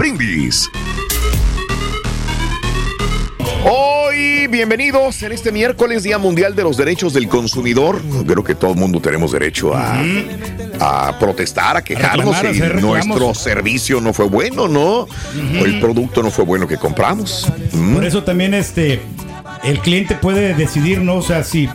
Brindis. 0.00 0.70
Hoy, 3.70 4.46
bienvenidos 4.46 5.22
en 5.22 5.32
este 5.32 5.52
miércoles, 5.52 6.02
Día 6.02 6.16
Mundial 6.16 6.56
de 6.56 6.62
los 6.62 6.78
Derechos 6.78 7.12
del 7.12 7.28
Consumidor. 7.28 8.00
Creo 8.26 8.42
que 8.42 8.54
todo 8.54 8.70
el 8.70 8.78
mundo 8.78 8.98
tenemos 9.02 9.32
derecho 9.32 9.74
a, 9.74 10.02
a 10.80 11.18
protestar, 11.18 11.76
a 11.76 11.84
quejarnos 11.84 12.34
si 12.34 12.60
nuestro 12.80 13.34
servicio 13.34 14.00
no 14.00 14.14
fue 14.14 14.24
bueno, 14.24 14.68
¿no? 14.68 15.00
O 15.00 15.64
el 15.66 15.78
producto 15.80 16.22
no 16.22 16.30
fue 16.30 16.46
bueno 16.46 16.66
que 16.66 16.78
compramos. 16.78 17.52
Por 17.92 18.02
eso 18.02 18.24
también 18.24 18.54
este 18.54 19.02
el 19.62 19.78
cliente 19.80 20.14
puede 20.14 20.54
decidir, 20.54 21.00
¿no? 21.00 21.16
O 21.16 21.22
sea, 21.22 21.44
si, 21.44 21.68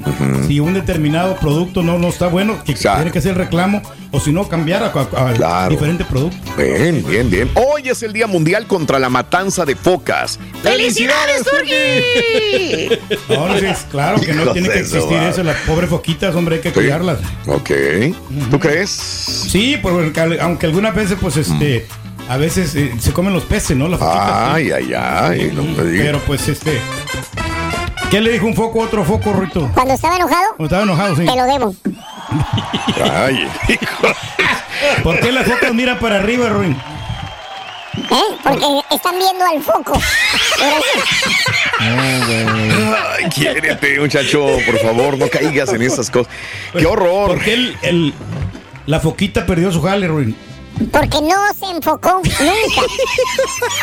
si 0.47 0.59
un 0.59 0.73
determinado 0.73 1.35
producto 1.37 1.83
no, 1.83 1.97
no 1.99 2.07
está 2.09 2.27
bueno, 2.27 2.63
que 2.63 2.71
Exacto. 2.71 2.99
tiene 2.99 3.11
que 3.11 3.19
hacer 3.19 3.31
el 3.33 3.37
reclamo, 3.37 3.81
o 4.11 4.19
si 4.19 4.31
no, 4.31 4.47
cambiar 4.47 4.83
a, 4.83 4.87
a- 4.87 5.29
a 5.29 5.33
Claro. 5.33 5.69
diferente 5.71 6.05
producto. 6.05 6.37
Bien, 6.57 7.03
bien, 7.07 7.29
bien. 7.29 7.49
Hoy 7.55 7.89
es 7.89 8.01
el 8.01 8.13
Día 8.13 8.27
Mundial 8.27 8.65
contra 8.65 8.97
la 8.97 9.09
Matanza 9.09 9.65
de 9.65 9.75
Focas. 9.75 10.39
¡Felicidades, 10.63 11.43
Turki! 11.43 12.99
No, 13.29 13.57
sí, 13.59 13.65
claro 13.91 14.19
que 14.21 14.33
no 14.33 14.51
tiene 14.51 14.69
que 14.69 14.79
existir 14.79 15.17
eso. 15.17 15.43
Las 15.43 15.57
pobres 15.61 15.89
foquitas, 15.89 16.33
hombre, 16.35 16.55
hay 16.55 16.61
que 16.61 16.69
Sí. 16.69 16.75
cuidarlas. 16.75 17.19
Ok. 17.47 17.71
¿Tú 18.49 18.59
crees? 18.59 18.89
Sí, 18.89 19.77
porque 19.81 20.19
al- 20.19 20.39
aunque 20.39 20.65
algunas 20.67 20.95
veces, 20.95 21.17
pues, 21.19 21.37
este, 21.37 21.85
a 22.29 22.37
veces 22.37 22.73
eh, 22.75 22.93
se 22.99 23.11
comen 23.11 23.33
los 23.33 23.43
peces, 23.43 23.75
¿no? 23.77 23.87
Las 23.87 23.99
foquitas. 23.99 24.25
sí. 24.27 24.31
Ay, 24.53 24.71
ay, 24.71 24.93
ay. 24.93 25.51
No 25.53 25.63
me 25.63 25.83
digas. 25.89 26.05
Pero 26.05 26.19
pues, 26.25 26.47
este, 26.47 26.79
¿qué 28.09 28.21
le 28.21 28.31
dijo 28.31 28.45
un 28.45 28.55
foco 28.55 28.81
a 28.81 28.85
otro 28.85 29.03
foco, 29.03 29.33
Rito? 29.33 29.69
Cuando 29.73 29.93
estaba 29.93 30.15
enojado, 30.15 30.47
Cuando 30.57 30.65
estaba 30.65 30.83
enojado, 30.83 31.15
sí. 31.15 31.25
te 31.25 31.35
lo 31.35 31.45
debo. 31.45 31.75
Ay, 33.13 33.47
hijo. 33.67 34.07
¿Por 35.03 35.19
qué 35.19 35.31
las 35.31 35.45
focas 35.47 35.73
miran 35.73 35.99
para 35.99 36.17
arriba, 36.17 36.49
Ruin? 36.49 36.71
¿Eh? 37.95 38.35
Porque 38.43 38.65
están 38.91 39.15
viendo 39.17 39.45
al 39.45 39.61
foco. 39.61 39.99
Ay, 41.79 43.29
quiérete, 43.33 43.99
muchacho. 43.99 44.45
Por 44.65 44.79
favor, 44.79 45.17
no 45.17 45.27
caigas 45.29 45.69
en 45.73 45.81
esas 45.81 46.09
cosas. 46.09 46.31
¡Qué 46.77 46.85
horror! 46.85 47.27
¿Por 47.29 47.41
qué 47.43 47.53
el, 47.53 47.77
el- 47.81 48.13
la 48.85 48.99
foquita 48.99 49.45
perdió 49.45 49.71
su 49.71 49.81
jale, 49.81 50.07
Ruin? 50.07 50.35
Porque 50.91 51.21
no 51.21 51.35
se 51.59 51.71
enfocó 51.75 52.21
nunca. 52.21 52.81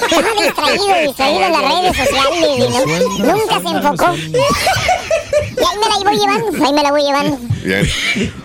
Estaba 0.03 0.43
distraído, 0.43 1.07
distraído 1.07 1.43
en 1.47 1.53
las 1.53 1.63
redes 1.63 1.97
sociales. 1.97 2.49
y 2.59 3.23
no- 3.23 3.33
nunca 3.35 3.61
se 3.61 3.77
enfocó. 3.77 4.15
Y 4.15 5.65
ahí 5.65 5.79
me 5.79 5.89
la 5.89 6.11
voy 6.11 6.19
llevando, 6.19 6.65
ahí 6.67 6.73
me 6.73 6.83
la 6.83 6.91
voy 6.91 7.03
llevando. 7.03 7.39
Bien. 7.65 7.87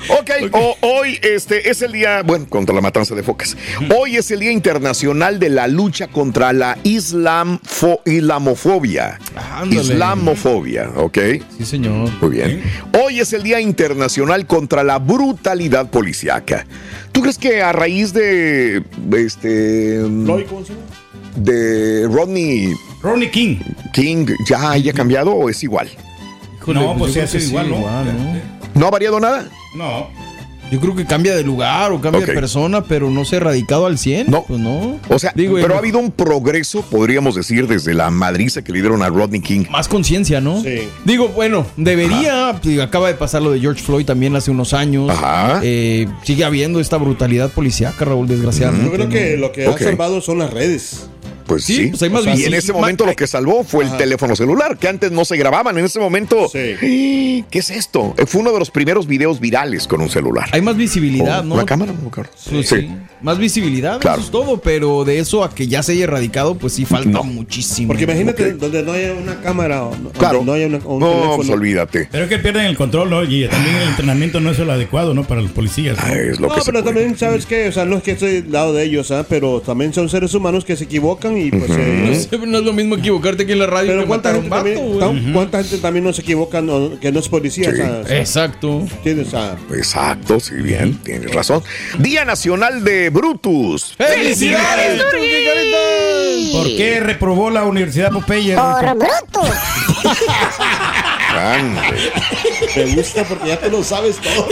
Ok, 0.10 0.30
o- 0.54 0.78
hoy 0.82 1.20
este 1.22 1.70
es 1.70 1.82
el 1.82 1.92
día, 1.92 2.22
bueno, 2.24 2.46
contra 2.48 2.74
la 2.76 2.82
matanza 2.82 3.16
de 3.16 3.24
focas. 3.24 3.58
Hoy 3.98 4.16
es 4.18 4.30
el 4.32 4.40
Día 4.40 4.52
Internacional 4.52 5.40
de 5.40 5.50
la 5.50 5.68
Lucha 5.68 6.08
contra 6.08 6.54
la 6.54 6.78
islamfo- 6.84 8.00
islamofobia. 8.06 9.20
Ándale. 9.56 9.82
Islamofobia, 9.82 10.90
¿ok? 10.96 11.18
Sí, 11.58 11.66
señor. 11.66 12.10
Muy 12.22 12.30
bien. 12.30 12.64
Hoy 13.04 13.20
es 13.20 13.34
el 13.34 13.44
Día 13.44 13.60
Internacional 13.60 14.46
contra 14.46 14.84
la 14.84 15.00
Brutalidad 15.00 15.90
Policiaca. 15.90 16.66
¿Tú 17.18 17.24
crees 17.24 17.40
que 17.40 17.64
a 17.64 17.72
raíz 17.72 18.14
de 18.14 18.84
este 19.12 20.04
de 21.36 22.08
Rodney 22.08 22.76
Ronnie 23.02 23.32
King. 23.32 23.58
King 23.92 24.28
ya 24.48 24.70
haya 24.74 24.94
cambiado 24.94 25.32
o 25.32 25.50
es 25.50 25.64
igual? 25.64 25.90
Híjole, 26.62 26.80
No, 26.80 26.96
pues 26.96 27.14
sí, 27.14 27.20
que 27.20 27.26
es 27.26 27.50
igual, 27.50 27.72
¿no? 27.72 27.80
¿no? 27.80 28.40
¿No 28.76 28.86
ha 28.86 28.92
variado 28.92 29.20
nada? 29.20 29.50
No. 29.76 30.10
Yo 30.72 30.80
creo 30.80 30.96
que 30.96 31.06
cambia 31.06 31.36
de 31.36 31.44
lugar 31.44 31.92
o 31.92 32.02
cambia 32.02 32.26
de 32.26 32.34
persona, 32.34 32.84
pero 32.84 33.10
no 33.10 33.24
se 33.26 33.36
ha 33.36 33.38
erradicado 33.38 33.86
al 33.86 33.98
100. 33.98 34.30
No. 34.30 34.44
Pues 34.44 34.60
no. 34.60 35.00
O 35.08 35.20
sea, 35.20 35.32
Digo, 35.36 35.56
pero 35.62 35.76
ha 35.76 35.78
habido 35.78 36.00
un 36.00 36.12
progreso, 36.12 36.82
podríamos 36.82 37.36
decir, 37.36 37.68
desde 37.68 37.94
la 37.94 38.10
madriza 38.12 38.62
que 38.64 38.72
le 38.72 38.82
dieron 38.82 39.02
a 39.02 39.10
Rodney 39.10 39.42
King. 39.42 39.66
Más 39.70 39.88
conciencia, 39.88 40.42
¿no? 40.42 40.62
Sí. 40.62 40.88
Digo, 41.06 41.30
bueno, 41.30 41.66
debería. 41.78 42.60
digo, 42.62 42.84
Acaba 42.84 43.08
de 43.08 43.16
pasar 43.16 43.42
lo 43.42 43.52
de 43.52 43.60
George 43.60 43.82
Floyd 43.82 44.06
también 44.06 44.36
hace 44.36 44.52
unos 44.52 44.74
años. 44.74 45.10
Ajá. 45.10 45.62
Eh, 45.64 46.08
sigue 46.24 46.44
habiendo 46.44 46.80
esta 46.80 46.98
brutalidad 46.98 47.52
policíaca, 47.52 48.06
Raúl, 48.06 48.28
desgraciadamente. 48.28 48.90
Yo 48.90 48.94
creo 48.94 49.10
que 49.10 49.38
lo 49.38 49.52
que 49.52 49.66
ha 49.66 49.78
salvado 49.78 50.22
son 50.22 50.40
las 50.40 50.52
redes. 50.54 51.10
Pues 51.48 51.64
sí. 51.64 51.76
Sí, 51.76 51.88
pues 51.90 52.02
hay 52.04 52.10
más 52.10 52.26
y 52.26 52.44
en 52.46 52.54
ese 52.54 52.74
momento 52.74 53.06
lo 53.06 53.16
que 53.16 53.26
salvó 53.26 53.64
fue 53.64 53.86
el 53.86 53.98
teléfono 53.98 54.36
celular, 54.36 54.78
que 54.78 54.88
antes 54.88 55.12
no 55.12 55.26
se 55.26 55.38
grababan. 55.38 55.78
En 55.78 55.86
ese 55.86 56.00
momento, 56.00 56.50
Sí. 56.50 56.76
¿qué 57.50 57.60
es 57.60 57.70
esto? 57.70 58.14
Eh, 58.18 58.26
Fue 58.26 58.42
uno 58.42 58.52
de 58.52 58.60
los 58.60 58.70
primeros 58.72 59.08
videos 59.08 59.40
virales 59.40 59.88
con 59.88 60.02
un 60.02 60.10
celular. 60.10 60.50
Hay 60.52 60.62
más 60.62 60.76
visibilidad, 60.76 61.40
¿O 61.40 61.44
¿no? 61.44 61.58
¿La 61.58 61.66
cámara? 61.66 61.94
Pues 62.50 62.68
sí. 62.68 62.90
Más 63.22 63.38
visibilidad, 63.40 64.00
Claro. 64.00 64.18
eso 64.20 64.26
es 64.28 64.32
todo, 64.32 64.60
pero 64.62 65.04
de 65.06 65.20
eso 65.20 65.44
a 65.44 65.50
que 65.54 65.68
ya 65.68 65.82
se 65.82 65.94
haya 65.94 66.04
erradicado, 66.04 66.56
pues 66.56 66.74
sí 66.74 66.86
falta 66.86 67.10
No. 67.10 67.24
muchísimo. 67.24 67.88
Porque 67.88 68.04
imagínate 68.04 68.54
donde 68.54 68.84
no 68.84 68.92
haya 68.92 69.14
una 69.14 69.42
cámara 69.42 69.84
o 69.86 69.96
no, 69.98 70.10
Claro. 70.12 70.44
no 70.46 70.54
haya 70.54 70.68
una- 70.68 70.78
un 70.86 71.00
no, 71.00 71.10
teléfono. 71.10 71.36
pues 71.38 71.50
olvídate. 71.50 72.10
Pero 72.12 72.26
es 72.26 72.30
que 72.30 72.38
pierden 72.40 72.66
el 72.66 72.78
control, 72.78 73.10
¿no? 73.10 73.24
Y 73.24 73.48
también 73.48 73.76
el 73.76 73.88
entrenamiento 73.90 74.40
no 74.40 74.52
es 74.52 74.60
el 74.60 74.70
adecuado, 74.70 75.14
¿no? 75.14 75.24
Para 75.24 75.42
los 75.42 75.52
policías. 75.52 75.98
¿no? 75.98 76.04
Ay, 76.06 76.20
es 76.32 76.40
lo 76.40 76.48
no, 76.50 76.56
que 76.56 76.62
pero 76.66 76.84
también, 76.84 77.18
¿sabes 77.18 77.46
qué? 77.46 77.68
O 77.68 77.72
sea, 77.72 77.86
no 77.86 77.98
es 77.98 78.04
que 78.04 78.12
estoy 78.12 78.42
del 78.42 78.52
lado 78.52 78.74
de 78.74 78.84
ellos, 78.84 79.10
¿ah? 79.12 79.26
Pero 79.28 79.62
también 79.62 79.94
son 79.94 80.10
seres 80.10 80.34
humanos 80.34 80.64
que 80.66 80.76
se 80.76 80.84
equivocan 80.84 81.37
y 81.40 81.52
pues... 81.52 81.70
eh, 81.72 82.28
no 82.46 82.58
es 82.58 82.64
lo 82.64 82.74
mismo 82.74 82.96
equivocarte 82.96 83.44
aquí 83.44 83.52
en 83.54 83.60
la 83.60 83.68
radio 83.68 83.90
pero 83.92 84.02
que 84.02 84.08
¿cuánta 84.08 84.30
a 84.30 84.34
gente, 84.34 84.46
un 84.46 84.50
vato, 84.50 85.00
también, 85.00 85.34
¿cuánta 85.34 85.58
gente 85.64 85.78
también 85.78 86.04
no 86.06 86.14
se 86.14 86.22
equivoca 86.22 86.62
no- 86.62 87.00
que 87.00 87.12
no 87.12 87.20
es 87.20 87.30
policía? 87.30 87.72
Sí. 87.72 87.82
o 87.82 88.06
sea, 88.08 88.18
Exacto. 88.20 88.80
¿entiendes? 88.80 89.28
O 89.28 89.32
sea, 89.32 89.58
Exacto, 89.76 90.40
sí, 90.40 90.56
bien, 90.56 90.98
tienes 91.04 91.32
razón. 91.34 91.64
Día 92.00 92.26
Nacional 92.26 92.84
de 92.84 93.10
Brutus. 93.10 93.94
¡Felicidades, 93.98 95.02
¿Por 96.52 96.66
qué 96.68 97.00
reprobó 97.00 97.50
la 97.50 97.64
Universidad 97.64 98.12
Popeye? 98.12 98.56
Por. 98.56 98.84
Grande. 101.34 102.12
te 102.74 102.86
gusta 102.96 103.24
porque 103.26 103.48
ya 103.50 103.60
te 103.60 103.70
lo 103.70 103.84
sabes 103.84 104.18
todo. 104.18 104.48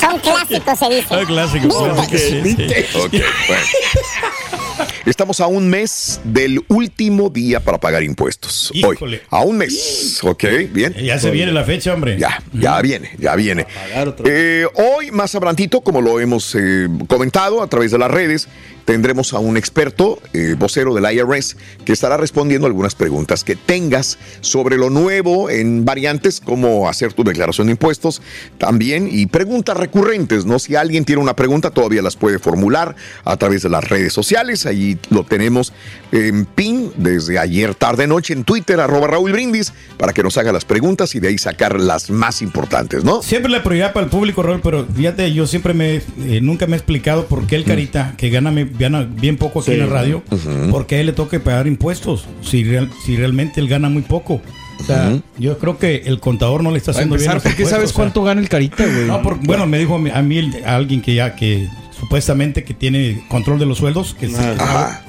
Son 0.00 0.18
clásicos, 0.20 0.78
se 0.78 0.88
dice. 0.88 1.06
Ah, 1.10 1.22
clásico. 1.26 1.84
Vintage. 1.84 2.18
Sí, 2.18 2.42
sí. 2.56 2.98
Ok, 2.98 3.10
bueno. 3.12 3.62
Estamos 5.06 5.40
a 5.40 5.46
un 5.46 5.68
mes 5.68 6.20
del 6.24 6.60
último 6.68 7.30
día 7.30 7.60
para 7.60 7.78
pagar 7.78 8.02
impuestos. 8.02 8.70
Híjole. 8.74 9.16
Hoy. 9.16 9.22
A 9.30 9.42
un 9.42 9.58
mes. 9.58 10.20
Ok, 10.22 10.44
bien. 10.72 10.94
Ya 10.94 11.18
se 11.18 11.30
viene 11.30 11.52
la 11.52 11.64
fecha, 11.64 11.94
hombre. 11.94 12.18
Ya, 12.18 12.42
ya 12.52 12.80
viene, 12.82 13.10
ya 13.18 13.34
viene. 13.36 13.66
Eh, 14.24 14.66
hoy, 14.74 15.10
más 15.10 15.34
abrantito, 15.34 15.80
como 15.80 16.00
lo 16.00 16.20
hemos 16.20 16.54
eh, 16.54 16.88
comentado 17.06 17.62
a 17.62 17.66
través 17.68 17.90
de 17.90 17.98
las 17.98 18.10
redes, 18.10 18.48
tendremos 18.88 19.34
a 19.34 19.38
un 19.38 19.58
experto, 19.58 20.18
eh, 20.32 20.54
vocero 20.58 20.94
del 20.94 21.04
IRS, 21.12 21.58
que 21.84 21.92
estará 21.92 22.16
respondiendo 22.16 22.66
algunas 22.66 22.94
preguntas 22.94 23.44
que 23.44 23.54
tengas 23.54 24.16
sobre 24.40 24.78
lo 24.78 24.88
nuevo 24.88 25.50
en 25.50 25.84
variantes, 25.84 26.40
como 26.40 26.88
hacer 26.88 27.12
tu 27.12 27.22
declaración 27.22 27.66
de 27.66 27.72
impuestos 27.72 28.22
también, 28.56 29.06
y 29.12 29.26
preguntas 29.26 29.76
recurrentes, 29.76 30.46
¿no? 30.46 30.58
Si 30.58 30.74
alguien 30.74 31.04
tiene 31.04 31.20
una 31.20 31.36
pregunta, 31.36 31.68
todavía 31.68 32.00
las 32.00 32.16
puede 32.16 32.38
formular 32.38 32.96
a 33.26 33.36
través 33.36 33.62
de 33.62 33.68
las 33.68 33.86
redes 33.86 34.14
sociales. 34.14 34.64
Ahí 34.64 34.98
lo 35.10 35.22
tenemos 35.22 35.74
en 36.10 36.46
PIN 36.46 36.90
desde 36.96 37.38
ayer 37.38 37.74
tarde 37.74 38.06
noche 38.06 38.32
en 38.32 38.44
Twitter, 38.44 38.80
arroba 38.80 39.06
Raúl 39.06 39.32
Brindis, 39.32 39.74
para 39.98 40.14
que 40.14 40.22
nos 40.22 40.38
haga 40.38 40.50
las 40.50 40.64
preguntas 40.64 41.14
y 41.14 41.20
de 41.20 41.28
ahí 41.28 41.36
sacar 41.36 41.78
las 41.78 42.08
más 42.08 42.40
importantes, 42.40 43.04
¿no? 43.04 43.22
Siempre 43.22 43.52
la 43.52 43.62
prioridad 43.62 43.92
para 43.92 44.04
el 44.04 44.10
público, 44.10 44.42
Raúl, 44.42 44.62
pero 44.62 44.86
fíjate, 44.86 45.30
yo 45.34 45.46
siempre 45.46 45.74
me, 45.74 45.96
eh, 45.96 46.40
nunca 46.40 46.66
me 46.66 46.72
he 46.72 46.78
explicado 46.78 47.26
por 47.26 47.46
qué 47.46 47.56
el 47.56 47.64
Carita, 47.64 48.14
que 48.16 48.30
gana, 48.30 48.50
gana 48.78 49.02
bien 49.02 49.36
poco 49.36 49.60
aquí 49.60 49.66
Sí. 49.72 49.72
en 49.74 49.80
la 49.80 49.86
radio, 49.86 50.22
por 50.70 50.86
qué 50.86 50.96
a 50.96 51.00
él 51.00 51.06
le 51.06 51.12
toca 51.12 51.38
pagar 51.40 51.66
impuestos, 51.66 52.24
si, 52.42 52.64
real- 52.64 52.90
si 53.04 53.16
realmente 53.16 53.60
él 53.60 53.68
gana 53.68 53.88
muy 53.88 54.02
poco. 54.02 54.40
O 54.80 54.84
sea, 54.84 55.18
yo 55.38 55.58
creo 55.58 55.76
que 55.76 56.02
el 56.06 56.20
contador 56.20 56.62
no 56.62 56.70
le 56.70 56.78
está 56.78 56.92
haciendo 56.92 57.16
bien 57.16 57.22
empezar, 57.30 57.34
los 57.36 57.42
¿por 57.42 57.54
qué 57.56 57.68
sabes 57.68 57.86
o 57.90 57.92
sea. 57.92 57.96
cuánto 57.96 58.22
gana 58.22 58.40
el 58.40 58.48
carita, 58.48 58.84
güey? 58.86 59.06
No, 59.06 59.20
por- 59.22 59.38
bueno, 59.44 59.66
me 59.66 59.78
dijo 59.78 59.96
a 59.96 59.98
mí, 59.98 60.10
a 60.14 60.22
mí 60.22 60.38
el- 60.38 60.64
a 60.64 60.76
alguien 60.76 61.02
que 61.02 61.14
ya, 61.14 61.34
que 61.34 61.68
supuestamente 61.98 62.62
que 62.62 62.74
tiene 62.74 63.22
control 63.28 63.58
de 63.58 63.66
los 63.66 63.78
sueldos, 63.78 64.14
que 64.14 64.28
se- 64.28 64.36
Ajá. 64.38 65.02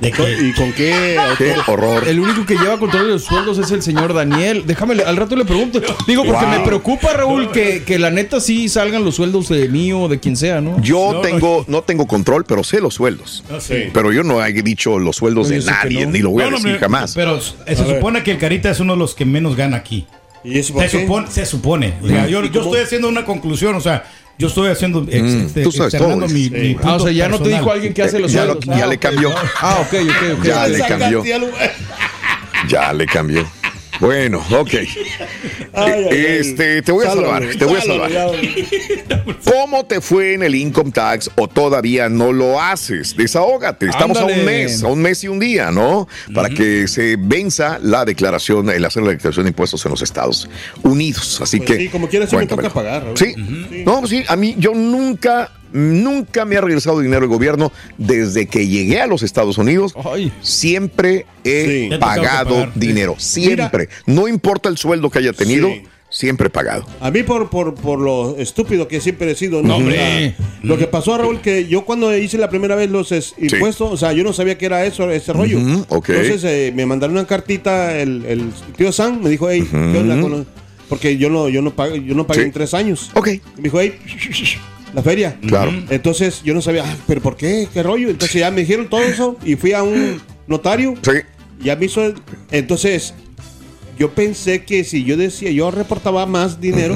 De 0.00 0.08
¿Y 0.08 0.52
con 0.54 0.72
qué 0.72 1.16
Qué 1.38 1.54
horror. 1.68 2.06
El 2.08 2.18
único 2.20 2.44
que 2.44 2.56
lleva 2.56 2.78
control 2.78 3.04
de 3.06 3.12
los 3.12 3.24
sueldos 3.24 3.58
es 3.58 3.70
el 3.70 3.80
señor 3.80 4.12
Daniel. 4.12 4.64
Déjame, 4.66 5.00
al 5.02 5.16
rato 5.16 5.36
le 5.36 5.44
pregunto. 5.44 5.80
Digo, 6.06 6.24
porque 6.24 6.44
Wow. 6.44 6.58
me 6.58 6.60
preocupa, 6.64 7.12
Raúl, 7.12 7.50
que, 7.52 7.84
que 7.84 7.98
la 7.98 8.10
neta 8.10 8.40
sí 8.40 8.68
salgan 8.68 9.04
los 9.04 9.14
sueldos 9.14 9.48
de 9.48 9.68
mí 9.68 9.92
o 9.92 10.08
de 10.08 10.18
quien 10.20 10.36
sea, 10.36 10.60
¿no? 10.60 10.80
Yo 10.80 11.12
No, 11.14 11.20
tengo, 11.20 11.64
no 11.68 11.82
tengo 11.82 12.06
control, 12.06 12.44
pero 12.44 12.64
sé 12.64 12.80
los 12.80 12.94
sueldos. 12.94 13.44
Sí. 13.60 13.84
Pero 13.92 14.12
yo 14.12 14.22
no 14.24 14.44
he 14.44 14.52
dicho 14.52 14.98
los 14.98 15.16
sueldos 15.16 15.48
No, 15.48 15.54
de 15.56 15.64
nadie, 15.64 16.04
no. 16.06 16.12
ni 16.12 16.18
lo 16.18 16.30
voy 16.30 16.42
a 16.42 16.50
decir 16.50 16.72
me- 16.72 16.78
jamás. 16.78 17.14
Pero 17.14 17.40
se 17.40 17.76
supone 17.76 18.22
que 18.24 18.32
el 18.32 18.38
Carita 18.38 18.70
es 18.70 18.80
uno 18.80 18.94
de 18.94 18.98
los 18.98 19.14
que 19.14 19.24
menos 19.24 19.54
gana 19.56 19.76
aquí. 19.78 20.06
¿Y 20.42 20.58
eso 20.58 20.78
Se 20.80 20.88
supone, 21.00 21.30
se 21.30 21.46
supone. 21.46 21.94
O 22.02 22.08
sea, 22.08 22.26
yo, 22.26 22.42
¿Y 22.44 22.50
yo 22.50 22.60
cómo? 22.60 22.64
estoy 22.74 22.84
haciendo 22.84 23.08
una 23.08 23.24
conclusión, 23.24 23.74
o 23.76 23.80
sea, 23.80 24.04
yo 24.38 24.48
estoy 24.48 24.68
haciendo 24.68 25.04
ex- 25.08 25.32
este, 25.32 25.62
tú 25.62 25.70
sabes 25.72 25.94
todo, 25.96 26.16
mi, 26.16 26.44
sí. 26.44 26.50
mi 26.50 26.70
Ah, 26.72 26.74
punto 26.74 26.88
Ah, 26.88 26.94
o 26.96 27.00
sea, 27.00 27.12
ya 27.12 27.28
no 27.28 27.36
te 27.38 27.44
personal. 27.44 27.60
dijo 27.60 27.72
alguien 27.72 27.94
que 27.94 28.02
hace 28.02 28.18
los 28.18 28.32
Ya 28.32 28.44
lo- 28.44 28.60
ya 28.60 28.84
Ah, 28.84 28.86
le 28.86 28.98
cambió. 28.98 29.34
Ah, 29.60 29.78
ok, 29.80 29.94
ok, 30.02 30.38
ok. 30.38 30.44
Ya 30.44 30.66
le 30.66 30.78
cambió. 30.80 31.22
Ya 32.68 32.92
le 32.92 33.06
cambió. 33.06 33.46
Bueno, 34.04 34.44
ok. 34.50 34.68
Ay, 34.74 34.86
ay, 35.72 36.06
ay. 36.10 36.26
Este, 36.38 36.82
te 36.82 36.92
voy 36.92 37.06
a 37.06 37.10
salvar, 37.10 37.42
te 37.58 37.64
voy 37.64 37.78
a 37.78 37.80
salvar. 37.80 38.10
¿Cómo 39.50 39.86
te 39.86 40.02
fue 40.02 40.34
en 40.34 40.42
el 40.42 40.54
income 40.54 40.90
tax 40.90 41.30
o 41.36 41.48
todavía 41.48 42.10
no 42.10 42.30
lo 42.30 42.60
haces? 42.60 43.16
Desahógate. 43.16 43.88
Estamos 43.88 44.18
a 44.18 44.26
un 44.26 44.44
mes, 44.44 44.82
a 44.82 44.88
un 44.88 45.00
mes 45.00 45.24
y 45.24 45.28
un 45.28 45.38
día, 45.40 45.70
¿no? 45.70 46.06
Para 46.34 46.50
que 46.50 46.86
se 46.86 47.16
venza 47.18 47.78
la 47.82 48.04
declaración, 48.04 48.68
el 48.68 48.84
hacer 48.84 49.04
la 49.04 49.12
declaración 49.12 49.46
de 49.46 49.50
impuestos 49.50 49.82
en 49.86 49.92
los 49.92 50.02
Estados 50.02 50.50
Unidos. 50.82 51.40
Así 51.40 51.56
Pues 51.58 51.70
que. 51.70 51.76
sí, 51.78 51.88
como 51.88 52.06
quiera, 52.08 52.26
sí 52.26 52.36
me 52.36 52.46
toca 52.46 52.68
pagar. 52.68 53.06
Sí. 53.14 53.32
Sí. 53.34 53.84
No, 53.86 54.00
pues 54.00 54.10
sí, 54.10 54.22
a 54.28 54.36
mí, 54.36 54.54
yo 54.58 54.74
nunca, 54.74 55.50
nunca 55.74 56.44
me 56.46 56.56
ha 56.56 56.60
regresado 56.62 57.00
dinero 57.00 57.24
el 57.24 57.28
gobierno 57.28 57.70
desde 57.98 58.46
que 58.46 58.66
llegué 58.66 59.02
a 59.02 59.06
los 59.06 59.22
Estados 59.22 59.58
Unidos. 59.58 59.92
Ay. 60.04 60.32
Siempre 60.40 61.26
he 61.44 61.88
Sí. 61.90 61.96
Pagado 61.98 62.68
dinero. 62.74 63.16
Siempre. 63.18 63.88
No 64.06 64.28
importa 64.28 64.68
el 64.70 64.78
sueldo 64.78 65.10
que 65.10 65.18
haya 65.18 65.32
tenido, 65.32 65.68
Sí. 65.68 65.82
siempre 66.08 66.46
he 66.46 66.50
pagado. 66.50 66.86
A 67.00 67.10
mí 67.10 67.24
por, 67.24 67.50
por, 67.50 67.74
por 67.74 67.98
lo 67.98 68.36
estúpido 68.38 68.86
que 68.88 69.00
siempre 69.00 69.30
he 69.30 69.34
sido. 69.34 69.62
No, 69.62 69.76
hombre. 69.76 70.36
Lo 70.62 70.78
que 70.78 70.86
pasó, 70.86 71.18
Raúl, 71.18 71.40
que 71.40 71.66
yo 71.66 71.84
cuando 71.84 72.16
hice 72.16 72.38
la 72.38 72.48
primera 72.48 72.76
vez 72.76 72.88
los 72.88 73.10
es- 73.12 73.34
impuestos, 73.38 73.92
o 73.92 73.96
sea, 73.96 74.12
yo 74.12 74.22
no 74.24 74.32
sabía 74.32 74.56
que 74.56 74.66
era 74.66 74.86
eso, 74.86 75.10
ese 75.10 75.32
rollo. 75.32 75.58
Ok. 75.88 76.08
Entonces 76.10 76.44
eh, 76.44 76.72
me 76.74 76.86
mandaron 76.86 77.16
una 77.16 77.26
cartita, 77.26 77.98
el, 77.98 78.24
el 78.26 78.50
tío 78.76 78.92
Sam 78.92 79.20
me 79.22 79.28
dijo, 79.28 79.50
hey, 79.50 79.66
¿qué 79.70 79.76
onda 79.98 80.20
con 80.20 80.30
lo-?" 80.30 80.46
Porque 80.88 81.16
yo 81.16 81.30
no, 81.30 81.48
yo 81.48 81.62
no 81.62 81.74
pagué, 81.74 82.04
yo 82.04 82.14
no 82.14 82.26
pagué 82.26 82.42
Sí. 82.42 82.46
en 82.46 82.52
tres 82.52 82.74
años. 82.74 83.10
Ok. 83.14 83.28
Y 83.28 83.40
me 83.56 83.62
dijo, 83.64 83.80
hey, 83.80 83.98
la 84.94 85.02
feria. 85.02 85.36
Claro. 85.46 85.72
Entonces 85.90 86.42
yo 86.44 86.54
no 86.54 86.62
sabía, 86.62 86.84
"Ah, 86.86 86.96
pero 87.06 87.20
¿por 87.20 87.36
qué? 87.36 87.68
¿Qué 87.72 87.82
rollo? 87.82 88.08
Entonces 88.10 88.40
ya 88.40 88.50
me 88.50 88.60
dijeron 88.62 88.88
todo 88.88 89.02
eso 89.02 89.36
y 89.44 89.56
fui 89.56 89.72
a 89.72 89.82
un 89.82 90.20
notario. 90.46 90.94
Sí. 91.02 91.12
Ya 91.60 91.76
me 91.76 91.86
hizo. 91.86 92.04
el- 92.04 92.14
Entonces, 92.50 93.14
yo 93.98 94.10
pensé 94.12 94.64
que 94.64 94.84
si 94.84 95.04
yo 95.04 95.16
decía, 95.16 95.50
yo 95.50 95.70
reportaba 95.70 96.26
más 96.26 96.60
dinero, 96.60 96.94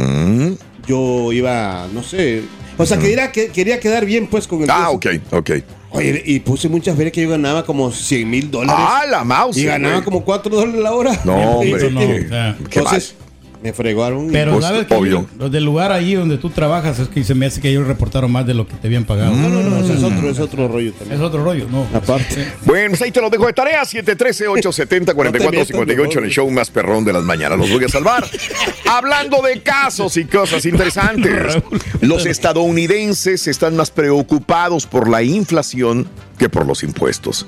yo 0.86 1.32
iba, 1.32 1.86
no 1.92 2.02
sé. 2.02 2.42
O 2.76 2.86
sea, 2.86 2.98
quería, 2.98 3.32
que, 3.32 3.48
quería 3.48 3.80
quedar 3.80 4.04
bien, 4.06 4.26
pues, 4.28 4.46
con 4.46 4.62
el. 4.62 4.70
Ah, 4.70 4.90
precio. 5.00 5.20
ok, 5.30 5.50
ok. 5.50 5.50
Oye, 5.90 6.22
y 6.26 6.38
puse 6.40 6.68
muchas 6.68 6.96
veces 6.96 7.12
que 7.12 7.22
yo 7.22 7.30
ganaba 7.30 7.64
como 7.64 7.90
100 7.90 8.28
mil 8.28 8.50
dólares. 8.50 8.76
Ah, 8.86 9.04
la 9.10 9.24
mouse. 9.24 9.56
y 9.56 9.64
ganaba 9.64 9.94
güey. 9.94 10.04
como 10.04 10.24
4 10.24 10.54
dólares 10.54 10.80
la 10.82 10.92
hora. 10.92 11.18
No, 11.24 11.34
hombre. 11.60 11.90
no, 11.90 12.00
qué- 12.00 12.24
o 12.24 12.28
sea, 12.28 12.56
qué 12.70 12.78
Entonces, 12.78 13.14
me 13.62 13.72
fregaron. 13.72 14.28
Pero 14.30 14.52
Pues, 14.52 14.64
sabes 14.64 14.86
que 14.86 14.94
obvio. 14.94 15.26
los 15.38 15.50
del 15.50 15.64
lugar 15.64 15.90
ahí 15.92 16.14
donde 16.14 16.38
tú 16.38 16.50
trabajas 16.50 16.98
es 17.00 17.08
que 17.08 17.24
se 17.24 17.34
me 17.34 17.46
hace 17.46 17.60
que 17.60 17.70
ellos 17.70 17.86
reportaron 17.86 18.30
más 18.30 18.46
de 18.46 18.54
lo 18.54 18.66
que 18.68 18.74
te 18.74 18.86
habían 18.86 19.04
pagado. 19.04 19.34
no, 19.34 19.48
no, 19.48 19.60
no, 19.62 19.78
es 19.84 20.02
otro, 20.02 20.30
es 20.30 20.38
otro 20.38 20.68
rollo 20.68 20.92
también. 20.92 21.18
Es 21.20 21.26
otro 21.26 21.42
rollo, 21.42 21.66
no. 21.70 21.86
Aparte. 21.92 22.46
Bueno, 22.64 22.90
pues 22.90 23.02
ahí 23.02 23.10
te 23.10 23.20
lo 23.20 23.30
dejo 23.30 23.46
de 23.46 23.52
tarea. 23.52 23.82
713-870-4458 23.84 26.18
en 26.18 26.24
el 26.24 26.30
show 26.30 26.48
más 26.50 26.70
perrón 26.70 27.04
de 27.04 27.12
las 27.12 27.22
mañanas. 27.24 27.58
Los 27.58 27.70
voy 27.70 27.84
a 27.84 27.88
salvar. 27.88 28.24
Hablando 28.88 29.42
de 29.42 29.60
casos 29.62 30.16
y 30.16 30.24
cosas 30.24 30.64
interesantes. 30.64 31.58
Los 32.00 32.26
estadounidenses 32.26 33.46
están 33.48 33.76
más 33.76 33.90
preocupados 33.90 34.86
por 34.86 35.08
la 35.08 35.22
inflación 35.22 36.06
que 36.38 36.48
por 36.48 36.66
los 36.66 36.82
impuestos. 36.82 37.46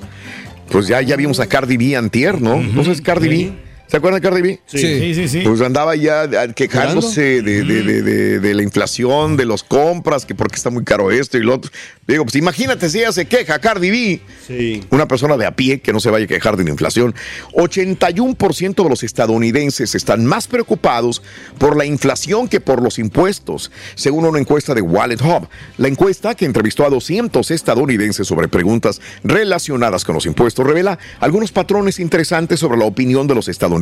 Pues 0.71 0.87
ya, 0.89 1.01
ya 1.03 1.17
vimos 1.17 1.41
a 1.41 1.47
Cardi 1.47 1.77
B 1.77 1.97
antier, 1.97 2.41
¿no? 2.41 2.55
Entonces, 2.57 3.01
Cardi 3.01 3.29
B. 3.29 3.53
¿Se 3.91 3.97
acuerdan 3.97 4.21
de 4.21 4.29
Cardi 4.29 4.41
B? 4.43 4.61
Sí. 4.67 4.79
Sí, 4.79 5.15
sí, 5.15 5.29
sí. 5.29 5.41
Pues 5.43 5.61
andaba 5.63 5.97
ya 5.97 6.29
quejándose 6.55 7.43
de, 7.43 7.65
de- 7.65 7.83
de- 7.83 8.03
de- 8.03 8.39
de 8.39 8.55
la 8.55 8.63
inflación, 8.63 9.37
de 9.37 9.47
las 9.47 9.65
compras, 9.65 10.25
que 10.25 10.35
porque 10.37 10.55
está 10.57 10.71
muy 10.71 10.85
caro 10.85 11.11
esto 11.11 11.39
y 11.39 11.43
lo 11.43 11.55
otro. 11.57 11.73
Digo, 12.07 12.25
pues 12.25 12.37
imagínate 12.37 12.89
si 12.89 12.99
ella 13.01 13.11
se 13.11 13.27
queja, 13.27 13.59
Cardi 13.59 13.91
B, 13.91 14.21
Sí. 14.47 14.85
una 14.91 15.09
persona 15.09 15.37
de 15.37 15.47
a 15.47 15.57
pie 15.57 15.81
que 15.81 15.93
no 15.93 15.99
se 15.99 16.09
vaya 16.11 16.25
a 16.27 16.29
quejar 16.29 16.57
de 16.57 16.63
la 16.65 16.71
inflación. 16.71 17.15
81% 17.53 18.83
de 18.85 18.89
los 18.89 19.03
estadounidenses 19.03 19.95
están 19.97 20.25
más 20.25 20.47
preocupados 20.47 21.21
por 21.59 21.77
la 21.77 21.85
inflación 21.85 22.49
que 22.49 22.61
por 22.61 22.83
los 22.83 22.99
impuestos, 23.01 23.71
según 23.97 24.25
una 24.25 24.39
encuesta 24.39 24.75
de 24.75 24.83
Wallet 24.83 25.21
Hub. 25.21 25.49
La 25.79 25.89
encuesta, 25.89 26.35
que 26.37 26.45
entrevistó 26.45 26.85
a 26.85 26.91
200 26.91 27.51
estadounidenses 27.51 28.27
sobre 28.27 28.47
preguntas 28.49 29.01
relacionadas 29.25 30.05
con 30.05 30.15
los 30.15 30.27
impuestos, 30.27 30.65
revela 30.67 30.99
algunos 31.19 31.51
patrones 31.53 31.99
interesantes 31.99 32.61
sobre 32.61 32.79
la 32.79 32.85
opinión 32.85 33.27
de 33.27 33.35
los 33.35 33.49
estadounidenses 33.49 33.80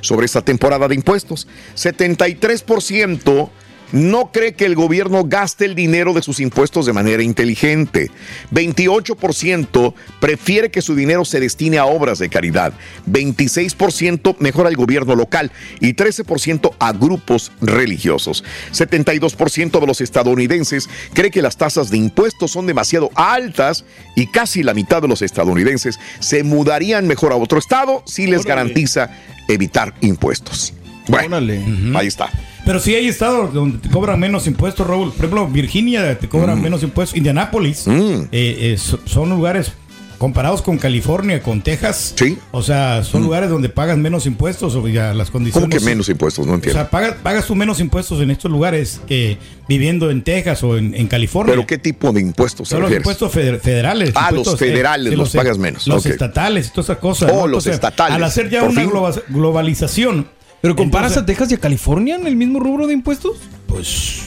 sobre 0.00 0.26
esta 0.26 0.42
temporada 0.42 0.88
de 0.88 0.94
impuestos. 0.94 1.46
73% 1.76 3.50
no 3.94 4.32
cree 4.32 4.54
que 4.54 4.64
el 4.64 4.74
gobierno 4.74 5.22
gaste 5.24 5.64
el 5.64 5.76
dinero 5.76 6.12
de 6.12 6.20
sus 6.20 6.40
impuestos 6.40 6.84
de 6.84 6.92
manera 6.92 7.22
inteligente. 7.22 8.10
28% 8.52 9.94
prefiere 10.20 10.70
que 10.70 10.82
su 10.82 10.96
dinero 10.96 11.24
se 11.24 11.38
destine 11.38 11.78
a 11.78 11.86
obras 11.86 12.18
de 12.18 12.28
caridad. 12.28 12.72
26% 13.08 14.36
mejora 14.40 14.68
el 14.68 14.76
gobierno 14.76 15.14
local 15.14 15.52
y 15.80 15.94
13% 15.94 16.72
a 16.78 16.92
grupos 16.92 17.52
religiosos. 17.60 18.42
72% 18.72 19.80
de 19.80 19.86
los 19.86 20.00
estadounidenses 20.00 20.88
cree 21.12 21.30
que 21.30 21.40
las 21.42 21.56
tasas 21.56 21.90
de 21.90 21.96
impuestos 21.98 22.50
son 22.50 22.66
demasiado 22.66 23.10
altas 23.14 23.84
y 24.16 24.26
casi 24.26 24.64
la 24.64 24.74
mitad 24.74 25.02
de 25.02 25.08
los 25.08 25.22
estadounidenses 25.22 26.00
se 26.18 26.42
mudarían 26.42 27.06
mejor 27.06 27.32
a 27.32 27.36
otro 27.36 27.58
estado 27.58 28.02
si 28.06 28.26
les 28.26 28.40
Órale. 28.40 28.48
garantiza 28.48 29.10
evitar 29.46 29.94
impuestos. 30.00 30.74
Bueno, 31.06 31.36
Órale. 31.36 31.62
ahí 31.94 32.08
está. 32.08 32.30
Pero 32.64 32.80
sí 32.80 32.94
hay 32.94 33.08
estados 33.08 33.52
donde 33.52 33.78
te 33.78 33.90
cobran 33.90 34.18
menos 34.18 34.46
impuestos, 34.46 34.86
Raúl. 34.86 35.08
Por 35.10 35.26
ejemplo, 35.26 35.46
Virginia 35.48 36.18
te 36.18 36.28
cobran 36.28 36.60
menos 36.62 36.82
impuestos. 36.82 37.16
Indianápolis 37.16 37.86
Mm. 37.86 37.92
eh, 37.92 38.26
eh, 38.32 38.76
so- 38.78 39.00
son 39.04 39.28
lugares 39.30 39.72
comparados 40.16 40.62
con 40.62 40.78
California, 40.78 41.42
con 41.42 41.60
Texas. 41.60 42.14
Sí. 42.16 42.38
O 42.52 42.62
sea, 42.62 43.02
son 43.04 43.22
lugares 43.24 43.50
donde 43.50 43.68
pagas 43.68 43.98
menos 43.98 44.24
impuestos 44.24 44.74
o 44.74 44.88
ya 44.88 45.12
las 45.12 45.30
condiciones. 45.30 45.68
¿Cómo 45.68 45.78
que 45.78 45.84
menos 45.84 46.08
impuestos? 46.08 46.46
No 46.46 46.52
O 46.52 46.54
entiendo. 46.54 46.80
sea, 46.80 46.88
pagas, 46.88 47.16
pagas 47.22 47.46
tú 47.46 47.54
menos 47.54 47.78
impuestos 47.80 48.20
en 48.22 48.30
estos 48.30 48.50
lugares 48.50 49.02
que 49.06 49.36
viviendo 49.68 50.10
en 50.10 50.22
Texas 50.22 50.62
o 50.62 50.78
en, 50.78 50.94
en 50.94 51.08
California. 51.08 51.52
¿Pero 51.52 51.66
qué 51.66 51.76
tipo 51.76 52.12
de 52.12 52.22
impuestos 52.22 52.68
Son 52.68 52.80
los 52.80 52.92
impuestos 52.92 53.30
feder- 53.34 53.60
federales. 53.60 54.12
Ah, 54.14 54.30
los 54.30 54.46
impuestos, 54.46 54.58
federales 54.60 55.14
los 55.18 55.30
pagas 55.34 55.58
menos, 55.58 55.86
Los 55.86 56.06
ok. 56.06 56.12
estatales 56.12 56.68
y 56.68 56.70
todas 56.70 56.86
esas 56.86 56.98
cosas. 56.98 57.30
Oh, 57.34 57.46
los 57.46 57.66
estatales, 57.66 58.14
Al 58.16 58.24
hacer 58.24 58.48
ya 58.48 58.60
por 58.60 58.70
una 58.70 58.80
fin. 58.80 58.90
globa- 58.90 59.22
globalización. 59.28 60.28
¿Pero 60.64 60.76
comparas 60.76 61.12
entonces, 61.12 61.22
a 61.22 61.26
Texas 61.26 61.52
y 61.52 61.54
a 61.54 61.58
California 61.58 62.16
en 62.16 62.26
el 62.26 62.36
mismo 62.36 62.58
rubro 62.58 62.86
de 62.86 62.94
impuestos? 62.94 63.36
Pues. 63.66 64.22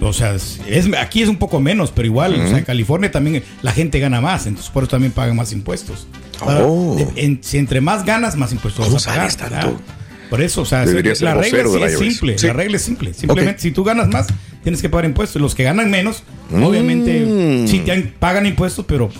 O 0.00 0.12
sea, 0.12 0.34
es, 0.34 0.58
aquí 0.98 1.22
es 1.22 1.28
un 1.28 1.36
poco 1.36 1.60
menos, 1.60 1.92
pero 1.92 2.06
igual, 2.06 2.34
o 2.34 2.48
sea, 2.48 2.58
en 2.58 2.64
California 2.64 3.10
también 3.12 3.44
la 3.62 3.70
gente 3.70 4.00
gana 4.00 4.20
más, 4.20 4.46
entonces 4.46 4.70
por 4.72 4.82
eso 4.82 4.90
también 4.90 5.12
pagan 5.12 5.36
más 5.36 5.52
impuestos. 5.52 6.08
Ahora, 6.40 6.64
Oh. 6.66 6.96
en- 7.14 7.38
si 7.44 7.58
entre 7.58 7.80
más 7.80 8.04
ganas, 8.04 8.34
más 8.34 8.50
impuestos 8.52 8.84
¿Cómo 8.86 8.94
vas 8.94 9.06
a 9.06 9.10
pagar. 9.10 9.30
sabes 9.30 9.50
tanto? 9.50 9.80
Por 10.28 10.40
eso, 10.40 10.62
o 10.62 10.64
sea, 10.64 10.84
Debería 10.86 11.12
la 11.20 11.34
regla 11.34 11.64
sí 11.68 11.82
es 11.84 11.98
simple. 11.98 12.38
Sí. 12.38 12.46
La 12.46 12.52
regla 12.54 12.76
es 12.78 12.82
simple. 12.82 13.12
Simplemente, 13.14 13.60
si 13.60 13.70
tú 13.70 13.84
ganas 13.84 14.08
más, 14.08 14.26
tienes 14.62 14.80
que 14.80 14.88
pagar 14.88 15.04
impuestos. 15.04 15.40
Los 15.42 15.54
que 15.54 15.62
ganan 15.62 15.90
menos, 15.90 16.22
Mm. 16.50 16.62
obviamente, 16.64 17.66
sí 17.68 17.80
te 17.80 17.92
han- 17.92 18.14
pagan 18.18 18.46
impuestos, 18.46 18.86
pero 18.88 19.10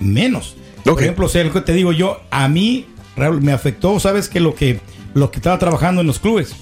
menos. 0.00 0.56
Por 0.84 1.02
ejemplo, 1.02 1.26
o 1.26 1.28
sea, 1.28 1.42
lo 1.44 1.52
que 1.52 1.60
te 1.60 1.72
digo 1.74 1.92
yo, 1.92 2.22
a 2.30 2.48
mí, 2.48 2.86
Raúl, 3.16 3.42
me 3.42 3.52
afectó, 3.52 3.98
¿sabes? 4.00 4.28
Que 4.28 4.40
lo 4.40 4.54
que, 4.54 4.80
lo 5.14 5.30
que 5.30 5.38
estaba 5.38 5.58
trabajando 5.58 6.00
en 6.00 6.06
los 6.06 6.18
clubes. 6.18 6.54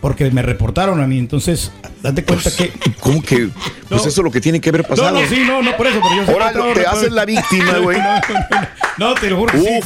Porque 0.00 0.30
me 0.30 0.42
reportaron 0.42 1.00
a 1.00 1.06
mí. 1.06 1.18
Entonces, 1.18 1.72
date 2.02 2.24
cuenta 2.24 2.50
que. 2.54 2.70
¿Cómo 3.00 3.22
que? 3.22 3.48
Pues 3.48 3.90
No. 3.90 3.96
eso 3.96 4.08
es 4.08 4.18
lo 4.18 4.30
que 4.30 4.38
tiene 4.42 4.60
que 4.60 4.68
haber 4.68 4.82
No, 4.82 4.88
pasado. 4.88 5.18
no, 5.18 5.26
sí, 5.26 5.44
no, 5.46 5.62
no, 5.62 5.74
por 5.78 5.86
eso, 5.86 5.98
pero 6.02 6.16
yo 6.20 6.26
sé 6.26 6.32
Ahora 6.32 6.52
te 6.52 6.58
otro- 6.58 6.90
haces 6.90 7.10
la 7.12 7.24
víctima, 7.24 7.78
güey. 7.82 7.96
No, 7.96 8.04
no, 8.04 8.20
no, 8.50 8.68
no, 8.98 9.14
te 9.14 9.30
lo 9.30 9.38
juro 9.38 9.52
que 9.52 9.60
sí. 9.60 9.66
Uf. 9.78 9.78
o 9.80 9.82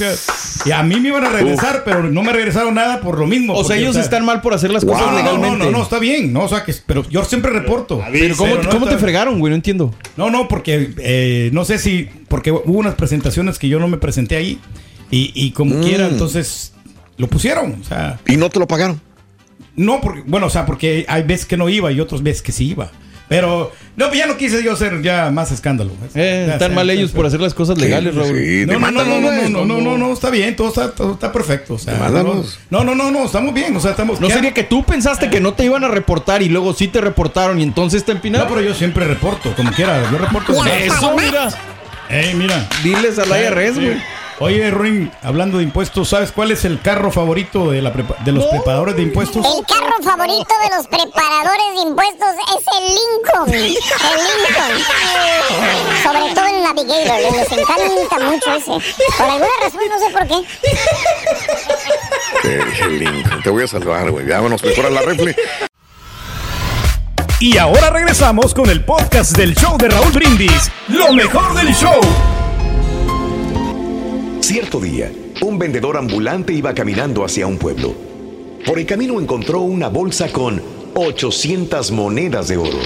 sea, 0.64 0.66
y 0.66 0.72
a 0.72 0.82
mí 0.82 0.98
me 0.98 1.10
iban 1.10 1.24
a 1.24 1.28
regresar, 1.28 1.82
pero 1.84 2.02
no 2.02 2.24
me 2.24 2.32
regresaron 2.32 2.74
nada 2.74 3.00
por 3.00 3.16
lo 3.16 3.28
mismo. 3.28 3.54
O 3.54 3.62
sea, 3.62 3.76
ellos 3.76 3.94
están 3.94 4.24
mal 4.24 4.40
por 4.40 4.54
hacer 4.54 4.72
las 4.72 4.84
Wow. 4.84 4.94
cosas 4.94 5.06
No, 5.06 5.12
no, 5.12 5.18
no, 5.22 5.24
legalmente. 5.36 5.64
no, 5.66 5.70
no, 5.78 5.82
está 5.84 6.00
bien, 6.00 6.32
no, 6.32 6.40
o 6.42 6.48
sea, 6.48 6.64
que, 6.64 6.74
pero 6.84 7.08
yo 7.08 7.24
siempre 7.24 7.52
reporto. 7.52 8.02
Pero 8.10 8.36
¿cómo, 8.36 8.50
Pero 8.54 8.64
no 8.64 8.70
cómo 8.70 8.88
te 8.88 8.98
fregaron, 8.98 9.38
güey? 9.38 9.50
No 9.52 9.54
entiendo. 9.54 9.94
No, 10.16 10.30
no, 10.30 10.48
porque 10.48 10.94
eh, 10.98 11.50
no 11.52 11.64
sé 11.64 11.78
si, 11.78 12.08
porque 12.26 12.50
hubo 12.50 12.64
unas 12.66 12.96
presentaciones 12.96 13.56
que 13.60 13.68
yo 13.68 13.78
no 13.78 13.86
me 13.86 13.98
presenté 13.98 14.34
ahí 14.34 14.58
y, 15.12 15.30
y 15.32 15.52
como 15.52 15.76
Mm. 15.76 15.80
quiera, 15.84 16.08
entonces 16.08 16.72
lo 17.18 17.26
pusieron, 17.28 17.78
o 17.80 17.84
sea, 17.84 18.18
Y 18.26 18.36
no 18.36 18.48
te 18.48 18.58
lo 18.58 18.66
pagaron. 18.66 19.00
no, 19.76 20.00
porque, 20.00 20.22
bueno, 20.26 20.46
o 20.46 20.50
sea, 20.50 20.64
porque 20.66 21.04
hay 21.08 21.22
veces 21.24 21.44
que 21.46 21.56
no 21.56 21.68
iba 21.68 21.92
y 21.92 22.00
otras 22.00 22.22
veces 22.22 22.42
que 22.42 22.52
sí 22.52 22.68
iba. 22.70 22.90
Pero, 23.28 23.70
no, 23.96 24.06
pues 24.06 24.18
ya 24.18 24.26
no 24.26 24.38
quise 24.38 24.62
yo 24.64 24.72
hacer 24.72 25.02
ya 25.02 25.30
más 25.30 25.52
escándalo. 25.52 25.90
Eh, 26.14 26.44
Ya, 26.48 26.54
están 26.54 26.74
mal 26.74 26.88
ellos 26.88 27.10
por 27.10 27.26
hacer 27.26 27.40
las 27.42 27.52
cosas 27.52 27.76
legales, 27.76 28.14
Raúl. 28.14 28.34
Sí, 28.34 28.64
No, 28.66 28.78
no, 28.78 28.90
no, 28.90 29.04
no, 29.04 29.20
no, 29.20 29.26
güey. 29.36 29.50
no, 29.50 29.66
no, 29.66 29.80
no, 29.82 29.98
no, 29.98 30.12
está 30.14 30.30
bien, 30.30 30.56
todo 30.56 30.68
está, 30.68 30.92
todo 30.92 31.12
está 31.12 31.30
perfecto. 31.30 31.74
O 31.74 31.78
sea, 31.78 31.92
no, 31.92 32.04
Demándalos. 32.06 32.58
no, 32.70 32.84
no, 32.84 32.94
no, 32.94 33.10
no, 33.10 33.24
estamos 33.26 33.52
bien, 33.52 33.76
o 33.76 33.80
sea, 33.80 33.90
estamos. 33.90 34.18
No 34.18 34.28
¿qué? 34.28 34.32
sería 34.34 34.54
que 34.54 34.64
tú 34.64 34.82
pensaste 34.82 35.28
que 35.28 35.40
no 35.40 35.52
te 35.52 35.66
iban 35.66 35.84
a 35.84 35.88
reportar 35.88 36.40
y 36.40 36.48
luego 36.48 36.72
sí 36.72 36.88
te 36.88 37.02
reportaron 37.02 37.60
y 37.60 37.64
entonces 37.64 38.02
te 38.02 38.12
No, 38.12 38.16
empinaron. 38.16 38.48
pero 38.48 38.62
yo 38.62 38.72
siempre 38.74 39.04
reporto, 39.06 39.52
como 39.54 39.72
quiera, 39.72 40.10
yo 40.10 40.16
reporto. 40.16 40.54
Eso, 40.64 41.14
mira. 41.14 41.50
Ey, 42.08 42.32
mira. 42.34 42.66
Diles 42.82 43.18
al 43.18 43.28
IRS, 43.28 43.74
Sí. 43.74 43.90
Oye, 44.40 44.70
Ruin, 44.70 45.10
hablando 45.22 45.58
de 45.58 45.64
impuestos, 45.64 46.10
¿sabes 46.10 46.30
cuál 46.30 46.52
es 46.52 46.64
el 46.64 46.80
carro 46.80 47.10
favorito 47.10 47.72
de, 47.72 47.82
la 47.82 47.92
prepa- 47.92 48.16
de 48.24 48.30
los 48.30 48.44
preparadores 48.46 48.94
de 48.94 49.02
impuestos? 49.02 49.44
El 49.44 49.66
carro 49.66 49.96
favorito 50.00 50.54
de 50.62 50.76
los 50.76 50.86
preparadores 50.86 51.74
de 51.74 51.80
impuestos 51.88 52.28
es 52.56 52.64
el 52.78 52.84
Lincoln. 52.88 53.52
El 53.52 53.66
Lincoln. 53.66 54.84
Sobre 56.04 56.34
todo 56.34 56.46
el 56.46 56.62
Navigator. 56.62 57.20
Les 57.32 57.50
encanta 57.52 58.18
mucho 58.30 58.52
ese. 58.54 58.94
Por 59.16 59.26
alguna 59.28 59.50
razón, 59.60 59.80
no 59.90 59.98
sé 59.98 60.10
por 60.12 60.26
qué. 60.28 60.46
Te 62.42 62.64
dije, 62.64 62.86
Lincoln, 62.90 63.42
te 63.42 63.50
voy 63.50 63.64
a 63.64 63.66
salvar, 63.66 64.08
güey. 64.12 64.24
Vámonos 64.24 64.62
mejor 64.62 64.86
a 64.86 64.90
la 64.90 65.02
refle. 65.02 65.34
Y 67.40 67.58
ahora 67.58 67.90
regresamos 67.90 68.54
con 68.54 68.70
el 68.70 68.84
podcast 68.84 69.36
del 69.36 69.56
show 69.56 69.76
de 69.78 69.88
Raúl 69.88 70.12
Brindis. 70.12 70.70
Lo 70.86 71.12
mejor 71.12 71.54
del 71.54 71.74
show. 71.74 72.00
Cierto 74.40 74.80
día, 74.80 75.12
un 75.42 75.58
vendedor 75.58 75.96
ambulante 75.96 76.52
iba 76.52 76.72
caminando 76.74 77.24
hacia 77.24 77.46
un 77.46 77.58
pueblo. 77.58 77.94
Por 78.64 78.78
el 78.78 78.86
camino 78.86 79.20
encontró 79.20 79.60
una 79.60 79.88
bolsa 79.88 80.28
con 80.28 80.62
800 80.94 81.90
monedas 81.90 82.48
de 82.48 82.56
oro. 82.56 82.78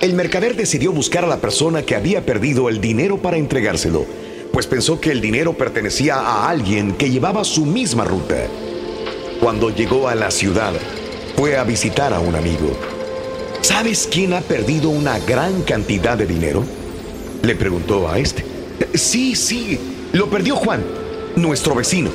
El 0.00 0.14
mercader 0.14 0.56
decidió 0.56 0.92
buscar 0.92 1.24
a 1.24 1.28
la 1.28 1.40
persona 1.40 1.82
que 1.82 1.94
había 1.94 2.24
perdido 2.24 2.68
el 2.68 2.80
dinero 2.80 3.18
para 3.18 3.36
entregárselo, 3.36 4.04
pues 4.52 4.66
pensó 4.66 5.00
que 5.00 5.10
el 5.10 5.20
dinero 5.20 5.52
pertenecía 5.52 6.16
a 6.16 6.48
alguien 6.48 6.92
que 6.92 7.10
llevaba 7.10 7.44
su 7.44 7.66
misma 7.66 8.04
ruta. 8.04 8.36
Cuando 9.40 9.70
llegó 9.70 10.08
a 10.08 10.14
la 10.14 10.30
ciudad, 10.30 10.72
fue 11.36 11.56
a 11.56 11.64
visitar 11.64 12.12
a 12.12 12.20
un 12.20 12.34
amigo. 12.34 12.72
¿Sabes 13.60 14.08
quién 14.10 14.32
ha 14.32 14.40
perdido 14.40 14.88
una 14.90 15.18
gran 15.20 15.62
cantidad 15.62 16.18
de 16.18 16.26
dinero? 16.26 16.64
Le 17.42 17.54
preguntó 17.54 18.08
a 18.08 18.18
este. 18.18 18.44
Sí, 18.94 19.36
sí, 19.36 19.78
lo 20.12 20.28
perdió 20.28 20.56
Juan, 20.56 20.82
nuestro 21.36 21.74
vecino, 21.74 22.10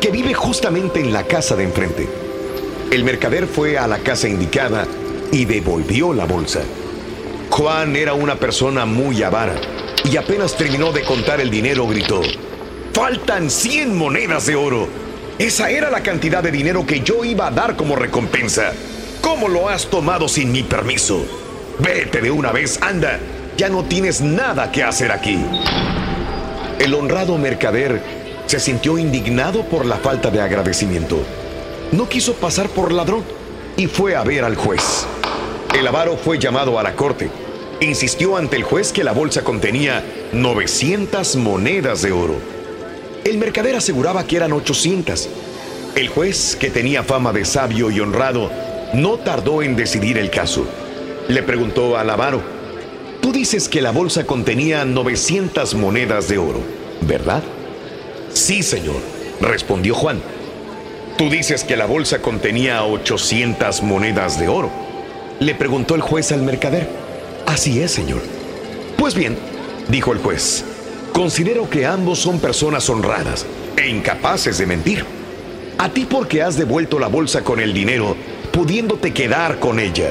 que 0.00 0.10
vive 0.10 0.34
justamente 0.34 1.00
en 1.00 1.12
la 1.12 1.24
casa 1.24 1.54
de 1.54 1.64
enfrente. 1.64 2.08
El 2.90 3.04
mercader 3.04 3.46
fue 3.46 3.78
a 3.78 3.86
la 3.86 3.98
casa 3.98 4.28
indicada 4.28 4.86
y 5.30 5.44
devolvió 5.44 6.12
la 6.12 6.24
bolsa. 6.24 6.62
Juan 7.50 7.96
era 7.96 8.14
una 8.14 8.36
persona 8.36 8.86
muy 8.86 9.22
avara 9.22 9.54
y 10.04 10.16
apenas 10.16 10.56
terminó 10.56 10.90
de 10.92 11.02
contar 11.02 11.40
el 11.40 11.50
dinero 11.50 11.86
gritó, 11.86 12.22
¡Faltan 12.92 13.50
100 13.50 13.96
monedas 13.96 14.46
de 14.46 14.56
oro! 14.56 14.88
Esa 15.38 15.70
era 15.70 15.90
la 15.90 16.02
cantidad 16.02 16.42
de 16.42 16.50
dinero 16.50 16.84
que 16.84 17.00
yo 17.00 17.24
iba 17.24 17.46
a 17.46 17.52
dar 17.52 17.76
como 17.76 17.94
recompensa. 17.94 18.72
¿Cómo 19.20 19.48
lo 19.48 19.68
has 19.68 19.86
tomado 19.86 20.26
sin 20.26 20.50
mi 20.50 20.64
permiso? 20.64 21.24
Vete 21.78 22.20
de 22.20 22.32
una 22.32 22.50
vez, 22.50 22.80
anda. 22.82 23.20
Ya 23.56 23.68
no 23.68 23.84
tienes 23.84 24.20
nada 24.20 24.72
que 24.72 24.82
hacer 24.82 25.12
aquí. 25.12 25.38
El 26.78 26.94
honrado 26.94 27.36
mercader 27.38 28.00
se 28.46 28.60
sintió 28.60 28.98
indignado 28.98 29.64
por 29.64 29.84
la 29.84 29.96
falta 29.96 30.30
de 30.30 30.40
agradecimiento. 30.40 31.18
No 31.90 32.08
quiso 32.08 32.34
pasar 32.34 32.68
por 32.68 32.92
ladrón 32.92 33.24
y 33.76 33.86
fue 33.86 34.14
a 34.14 34.22
ver 34.22 34.44
al 34.44 34.54
juez. 34.54 35.06
El 35.76 35.86
avaro 35.86 36.16
fue 36.16 36.38
llamado 36.38 36.78
a 36.78 36.82
la 36.82 36.94
corte. 36.94 37.30
Insistió 37.80 38.36
ante 38.36 38.56
el 38.56 38.62
juez 38.62 38.92
que 38.92 39.04
la 39.04 39.12
bolsa 39.12 39.42
contenía 39.42 40.04
900 40.32 41.36
monedas 41.36 42.02
de 42.02 42.12
oro. 42.12 42.36
El 43.24 43.38
mercader 43.38 43.76
aseguraba 43.76 44.24
que 44.24 44.36
eran 44.36 44.52
800. 44.52 45.28
El 45.96 46.08
juez, 46.08 46.56
que 46.56 46.70
tenía 46.70 47.02
fama 47.02 47.32
de 47.32 47.44
sabio 47.44 47.90
y 47.90 47.98
honrado, 47.98 48.50
no 48.94 49.18
tardó 49.18 49.62
en 49.62 49.74
decidir 49.74 50.16
el 50.16 50.30
caso. 50.30 50.64
Le 51.26 51.42
preguntó 51.42 51.96
al 51.96 52.08
avaro, 52.08 52.40
tú 53.20 53.32
dices 53.32 53.68
que 53.68 53.80
la 53.80 53.90
bolsa 53.90 54.24
contenía 54.24 54.84
900 54.84 55.74
monedas 55.74 56.28
de 56.28 56.38
oro, 56.38 56.60
¿verdad? 57.02 57.42
Sí, 58.32 58.62
señor, 58.62 58.96
respondió 59.40 59.94
Juan. 59.94 60.20
Tú 61.16 61.28
dices 61.28 61.64
que 61.64 61.76
la 61.76 61.86
bolsa 61.86 62.20
contenía 62.20 62.84
800 62.84 63.82
monedas 63.82 64.38
de 64.38 64.48
oro. 64.48 64.70
Le 65.40 65.54
preguntó 65.54 65.94
el 65.94 66.00
juez 66.00 66.30
al 66.32 66.42
mercader. 66.42 66.88
Así 67.46 67.80
es, 67.80 67.90
señor. 67.90 68.22
Pues 68.96 69.14
bien, 69.14 69.36
dijo 69.88 70.12
el 70.12 70.18
juez, 70.18 70.64
considero 71.12 71.68
que 71.68 71.86
ambos 71.86 72.20
son 72.20 72.38
personas 72.38 72.88
honradas 72.88 73.46
e 73.76 73.88
incapaces 73.88 74.58
de 74.58 74.66
mentir. 74.66 75.04
A 75.78 75.88
ti 75.88 76.06
porque 76.08 76.42
has 76.42 76.56
devuelto 76.56 76.98
la 76.98 77.08
bolsa 77.08 77.42
con 77.42 77.60
el 77.60 77.72
dinero, 77.72 78.16
pudiéndote 78.52 79.12
quedar 79.12 79.58
con 79.58 79.80
ella. 79.80 80.10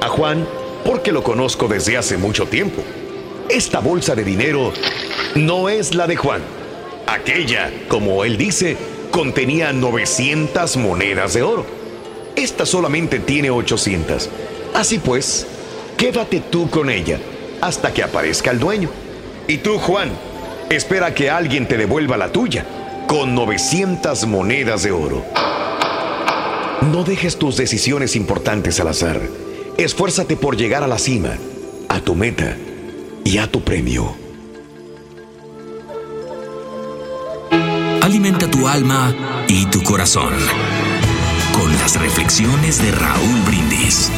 A 0.00 0.08
Juan 0.08 0.46
porque 0.84 1.12
lo 1.12 1.22
conozco 1.22 1.68
desde 1.68 1.96
hace 1.96 2.16
mucho 2.16 2.46
tiempo. 2.46 2.82
Esta 3.48 3.80
bolsa 3.80 4.14
de 4.14 4.24
dinero 4.24 4.72
no 5.34 5.68
es 5.68 5.94
la 5.94 6.06
de 6.06 6.16
Juan. 6.16 6.42
Aquella, 7.06 7.70
como 7.88 8.24
él 8.24 8.36
dice, 8.36 8.76
contenía 9.10 9.72
900 9.72 10.76
monedas 10.78 11.34
de 11.34 11.42
oro. 11.42 11.66
Esta 12.34 12.64
solamente 12.64 13.18
tiene 13.18 13.50
800. 13.50 14.30
Así 14.74 14.98
pues, 14.98 15.46
quédate 15.96 16.40
tú 16.40 16.70
con 16.70 16.88
ella 16.88 17.18
hasta 17.60 17.92
que 17.92 18.02
aparezca 18.02 18.50
el 18.50 18.58
dueño. 18.58 18.88
Y 19.46 19.58
tú, 19.58 19.78
Juan, 19.78 20.10
espera 20.70 21.14
que 21.14 21.30
alguien 21.30 21.68
te 21.68 21.76
devuelva 21.76 22.16
la 22.16 22.32
tuya 22.32 22.64
con 23.06 23.34
900 23.34 24.26
monedas 24.26 24.82
de 24.82 24.92
oro. 24.92 25.24
No 26.90 27.04
dejes 27.04 27.36
tus 27.38 27.56
decisiones 27.56 28.16
importantes 28.16 28.80
al 28.80 28.88
azar. 28.88 29.20
Esfuérzate 29.82 30.36
por 30.36 30.56
llegar 30.56 30.84
a 30.84 30.86
la 30.86 30.96
cima, 30.96 31.36
a 31.88 31.98
tu 31.98 32.14
meta 32.14 32.56
y 33.24 33.38
a 33.38 33.50
tu 33.50 33.62
premio. 33.62 34.14
Alimenta 38.00 38.48
tu 38.48 38.68
alma 38.68 39.12
y 39.48 39.66
tu 39.66 39.82
corazón 39.82 40.34
con 41.52 41.68
las 41.78 42.00
reflexiones 42.00 42.80
de 42.80 42.92
Raúl 42.92 43.40
Brindis. 43.44 44.08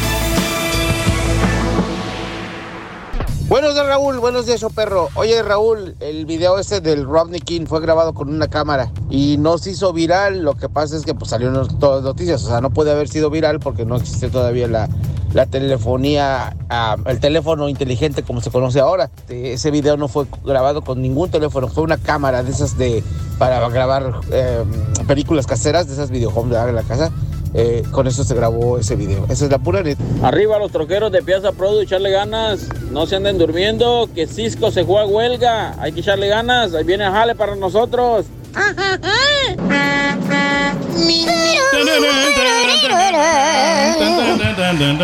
Buenos 3.49 3.73
días, 3.73 3.87
Raúl. 3.87 4.19
Buenos 4.19 4.45
días, 4.45 4.63
perro. 4.75 5.09
Oye, 5.15 5.43
Raúl, 5.43 5.97
el 6.01 6.27
video 6.27 6.59
ese 6.59 6.83
del 6.83 7.07
Rodney 7.07 7.41
King 7.41 7.65
fue 7.65 7.81
grabado 7.81 8.13
con 8.13 8.29
una 8.29 8.49
cámara 8.49 8.93
y 9.09 9.39
no 9.39 9.57
se 9.57 9.71
hizo 9.71 9.95
viral. 9.95 10.43
Lo 10.43 10.57
que 10.57 10.69
pasa 10.69 10.95
es 10.95 11.07
que 11.07 11.15
pues 11.15 11.31
salieron 11.31 11.67
todas 11.79 12.03
las 12.03 12.05
noticias. 12.05 12.45
O 12.45 12.49
sea, 12.49 12.61
no 12.61 12.69
puede 12.69 12.91
haber 12.91 13.09
sido 13.09 13.31
viral 13.31 13.61
porque 13.61 13.87
no 13.87 13.97
existe 13.97 14.29
todavía 14.29 14.69
la, 14.69 14.89
la 15.35 15.47
telefonía, 15.47 16.57
ah, 16.71 16.97
el 17.07 17.19
teléfono 17.19 17.69
inteligente 17.69 18.23
como 18.23 18.41
se 18.41 18.51
conoce 18.51 18.81
ahora. 18.81 19.11
Eh, 19.29 19.53
Ese 19.55 19.71
video 19.71 19.97
no 19.97 20.09
fue 20.09 20.27
grabado 20.45 20.83
con 20.83 21.03
ningún 21.03 21.29
teléfono. 21.29 21.69
Fue 21.69 21.83
una 21.83 21.99
cámara 21.99 22.43
de 22.43 22.53
esas 22.53 22.79
de 22.79 23.03
para 23.39 23.69
grabar 23.69 24.21
eh, 24.31 24.65
películas 25.09 25.47
caseras, 25.47 25.89
de 25.89 25.95
esas 25.95 26.11
videohome 26.11 26.57
de 26.57 26.73
la 26.73 26.83
casa. 26.83 27.11
Eh, 27.53 27.83
con 27.91 28.07
eso 28.07 28.25
se 28.25 28.35
grabó 28.35 28.79
ese 28.79 28.97
video. 28.97 29.27
Esa 29.29 29.45
es 29.45 29.51
la 29.51 29.59
pura 29.59 29.83
neta. 29.83 30.03
Arriba 30.23 30.59
los 30.59 30.71
troqueros 30.73 31.11
de 31.11 31.23
Piazza 31.23 31.53
Produ, 31.53 31.81
echarle 31.81 32.11
ganas. 32.11 32.69
No 32.93 33.07
se 33.07 33.17
anden 33.17 33.37
durmiendo, 33.37 34.09
que 34.15 34.29
Cisco 34.29 34.71
se 34.71 34.85
juega 34.85 35.07
huelga. 35.07 35.75
Hay 35.81 35.93
que 35.93 36.01
echarle 36.01 36.29
ganas. 36.29 36.75
Ahí 36.75 36.85
viene 36.85 37.05
Jale 37.05 37.35
para 37.35 37.57
nosotros. 37.57 38.27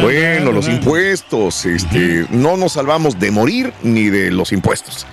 Bueno, 0.03 0.53
los 0.53 0.69
impuestos, 0.69 1.65
este, 1.67 2.27
no 2.31 2.57
nos 2.57 2.73
salvamos 2.73 3.19
de 3.19 3.31
morir 3.31 3.73
ni 3.83 4.05
de 4.05 4.31
los 4.31 4.53
impuestos, 4.53 5.07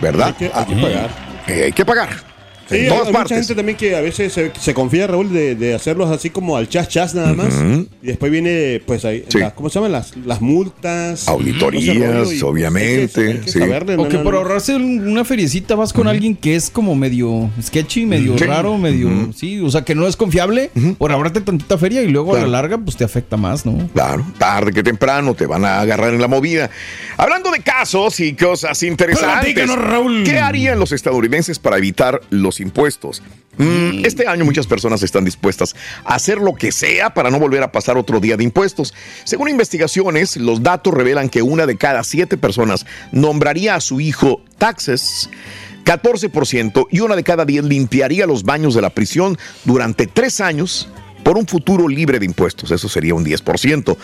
¿verdad? 0.00 0.28
Hay 0.28 0.32
que, 0.34 0.50
hay 0.54 0.64
que 0.66 0.76
pagar. 0.76 1.10
Eh, 1.46 1.64
hay 1.64 1.72
que 1.72 1.84
pagar. 1.84 2.27
Sí, 2.68 2.76
en 2.76 2.82
hay, 2.82 2.88
todas 2.88 3.00
hay 3.06 3.12
mucha 3.12 3.18
partes. 3.20 3.36
gente 3.38 3.54
también 3.54 3.78
que 3.78 3.96
a 3.96 4.00
veces 4.00 4.32
se, 4.32 4.52
se 4.58 4.74
confía, 4.74 5.06
Raúl, 5.06 5.32
de, 5.32 5.54
de 5.54 5.74
hacerlos 5.74 6.10
así 6.10 6.30
como 6.30 6.56
al 6.56 6.68
chas 6.68 6.88
chas 6.88 7.14
nada 7.14 7.32
más. 7.32 7.54
Y 8.02 8.06
después 8.06 8.30
viene, 8.30 8.82
pues 8.86 9.04
ahí, 9.04 9.24
Sí. 9.28 9.38
las- 9.38 9.52
¿cómo 9.54 9.70
se 9.70 9.76
llaman? 9.76 9.92
Las, 9.92 10.16
las 10.18 10.40
multas. 10.40 11.26
Auditorías, 11.28 11.96
y, 11.96 11.98
pues, 11.98 12.42
obviamente, 12.42 13.20
hay 13.20 13.26
que- 13.26 13.32
hay 13.32 13.38
que 13.38 13.50
sí. 13.50 13.58
saberle, 13.58 13.96
no, 13.96 14.02
O 14.02 14.08
que 14.08 14.18
no, 14.18 14.22
por 14.22 14.34
no. 14.34 14.40
ahorrarse 14.40 14.74
un- 14.76 15.06
una 15.08 15.24
feriecita 15.24 15.74
vas 15.74 15.92
con 15.92 16.08
alguien 16.08 16.36
que 16.36 16.56
es 16.56 16.68
como 16.70 16.94
medio 16.94 17.50
sketchy, 17.62 18.04
medio 18.06 18.36
raro, 18.36 18.76
medio. 18.76 19.32
Sí, 19.34 19.60
o 19.60 19.70
sea, 19.70 19.82
que 19.84 19.94
no 19.94 20.06
es 20.06 20.16
confiable 20.16 20.70
por 20.98 21.10
ahorrarte 21.12 21.40
tantita 21.40 21.78
feria 21.78 22.02
y 22.02 22.08
luego 22.08 22.36
a 22.36 22.40
la 22.40 22.46
larga, 22.48 22.76
pues 22.78 22.96
te 22.96 23.04
afecta 23.04 23.36
más, 23.36 23.64
¿no? 23.64 23.88
Claro, 23.94 24.24
tarde 24.38 24.72
que 24.72 24.82
temprano 24.82 25.34
te 25.34 25.46
van 25.46 25.64
a 25.64 25.80
agarrar 25.80 26.12
en 26.12 26.20
la 26.20 26.28
movida. 26.28 26.70
Hablando 27.16 27.50
de 27.50 27.60
casos 27.60 28.20
y 28.20 28.34
cosas 28.34 28.82
interesantes. 28.82 29.68
Raúl. 29.74 30.24
¿Qué 30.24 30.38
harían 30.38 30.78
los 30.78 30.92
estadounidenses 30.92 31.58
para 31.58 31.76
evitar 31.78 32.20
los 32.30 32.57
los 32.58 32.60
impuestos. 32.60 33.22
Mm, 33.56 34.04
Este 34.04 34.26
año 34.28 34.44
muchas 34.44 34.66
personas 34.66 35.02
están 35.02 35.24
dispuestas 35.24 35.74
a 36.04 36.14
hacer 36.14 36.38
lo 36.38 36.54
que 36.54 36.70
sea 36.70 37.12
para 37.12 37.30
no 37.30 37.38
volver 37.38 37.62
a 37.62 37.72
pasar 37.72 37.96
otro 37.96 38.20
día 38.20 38.36
de 38.36 38.44
impuestos. 38.44 38.94
Según 39.24 39.48
investigaciones, 39.48 40.36
los 40.36 40.62
datos 40.62 40.94
revelan 40.94 41.28
que 41.28 41.42
una 41.42 41.66
de 41.66 41.76
cada 41.76 42.04
siete 42.04 42.36
personas 42.36 42.86
nombraría 43.12 43.74
a 43.74 43.80
su 43.80 44.00
hijo 44.00 44.40
taxes. 44.58 45.28
14% 45.84 46.86
y 46.90 47.00
una 47.00 47.16
de 47.16 47.24
cada 47.24 47.46
diez 47.46 47.64
limpiaría 47.64 48.26
los 48.26 48.42
baños 48.42 48.74
de 48.74 48.82
la 48.82 48.90
prisión 48.90 49.38
durante 49.64 50.06
tres 50.06 50.38
años 50.42 50.90
por 51.24 51.38
un 51.38 51.46
futuro 51.46 51.88
libre 51.88 52.18
de 52.18 52.26
impuestos. 52.26 52.70
Eso 52.70 52.90
sería 52.90 53.14
un 53.14 53.24
10%. 53.24 53.96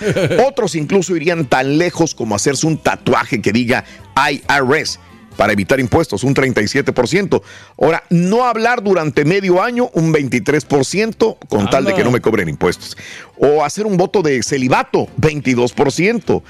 Otros 0.49 0.77
incluso 0.77 1.15
irían 1.15 1.45
tan 1.45 1.77
lejos 1.77 2.15
como 2.15 2.35
hacerse 2.35 2.67
un 2.67 2.79
tatuaje 2.79 3.43
que 3.43 3.53
diga 3.53 3.85
IRS 4.17 4.99
para 5.37 5.53
evitar 5.53 5.81
impuestos, 5.81 6.25
un 6.25 6.35
37%. 6.35 7.43
Ahora, 7.81 8.03
no 8.11 8.45
hablar 8.45 8.83
durante 8.83 9.25
medio 9.25 9.63
año, 9.63 9.91
un 9.95 10.13
23%, 10.13 11.37
con 11.49 11.71
tal 11.71 11.85
de 11.85 11.95
que 11.95 12.05
no 12.05 12.11
me 12.11 12.21
cobren 12.21 12.49
impuestos. 12.49 12.97
O 13.37 13.65
hacer 13.65 13.87
un 13.87 13.97
voto 13.97 14.23
de 14.23 14.43
celibato, 14.43 15.09
22%. 15.21 16.43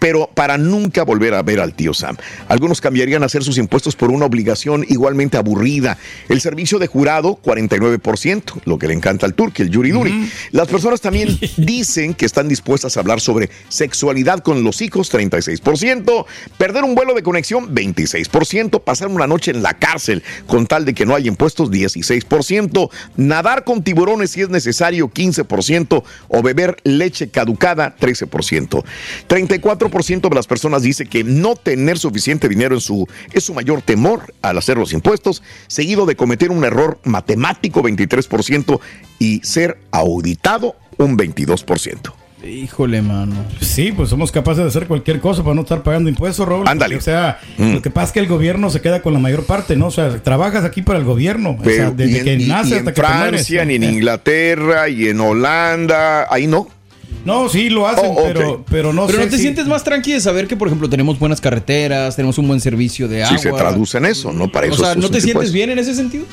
Pero 0.00 0.28
para 0.34 0.58
nunca 0.58 1.04
volver 1.04 1.34
a 1.34 1.42
ver 1.42 1.60
al 1.60 1.74
tío 1.74 1.94
Sam. 1.94 2.16
Algunos 2.48 2.80
cambiarían 2.80 3.22
a 3.22 3.26
hacer 3.26 3.44
sus 3.44 3.56
impuestos 3.58 3.94
por 3.94 4.10
una 4.10 4.26
obligación 4.26 4.84
igualmente 4.88 5.36
aburrida. 5.36 5.96
El 6.28 6.40
servicio 6.40 6.78
de 6.78 6.88
jurado, 6.88 7.38
49%, 7.42 8.62
lo 8.64 8.78
que 8.78 8.88
le 8.88 8.94
encanta 8.94 9.26
al 9.26 9.34
turque, 9.34 9.62
el 9.62 9.70
yuri 9.70 9.90
duri. 9.90 10.30
Las 10.50 10.66
personas 10.66 11.00
también 11.00 11.38
dicen 11.56 12.14
que 12.14 12.26
están 12.26 12.48
dispuestas 12.48 12.96
a 12.96 13.00
hablar 13.00 13.20
sobre 13.20 13.48
sexualidad 13.68 14.40
con 14.40 14.64
los 14.64 14.82
hijos, 14.82 15.12
36%. 15.12 16.26
Perder 16.58 16.84
un 16.84 16.94
vuelo 16.96 17.14
de 17.14 17.22
conexión, 17.22 17.72
26%. 17.74 18.82
Pasar 18.82 19.08
una 19.08 19.26
noche 19.26 19.52
en 19.52 19.62
la 19.62 19.74
cárcel 19.74 20.24
con 20.46 20.66
tal 20.66 20.84
de 20.84 20.94
que 20.94 21.06
no 21.06 21.14
haya 21.14 21.28
impuestos, 21.28 21.70
16%. 21.70 22.90
Nadar 23.16 23.62
con 23.62 23.84
tiburones 23.84 24.32
si 24.32 24.42
es 24.42 24.48
necesario, 24.48 25.08
15%. 25.08 26.02
O 26.28 26.42
beber 26.42 26.76
leche 26.82 27.28
caducada, 27.28 27.94
13%. 28.00 28.84
34% 29.28 29.75
de 29.78 30.34
las 30.34 30.46
personas 30.46 30.82
dice 30.82 31.06
que 31.06 31.24
no 31.24 31.54
tener 31.56 31.98
suficiente 31.98 32.48
dinero 32.48 32.74
en 32.74 32.80
su 32.80 33.06
es 33.32 33.44
su 33.44 33.54
mayor 33.54 33.82
temor 33.82 34.34
al 34.42 34.58
hacer 34.58 34.76
los 34.76 34.92
impuestos, 34.92 35.42
seguido 35.66 36.06
de 36.06 36.16
cometer 36.16 36.50
un 36.50 36.64
error 36.64 36.98
matemático, 37.04 37.82
23%, 37.82 38.80
y 39.18 39.40
ser 39.44 39.78
auditado, 39.90 40.76
un 40.98 41.16
22%. 41.16 42.12
Híjole, 42.46 43.02
mano. 43.02 43.34
Sí, 43.60 43.90
pues 43.92 44.08
somos 44.10 44.30
capaces 44.30 44.62
de 44.62 44.68
hacer 44.68 44.86
cualquier 44.86 45.20
cosa 45.20 45.42
para 45.42 45.54
no 45.54 45.62
estar 45.62 45.82
pagando 45.82 46.08
impuestos, 46.08 46.46
Raúl. 46.46 46.68
Ándale. 46.68 46.94
O 46.96 47.00
sea, 47.00 47.40
Mm. 47.58 47.72
lo 47.74 47.82
que 47.82 47.90
pasa 47.90 48.06
es 48.08 48.12
que 48.12 48.20
el 48.20 48.26
gobierno 48.28 48.70
se 48.70 48.80
queda 48.80 49.02
con 49.02 49.14
la 49.14 49.18
mayor 49.18 49.44
parte, 49.46 49.74
¿no? 49.74 49.86
O 49.86 49.90
sea, 49.90 50.22
trabajas 50.22 50.64
aquí 50.64 50.82
para 50.82 50.98
el 50.98 51.04
gobierno. 51.04 51.56
o 51.58 51.64
sea, 51.64 51.90
desde 51.90 52.12
y 52.12 52.16
en, 52.18 52.24
que 52.24 52.34
y- 52.34 52.46
naces 52.48 52.70
y 52.70 52.74
en 52.74 52.78
hasta 52.80 52.92
que 52.94 53.00
te 53.02 53.08
mueres. 53.08 53.30
Francia, 53.30 53.64
ni 53.64 53.74
en 53.76 53.82
Inglaterra, 53.84 54.88
y 54.88 55.08
en 55.08 55.20
Holanda, 55.20 56.26
ahí 56.32 56.46
no. 56.46 56.68
No, 57.26 57.48
sí 57.48 57.68
lo 57.68 57.86
hacen, 57.86 58.06
Oh, 58.08 58.22
pero, 58.24 58.64
pero 58.70 58.92
no 58.92 59.06
Pero 59.06 59.18
sé 59.18 59.24
no 59.24 59.30
te 59.30 59.36
si- 59.36 59.42
sientes 59.42 59.66
más 59.66 59.82
tranquilo 59.84 60.14
de 60.16 60.20
saber 60.22 60.46
que, 60.46 60.56
por 60.56 60.68
ejemplo, 60.68 60.88
tenemos 60.88 61.18
buenas 61.18 61.40
carreteras, 61.40 62.16
tenemos 62.16 62.38
un 62.38 62.46
buen 62.48 62.60
servicio 62.60 63.08
de 63.08 63.24
agua. 63.24 63.36
Si 63.36 63.42
se 63.42 63.52
traduce 63.52 63.98
en 63.98 64.06
eso, 64.06 64.32
¿no? 64.32 64.50
Para 64.50 64.68
O 64.68 64.70
eso 64.72 64.82
sea, 64.82 64.92
es 64.92 64.98
¿no 64.98 65.10
te 65.10 65.20
sientes 65.20 65.52
bien 65.52 65.70
en 65.70 65.78
ese 65.78 65.94
sentido? 65.94 66.24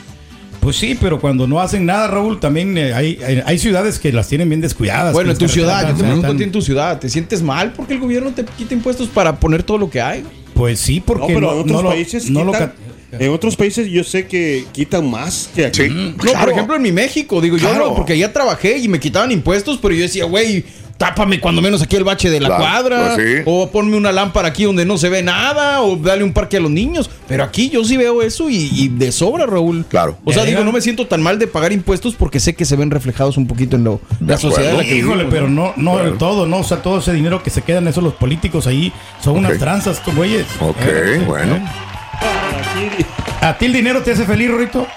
Pues 0.61 0.77
sí, 0.77 0.97
pero 0.99 1.19
cuando 1.19 1.45
no 1.45 1.59
hacen 1.59 1.85
nada, 1.85 2.07
Raúl, 2.07 2.39
también 2.39 2.77
eh, 2.77 2.93
hay, 2.93 3.19
hay, 3.25 3.41
hay 3.45 3.59
ciudades 3.59 3.99
que 3.99 4.13
las 4.13 4.29
tienen 4.29 4.47
bien 4.47 4.61
descuidadas. 4.61 5.11
Bueno, 5.11 5.31
en 5.31 5.37
tu 5.37 5.49
ciudad, 5.49 5.81
yo 5.81 5.87
te 5.87 5.93
o 5.93 5.97
sea, 5.97 6.05
pregunto 6.05 6.27
a 6.27 6.29
están- 6.29 6.37
ti 6.37 6.43
en 6.43 6.51
tu 6.53 6.61
ciudad, 6.61 6.99
¿te 6.99 7.09
sientes 7.09 7.41
mal 7.41 7.73
porque 7.73 7.95
el 7.95 7.99
gobierno 7.99 8.31
te 8.31 8.45
quita 8.45 8.73
impuestos 8.73 9.09
para 9.09 9.37
poner 9.41 9.63
todo 9.63 9.77
lo 9.77 9.89
que 9.89 9.99
hay? 9.99 10.23
Pues 10.53 10.79
sí, 10.79 10.99
No, 10.99 11.05
porque 11.05 11.33
pero 11.33 11.41
no, 11.41 11.51
en 11.53 11.59
otros 11.59 11.71
no 11.71 11.81
lo- 11.81 11.89
países 11.89 12.29
no 12.29 12.43
lo 12.45 12.51
quitan- 12.53 12.73
En 13.19 13.29
otros 13.29 13.55
países 13.55 13.87
yo 13.91 14.03
sé 14.03 14.25
que 14.25 14.65
quitan 14.71 15.07
más 15.07 15.47
que 15.53 15.65
aquí. 15.67 15.83
Sí, 15.83 15.89
No, 15.89 16.15
claro. 16.17 16.39
por 16.45 16.49
ejemplo, 16.53 16.75
en 16.77 16.81
mi 16.81 16.91
México, 16.91 17.41
digo 17.41 17.57
yo 17.57 17.71
no, 17.75 17.93
porque 17.93 18.13
allá 18.13 18.31
trabajé 18.33 18.77
y 18.79 18.87
me 18.87 18.99
quitaban 18.99 19.31
impuestos, 19.31 19.77
pero 19.79 19.93
yo 19.93 20.01
decía, 20.01 20.25
güey, 20.25 20.63
tápame 20.97 21.39
cuando 21.39 21.61
menos 21.61 21.81
aquí 21.81 21.95
el 21.95 22.03
bache 22.03 22.29
de 22.29 22.39
la 22.39 22.47
Claro, 22.47 22.63
cuadra, 22.63 23.13
pues 23.15 23.27
sí. 23.37 23.41
o 23.45 23.69
ponme 23.71 23.97
una 23.97 24.11
lámpara 24.11 24.47
aquí 24.49 24.63
donde 24.63 24.85
no 24.85 24.97
se 24.97 25.09
ve 25.09 25.21
nada, 25.23 25.81
o 25.81 25.95
dale 25.97 26.23
un 26.23 26.31
parque 26.33 26.57
a 26.57 26.59
los 26.59 26.71
niños. 26.71 27.09
Pero 27.27 27.43
aquí 27.43 27.69
yo 27.69 27.83
sí 27.83 27.97
veo 27.97 28.21
eso 28.21 28.49
y, 28.49 28.69
y 28.73 28.87
de 28.89 29.11
sobra, 29.11 29.45
Raúl. 29.45 29.85
Claro. 29.89 30.17
O 30.23 30.31
sea, 30.31 30.43
digo, 30.45 30.63
no 30.63 30.71
me 30.71 30.81
siento 30.81 31.07
tan 31.07 31.21
mal 31.21 31.39
de 31.39 31.47
pagar 31.47 31.71
impuestos 31.71 32.15
porque 32.15 32.39
sé 32.39 32.53
que 32.55 32.65
se 32.65 32.75
ven 32.75 32.91
reflejados 32.91 33.37
un 33.37 33.47
poquito 33.47 33.75
en 33.75 33.83
lo, 33.83 33.99
la 34.25 34.37
sociedad 34.37 34.71
en 34.71 34.77
la 34.77 34.83
que 34.83 34.95
Híjole, 34.97 35.23
vivimos, 35.25 35.33
pero 35.33 35.49
no, 35.49 35.73
no 35.77 35.93
Claro. 35.95 36.13
todo, 36.17 36.45
no, 36.45 36.57
o 36.57 36.63
sea, 36.63 36.81
todo 36.81 36.99
ese 36.99 37.13
dinero 37.13 37.41
que 37.43 37.49
se 37.49 37.61
quedan 37.61 37.87
esos 37.87 38.03
los 38.03 38.13
políticos 38.13 38.67
ahí 38.67 38.91
son 39.23 39.37
unas 39.37 39.57
tranzas, 39.57 39.97
estos 39.97 40.15
güeyes. 40.15 40.45
Ok, 40.59 40.77
Eh, 40.81 41.23
bueno. 41.25 41.55
eh. 41.55 43.05
¿A 43.41 43.57
ti 43.57 43.65
el 43.65 43.73
dinero 43.73 44.01
te 44.01 44.11
hace 44.11 44.25
feliz, 44.25 44.49
Rorito? 44.49 44.87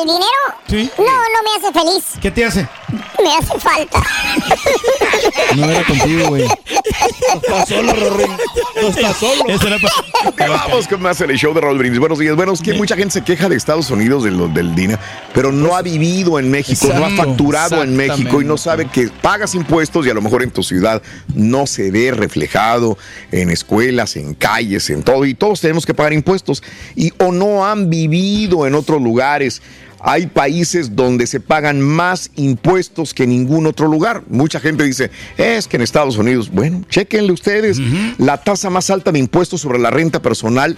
¿El 0.00 0.06
dinero? 0.06 0.26
Sí. 0.68 0.90
No, 0.98 1.04
no 1.04 1.42
me 1.44 1.68
hace 1.68 1.78
feliz. 1.78 2.04
¿Qué 2.20 2.30
te 2.30 2.44
hace? 2.44 2.66
Me 3.22 3.36
hace 3.36 3.58
falta. 3.60 4.02
No 5.56 5.70
era 5.70 5.84
contigo, 5.84 6.28
güey. 6.28 6.44
Está 6.44 7.66
solo, 7.66 7.92
Rorín. 7.92 8.36
No 8.80 8.88
está 8.88 9.14
solo. 9.14 9.44
Vamos 10.38 10.88
con 10.88 11.02
más 11.02 11.20
en 11.20 11.30
el 11.30 11.38
show 11.38 11.54
de 11.54 11.60
Raúl 11.60 11.78
Brindis. 11.78 12.00
Buenos 12.00 12.18
días. 12.18 12.34
Bueno, 12.34 12.52
es 12.52 12.60
que 12.60 12.74
mucha 12.74 12.96
gente 12.96 13.12
se 13.12 13.22
queja 13.22 13.48
de 13.48 13.56
Estados 13.56 13.90
Unidos 13.90 14.24
del, 14.24 14.52
del 14.52 14.74
dinero, 14.74 14.98
pero 15.32 15.52
no 15.52 15.76
ha 15.76 15.82
vivido 15.82 16.38
en 16.38 16.50
México, 16.50 16.88
no 16.94 17.04
ha 17.04 17.10
facturado 17.10 17.82
en 17.82 17.96
México 17.96 18.40
y 18.42 18.44
no 18.44 18.56
sabe 18.56 18.86
que 18.86 19.08
pagas 19.08 19.54
impuestos 19.54 20.06
y 20.06 20.10
a 20.10 20.14
lo 20.14 20.22
mejor 20.22 20.42
en 20.42 20.50
tu 20.50 20.62
ciudad 20.62 21.02
no 21.34 21.66
se 21.66 21.90
ve 21.90 22.10
reflejado 22.10 22.98
en 23.30 23.50
escuelas, 23.50 24.16
en 24.16 24.34
calles, 24.34 24.90
en 24.90 25.02
todo. 25.02 25.24
Y 25.24 25.34
todos 25.34 25.60
tenemos 25.60 25.86
que 25.86 25.94
pagar 25.94 26.12
impuestos. 26.12 26.62
Y 26.96 27.12
o 27.18 27.32
no 27.32 27.66
han 27.66 27.90
vivido 27.90 28.66
en 28.66 28.74
otros 28.74 29.00
lugares. 29.00 29.62
Hay 30.00 30.26
países 30.26 30.94
donde 30.94 31.26
se 31.26 31.40
pagan 31.40 31.80
más 31.80 32.30
impuestos 32.36 33.14
que 33.14 33.22
en 33.24 33.30
ningún 33.30 33.66
otro 33.66 33.86
lugar. 33.88 34.22
Mucha 34.28 34.60
gente 34.60 34.84
dice, 34.84 35.10
es 35.38 35.66
que 35.66 35.76
en 35.76 35.82
Estados 35.82 36.16
Unidos, 36.18 36.50
bueno, 36.50 36.82
chequenle 36.90 37.32
ustedes, 37.32 37.78
la 38.18 38.36
tasa 38.38 38.68
más 38.70 38.90
alta 38.90 39.12
de 39.12 39.18
impuestos 39.18 39.60
sobre 39.62 39.78
la 39.78 39.90
renta 39.90 40.20
personal 40.20 40.76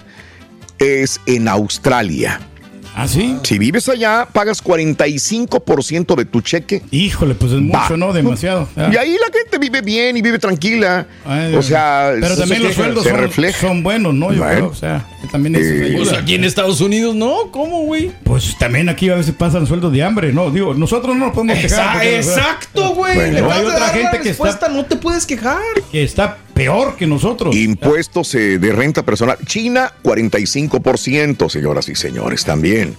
es 0.79 1.19
en 1.25 1.47
Australia. 1.47 2.39
¿Ah, 2.99 3.07
sí? 3.07 3.37
Si 3.43 3.59
vives 3.59 3.87
allá, 3.89 4.27
pagas 4.31 4.63
45% 4.63 6.15
de 6.15 6.25
tu 6.25 6.41
cheque. 6.41 6.81
Híjole, 6.89 7.35
pues 7.35 7.51
es 7.51 7.59
mucho, 7.61 7.77
Va. 7.91 7.97
¿no? 7.97 8.11
Demasiado. 8.11 8.67
Y 8.75 8.95
ahí 8.95 9.11
la 9.19 9.31
gente 9.31 9.59
vive 9.59 9.81
bien 9.81 10.17
y 10.17 10.21
vive 10.23 10.39
tranquila. 10.39 11.05
Ay, 11.25 11.53
o 11.53 11.61
sea, 11.61 12.11
pero 12.19 12.35
también 12.35 12.63
los 12.63 12.73
sueldos 12.73 13.03
se 13.03 13.11
son, 13.11 13.19
refleja. 13.19 13.59
son 13.67 13.83
buenos, 13.83 14.15
¿no? 14.15 14.31
Yo 14.31 14.39
Bueno. 14.39 14.53
creo, 14.55 14.67
o 14.69 14.73
sea, 14.75 15.05
que 15.27 15.31
también 15.31 15.55
es 15.55 15.61
Eh, 15.67 15.83
ayuda. 15.85 15.97
Pues 15.97 16.13
aquí 16.13 16.35
en 16.35 16.43
Estados 16.43 16.81
Unidos, 16.81 17.15
no, 17.15 17.51
¿cómo, 17.51 17.83
güey? 17.83 18.11
Pues 18.23 18.57
también 18.57 18.89
aquí 18.89 19.09
a 19.09 19.15
veces 19.15 19.33
pasan 19.35 19.67
sueldos 19.67 19.91
de 19.93 20.03
hambre, 20.03 20.33
¿no? 20.33 20.49
Digo, 20.51 20.73
nosotros 20.73 21.15
no 21.15 21.25
nos 21.27 21.35
podemos 21.35 21.57
quejar. 21.59 22.05
Exacto, 22.05 22.95
güey. 22.95 23.15
Bueno. 23.15 23.51
Hay 23.51 23.65
otra 23.65 23.79
dar 23.79 23.93
gente 23.93 24.17
la 24.17 24.23
que 24.23 24.29
está- 24.29 24.69
no 24.69 24.85
te 24.85 24.95
puedes 24.95 25.25
quejar. 25.25 25.61
Que 25.91 26.03
está 26.03 26.37
peor 26.53 26.95
que 26.97 27.05
nosotros. 27.07 27.55
Impuestos 27.55 28.33
eh, 28.35 28.57
de 28.59 28.71
renta 28.71 29.03
personal. 29.03 29.37
China, 29.45 29.91
45%, 30.03 31.49
señoras 31.49 31.87
y 31.89 31.95
señores, 31.95 32.43
también. 32.43 32.95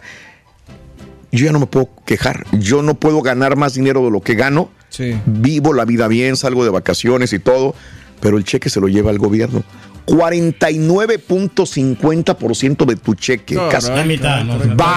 yo 1.32 1.46
ya 1.46 1.52
no 1.52 1.60
me 1.60 1.66
puedo 1.66 1.90
quejar 2.06 2.46
yo 2.52 2.82
no 2.84 2.94
puedo 2.94 3.22
ganar 3.22 3.56
más 3.58 3.74
dinero 3.74 4.04
de 4.06 4.12
lo 4.12 4.22
que 4.22 4.36
gano 4.36 4.70
Sí. 4.90 5.16
vivo 5.26 5.74
la 5.74 5.86
vida 5.86 6.08
bien 6.10 6.36
salgo 6.36 6.64
de 6.66 6.70
vacaciones 6.70 7.32
y 7.34 7.40
todo 7.40 7.74
pero 8.20 8.38
el 8.38 8.44
cheque 8.44 8.70
se 8.70 8.80
lo 8.80 8.88
lleva 8.90 9.10
el 9.12 9.18
gobierno 9.20 9.64
49.50% 10.06 12.86
de 12.86 12.96
tu 12.96 13.16
cheque 13.16 13.56
casi 13.70 13.90
va 13.90 14.04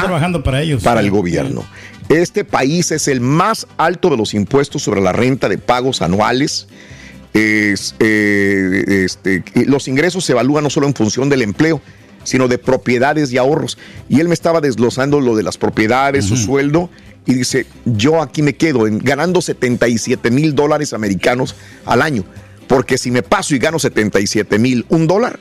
trabajando 0.02 0.42
para 0.42 0.62
ellos. 0.62 0.82
para 0.82 1.00
el 1.00 1.10
gobierno. 1.10 1.64
Este 2.08 2.44
país 2.44 2.92
es 2.92 3.08
el 3.08 3.20
más 3.20 3.66
alto 3.76 4.10
de 4.10 4.16
los 4.16 4.34
impuestos 4.34 4.82
sobre 4.82 5.00
la 5.00 5.12
renta 5.12 5.48
de 5.48 5.58
pagos 5.58 6.02
anuales. 6.02 6.68
Es, 7.32 7.94
eh, 7.98 8.84
este, 8.86 9.42
los 9.66 9.88
ingresos 9.88 10.24
se 10.24 10.32
evalúan 10.32 10.64
no 10.64 10.70
solo 10.70 10.86
en 10.86 10.94
función 10.94 11.28
del 11.28 11.42
empleo, 11.42 11.80
sino 12.22 12.48
de 12.48 12.58
propiedades 12.58 13.32
y 13.32 13.38
ahorros. 13.38 13.78
Y 14.08 14.20
él 14.20 14.28
me 14.28 14.34
estaba 14.34 14.60
desglosando 14.60 15.20
lo 15.20 15.34
de 15.34 15.42
las 15.42 15.58
propiedades, 15.58 16.26
su 16.26 16.36
sueldo, 16.36 16.90
y 17.26 17.34
dice, 17.34 17.66
yo 17.84 18.20
aquí 18.20 18.42
me 18.42 18.54
quedo 18.54 18.86
en, 18.86 18.98
ganando 18.98 19.40
77 19.40 20.30
mil 20.30 20.54
dólares 20.54 20.92
americanos 20.92 21.54
al 21.86 22.02
año, 22.02 22.24
porque 22.66 22.98
si 22.98 23.10
me 23.10 23.22
paso 23.22 23.54
y 23.54 23.58
gano 23.58 23.78
77 23.78 24.58
mil 24.58 24.84
un 24.88 25.06
dólar, 25.06 25.38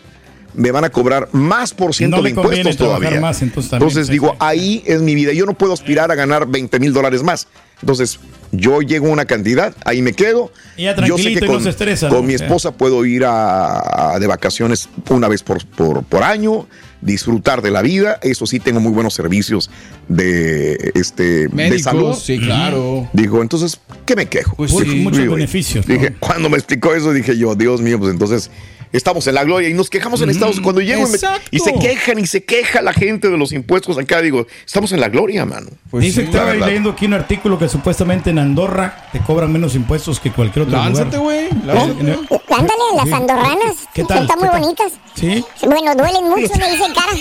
me 0.56 0.72
van 0.72 0.84
a 0.86 0.90
cobrar 0.90 1.30
más 1.32 1.74
por 1.74 1.94
ciento 1.94 2.18
No 2.18 2.24
de 2.24 2.30
impuestos 2.32 2.78
todavía. 2.78 3.20
más, 3.20 3.42
entonces 3.42 3.72
también, 3.72 4.06
sí, 4.06 4.12
digo, 4.12 4.32
sí. 4.32 4.38
ahí 4.40 4.84
es 4.86 5.02
mi 5.02 5.16
vida. 5.16 5.34
Yo 5.34 5.46
no 5.46 5.54
puedo 5.54 5.74
aspirar 5.74 6.12
a 6.12 6.16
ganar 6.16 6.48
20 6.48 6.80
mil 6.80 6.94
dólares 6.94 7.24
más. 7.24 7.48
Entonces, 7.82 8.18
yo 8.54 8.82
llego 8.82 9.08
a 9.08 9.10
una 9.12 9.26
cantidad, 9.26 9.76
ahí 9.84 10.02
me 10.02 10.14
quedo. 10.14 10.52
Y 10.78 10.84
ya 10.84 10.96
yo 11.06 11.18
sé 11.18 11.34
que 11.34 11.42
no 11.42 11.48
con, 11.54 11.64
se 11.64 11.70
estresa, 11.70 12.08
con 12.08 12.20
¿no? 12.20 12.24
mi 12.24 12.34
esposa 12.34 12.72
puedo 12.72 13.04
ir 13.06 13.26
a, 13.26 14.14
a- 14.14 14.20
de 14.20 14.28
vacaciones 14.28 14.88
una 15.10 15.28
vez 15.28 15.44
por, 15.44 15.66
por, 15.66 16.04
por 16.04 16.24
año, 16.24 16.66
disfrutar 17.02 17.62
de 17.62 17.72
la 17.72 17.82
vida. 17.82 18.20
Eso 18.22 18.46
sí, 18.46 18.62
tengo 18.62 18.80
muy 18.80 18.94
buenos 18.94 19.14
servicios 19.16 19.70
de, 20.08 20.92
este, 20.96 21.48
de 21.48 21.50
Médicos, 21.50 21.82
salud. 21.84 22.16
sí, 22.16 22.40
claro. 22.40 23.10
Digo, 23.12 23.42
entonces, 23.42 23.80
¿qué 24.06 24.16
me 24.16 24.28
quejo? 24.28 24.56
Pues 24.56 24.72
Muchos- 24.72 24.90
sí. 24.94 25.00
muchos 25.00 25.20
Digo, 25.20 25.36
beneficios. 25.36 25.86
¿no? 25.88 25.94
Dije, 25.94 26.14
cuando 26.20 26.50
me 26.50 26.58
explicó 26.58 26.94
eso, 26.94 27.12
dije 27.12 27.38
yo, 27.38 27.56
Dios 27.56 27.82
mío, 27.82 28.00
pues 28.00 28.12
entonces 28.14 28.50
estamos 28.94 29.28
en 29.28 29.36
la 29.36 29.44
gloria 29.44 29.68
y 29.70 29.74
nos 29.74 29.90
quejamos 29.90 30.22
en 30.22 30.30
Estados 30.30 30.56
Unidos. 30.56 30.64
Cuando 30.64 30.82
llego 30.82 31.02
y, 31.06 31.10
me- 31.10 31.16
Exacto. 31.16 31.42
y 31.52 31.60
se 31.60 31.74
quejan 31.74 32.20
y 32.20 32.26
se 32.28 32.44
queja 32.46 32.82
la 32.82 32.94
gente 32.94 33.30
de 33.30 33.38
los 33.38 33.52
impuestos 33.52 33.98
acá, 33.98 34.22
digo, 34.22 34.48
estamos 34.66 34.92
en 34.94 35.02
la 35.02 35.10
gloria, 35.10 35.46
mano. 35.46 35.68
Pues 35.92 36.04
Dice 36.06 36.22
sí. 36.22 36.28
que 36.32 36.38
estaba 36.38 36.54
leyendo 36.54 36.92
aquí 36.92 37.06
un 37.06 37.14
artículo 37.14 37.60
que 37.60 37.68
supuestamente 37.68 38.30
en 38.30 38.40
Andorra 38.40 39.10
te 39.12 39.20
cobran 39.20 39.52
menos 39.52 39.76
impuestos 39.76 40.20
que 40.20 40.32
cualquier 40.32 40.64
otro 40.68 40.78
Lánzate, 40.78 41.18
lugar. 41.18 41.50
güey. 41.50 42.00
En 42.00 42.08
el- 42.08 42.20
Ándale, 42.50 42.84
las 42.96 43.08
Sí. 43.08 43.14
andorranas. 43.14 43.76
¿Qué 43.94 44.04
tal? 44.04 44.22
Están 44.24 44.40
muy 44.40 44.48
¿Qué 44.48 44.52
tal? 44.52 44.62
bonitas. 44.62 44.94
Sí. 45.16 45.44
Bueno, 45.66 45.96
duelen 45.96 46.24
mucho, 46.30 46.54
me 46.60 46.72
dicen 46.72 46.94
cara. 46.94 47.12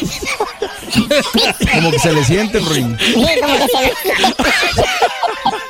Como 1.74 1.90
que 1.90 1.98
se 1.98 2.12
le 2.12 2.24
siente, 2.24 2.58
Ring. 2.61 2.96
Sí, 2.98 3.14
como 3.40 3.56
que 3.56 3.66
se 3.66 3.92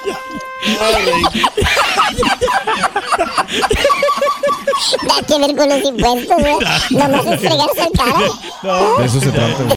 Nada 5.02 5.22
que 5.26 5.38
ver 5.38 5.56
con 5.56 5.68
los 5.68 5.82
impuestos, 5.84 6.36
güey. 6.38 6.54
Nomás 6.90 7.26
es 7.26 7.40
fregarse 7.40 7.82
el 7.82 7.92
cara. 7.92 8.98
De 8.98 9.06
eso 9.06 9.20
se 9.20 9.30
trata. 9.30 9.74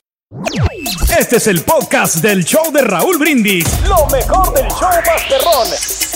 Este 1.17 1.37
es 1.37 1.47
el 1.47 1.61
podcast 1.63 2.15
del 2.17 2.43
show 2.45 2.71
de 2.71 2.81
Raúl 2.81 3.17
Brindis. 3.17 3.65
Lo 3.87 4.05
mejor 4.07 4.53
del 4.53 4.67
show 4.67 4.89
Masterrón. 5.05 6.14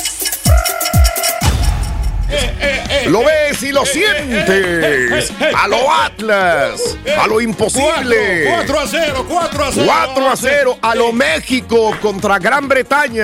Lo 3.07 3.23
ves 3.23 3.63
y 3.63 3.71
lo 3.71 3.85
sientes. 3.85 5.31
A 5.55 5.67
lo 5.67 5.91
Atlas. 5.91 6.97
A 7.17 7.27
lo 7.27 7.41
imposible. 7.41 8.45
4 8.47 8.79
a 8.79 8.87
0, 8.87 9.25
4 9.27 9.63
a 9.65 9.71
0. 9.71 9.85
4 9.87 10.29
a 10.29 10.35
0 10.35 10.77
a 10.81 10.95
lo 10.95 11.11
México 11.11 11.95
contra 12.01 12.37
Gran 12.39 12.67
Bretaña. 12.67 13.23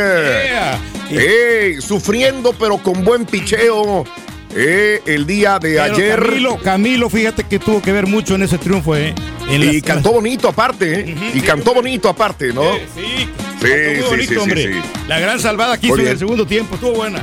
Eh, 1.12 1.78
sufriendo 1.82 2.54
pero 2.54 2.78
con 2.80 3.04
buen 3.04 3.26
picheo. 3.26 4.06
Eh, 4.58 5.02
el 5.06 5.28
día 5.28 5.60
de 5.60 5.74
Pero 5.74 5.94
ayer. 5.96 6.20
Camilo, 6.20 6.58
Camilo, 6.58 7.10
fíjate 7.10 7.44
que 7.44 7.60
tuvo 7.60 7.82
que 7.82 7.92
ver 7.92 8.08
mucho 8.08 8.36
en 8.36 8.44
ese 8.44 8.58
triunfo, 8.58 8.96
¿eh? 8.96 9.14
En 9.50 9.62
y 9.62 9.74
las- 9.82 9.84
cantó 9.84 10.14
bonito 10.14 10.48
aparte, 10.48 11.02
¿eh? 11.02 11.16
Y 11.34 11.42
cantó 11.42 11.74
bonito 11.74 12.08
aparte, 12.08 12.54
¿no? 12.54 12.64
Sí, 12.76 12.80
sí, 12.96 13.28
Sí, 13.28 13.28
cantó 13.60 13.68
muy 13.68 13.96
sí, 13.96 14.02
bonito, 14.10 14.18
sí, 14.22 14.28
sí, 14.28 14.36
hombre. 14.38 14.64
sí. 14.64 14.80
La 15.10 15.20
gran 15.20 15.42
salvada 15.42 15.78
que 15.78 15.88
hizo 15.88 15.98
en 16.00 16.08
el 16.08 16.18
segundo 16.18 16.48
tiempo, 16.48 16.76
estuvo 16.76 16.94
buena. 16.94 17.22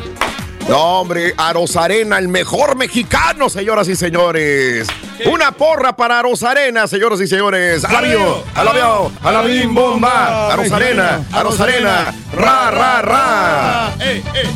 No, 0.68 1.00
hombre, 1.00 1.34
Arozarena, 1.36 2.18
el 2.18 2.28
mejor 2.28 2.76
mexicano, 2.76 3.50
señoras 3.50 3.88
y 3.88 3.96
señores. 3.96 4.86
Una 5.26 5.52
porra 5.52 5.94
para 5.94 6.20
Arozarena, 6.20 6.86
señoras 6.86 7.20
y 7.20 7.26
señores. 7.26 7.84
Alabio, 7.84 8.42
alabio, 8.54 9.12
alabim 9.22 9.74
bomba. 9.74 10.52
Arozarena, 10.52 11.26
Arozarena, 11.32 12.14
ra, 12.32 12.70
ra, 12.70 13.02
ra. 13.02 13.94
Eh, 14.00 14.22
eh, 14.34 14.46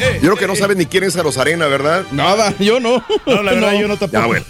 eh. 0.00 0.18
Yo 0.22 0.30
creo 0.30 0.36
que 0.36 0.46
no 0.46 0.56
saben 0.56 0.78
ni 0.78 0.86
quién 0.86 1.04
es 1.04 1.16
Arozarena, 1.16 1.66
¿verdad? 1.66 2.04
Nada, 2.10 2.52
yo 2.58 2.80
no. 2.80 3.04
No, 3.26 3.42
la 3.42 3.52
verdad, 3.54 3.72
yo 3.74 3.86
no 3.86 3.96
tampoco. 3.96 4.20
Ya, 4.20 4.26
bueno. 4.26 4.44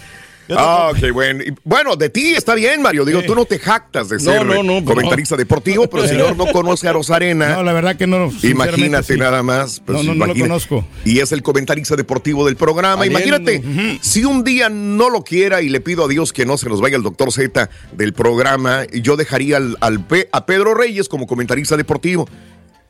Ah, 0.57 0.91
ok, 0.93 1.13
bueno. 1.13 1.43
Y, 1.45 1.55
bueno, 1.65 1.97
de 1.97 2.09
ti 2.09 2.35
está 2.35 2.55
bien, 2.55 2.83
Mario. 2.83 3.05
Digo, 3.05 3.23
tú 3.23 3.35
no 3.35 3.45
te 3.45 3.59
jactas 3.59 4.09
de 4.09 4.19
ser 4.19 4.45
no, 4.47 4.63
no, 4.63 4.85
comentarista 4.85 5.37
deportivo, 5.37 5.89
pero 5.89 6.05
el 6.05 6.09
señor 6.09 6.37
no 6.37 6.47
conoce 6.47 6.89
a 6.89 6.93
Rosarena. 6.93 7.57
No, 7.57 7.63
la 7.63 7.73
verdad 7.73 7.97
que 7.97 8.07
no. 8.07 8.31
Imagínate 8.43 9.15
sí. 9.15 9.19
nada 9.19 9.43
más. 9.43 9.81
pues, 9.85 9.99
No, 9.99 10.15
no, 10.15 10.15
no 10.15 10.33
lo 10.33 10.39
conozco. 10.39 10.85
Y 11.05 11.21
es 11.21 11.33
el 11.33 11.43
comentarista 11.43 11.97
deportivo 11.97 12.47
del 12.47 12.57
programa. 12.57 13.07
Imagínate, 13.07 13.63
si 14.01 14.25
un 14.25 14.45
día 14.45 14.69
no 14.69 15.11
lo 15.11 15.23
quiera 15.23 15.63
y 15.63 15.69
le 15.69 15.81
pido 15.81 16.05
a 16.05 16.09
Dios 16.09 16.33
que 16.33 16.47
no 16.47 16.57
se 16.57 16.69
nos 16.69 16.81
vaya 16.81 16.97
el 16.97 17.03
doctor 17.03 17.33
Z 17.33 17.71
del 17.93 18.13
programa, 18.13 18.87
yo 18.93 19.17
dejaría 19.17 19.59
al, 19.59 19.77
al 19.81 20.05
a 20.33 20.47
Pedro 20.47 20.75
Reyes 20.75 21.09
como 21.09 21.27
comentarista 21.27 21.77
deportivo. 21.77 22.29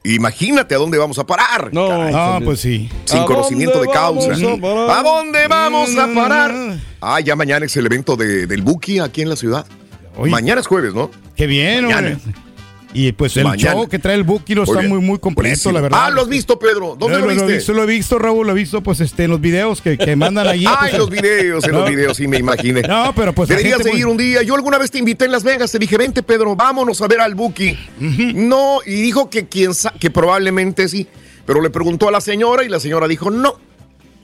Imagínate 0.05 0.75
a 0.75 0.79
dónde 0.79 0.97
vamos 0.97 1.19
a 1.19 1.27
parar. 1.27 1.71
No, 1.73 1.89
caray. 1.89 2.13
Ah, 2.17 2.41
pues 2.45 2.61
sí. 2.61 2.89
Sin 3.05 3.19
¿A 3.21 3.25
conocimiento 3.25 3.81
de 3.81 3.89
causa. 3.89 4.33
a 4.33 4.57
parar? 4.61 4.91
¿A 4.99 5.03
dónde 5.03 5.47
vamos 5.49 5.97
a 5.99 6.07
Mm, 6.07 6.15
parar? 6.15 6.53
mm, 6.53 6.71
mm. 6.73 6.81
Ah, 7.01 7.21
ya 7.21 7.37
mañana 7.37 7.67
es 7.67 7.77
el 7.77 7.87
evento 7.87 8.17
de- 8.17 8.47
del 8.47 8.63
Buki 8.63 9.01
aquí 9.01 9.23
en 9.23 9.29
la 9.29 9.37
ciudad. 9.37 9.67
Oye. 10.17 10.31
Mañana 10.31 10.61
es 10.61 10.67
jueves, 10.67 10.95
¿no? 10.95 11.11
Qué 11.37 11.47
bien, 11.47 11.85
Mañana. 11.87 12.17
hombre. 12.25 12.35
Y 12.95 13.13
pues 13.13 13.37
el 13.37 13.45
Mañana. 13.45 13.73
show 13.75 13.87
que 13.89 13.99
trae 13.99 14.15
el 14.15 14.23
Buki 14.23 14.55
no 14.55 14.63
está 14.63 14.81
muy, 14.81 15.01
muy 15.01 15.19
completo, 15.19 15.43
Buenísimo. 15.51 15.73
la 15.75 15.81
verdad. 15.83 15.99
Ah, 16.05 16.11
¿lo 16.11 16.23
has 16.23 16.29
visto, 16.29 16.59
Pedro? 16.59 16.97
¿Dónde 16.99 17.19
Lo- 17.19 17.21
lo, 17.21 17.27
lo 17.27 17.31
he 17.33 17.35
viste? 17.35 17.53
visto, 17.59 17.73
lo 17.75 17.83
he 17.83 17.87
visto, 17.87 18.19
Raúl, 18.19 18.47
lo 18.47 18.53
he 18.53 18.57
visto 18.57 18.83
pues 18.83 19.01
este, 19.01 19.25
en 19.25 19.31
los 19.31 19.41
videos 19.43 19.83
que, 19.83 19.99
que 19.99 20.17
mandan 20.17 20.47
allí. 20.49 20.65
Ah, 20.67 20.77
pues, 20.81 20.93
en 20.95 20.99
los 20.99 21.11
videos, 21.11 21.65
en 21.65 21.71
No. 21.73 21.81
los 21.81 21.91
videos, 21.91 22.17
sí 22.17 22.27
me 22.27 22.39
imaginé. 22.39 22.81
No, 22.83 23.13
pero 23.15 23.35
pues 23.35 23.51
Deberías 23.51 23.77
gente 23.77 23.89
de 23.91 23.93
muy- 23.93 24.01
ir 24.01 24.07
un 24.07 24.17
día. 24.17 24.43
Yo 24.43 24.55
alguna 24.55 24.79
vez 24.79 24.91
te 24.91 24.99
invité 24.99 25.27
en 25.27 25.33
Las 25.33 25.45
Vegas, 25.45 25.71
te 25.71 25.79
dije, 25.79 25.99
vente, 25.99 26.23
Pedro, 26.23 26.57
vámonos 26.57 27.03
a 27.03 27.09
ver 27.09 27.21
al 27.21 27.35
Buki. 27.35 27.77
No, 28.35 28.79
y 28.87 29.03
dijo 29.03 29.29
que 29.29 29.47
quien 29.49 29.73
que 30.01 30.11
probablemente 30.11 30.89
sí. 30.89 31.07
Pero 31.45 31.61
le 31.61 31.71
preguntó 31.71 32.09
a 32.09 32.11
la 32.11 32.21
señora 32.23 32.65
y 32.65 32.69
la 32.69 32.81
señora 32.81 33.07
dijo, 33.07 33.31
no. 33.31 33.55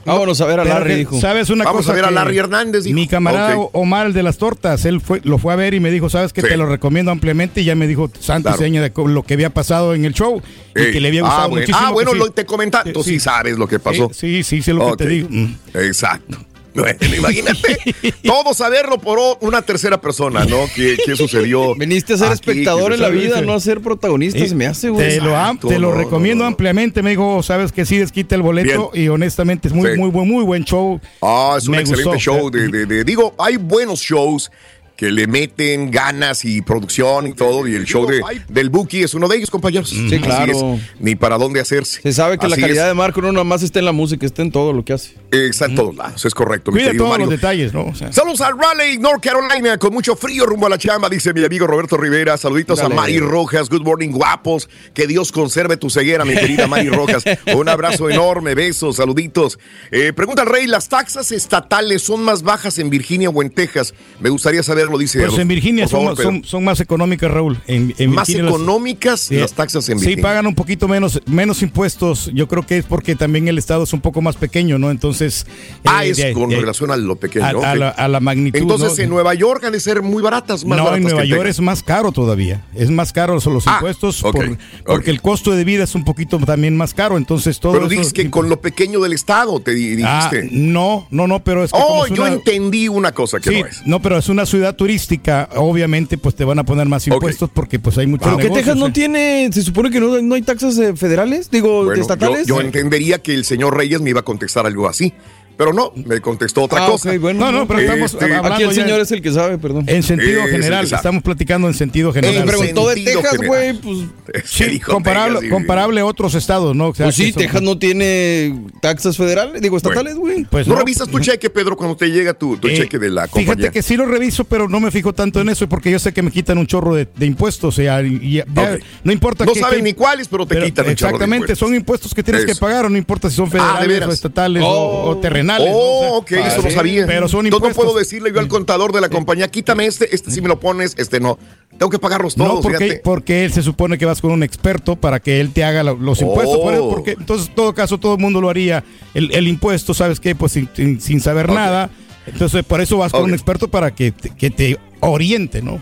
Vámonos 0.04 0.40
a 0.40 0.46
ver 0.46 0.60
a 0.60 0.64
Larry, 0.64 0.90
que, 0.90 0.96
dijo. 0.96 1.20
¿Sabes 1.20 1.50
una 1.50 1.64
Vamos 1.64 1.82
cosa? 1.82 1.92
a 1.92 1.94
ver 1.94 2.04
a 2.04 2.08
que 2.08 2.14
Larry 2.14 2.38
Hernández, 2.38 2.84
dijo. 2.84 2.94
Mi 2.94 3.06
camarada 3.08 3.56
Ok. 3.56 3.70
Omar, 3.74 4.06
el 4.06 4.12
de 4.12 4.22
las 4.22 4.38
tortas, 4.38 4.84
él 4.84 5.00
fue, 5.00 5.20
lo 5.24 5.38
fue 5.38 5.52
a 5.52 5.56
ver 5.56 5.74
y 5.74 5.80
me 5.80 5.90
dijo, 5.90 6.10
¿sabes 6.10 6.32
qué? 6.32 6.42
Sí. 6.42 6.48
Te 6.48 6.56
lo 6.56 6.66
recomiendo 6.66 7.10
ampliamente 7.10 7.60
y 7.62 7.64
ya 7.64 7.74
me 7.74 7.86
dijo 7.86 8.10
santa 8.20 8.50
Claro. 8.50 8.62
seña 8.62 8.82
de 8.82 8.92
lo 9.06 9.22
que 9.22 9.34
había 9.34 9.50
pasado 9.50 9.94
en 9.94 10.04
el 10.04 10.12
show 10.14 10.42
y 10.74 10.92
que 10.92 11.00
le 11.00 11.08
había 11.08 11.22
gustado 11.22 11.42
ah, 11.42 11.46
bueno, 11.46 11.60
muchísimo. 11.62 11.86
Ah, 11.86 11.92
bueno, 11.92 12.10
que 12.12 12.18
sí. 12.18 12.24
lo, 12.24 12.30
te 12.32 12.44
comentaste. 12.46 12.92
Tú 12.92 13.02
sí. 13.02 13.10
Sí. 13.12 13.20
sabes 13.20 13.56
lo 13.58 13.66
que 13.66 13.78
pasó. 13.78 14.10
Sí, 14.12 14.42
sí, 14.42 14.56
sí, 14.58 14.62
sé 14.62 14.72
lo 14.74 14.90
que 14.90 15.04
te 15.04 15.08
digo. 15.08 15.28
Mm. 15.30 15.54
Exacto. 15.74 16.38
Bueno, 16.74 16.98
imagínate, 17.16 17.78
todo 18.24 18.52
saberlo 18.52 18.98
por 18.98 19.18
o- 19.18 19.38
una 19.40 19.62
tercera 19.62 20.00
persona, 20.00 20.44
¿no? 20.44 20.56
¿Qué, 20.74 20.96
qué 21.04 21.14
sucedió? 21.16 21.74
Veniste 21.78 22.14
a 22.14 22.16
ser 22.18 22.26
aquí? 22.26 22.34
espectador 22.34 22.88
¿Qué 22.88 22.94
en 22.96 23.00
la 23.02 23.08
vida, 23.10 23.40
no 23.42 23.52
a 23.52 23.60
ser 23.60 23.80
protagonista, 23.80 24.40
Eh, 24.40 24.48
se 24.48 24.54
me 24.54 24.66
hace, 24.66 24.90
güey. 24.90 25.08
Te 25.08 25.20
lo, 25.20 25.30
Exacto, 25.30 25.68
te 25.68 25.78
lo 25.78 25.90
no, 25.90 25.96
recomiendo 25.96 26.42
no, 26.44 26.50
no. 26.50 26.54
ampliamente. 26.54 27.02
Me 27.02 27.10
dijo, 27.10 27.42
sabes 27.42 27.70
que 27.72 27.84
sí, 27.86 27.98
desquita 27.98 28.34
el 28.34 28.42
boleto 28.42 28.90
y 28.92 29.08
honestamente 29.08 29.68
es 29.68 29.74
muy, 29.74 29.92
Sí. 29.92 29.98
muy, 29.98 30.10
buen, 30.10 30.28
muy 30.28 30.42
buen 30.44 30.64
show. 30.64 31.00
Ah, 31.22 31.54
es 31.58 31.66
un 31.66 31.72
Me 31.72 31.78
excelente 31.80 32.04
gustó. 32.16 32.18
show. 32.20 32.50
De, 32.50 32.68
de- 32.68 32.86
de- 32.86 33.04
digo, 33.04 33.34
hay 33.38 33.56
buenos 33.56 34.00
shows 34.00 34.50
que 34.96 35.10
le 35.10 35.26
meten 35.26 35.90
ganas 35.90 36.44
y 36.44 36.62
producción 36.62 37.26
y 37.26 37.32
todo. 37.32 37.66
Y 37.66 37.74
el 37.74 37.84
show 37.84 38.06
de, 38.06 38.22
del 38.48 38.70
Buki 38.70 39.02
es 39.02 39.14
uno 39.14 39.26
de 39.28 39.36
ellos, 39.36 39.50
compañeros. 39.50 39.90
Sí, 39.90 40.18
claro. 40.20 40.78
Ni 41.00 41.14
para 41.16 41.36
dónde 41.36 41.60
hacerse. 41.60 42.00
Se 42.02 42.12
sabe 42.12 42.38
que 42.38 42.48
la 42.48 42.56
calidad 42.56 42.84
es. 42.84 42.88
de 42.90 42.94
Marco 42.94 43.20
no 43.20 43.32
nada 43.32 43.44
más 43.44 43.62
está 43.62 43.80
en 43.80 43.84
la 43.86 43.92
música, 43.92 44.24
está 44.24 44.42
en 44.42 44.52
todo 44.52 44.72
lo 44.72 44.84
que 44.84 44.92
hace. 44.92 45.14
Está 45.30 45.66
en 45.66 45.74
todos 45.74 45.96
lados, 45.96 46.24
es 46.24 46.32
correcto. 46.34 46.70
mi 46.70 46.76
Cuida 46.76 46.86
querido 46.86 47.04
todos 47.04 47.14
Mario. 47.18 47.26
los 47.26 47.34
detalles, 47.40 47.74
¿no? 47.74 47.86
O 47.86 47.94
sea, 47.94 48.12
Saludos 48.12 48.40
a 48.40 48.50
Raleigh, 48.50 48.98
North 48.98 49.22
Carolina, 49.22 49.78
con 49.78 49.92
mucho 49.92 50.14
frío 50.14 50.46
rumbo 50.46 50.66
a 50.66 50.70
la 50.70 50.78
chamba, 50.78 51.08
dice 51.08 51.32
mi 51.34 51.44
amigo 51.44 51.66
Roberto 51.66 51.96
Rivera. 51.96 52.36
Saluditos 52.36 52.78
Dale. 52.78 52.94
a 52.94 52.96
Mari 52.96 53.18
Rojas, 53.18 53.68
good 53.68 53.82
morning, 53.82 54.10
guapos. 54.10 54.68
Que 54.94 55.06
Dios 55.08 55.32
conserve 55.32 55.76
tu 55.76 55.90
ceguera, 55.90 56.24
mi 56.24 56.34
querida 56.38 56.66
Mari 56.68 56.88
Rojas. 56.88 57.24
Un 57.56 57.68
abrazo 57.68 58.08
enorme, 58.10 58.54
besos, 58.54 58.96
saluditos. 58.96 59.58
Eh, 59.90 60.12
pregunta 60.12 60.42
al 60.42 60.48
Rey, 60.48 60.66
¿las 60.66 60.88
taxas 60.88 61.32
estatales 61.32 62.02
son 62.02 62.22
más 62.22 62.42
bajas 62.42 62.78
en 62.78 62.90
Virginia 62.90 63.28
o 63.30 63.42
en 63.42 63.50
Texas? 63.50 63.92
Me 64.20 64.30
gustaría 64.30 64.62
saber 64.62 64.83
Pedro, 64.84 64.98
dice. 64.98 65.20
Pues 65.26 65.38
en 65.38 65.48
Virginia 65.48 65.88
favor, 65.88 66.08
son, 66.08 66.16
Pedro. 66.16 66.30
son, 66.30 66.44
son 66.44 66.64
más 66.64 66.80
económicas, 66.80 67.30
Raúl. 67.30 67.58
En, 67.66 67.94
en 67.98 68.10
Más 68.10 68.26
Virginia 68.28 68.50
las- 68.50 68.54
económicas 68.60 69.20
Sí. 69.20 69.36
las 69.36 69.52
taxas 69.52 69.88
en 69.88 69.98
Sí, 69.98 70.06
Virginia. 70.06 70.22
pagan 70.22 70.46
un 70.46 70.54
poquito 70.54 70.88
menos, 70.88 71.20
menos 71.26 71.62
impuestos. 71.62 72.30
Yo 72.34 72.48
creo 72.48 72.64
que 72.66 72.78
es 72.78 72.84
porque 72.84 73.14
también 73.14 73.48
el 73.48 73.58
estado 73.58 73.84
es 73.84 73.92
un 73.92 74.00
poco 74.00 74.20
más 74.20 74.36
pequeño, 74.36 74.78
¿no? 74.78 74.90
Entonces. 74.90 75.46
Ah, 75.84 76.04
eh, 76.04 76.10
es 76.10 76.16
de- 76.18 76.32
con 76.32 76.50
de- 76.50 76.56
relación 76.60 76.90
a 76.90 76.96
lo 76.96 77.16
pequeño. 77.16 77.44
a, 77.44 77.74
la, 77.74 77.88
a 77.90 78.08
la 78.08 78.20
magnitud. 78.20 78.58
Entonces, 78.58 78.98
¿no? 78.98 79.04
en 79.04 79.10
Nueva 79.10 79.34
York 79.34 79.64
han 79.64 79.72
de 79.72 79.80
ser 79.80 80.02
muy 80.02 80.22
baratas, 80.22 80.64
más 80.64 80.76
no, 80.78 80.84
baratas 80.84 80.96
en 80.98 81.02
Nueva 81.04 81.22
que 81.22 81.28
York 81.28 81.46
es 81.48 81.60
más 81.60 81.82
caro 81.82 82.12
todavía. 82.12 82.64
Es 82.74 82.90
más 82.90 83.12
caro 83.12 83.40
son 83.40 83.54
los 83.54 83.66
Ah, 83.66 83.74
impuestos 83.76 84.20
por- 84.22 84.58
porque 84.84 85.10
el 85.10 85.20
costo 85.22 85.52
de 85.52 85.64
vida 85.64 85.84
es 85.84 85.94
un 85.94 86.04
poquito 86.04 86.38
también 86.38 86.76
más 86.76 86.94
caro. 86.94 87.16
Entonces 87.16 87.60
todo 87.60 87.72
Pero 87.74 87.88
dices 87.88 88.12
que 88.12 88.30
con 88.30 88.48
lo 88.48 88.60
pequeño 88.60 89.00
del 89.00 89.12
estado, 89.12 89.60
te 89.60 89.72
Ah, 90.04 90.28
dijiste. 90.30 90.48
no, 90.52 91.06
no, 91.10 91.26
no, 91.26 91.42
pero 91.42 91.64
es 91.64 91.72
que 91.72 91.78
como 91.78 92.00
oh, 92.00 92.06
es 92.06 92.12
yo 92.12 92.22
una- 92.22 92.32
entendí 92.34 92.88
una 92.88 93.12
cosa 93.12 93.40
que 93.40 93.50
Sí, 93.50 93.60
no 93.60 93.66
es. 93.66 93.86
no, 93.86 94.00
pero 94.02 94.18
es 94.18 94.28
una 94.28 94.46
ciudad 94.46 94.73
turística, 94.74 95.48
obviamente 95.56 96.18
pues 96.18 96.34
te 96.34 96.44
van 96.44 96.58
a 96.58 96.64
poner 96.64 96.86
más 96.86 97.06
impuestos 97.06 97.50
porque 97.52 97.78
pues 97.78 97.98
hay 97.98 98.06
muchos 98.06 98.28
¿Por 98.28 98.36
qué 98.36 98.44
negocios, 98.44 98.66
Texas 98.66 98.78
no 98.78 98.88
eh. 98.88 98.92
tiene, 98.92 99.50
se 99.52 99.62
supone 99.62 99.90
que 99.90 100.00
no, 100.00 100.20
no 100.20 100.34
hay 100.34 100.42
taxas 100.42 100.76
eh, 100.78 100.94
federales, 100.96 101.50
digo, 101.50 101.84
Bueno, 101.84 101.96
yo, 101.96 102.02
estatales? 102.02 102.46
yo 102.46 102.60
entendería 102.60 103.20
que 103.20 103.34
el 103.34 103.44
señor 103.44 103.76
Reyes 103.76 104.00
me 104.00 104.10
iba 104.10 104.20
a 104.20 104.24
contestar 104.24 104.66
algo 104.66 104.88
así. 104.88 105.12
Pero 105.56 105.72
no, 105.72 105.92
me 105.94 106.20
contestó 106.20 106.62
otra 106.64 106.84
Ah, 106.84 106.90
cosa. 106.90 107.16
bueno, 107.18 107.38
No, 107.40 107.52
no, 107.52 107.66
pero 107.68 107.78
estamos 107.80 108.12
Este, 108.12 108.24
hablando 108.24 108.54
Aquí 108.54 108.62
el 108.64 108.70
ya 108.70 108.82
señor 108.82 109.00
es 109.00 109.10
el 109.12 109.22
que 109.22 109.30
sabe, 109.32 109.56
perdón. 109.58 109.84
en 109.88 110.02
sentido 110.02 110.42
Es 110.42 110.50
general, 110.50 110.84
estamos 110.84 111.22
platicando 111.22 111.68
en 111.68 111.74
sentido 111.74 112.12
Me 112.12 112.20
general. 112.20 112.42
pero- 112.46 112.58
preguntó 112.58 112.88
de 112.88 112.94
Texas, 112.96 113.36
güey, 113.46 113.72
pues... 113.74 113.98
Sí, 114.44 114.80
comparable, 114.80 115.38
Texas 115.40 115.52
comparable 115.52 116.00
a 116.00 116.06
otros 116.06 116.34
estados, 116.34 116.74
¿no? 116.74 116.88
O 116.88 116.94
sea, 116.94 117.06
Pues 117.06 117.16
sí, 117.16 117.30
son- 117.32 117.42
Texas 117.42 117.62
no 117.62 117.78
tiene 117.78 118.58
taxas 118.80 119.16
federales, 119.16 119.60
digo, 119.62 119.76
estatales, 119.76 120.16
güey. 120.16 120.44
pues 120.44 120.66
¿No 120.66 120.74
no. 120.74 120.80
revisas 120.80 121.08
tu 121.08 121.18
cheque, 121.20 121.50
Pedro, 121.50 121.76
cuando 121.76 121.96
te 121.96 122.08
llega 122.10 122.34
tu, 122.34 122.56
tu 122.56 122.66
Eh, 122.68 122.76
cheque 122.76 122.98
de 122.98 123.10
la 123.10 123.28
compañía? 123.28 123.54
Fíjate 123.54 123.72
que 123.72 123.82
sí 123.82 123.96
lo 123.96 124.06
reviso, 124.06 124.44
pero 124.44 124.68
no 124.68 124.80
me 124.80 124.90
fijo 124.90 125.12
tanto 125.12 125.40
en 125.40 125.48
eso 125.50 125.68
porque 125.68 125.90
yo 125.90 125.98
sé 125.98 126.12
que 126.12 126.22
me 126.22 126.30
quitan 126.32 126.58
un 126.58 126.66
chorro 126.66 126.94
de, 126.94 127.06
de 127.16 127.26
impuestos. 127.26 127.74
O 127.74 127.76
sea, 127.76 128.02
y- 128.02 128.18
y 128.20 128.32
ya- 128.38 128.44
Ok. 128.56 128.80
no 129.04 129.12
importa 129.12 129.44
No 129.44 129.54
saben 129.54 129.84
ni 129.84 129.94
cuáles, 129.94 130.26
pero 130.28 130.46
te 130.46 130.54
quitan 130.60 130.88
un 130.88 130.94
chorro 130.96 131.10
de 131.12 131.24
Exactamente, 131.24 131.54
son 131.56 131.74
impuestos 131.74 132.12
que 132.12 132.22
tienes 132.24 132.44
que 132.44 132.54
pagar, 132.56 132.90
no 132.90 132.98
importa 132.98 133.30
si 133.30 133.36
son 133.36 133.48
Ah, 133.54 133.78
¿de 133.80 133.86
federales 133.86 134.08
o 134.08 134.12
estatales 134.12 134.62
o- 134.64 134.66
Oh. 134.66 135.10
o, 135.10 135.16
terrenales. 135.18 135.43
¿No? 135.44 135.56
Oh, 135.58 136.14
O 136.14 136.16
ok, 136.18 136.32
eso 136.32 136.62
no 136.62 136.70
sabía. 136.70 137.06
Pero 137.06 137.28
son 137.28 137.46
Entonces 137.46 137.68
impuestos. 137.70 137.84
no 137.84 137.90
puedo 137.92 137.98
decirle 137.98 138.32
yo 138.32 138.40
al 138.40 138.48
contador 138.48 138.92
de 138.92 139.00
la 139.00 139.08
compañía, 139.08 139.48
quítame 139.48 139.86
este, 139.86 140.14
este 140.14 140.30
sí 140.30 140.40
me 140.40 140.48
lo 140.48 140.58
pones, 140.60 140.94
este 140.98 141.20
no. 141.20 141.38
Tengo 141.78 141.90
que 141.90 141.98
pagarlos 141.98 142.34
todos, 142.36 142.54
No, 142.54 142.60
porque, 142.60 143.00
porque 143.02 143.44
él 143.44 143.52
se 143.52 143.62
supone 143.62 143.98
que 143.98 144.06
vas 144.06 144.20
con 144.20 144.30
un 144.30 144.42
experto 144.42 144.94
para 144.96 145.18
que 145.20 145.40
él 145.40 145.52
te 145.52 145.64
haga 145.64 145.82
lo- 145.82 145.96
los 145.96 146.20
impuestos. 146.22 146.58
por 146.58 146.72
eso, 146.74 146.86
Oh. 146.86 146.90
porque 146.94 147.12
entonces, 147.12 147.48
en 147.48 147.54
todo 147.54 147.74
caso, 147.74 147.98
todo 147.98 148.14
el 148.14 148.20
mundo 148.20 148.40
lo 148.40 148.48
haría. 148.48 148.84
El, 149.14 149.34
el 149.34 149.48
impuesto, 149.48 149.92
¿sabes 149.94 150.20
qué? 150.20 150.34
Pues 150.34 150.52
sin, 150.52 150.68
sin- 150.74 151.00
sin 151.00 151.20
saber 151.20 151.50
nada. 151.52 151.90
Entonces, 152.26 152.64
por 152.64 152.80
eso 152.80 152.96
vas 152.98 153.12
con 153.12 153.24
un 153.24 153.34
experto 153.34 153.68
para 153.68 153.94
que 153.94 154.12
te, 154.12 154.30
que 154.30 154.50
te 154.50 154.78
oriente, 155.00 155.60
¿no? 155.62 155.80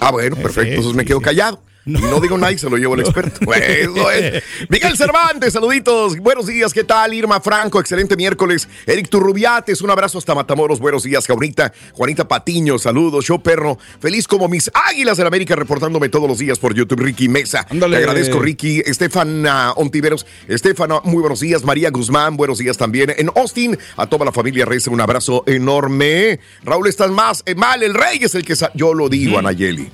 Ah, 0.00 0.10
bueno, 0.12 0.36
perfecto, 0.36 0.62
sí, 0.62 0.68
entonces 0.70 0.94
me 0.94 1.04
quedo 1.04 1.18
sí. 1.18 1.24
callado. 1.24 1.60
Y 1.86 1.92
no 1.92 2.20
digo 2.20 2.36
nada 2.36 2.52
y 2.52 2.58
se 2.58 2.68
lo 2.68 2.76
llevo 2.76 2.94
al 2.94 3.00
experto. 3.00 3.40
Pues, 3.50 3.62
eso 3.62 4.10
es. 4.10 4.44
Miguel 4.68 4.96
Cervantes, 4.96 5.52
saluditos. 5.52 6.16
Buenos 6.18 6.46
días, 6.46 6.72
¿qué 6.72 6.84
tal? 6.84 7.14
Irma 7.14 7.40
Franco, 7.40 7.80
excelente 7.80 8.16
miércoles. 8.16 8.68
Eric 8.86 9.08
Turrubiates, 9.08 9.80
un 9.80 9.90
abrazo 9.90 10.18
hasta 10.18 10.34
Matamoros. 10.34 10.78
Buenos 10.78 11.02
días, 11.02 11.26
Jaunita. 11.26 11.72
Juanita 11.94 12.28
Patiño, 12.28 12.78
saludos. 12.78 13.26
Yo, 13.26 13.38
perro. 13.38 13.78
Feliz 13.98 14.28
como 14.28 14.46
mis 14.48 14.70
águilas 14.72 15.18
en 15.18 15.26
América, 15.26 15.56
reportándome 15.56 16.08
todos 16.10 16.28
los 16.28 16.38
días 16.38 16.58
por 16.58 16.74
YouTube. 16.74 17.00
Ricky 17.00 17.28
Mesa. 17.28 17.66
Ándale. 17.70 17.96
Te 17.96 18.04
agradezco, 18.04 18.38
Ricky. 18.38 18.80
Estefana 18.80 19.72
Ontiveros. 19.72 20.26
Estefana, 20.48 21.00
muy 21.02 21.20
buenos 21.20 21.40
días. 21.40 21.64
María 21.64 21.90
Guzmán, 21.90 22.36
buenos 22.36 22.58
días 22.58 22.76
también. 22.76 23.12
En 23.16 23.30
Austin, 23.34 23.76
a 23.96 24.06
toda 24.06 24.24
la 24.24 24.32
familia 24.32 24.64
Reyes, 24.64 24.86
un 24.86 25.00
abrazo 25.00 25.44
enorme. 25.46 26.38
Raúl, 26.62 26.88
estás 26.88 27.10
más 27.10 27.42
eh, 27.46 27.54
mal. 27.54 27.82
El 27.82 27.94
rey 27.94 28.18
es 28.20 28.34
el 28.34 28.44
que. 28.44 28.54
Yo 28.74 28.94
lo 28.94 29.08
digo, 29.08 29.38
Anayeli. 29.38 29.90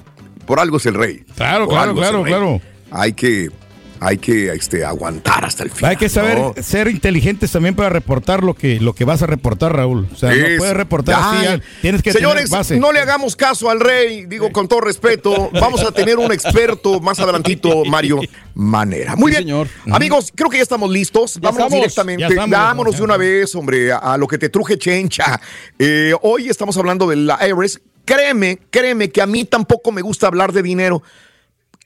Por 0.47 0.61
algo 0.61 0.77
es 0.79 0.87
el 0.87 0.95
rey. 0.95 1.25
Claro, 1.37 1.67
Por 1.67 1.75
claro, 1.75 1.95
claro, 1.95 2.23
claro. 2.23 2.61
Hay 2.91 3.13
que, 3.15 3.51
hay 3.99 4.19
que 4.19 4.51
este, 4.53 4.85
aguantar 4.85 5.45
hasta 5.45 5.65
el 5.65 5.71
final. 5.71 5.91
Hay 5.91 5.97
que 5.97 6.09
saber 6.09 6.39
¿no? 6.39 6.55
ser 6.63 6.87
inteligentes 6.89 7.51
también 7.51 7.75
para 7.75 7.89
reportar 7.89 8.45
lo 8.45 8.55
que, 8.55 8.79
lo 8.79 8.95
que 8.95 9.05
vas 9.05 9.23
a 9.23 9.27
reportar, 9.27 9.75
Raúl. 9.75 10.07
O 10.13 10.17
sea, 10.17 10.31
no 10.31 10.37
Es- 10.47 10.59
puedes 10.59 10.75
reportar 10.77 11.17
así, 11.21 11.45
Ya. 11.45 11.57
ya, 11.57 11.63
tienes 11.83 12.03
que 12.03 12.13
Señores, 12.13 12.45
tener 12.45 12.59
base. 12.59 12.79
no 12.79 12.93
le 12.93 13.01
hagamos 13.01 13.35
caso 13.35 13.69
al 13.71 13.81
rey, 13.81 14.27
digo 14.27 14.53
con 14.53 14.69
todo 14.69 14.83
respeto. 14.83 15.51
Vamos 15.53 15.83
a 15.83 15.91
tener 15.93 16.19
un 16.19 16.31
experto 16.31 17.01
más 17.01 17.19
adelantito, 17.19 17.85
Mario 17.87 18.21
Manera. 18.55 19.17
Muy 19.17 19.33
Sí, 19.33 19.39
bien. 19.39 19.49
señor. 19.49 19.69
Amigos, 19.91 20.33
creo 20.35 20.49
que 20.49 20.59
ya 20.59 20.63
estamos 20.63 20.91
listos. 20.91 21.39
Vámonos 21.41 21.67
estamos. 21.67 21.73
directamente. 21.81 22.21
Ya 22.21 22.29
estamos, 22.29 22.51
Vámonos 22.51 22.93
ya 22.95 22.99
de 22.99 23.05
una 23.05 23.17
vez, 23.17 23.55
hombre, 23.57 23.93
a, 23.93 23.97
a 23.99 24.17
lo 24.17 24.29
que 24.29 24.39
te 24.39 24.49
truje 24.49 24.79
chencha. 24.79 25.41
Eh, 25.79 26.15
hoy 26.23 26.49
estamos 26.49 26.77
hablando 26.77 27.09
de 27.09 27.17
la 27.17 27.39
IRS. 27.49 27.81
Créeme, 28.07 28.61
créeme 28.71 29.11
que 29.11 29.21
a 29.21 29.27
mí 29.27 29.45
tampoco 29.45 29.91
me 29.91 30.01
gusta 30.01 30.29
hablar 30.29 30.53
de 30.53 30.63
dinero 30.63 31.03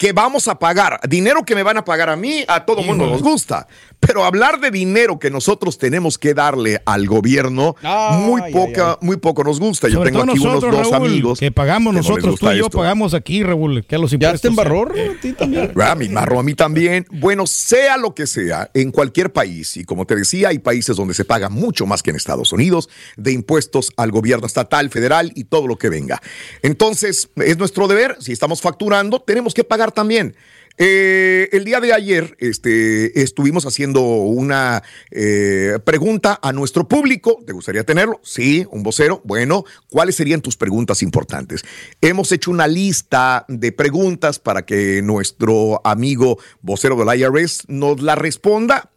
que 0.01 0.15
vamos 0.15 0.49
a 0.49 0.59
pagar, 0.59 0.99
dinero 1.07 1.45
que 1.45 1.55
me 1.55 1.63
van 1.63 1.77
a 1.77 1.85
pagar 1.85 2.09
a 2.09 2.17
mí, 2.17 2.43
a 2.49 2.65
todo 2.65 2.83
mundo 2.83 3.07
nos 3.07 3.23
gusta. 3.23 3.69
Pero 4.01 4.25
hablar 4.25 4.59
de 4.59 4.71
dinero 4.71 5.19
que 5.19 5.29
nosotros 5.29 5.77
tenemos 5.77 6.17
que 6.17 6.33
darle 6.33 6.81
al 6.87 7.07
gobierno, 7.07 7.77
Ay, 7.83 8.23
muy 8.23 8.41
ay, 8.41 8.51
poca, 8.51 8.97
muy 9.03 9.19
poco 9.19 9.45
nos 9.45 9.61
gusta. 9.61 9.89
Yo 9.89 9.97
Sobre 9.97 10.11
tengo 10.11 10.23
todo 10.25 10.33
aquí 10.33 10.41
unos 10.41 10.55
nosotros, 10.55 10.83
dos 10.85 10.91
Raúl, 10.91 11.07
amigos 11.11 11.39
que 11.39 11.53
pagamos 11.53 11.93
que 11.93 11.97
no 11.97 12.01
les 12.01 12.09
nosotros, 12.09 12.41
tú 12.41 12.51
y 12.51 12.57
yo 12.57 12.65
esto. 12.65 12.79
pagamos 12.79 13.13
aquí, 13.13 13.43
Raúl, 13.43 13.85
que 13.85 13.97
a 13.97 13.99
los 13.99 14.13
¿Ya 14.13 14.15
impuestos. 14.15 14.41
te 14.41 14.49
embarró, 14.49 14.87
Ro, 14.87 14.95
a 14.95 15.21
ti 15.21 15.33
también? 15.35 15.73
Ah, 15.79 15.95
mi 15.95 16.09
marro 16.09 16.41
a 16.41 16.43
mí 16.43 16.55
también. 16.55 17.05
Bueno, 17.11 17.47
sea 17.47 17.99
lo 17.99 18.15
que 18.15 18.27
sea, 18.27 18.71
en 18.73 18.93
cualquier 18.93 19.35
país, 19.35 19.77
y 19.77 19.85
como 19.85 20.07
te 20.07 20.17
decía, 20.17 20.49
hay 20.49 20.61
países 20.61 20.97
donde 20.97 21.13
se 21.13 21.27
paga 21.27 21.51
mucho 21.51 21.85
más 21.85 22.03
que 22.03 22.09
en 22.09 22.17
Estados 22.17 22.55
Unidos 22.55 22.89
de 23.19 23.33
impuestos 23.33 23.93
al 23.99 24.13
gobierno 24.13 24.47
estatal, 24.47 24.89
federal 24.89 25.31
y 25.35 25.45
todo 25.45 25.67
lo 25.67 25.77
que 25.77 25.91
venga. 25.91 26.23
Entonces, 26.63 27.29
es 27.37 27.59
nuestro 27.59 27.87
deber, 27.87 28.17
si 28.19 28.33
estamos 28.33 28.63
facturando, 28.63 29.21
tenemos 29.21 29.53
que 29.53 29.63
pagar 29.63 29.90
también. 29.91 30.35
Eh, 30.83 31.51
el 31.53 31.67
día 31.67 31.79
de 31.79 31.93
ayer 31.93 32.39
este, 32.39 33.21
estuvimos 33.21 33.67
haciendo 33.67 34.01
una 34.01 34.83
eh, 35.11 35.79
pregunta 35.85 36.41
a 36.43 36.55
nuestro 36.55 36.89
público. 36.89 37.43
¿Te 37.47 37.53
gustaría 37.53 37.85
tenerlo? 37.85 38.19
Sí, 38.23 38.67
un 38.71 38.83
vocero. 38.83 39.21
Bueno, 39.25 39.65
¿cuáles 39.91 40.17
serían 40.17 40.41
tus 40.41 40.57
preguntas 40.57 41.03
importantes? 41.03 41.67
Hemos 42.01 42.33
hecho 42.33 42.51
una 42.51 42.67
lista 42.67 43.45
de 43.47 43.73
preguntas 43.73 44.39
para 44.39 44.65
que 44.65 45.03
nuestro 45.03 45.83
amigo 45.85 46.39
vocero 46.63 46.97
del 46.97 47.21
IRS 47.21 47.69
nos 47.69 48.01
la 48.01 48.15
responda 48.15 48.91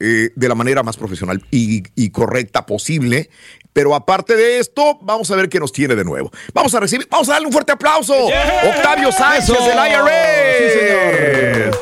eh, 0.00 0.30
de 0.34 0.48
la 0.48 0.56
manera 0.56 0.82
más 0.82 0.96
profesional 0.96 1.44
y, 1.52 1.84
y 1.94 2.10
correcta 2.10 2.66
posible. 2.66 3.30
Pero 3.78 3.94
aparte 3.94 4.34
de 4.34 4.58
esto, 4.58 4.98
vamos 5.02 5.30
a 5.30 5.36
ver 5.36 5.48
qué 5.48 5.60
nos 5.60 5.70
tiene 5.70 5.94
de 5.94 6.02
nuevo. 6.02 6.32
Vamos 6.52 6.74
a 6.74 6.80
recibir, 6.80 7.06
vamos 7.08 7.28
a 7.28 7.34
darle 7.34 7.46
un 7.46 7.52
fuerte 7.52 7.70
aplauso. 7.70 8.12
Octavio 8.12 9.12
Sánchez 9.12 9.50
Eso. 9.50 9.54
del 9.54 9.78
IRS. 9.92 10.72
Sí, 10.72 10.78
señor. 10.80 11.78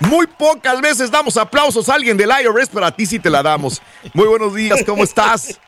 Muy 0.00 0.26
pocas 0.26 0.78
veces 0.82 1.10
damos 1.10 1.38
aplausos 1.38 1.88
a 1.88 1.94
alguien 1.94 2.18
del 2.18 2.28
IRS, 2.28 2.68
pero 2.70 2.84
a 2.84 2.94
ti 2.94 3.06
sí 3.06 3.18
te 3.18 3.30
la 3.30 3.42
damos. 3.42 3.80
Muy 4.12 4.28
buenos 4.28 4.54
días, 4.54 4.84
¿cómo 4.84 5.02
estás? 5.02 5.58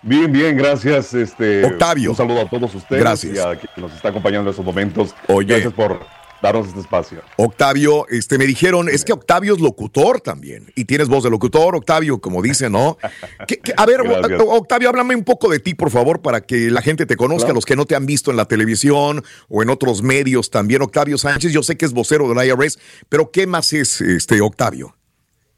Bien, 0.00 0.32
bien, 0.32 0.56
gracias. 0.56 1.12
Este, 1.12 1.66
Octavio. 1.66 2.12
Un 2.12 2.16
saludo 2.16 2.40
a 2.40 2.48
todos 2.48 2.74
ustedes 2.74 3.02
Gracias. 3.02 3.36
y 3.36 3.38
a 3.38 3.56
quien 3.56 3.70
nos 3.76 3.92
está 3.92 4.08
acompañando 4.08 4.48
en 4.48 4.52
estos 4.52 4.64
momentos. 4.64 5.14
Oye. 5.28 5.48
Gracias 5.48 5.74
por 5.74 6.00
darnos 6.44 6.68
este 6.68 6.80
espacio. 6.80 7.22
Octavio, 7.36 8.06
este, 8.08 8.36
me 8.38 8.46
dijeron, 8.46 8.88
es 8.88 9.04
que 9.04 9.12
Octavio 9.12 9.54
es 9.54 9.60
locutor 9.60 10.20
también. 10.20 10.70
Y 10.76 10.84
tienes 10.84 11.08
voz 11.08 11.24
de 11.24 11.30
locutor, 11.30 11.74
Octavio, 11.74 12.20
como 12.20 12.42
dice, 12.42 12.68
¿no? 12.68 12.98
¿Qué- 13.48 13.58
qué- 13.58 13.72
a 13.76 13.86
ver, 13.86 14.02
Gracias. 14.04 14.40
Octavio, 14.46 14.88
háblame 14.90 15.16
un 15.16 15.24
poco 15.24 15.48
de 15.50 15.58
ti, 15.58 15.74
por 15.74 15.90
favor, 15.90 16.20
para 16.20 16.42
que 16.42 16.70
la 16.70 16.82
gente 16.82 17.06
te 17.06 17.16
conozca, 17.16 17.46
Claro. 17.46 17.54
los 17.54 17.64
que 17.64 17.76
no 17.76 17.86
te 17.86 17.96
han 17.96 18.04
visto 18.06 18.30
en 18.30 18.36
la 18.36 18.44
televisión 18.44 19.24
o 19.48 19.62
en 19.62 19.70
otros 19.70 20.02
medios 20.02 20.50
también. 20.50 20.82
Octavio 20.82 21.16
Sánchez, 21.18 21.52
yo 21.52 21.62
sé 21.62 21.76
que 21.76 21.86
es 21.86 21.92
vocero 21.92 22.28
del 22.32 22.46
IRS, 22.46 22.78
pero 23.08 23.30
¿qué 23.30 23.46
más 23.46 23.72
es 23.72 24.00
este 24.02 24.40
Octavio? 24.40 24.94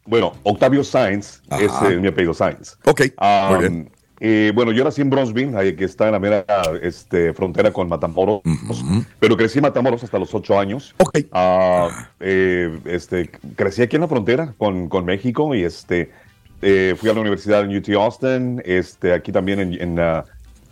Bueno, 0.04 0.34
Octavio 0.44 0.84
Sainz 0.84 1.42
Ajá. 1.50 1.64
es 1.64 1.72
eh, 1.92 1.96
mi 1.96 2.06
apellido 2.08 2.32
Sainz. 2.32 2.76
Ok, 2.84 3.02
Um, 3.20 3.48
muy 3.50 3.58
bien. 3.58 3.90
Eh, 4.20 4.52
bueno, 4.54 4.72
yo 4.72 4.84
nací 4.84 5.02
en 5.02 5.10
Bronzeville, 5.10 5.76
que 5.76 5.84
está 5.84 6.06
en 6.06 6.12
la 6.12 6.18
mera 6.18 6.44
este, 6.82 7.34
frontera 7.34 7.72
con 7.72 7.88
Matamoros, 7.88 8.40
pero 9.20 9.36
crecí 9.36 9.58
en 9.58 9.62
Matamoros 9.62 10.02
hasta 10.04 10.18
los 10.18 10.34
ocho 10.34 10.58
años. 10.58 10.94
Ok. 10.98 11.18
Ah, 11.32 12.08
eh, 12.20 12.78
este, 12.86 13.30
crecí 13.56 13.82
aquí 13.82 13.96
en 13.96 14.02
la 14.02 14.08
frontera 14.08 14.54
con, 14.56 14.88
con 14.88 15.04
México 15.04 15.54
y 15.54 15.64
este, 15.64 16.10
eh, 16.62 16.94
fui 16.98 17.10
a 17.10 17.12
la 17.12 17.20
universidad 17.20 17.62
en 17.62 17.76
UT 17.76 17.88
Austin, 17.90 18.62
este, 18.64 19.12
aquí 19.12 19.32
también 19.32 19.60
en, 19.60 19.80
en 19.80 20.00
ah, 20.00 20.24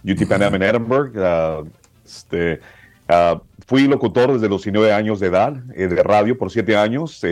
UT 0.04 0.26
Pan 0.26 0.42
Am 0.42 0.54
en 0.54 0.62
Edinburgh. 0.62 1.12
ah, 1.18 1.62
este, 2.04 2.60
ah, 3.08 3.40
fui 3.66 3.86
locutor 3.86 4.32
desde 4.32 4.48
los 4.48 4.62
19 4.62 4.92
años 4.92 5.20
de 5.20 5.26
edad, 5.26 5.54
eh, 5.74 5.86
de 5.86 6.02
radio 6.02 6.38
por 6.38 6.50
7 6.50 6.76
años. 6.76 7.22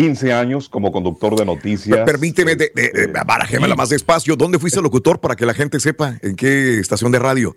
Eh, 0.00 0.06
15 0.06 0.32
años 0.32 0.68
como 0.68 0.90
conductor 0.92 1.36
de 1.36 1.44
noticias. 1.44 2.00
Permíteme, 2.06 2.56
de, 2.56 2.70
de, 2.74 2.82
de- 2.82 3.02
Este, 3.04 3.24
barajémela 3.26 3.74
más 3.76 3.88
despacio. 3.90 4.36
¿Dónde 4.36 4.58
fuiste 4.58 4.80
locutor 4.80 5.20
para 5.20 5.36
que 5.36 5.46
la 5.46 5.54
gente 5.54 5.78
sepa 5.80 6.16
en 6.22 6.36
qué 6.36 6.78
estación 6.78 7.12
de 7.12 7.18
radio? 7.18 7.56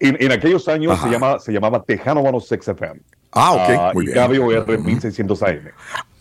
En, 0.00 0.16
en 0.20 0.32
aquellos 0.32 0.66
años 0.68 0.92
Ajá. 0.92 1.06
se, 1.06 1.12
llama, 1.12 1.38
se 1.38 1.52
llamaba 1.52 1.82
Tejano 1.84 2.20
106 2.22 2.68
FM. 2.68 3.00
Ah, 3.32 3.52
ok, 3.52 3.94
muy 3.94 4.04
y 4.08 4.12
bien. 4.12 4.26
KBOR 4.26 4.78
1600 4.78 5.42
AM. 5.42 5.70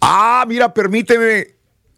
Ah, 0.01 0.45
mira, 0.47 0.73
permíteme. 0.73 1.47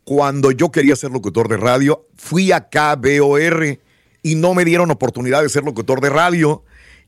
Cuando 0.03 0.51
yo 0.51 0.71
quería 0.71 0.95
ser 0.95 1.09
locutor 1.11 1.47
de 1.47 1.57
radio, 1.57 2.05
fui 2.15 2.51
a 2.51 2.69
KBOR 2.69 3.79
y 4.21 4.35
no 4.35 4.53
me 4.53 4.63
dieron 4.63 4.91
oportunidad 4.91 5.41
de 5.41 5.49
ser 5.49 5.63
locutor 5.63 5.99
de 5.99 6.09
radio. 6.09 6.63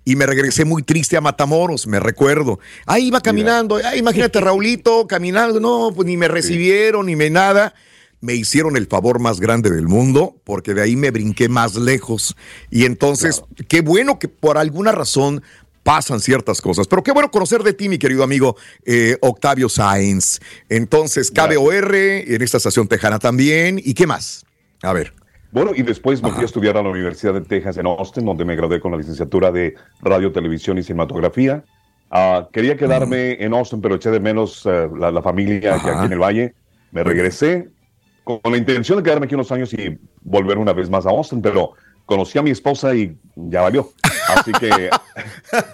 Y 0.08 0.16
me 0.16 0.26
regresé 0.26 0.64
muy 0.64 0.84
triste 0.84 1.18
a 1.18 1.22
Matamoros, 1.22 1.86
me 1.86 2.00
recuerdo. 2.00 2.62
Ahí 2.86 3.08
iba 3.08 3.20
caminando, 3.20 3.76
ay, 3.84 4.00
imagínate 4.00 4.40
Raulito 4.40 5.06
caminando, 5.10 5.60
no, 5.60 5.92
pues 5.94 6.06
ni 6.08 6.16
me 6.16 6.30
recibieron 6.30 7.08
ni 7.08 7.18
me 7.18 7.30
nada. 7.30 7.76
Me 8.22 8.34
hicieron 8.34 8.78
el 8.78 8.88
favor 8.88 9.20
más 9.20 9.42
grande 9.42 9.70
del 9.70 9.90
mundo 9.90 10.38
porque 10.46 10.74
de 10.74 10.82
ahí 10.82 10.96
me 10.96 11.12
brinqué 11.12 11.50
más 11.50 11.76
lejos. 11.76 12.38
Y 12.72 12.86
entonces, 12.86 13.44
qué 13.68 13.82
bueno 13.82 14.18
que 14.18 14.30
por 14.30 14.58
alguna 14.58 14.94
razón 14.94 15.44
pasan 15.84 16.22
ciertas 16.22 16.62
cosas. 16.62 16.88
Pero 16.88 17.04
qué 17.04 17.12
bueno 17.12 17.30
conocer 17.30 17.62
de 17.64 17.74
ti, 17.74 17.90
mi 17.90 17.98
querido 17.98 18.24
amigo 18.24 18.56
eh, 18.86 19.18
Octavio 19.20 19.68
Sáenz. 19.68 20.40
Entonces, 20.70 21.32
KBOR 21.32 21.96
en 21.96 22.42
esta 22.42 22.56
estación 22.56 22.88
tejana 22.88 23.20
también. 23.20 23.78
¿Y 23.84 23.94
qué 23.94 24.08
más? 24.08 24.46
A 24.84 24.94
ver. 24.94 25.12
Bueno, 25.52 25.72
y 25.76 25.82
después 25.82 26.22
me 26.22 26.32
fui 26.32 26.42
a 26.42 26.46
estudiar 26.46 26.78
a 26.78 26.84
la 26.84 26.90
Universidad 26.90 27.34
de 27.34 27.42
Texas 27.42 27.78
en 27.78 27.88
Austin, 27.88 28.26
donde 28.26 28.46
me 28.46 28.56
gradué 28.56 28.80
con 28.80 28.92
la 28.92 28.98
licenciatura 28.98 29.52
de 29.52 29.76
Radio, 30.02 30.32
Televisión 30.32 30.78
y 30.78 30.84
Cinematografía. 30.84 31.64
Ah, 32.12 32.48
quería 32.52 32.76
quedarme 32.78 33.38
en 33.44 33.54
Austin, 33.54 33.82
pero 33.82 33.96
eché 33.96 34.12
de 34.12 34.20
menos 34.20 34.66
eh, 34.66 34.90
la, 34.98 35.12
la 35.12 35.22
familia 35.22 35.80
que 35.80 35.90
aquí 35.90 36.06
en 36.06 36.12
el 36.12 36.20
Valle. 36.20 36.54
Me 36.92 37.04
regresé 37.04 37.70
con 38.24 38.40
la 38.44 38.58
intención 38.58 38.98
de 38.98 39.04
quedarme 39.04 39.26
aquí 39.26 39.36
unos 39.36 39.52
años 39.52 39.74
y 39.74 39.98
volver 40.22 40.58
una 40.58 40.74
vez 40.74 40.90
más 40.90 41.06
a 41.06 41.10
Austin, 41.10 41.42
pero 41.42 41.74
conocí 42.06 42.38
a 42.38 42.42
mi 42.42 42.52
esposa 42.52 42.94
y 42.96 43.18
ya 43.36 43.62
valió. 43.62 43.90
Así 44.36 44.52
que 44.54 44.90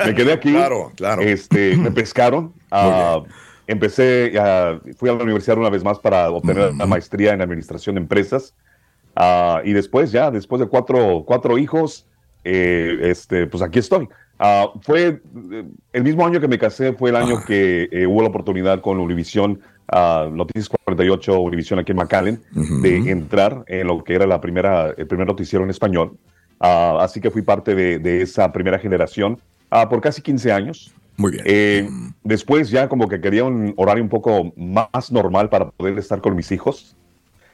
me 0.05 0.13
quedé 0.13 0.33
aquí. 0.33 0.51
Claro, 0.51 0.91
claro. 0.95 1.21
Este, 1.21 1.75
me 1.77 1.91
pescaron. 1.91 2.53
ah, 2.71 3.21
empecé, 3.67 4.33
ah, 4.39 4.79
fui 4.97 5.09
a 5.09 5.13
la 5.13 5.23
universidad 5.23 5.57
una 5.57 5.69
vez 5.69 5.83
más 5.83 5.99
para 5.99 6.29
obtener 6.29 6.73
la 6.75 6.85
maestría 6.85 7.33
en 7.33 7.41
administración 7.41 7.95
de 7.95 8.01
empresas. 8.01 8.53
Ah, 9.15 9.61
y 9.63 9.73
después, 9.73 10.11
ya, 10.11 10.31
después 10.31 10.59
de 10.59 10.67
cuatro, 10.67 11.23
cuatro 11.25 11.57
hijos, 11.57 12.07
eh, 12.43 12.97
este, 13.03 13.47
pues 13.47 13.61
aquí 13.63 13.79
estoy. 13.79 14.07
Ah, 14.39 14.67
fue 14.81 15.21
eh, 15.51 15.65
el 15.93 16.03
mismo 16.03 16.25
año 16.25 16.39
que 16.39 16.47
me 16.47 16.57
casé, 16.57 16.93
fue 16.93 17.11
el 17.11 17.15
año 17.15 17.43
que 17.45 17.87
eh, 17.91 18.07
hubo 18.07 18.21
la 18.21 18.29
oportunidad 18.29 18.81
con 18.81 18.99
Univision, 18.99 19.59
ah, 19.87 20.27
Noticias 20.31 20.69
48, 20.69 21.39
Univision 21.39 21.79
aquí 21.79 21.91
en 21.91 21.97
McAllen, 21.97 22.41
de 22.81 23.11
entrar 23.11 23.63
en 23.67 23.87
lo 23.87 24.03
que 24.03 24.15
era 24.15 24.25
la 24.25 24.41
primera, 24.41 24.93
el 24.97 25.07
primer 25.07 25.27
noticiero 25.27 25.63
en 25.63 25.69
español. 25.69 26.17
Ah, 26.59 26.97
así 27.01 27.19
que 27.19 27.29
fui 27.29 27.41
parte 27.41 27.75
de, 27.75 27.99
de 27.99 28.21
esa 28.21 28.51
primera 28.51 28.79
generación 28.79 29.39
ah, 29.69 29.89
por 29.89 30.01
casi 30.01 30.21
15 30.21 30.51
años. 30.51 30.93
Muy 31.17 31.31
bien. 31.31 31.43
Eh, 31.45 31.89
después 32.23 32.69
ya 32.69 32.87
como 32.89 33.07
que 33.07 33.21
quería 33.21 33.43
un 33.43 33.73
horario 33.77 34.03
un 34.03 34.09
poco 34.09 34.53
más 34.55 35.11
normal 35.11 35.49
para 35.49 35.69
poder 35.69 35.97
estar 35.99 36.21
con 36.21 36.35
mis 36.35 36.51
hijos. 36.51 36.95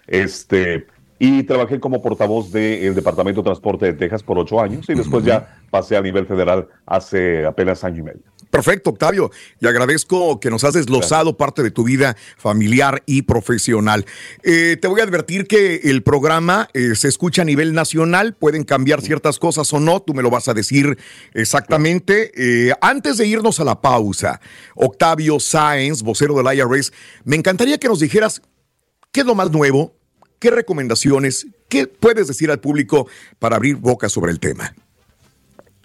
Este, 0.08 0.88
y 1.19 1.43
trabajé 1.43 1.82
como 1.82 2.01
portavoz 2.01 2.51
del 2.51 2.95
Departamento 2.95 3.41
de 3.41 3.45
Transporte 3.45 3.86
de 3.88 3.93
Texas 3.93 4.23
por 4.23 4.39
ocho 4.39 4.62
años 4.62 4.86
y 4.89 4.93
después 4.93 5.25
ya 5.25 5.60
pasé 5.69 5.97
a 5.97 6.01
nivel 6.01 6.25
federal 6.25 6.69
hace 6.86 7.45
apenas 7.45 7.84
año 7.84 7.99
y 7.99 8.03
medio. 8.03 8.21
Perfecto, 8.49 8.89
Octavio. 8.89 9.29
Y 9.60 9.67
agradezco 9.67 10.39
que 10.39 10.49
nos 10.49 10.63
has 10.63 10.73
desglosado 10.73 11.38
parte 11.38 11.62
de 11.62 11.71
tu 11.71 11.84
vida 11.84 12.15
familiar 12.38 13.03
y 13.05 13.23
profesional. 13.23 14.05
Eh, 14.43 14.77
te 14.82 14.88
voy 14.88 15.01
a 15.01 15.03
advertir 15.03 15.45
que 15.45 15.82
el 15.84 16.01
programa 16.01 16.67
eh, 16.73 16.95
se 16.95 17.10
escucha 17.10 17.43
a 17.43 17.45
nivel 17.45 17.73
nacional. 17.73 18.34
Pueden 18.34 18.63
cambiar 18.63 19.01
ciertas 19.01 19.38
cosas 19.38 19.71
o 19.73 19.79
no. 19.79 20.01
Tú 20.01 20.13
me 20.15 20.23
lo 20.23 20.32
vas 20.32 20.47
a 20.47 20.53
decir 20.53 20.97
exactamente. 21.34 22.32
Eh, 22.36 22.73
antes 22.82 23.17
de 23.17 23.27
irnos 23.27 23.60
a 23.60 23.65
la 23.65 23.82
pausa, 23.82 24.41
Octavio 24.73 25.39
Sáenz, 25.39 26.01
vocero 26.01 26.41
del 26.41 26.58
IRS, 26.58 26.91
me 27.25 27.36
encantaría 27.36 27.77
que 27.77 27.88
nos 27.88 27.99
dijeras 27.99 28.41
qué 29.12 29.19
es 29.19 29.25
lo 29.27 29.36
más 29.36 29.51
nuevo, 29.51 29.98
qué 30.39 30.52
recomendaciones, 30.52 31.47
qué 31.67 31.88
puedes 31.88 32.28
decir 32.28 32.49
al 32.49 32.60
público 32.60 33.08
para 33.38 33.58
abrir 33.58 33.75
boca 33.75 34.10
sobre 34.10 34.32
el 34.32 34.39
tema. 34.39 34.73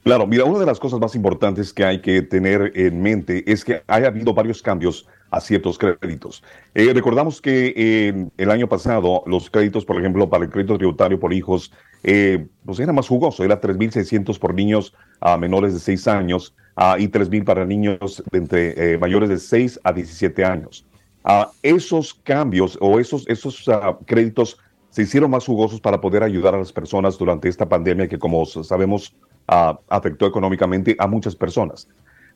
Claro, 0.05 0.27
mira, 0.27 0.45
una 0.45 0.59
de 0.59 0.67
las 0.67 0.79
cosas 0.79 1.01
más 1.01 1.15
importantes 1.15 1.73
que 1.73 1.83
hay 1.83 2.03
que 2.03 2.21
tener 2.21 2.73
en 2.75 3.01
mente 3.01 3.51
es 3.51 3.65
que 3.65 3.83
haya 3.87 4.09
habido 4.09 4.35
varios 4.35 4.61
cambios 4.61 5.07
a 5.31 5.41
ciertos 5.41 5.79
créditos. 5.79 6.43
Eh, 6.75 6.93
recordamos 6.93 7.41
que 7.41 7.73
eh, 7.75 8.29
el 8.37 8.51
año 8.51 8.69
pasado 8.69 9.25
los 9.27 9.49
créditos, 9.49 9.87
por 9.87 9.99
ejemplo, 9.99 10.29
para 10.29 10.45
el 10.45 10.51
crédito 10.51 10.77
tributario 10.77 11.19
por 11.19 11.33
hijos, 11.33 11.73
eh, 12.03 12.47
pues 12.67 12.81
era 12.81 12.93
más 12.93 13.09
jugoso, 13.09 13.45
era 13.45 13.63
3.600 13.63 14.39
por 14.39 14.53
niños 14.53 14.93
a 15.21 15.39
menores 15.39 15.73
de 15.73 15.81
6 15.81 16.07
años 16.09 16.55
ah, 16.77 16.97
y 16.99 17.09
3.000 17.09 17.45
para 17.45 17.65
niños 17.65 18.23
entre 18.31 18.99
mayores 18.99 19.31
de 19.31 19.39
6 19.39 19.81
a 19.85 19.93
17 19.95 20.45
años. 20.45 20.85
Ah, 21.25 21.51
esos 21.63 22.13
cambios 22.15 22.77
o 22.81 23.01
esos, 23.01 23.27
esos 23.29 23.67
ah, 23.69 23.97
créditos 24.05 24.59
se 24.91 25.03
hicieron 25.03 25.31
más 25.31 25.45
jugosos 25.47 25.81
para 25.81 26.01
poder 26.01 26.23
ayudar 26.23 26.55
a 26.55 26.59
las 26.59 26.73
personas 26.73 27.17
durante 27.19 27.49
esta 27.49 27.67
pandemia 27.69 28.07
que, 28.09 28.19
como 28.19 28.45
sabemos, 28.47 29.15
ah, 29.49 29.79
afectó 29.89 30.27
económicamente 30.27 30.95
a 30.99 31.07
muchas 31.07 31.35
personas. 31.35 31.89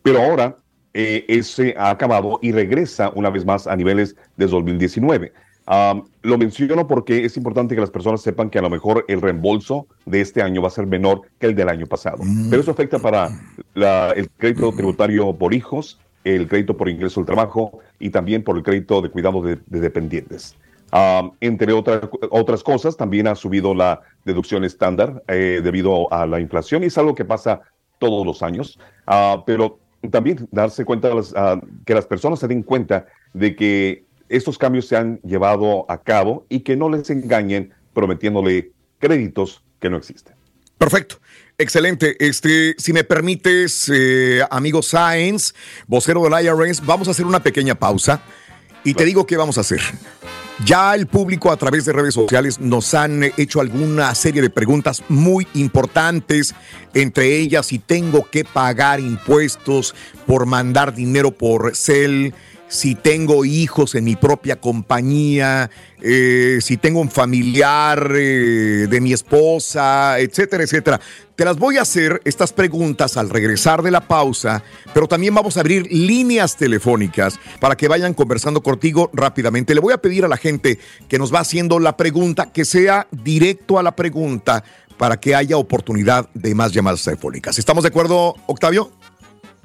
Pero 0.03 0.23
ahora 0.23 0.57
eh, 0.95 1.25
ese 1.29 1.75
ha 1.77 1.91
acabado 1.91 2.39
y 2.41 2.51
regresa 2.53 3.13
una 3.15 3.31
vez 3.31 3.45
más 3.45 3.67
a 3.67 3.77
niveles 3.77 4.17
de 4.37 4.47
2019. 4.47 5.33
Ah, 5.67 6.01
lo 6.23 6.39
menciono 6.39 6.87
porque 6.87 7.27
es 7.27 7.37
importante 7.37 7.75
que 7.75 7.81
las 7.83 7.91
personas 7.91 8.23
sepan 8.23 8.49
que 8.49 8.59
a 8.59 8.63
lo 8.63 8.71
mejor 8.71 9.05
el 9.07 9.21
reembolso 9.21 9.87
de 10.07 10.23
este 10.23 10.41
año 10.41 10.63
va 10.63 10.69
a 10.69 10.71
ser 10.71 10.87
menor 10.87 11.23
que 11.39 11.47
el 11.47 11.55
del 11.55 11.69
año 11.69 11.87
pasado. 11.87 12.25
Pero 12.49 12.63
eso 12.63 12.71
afecta 12.71 12.99
para 12.99 13.29
la- 13.75 14.13
el 14.13 14.31
crédito 14.31 14.73
tributario 14.73 15.35
por 15.35 15.53
hijos, 15.53 16.01
el 16.35 16.49
crédito 16.49 16.77
por 16.77 16.89
ingreso 16.89 17.21
al 17.21 17.27
trabajo 17.27 17.81
y 17.99 18.11
también 18.11 18.43
por 18.43 18.57
el 18.57 18.63
crédito 18.63 19.01
de 19.01 19.11
cuidado 19.11 19.41
de, 19.43 19.59
de 19.67 19.81
dependientes. 19.81 20.57
Ah, 20.93 21.31
entre 21.41 21.73
otras 21.73 22.01
otras 22.31 22.63
cosas, 22.63 22.97
también 22.97 23.27
ha 23.27 23.35
subido 23.35 23.75
la 23.75 24.01
deducción 24.25 24.65
estándar 24.65 25.23
eh, 25.29 25.61
debido 25.63 26.13
a 26.13 26.27
la 26.27 26.41
inflación 26.41 26.83
y 26.83 26.87
es 26.87 26.97
algo 26.99 27.15
que 27.15 27.25
pasa 27.25 27.61
todos 27.99 28.25
los 28.27 28.43
años. 28.43 28.79
Ah, 29.07 29.43
pero 29.47 29.79
también 30.11 30.49
darse 30.51 30.85
cuenta 30.85 31.15
las- 31.15 31.35
ah, 31.37 31.61
que 31.85 31.95
las 31.95 32.07
personas 32.07 32.39
se 32.39 32.49
den 32.49 32.63
cuenta 32.63 33.07
de 33.35 33.55
que 33.55 34.05
estos 34.29 34.57
cambios 34.59 34.87
se 34.87 34.97
han 34.97 35.21
llevado 35.23 35.85
a 35.91 35.99
cabo 35.99 36.47
y 36.49 36.61
que 36.61 36.77
no 36.77 36.89
les 36.89 37.09
engañen 37.11 37.73
prometiéndole 37.93 38.73
créditos 38.99 39.63
que 39.81 39.91
no 39.91 39.97
existen. 39.97 40.35
Perfecto. 40.79 41.17
Excelente. 41.61 42.15
Este, 42.25 42.77
si 42.79 42.93
me 42.93 43.03
permites, 43.03 43.91
eh, 43.93 44.43
amigo 44.49 44.81
Sáenz, 44.81 45.55
vocero 45.89 46.23
del 46.23 46.45
IRS, 46.45 46.87
vamos 46.87 47.09
a 47.09 47.11
hacer 47.11 47.27
una 47.27 47.43
pequeña 47.43 47.75
pausa 47.75 48.23
y 48.85 48.95
te 48.95 49.05
digo 49.05 49.27
qué 49.27 49.37
vamos 49.37 49.59
a 49.59 49.63
hacer. 49.63 49.81
Ya 50.65 50.95
el 50.95 51.09
público 51.09 51.51
a 51.51 51.57
través 51.57 51.85
de 51.85 51.93
redes 51.93 52.15
sociales 52.15 52.61
nos 52.61 52.95
han 52.95 53.25
hecho 53.37 53.61
alguna 53.61 54.15
serie 54.15 54.41
de 54.41 54.51
preguntas 54.51 55.03
muy 55.09 55.49
importantes, 55.55 56.55
entre 56.95 57.39
ellas 57.39 57.67
si 57.67 57.81
tengo 57.81 58.31
que 58.31 58.45
pagar 58.45 59.01
impuestos 59.01 59.97
por 60.29 60.47
mandar 60.47 60.95
dinero 60.95 61.33
por 61.33 61.75
cel, 61.75 62.35
si 62.69 62.95
tengo 62.95 63.45
hijos 63.45 63.95
en 63.95 64.05
mi 64.05 64.15
propia 64.17 64.61
compañía, 64.61 65.71
eh, 66.01 66.59
si 66.61 66.77
tengo 66.77 67.01
un 67.01 67.11
familiar 67.11 68.13
eh, 68.15 68.87
de 68.89 69.01
mi 69.01 69.13
esposa, 69.13 70.19
etcétera, 70.19 70.63
etcétera. 70.63 71.01
Te 71.35 71.45
las 71.45 71.57
voy 71.57 71.79
a 71.79 71.83
hacer 71.83 72.21
estas 72.25 72.53
preguntas 72.53 73.17
al 73.17 73.31
regresar 73.31 73.83
de 73.83 73.91
la 73.91 74.07
pausa, 74.07 74.63
pero 74.93 75.07
también 75.07 75.35
vamos 75.35 75.57
a 75.57 75.61
abrir 75.61 75.87
líneas 75.91 76.57
telefónicas 76.57 77.39
para 77.61 77.77
que 77.77 77.89
vayan 77.89 78.13
conversando 78.13 78.63
contigo 78.63 79.11
rápidamente. 79.13 79.75
Le 79.75 79.81
voy 79.81 79.95
a 79.95 79.99
pedir 79.99 80.25
a 80.25 80.29
la 80.29 80.37
gente 80.37 80.79
que 81.09 81.19
nos 81.19 81.33
va 81.33 81.41
haciendo 81.41 81.79
la 81.79 81.97
pregunta 81.97 82.53
que 82.53 82.65
sea 82.65 83.07
directo 83.11 83.79
a 83.79 83.83
la 83.83 83.97
pregunta 83.97 84.63
para 84.99 85.19
que 85.19 85.35
haya 85.35 85.57
oportunidad 85.57 86.29
de 86.35 86.55
más 86.55 86.73
llamadas 86.73 87.05
telefónicas. 87.05 87.59
¿Estamos 87.59 87.85
de 87.85 87.89
acuerdo, 87.89 88.35
Octavio? 88.47 88.91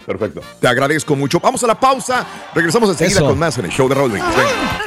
Perfecto. 0.05 0.41
Te 0.59 0.67
agradezco 0.67 1.15
mucho. 1.15 1.39
Vamos 1.39 1.63
a 1.63 1.67
la 1.67 1.79
pausa. 1.79 2.25
Regresamos 2.53 2.89
enseguida 2.89 3.17
Eso. 3.17 3.25
con 3.27 3.39
más 3.39 3.57
en 3.57 3.65
el 3.65 3.71
show 3.71 3.87
de 3.87 3.95
Raúl 3.95 4.11
Brindis. 4.11 4.35
Venga. 4.35 4.79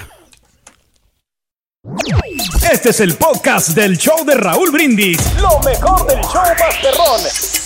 Este 2.73 2.91
es 2.91 3.01
el 3.01 3.15
podcast 3.15 3.69
del 3.71 3.97
show 3.97 4.25
de 4.25 4.35
Raúl 4.35 4.71
Brindis. 4.71 5.19
Lo 5.41 5.59
mejor 5.61 6.07
del 6.07 6.21
show 6.23 6.43
Masterrón. 6.59 7.66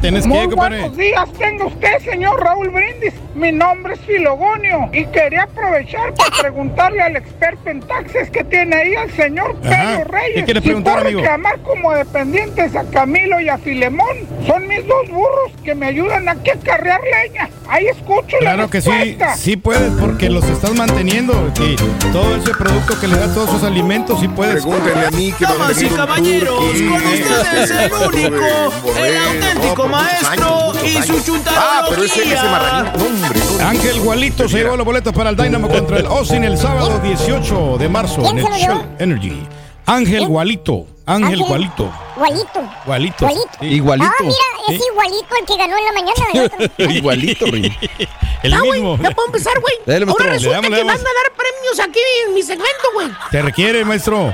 Tienes 0.00 0.26
Muy 0.28 0.46
compadre. 0.48 0.78
buenos 0.80 0.96
días, 0.96 1.28
tenga 1.38 1.64
usted, 1.66 1.98
señor 2.04 2.38
Raúl 2.40 2.68
Brindis. 2.68 3.14
Mi 3.34 3.50
nombre 3.50 3.94
es 3.94 4.00
Filogonio 4.00 4.88
y 4.92 5.04
quería 5.06 5.42
aprovechar 5.42 6.14
para 6.14 6.30
preguntarle 6.40 7.02
al 7.02 7.16
experto 7.16 7.68
en 7.68 7.80
taxes 7.80 8.30
que 8.30 8.44
tiene 8.44 8.76
ahí 8.76 8.94
al 8.94 9.10
señor 9.12 9.56
Ajá. 9.64 9.96
Pedro 9.98 10.04
Reyes. 10.12 10.34
¿Qué 10.36 10.44
quiere 10.44 10.60
si 10.60 10.66
preguntar, 10.66 10.94
puedo 10.94 11.06
amigo? 11.06 11.20
reclamar 11.20 11.58
como 11.62 11.92
dependientes 11.94 12.76
a 12.76 12.84
Camilo 12.84 13.40
y 13.40 13.48
a 13.48 13.58
Filemón. 13.58 14.16
Son 14.46 14.66
mis 14.68 14.86
dos 14.86 15.08
burros 15.08 15.52
que 15.64 15.74
me 15.74 15.86
ayudan 15.86 16.28
aquí 16.28 16.50
a 16.50 16.56
carrear 16.60 17.00
leña. 17.02 17.48
Ahí 17.68 17.86
escucho 17.88 18.36
Claro 18.38 18.62
la 18.62 18.68
que 18.70 18.80
sí, 18.80 18.90
respuesta. 18.90 19.36
sí 19.36 19.56
puedes 19.56 19.92
porque 20.00 20.30
los 20.30 20.44
estás 20.44 20.74
manteniendo 20.74 21.52
y 21.60 21.76
todo 22.12 22.36
ese 22.36 22.52
producto 22.54 22.98
que 23.00 23.08
le 23.08 23.16
da 23.18 23.32
todos 23.34 23.48
esos 23.50 23.64
alimentos, 23.64 24.20
sí 24.20 24.28
puedes. 24.28 24.64
Pregúntenle 24.64 25.06
a 25.06 25.10
mí 25.10 25.32
que 25.38 25.44
Damas 25.44 25.82
y 25.82 25.86
caballeros, 25.88 26.54
con 26.60 26.72
ustedes 26.72 27.70
el 27.70 27.92
único, 28.08 28.72
el 29.04 29.16
auténtico 29.18 29.87
maestro 29.88 30.70
años, 30.72 30.84
y 30.84 31.02
su 31.02 31.20
chuntarología. 31.24 31.54
Ah, 31.58 31.86
pero 31.88 32.02
ese, 32.04 32.22
ese 32.22 32.44
marranito, 32.48 33.04
hombre. 33.04 33.40
Ángel 33.64 34.00
Gualito 34.00 34.48
se 34.48 34.58
llevó 34.58 34.76
los 34.76 34.86
boletos 34.86 35.12
para 35.12 35.30
el 35.30 35.36
Dynamo 35.36 35.68
contra 35.68 35.98
el 35.98 36.06
Austin 36.06 36.44
el 36.44 36.56
sábado 36.58 36.98
18 37.00 37.78
de 37.78 37.88
marzo 37.88 38.22
¿Quién 38.22 38.38
en 38.38 38.46
el? 38.46 38.52
Shell 38.60 38.80
Energy. 38.98 39.46
Ángel 39.86 40.26
Gualito, 40.26 40.86
Ángel. 41.06 41.38
Gualito. 41.40 41.90
Gualito. 42.16 42.60
Gualito. 42.84 43.26
Gualito. 43.26 43.28
Sí. 43.60 43.66
Igualito. 43.66 44.06
Ah, 44.10 44.22
mira, 44.22 44.78
es 44.78 44.86
igualito 44.92 45.34
al 45.40 45.46
que 45.46 45.56
ganó 45.56 45.76
en 45.78 45.84
la 45.84 45.92
mañana. 45.92 46.92
Igualito, 46.94 47.46
Rin. 47.46 47.64
El 48.42 48.52
Ah, 48.54 48.58
güey, 48.60 48.80
mismo. 48.82 48.98
ya 49.02 49.10
puedo 49.12 49.26
empezar, 49.28 49.54
güey. 49.60 49.74
Ahora 50.08 50.26
Le 50.26 50.30
resulta 50.32 50.60
le 50.60 50.76
que 50.76 50.84
van 50.84 50.96
a 50.96 51.00
dar 51.00 51.32
premios 51.36 51.80
aquí 51.88 51.98
en 52.28 52.34
mi 52.34 52.42
segmento, 52.42 52.88
güey. 52.94 53.08
Se 53.30 53.42
requiere, 53.42 53.84
maestro. 53.84 54.32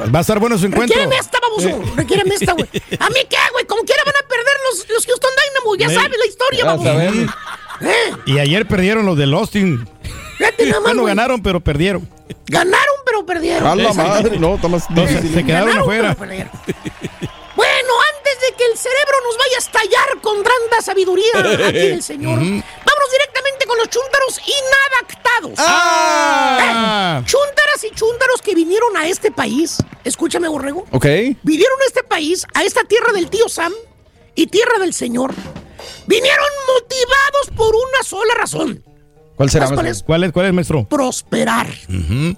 Va 0.00 0.18
a 0.18 0.20
estar 0.22 0.38
bueno 0.40 0.58
su 0.58 0.66
encuentro. 0.66 0.96
Requiéreme 0.96 1.16
esta, 1.20 1.38
baboso. 1.40 1.94
Requiéreme 1.96 2.34
esta, 2.34 2.52
güey. 2.52 2.68
¿A 2.98 3.08
mí 3.10 3.20
qué, 3.28 3.36
güey? 3.52 3.64
Como 3.66 3.82
quiera 3.82 4.02
van 4.04 4.14
a 4.16 4.28
perder 4.28 4.54
los, 4.70 4.88
los 4.88 5.06
Houston 5.06 5.30
Dynamo. 5.48 5.76
Ya 5.76 5.90
sabes 5.90 6.18
la 6.18 6.26
historia, 6.26 6.64
baboso. 6.64 7.00
Eh, 7.00 7.26
Y 8.26 8.38
ayer 8.38 8.66
perdieron 8.66 9.06
los 9.06 9.16
del 9.16 9.34
Austin. 9.34 9.86
fíjate 10.38 10.66
nada 10.66 10.80
más, 10.80 10.82
Bueno, 10.94 11.04
ganaron, 11.04 11.42
pero 11.42 11.60
perdieron. 11.60 12.08
Ganaron, 12.46 12.96
pero 13.06 13.24
perdieron. 13.26 13.66
A 13.66 13.74
la 13.76 13.92
madre, 13.92 14.38
no, 14.38 14.56
está 14.56 14.68
más 14.68 14.86
difícil. 14.94 15.32
se 15.34 15.44
quedaron 15.44 15.68
Ganaron, 15.68 15.82
afuera. 15.82 16.16
Bueno, 17.56 17.88
antes 18.16 18.40
de 18.40 18.56
que 18.56 18.64
el 18.66 18.76
cerebro 18.76 19.16
nos 19.24 19.38
vaya 19.38 19.56
a 19.56 19.58
estallar 19.58 20.20
con 20.20 20.36
tanta 20.42 20.82
sabiduría 20.82 21.24
aquí 21.68 21.78
el 21.78 22.02
señor, 22.02 22.36
vámonos 22.38 23.10
directamente 23.12 23.53
con 23.66 23.78
los 23.78 23.88
chúntaros 23.88 24.40
inadaptados. 24.46 25.58
¡Ah! 25.58 27.20
Eh, 27.20 27.26
chúntaras 27.26 27.84
y 27.84 27.90
chúntaros 27.94 28.42
que 28.42 28.54
vinieron 28.54 28.96
a 28.96 29.06
este 29.06 29.30
país. 29.30 29.78
Escúchame, 30.04 30.48
borrego. 30.48 30.86
Ok. 30.90 31.06
Vinieron 31.42 31.80
a 31.82 31.86
este 31.86 32.02
país, 32.02 32.46
a 32.54 32.62
esta 32.64 32.84
tierra 32.84 33.12
del 33.12 33.28
tío 33.30 33.48
Sam 33.48 33.72
y 34.34 34.46
tierra 34.46 34.78
del 34.78 34.94
Señor. 34.94 35.34
Vinieron 36.06 36.48
motivados 36.74 37.50
por 37.56 37.74
una 37.74 38.02
sola 38.04 38.34
razón. 38.34 38.84
¿Cuál 39.36 39.50
será, 39.50 39.66
¿Sabes 39.66 39.76
cuál 39.76 39.86
es? 39.88 40.02
¿Cuál 40.02 40.24
es, 40.24 40.32
cuál 40.32 40.46
es, 40.46 40.52
maestro? 40.52 40.88
Prosperar. 40.88 41.66
Tener 41.88 42.36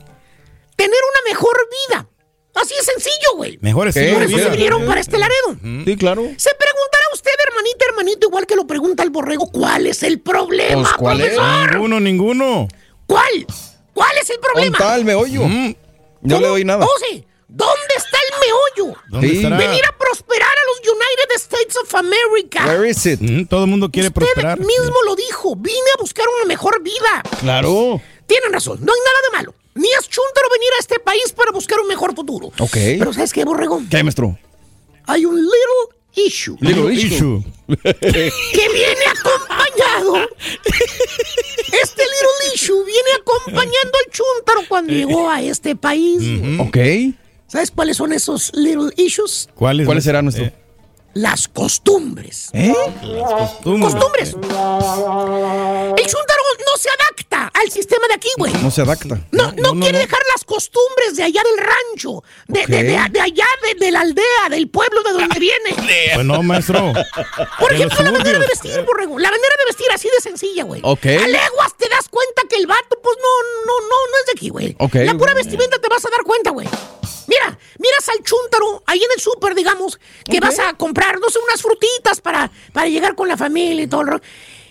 una 0.78 1.30
mejor 1.30 1.56
vida. 1.88 2.08
Así 2.54 2.72
es 2.78 2.86
sencillo, 2.86 3.36
güey. 3.36 3.58
Mejor 3.60 3.88
estilo 3.88 4.14
Por 4.14 4.22
eso 4.22 4.38
se 4.38 4.50
vinieron 4.50 4.86
para 4.86 5.00
este 5.00 5.18
Laredo. 5.18 5.58
Sí, 5.84 5.96
claro. 5.96 6.22
Se 6.22 6.50
preguntará 6.54 7.05
hermanita, 7.56 7.84
hermanito, 7.88 8.26
igual 8.28 8.46
que 8.46 8.56
lo 8.56 8.66
pregunta 8.66 9.02
el 9.02 9.10
borrego, 9.10 9.50
¿cuál 9.50 9.86
es 9.86 10.02
el 10.02 10.20
problema, 10.20 10.82
Pues, 10.82 10.94
¿cuál 10.94 11.20
es? 11.20 11.36
Ninguno, 11.72 12.00
ninguno. 12.00 12.68
¿Cuál? 13.06 13.46
¿Cuál 13.94 14.10
es 14.20 14.30
el 14.30 14.38
problema? 14.40 14.76
¿Dónde 14.78 14.84
está 14.84 14.96
el 14.96 15.04
meollo? 15.04 15.42
Mm, 15.44 15.74
No 16.22 16.40
le 16.40 16.48
doy 16.48 16.64
nada. 16.64 16.84
Oh, 16.84 16.90
sí. 17.08 17.24
¿Dónde 17.48 17.94
está 17.96 18.18
el 18.18 18.48
meollo? 18.84 18.98
¿Dónde 19.08 19.28
Sí. 19.28 19.36
estará? 19.36 19.56
Venir 19.56 19.82
a 19.86 19.96
prosperar 19.96 20.48
a 20.50 20.64
los 20.66 20.92
United 20.94 21.34
States 21.36 21.76
of 21.76 21.94
America. 21.94 22.66
Where 22.66 22.88
is 22.90 23.06
it? 23.06 23.20
Mm, 23.20 23.46
todo 23.46 23.64
el 23.64 23.70
mundo 23.70 23.88
quiere 23.90 24.08
Usted 24.08 24.20
prosperar. 24.20 24.58
mismo 24.58 24.94
lo 25.06 25.14
dijo. 25.14 25.54
Vine 25.56 25.90
a 25.96 26.00
buscar 26.00 26.26
una 26.36 26.44
mejor 26.46 26.82
vida. 26.82 27.22
Claro. 27.40 28.00
Tienen 28.26 28.52
razón. 28.52 28.78
No 28.82 28.92
hay 28.92 29.00
nada 29.00 29.18
de 29.30 29.36
malo. 29.38 29.54
Ni 29.74 29.86
es 29.92 30.08
chúntaro 30.08 30.48
venir 30.50 30.68
a 30.76 30.80
este 30.80 30.98
país 30.98 31.32
para 31.36 31.52
buscar 31.52 31.78
un 31.80 31.86
mejor 31.86 32.14
futuro. 32.14 32.48
Ok. 32.58 32.72
Pero 32.98 33.12
¿sabes 33.12 33.32
qué, 33.32 33.44
borrego? 33.44 33.80
¿Qué, 33.90 34.02
maestro? 34.02 34.36
Hay 35.06 35.24
un 35.24 35.36
little 35.36 35.95
issue 36.16 36.56
Little 36.60 36.92
Issue. 36.92 37.42
que 37.66 38.68
viene 38.72 39.04
acompañado. 39.18 40.28
Este 41.82 42.02
little 42.02 42.54
issue 42.54 42.84
viene 42.84 43.08
acompañando 43.20 43.92
al 44.04 44.12
chúntaro 44.12 44.60
cuando 44.68 44.92
llegó 44.92 45.30
a 45.30 45.42
este 45.42 45.76
país. 45.76 46.22
Ok. 46.58 46.78
¿Sabes 47.46 47.70
cuáles 47.70 47.96
son 47.96 48.12
esos 48.12 48.52
little 48.54 48.90
issues? 48.96 49.48
¿Cuál 49.54 49.80
es? 49.80 49.86
¿Cuáles 49.86 50.04
serán, 50.04 50.24
maestro? 50.24 50.46
Eh, 50.46 50.54
Las 51.16 51.48
costumbres. 51.48 52.50
¿Eh? 52.52 52.74
costumbres. 53.00 54.34
Costumbres. 54.34 54.34
El 54.34 56.06
chúntaro 56.06 56.42
no 56.66 56.76
se 56.78 56.90
adapta 56.90 57.50
al 57.54 57.70
sistema 57.70 58.06
de 58.08 58.14
aquí, 58.14 58.28
güey. 58.36 58.52
No 58.62 58.70
se 58.70 58.82
adapta. 58.82 59.18
No, 59.30 59.44
no, 59.44 59.52
no, 59.52 59.74
no, 59.74 59.80
quiere 59.80 59.98
no. 59.98 60.04
dejar 60.04 60.20
las 60.34 60.44
costumbres 60.44 61.16
de 61.16 61.22
allá 61.22 61.40
del 61.42 61.56
rancho, 61.64 62.22
de, 62.48 62.60
Ok. 62.60 62.66
de- 62.66 62.82
de- 62.82 63.08
de 63.12 63.20
allá 63.20 63.46
de, 63.62 63.74
de 63.86 63.90
la 63.92 64.00
aldea, 64.00 64.48
del 64.50 64.68
pueblo 64.68 65.02
de 65.04 65.12
donde 65.12 65.40
viene. 65.40 65.74
Pues 66.14 66.26
no, 66.26 66.42
maestro. 66.42 66.92
Por 67.60 67.72
ejemplo, 67.72 68.02
la 68.04 68.12
manera 68.12 68.38
de 68.38 68.46
vestir, 68.46 68.82
borrego. 68.82 69.18
La 69.18 69.30
manera 69.30 69.54
de 69.58 69.64
vestir 69.68 69.86
así 69.94 70.08
de 70.14 70.20
sencilla, 70.20 70.64
güey. 70.64 70.82
Ok. 70.84 71.06
A 71.06 71.26
leguas 71.28 71.74
te 71.78 71.88
das 71.88 72.10
cuenta 72.10 72.42
que 72.48 72.56
el 72.56 72.66
vato, 72.66 72.98
pues 73.02 73.16
no, 73.16 73.64
no, 73.66 73.80
no, 73.80 73.88
no 73.88 74.18
es 74.20 74.26
de 74.26 74.32
aquí, 74.32 74.48
güey. 74.50 74.76
Ok. 74.78 74.94
La 74.96 75.14
pura 75.14 75.32
vestimenta 75.32 75.78
te 75.78 75.88
vas 75.88 76.04
a 76.04 76.10
dar 76.10 76.22
cuenta, 76.24 76.50
güey. 76.50 76.68
Mira, 77.26 77.58
miras 77.78 78.08
al 78.08 78.22
chúntaro 78.22 78.82
ahí 78.86 78.98
en 78.98 79.10
el 79.14 79.20
súper, 79.20 79.54
digamos, 79.54 79.98
que 80.24 80.40
vas 80.40 80.58
a 80.58 80.74
comprar, 80.74 81.18
no 81.20 81.28
sé, 81.28 81.38
unas 81.46 81.60
frutitas 81.62 82.20
para, 82.20 82.50
para 82.72 82.88
llegar 82.88 83.14
con 83.14 83.28
la 83.28 83.36
familia 83.36 83.82
y 83.84 83.86
todo 83.86 84.02
el 84.02 84.06
rollo. 84.08 84.22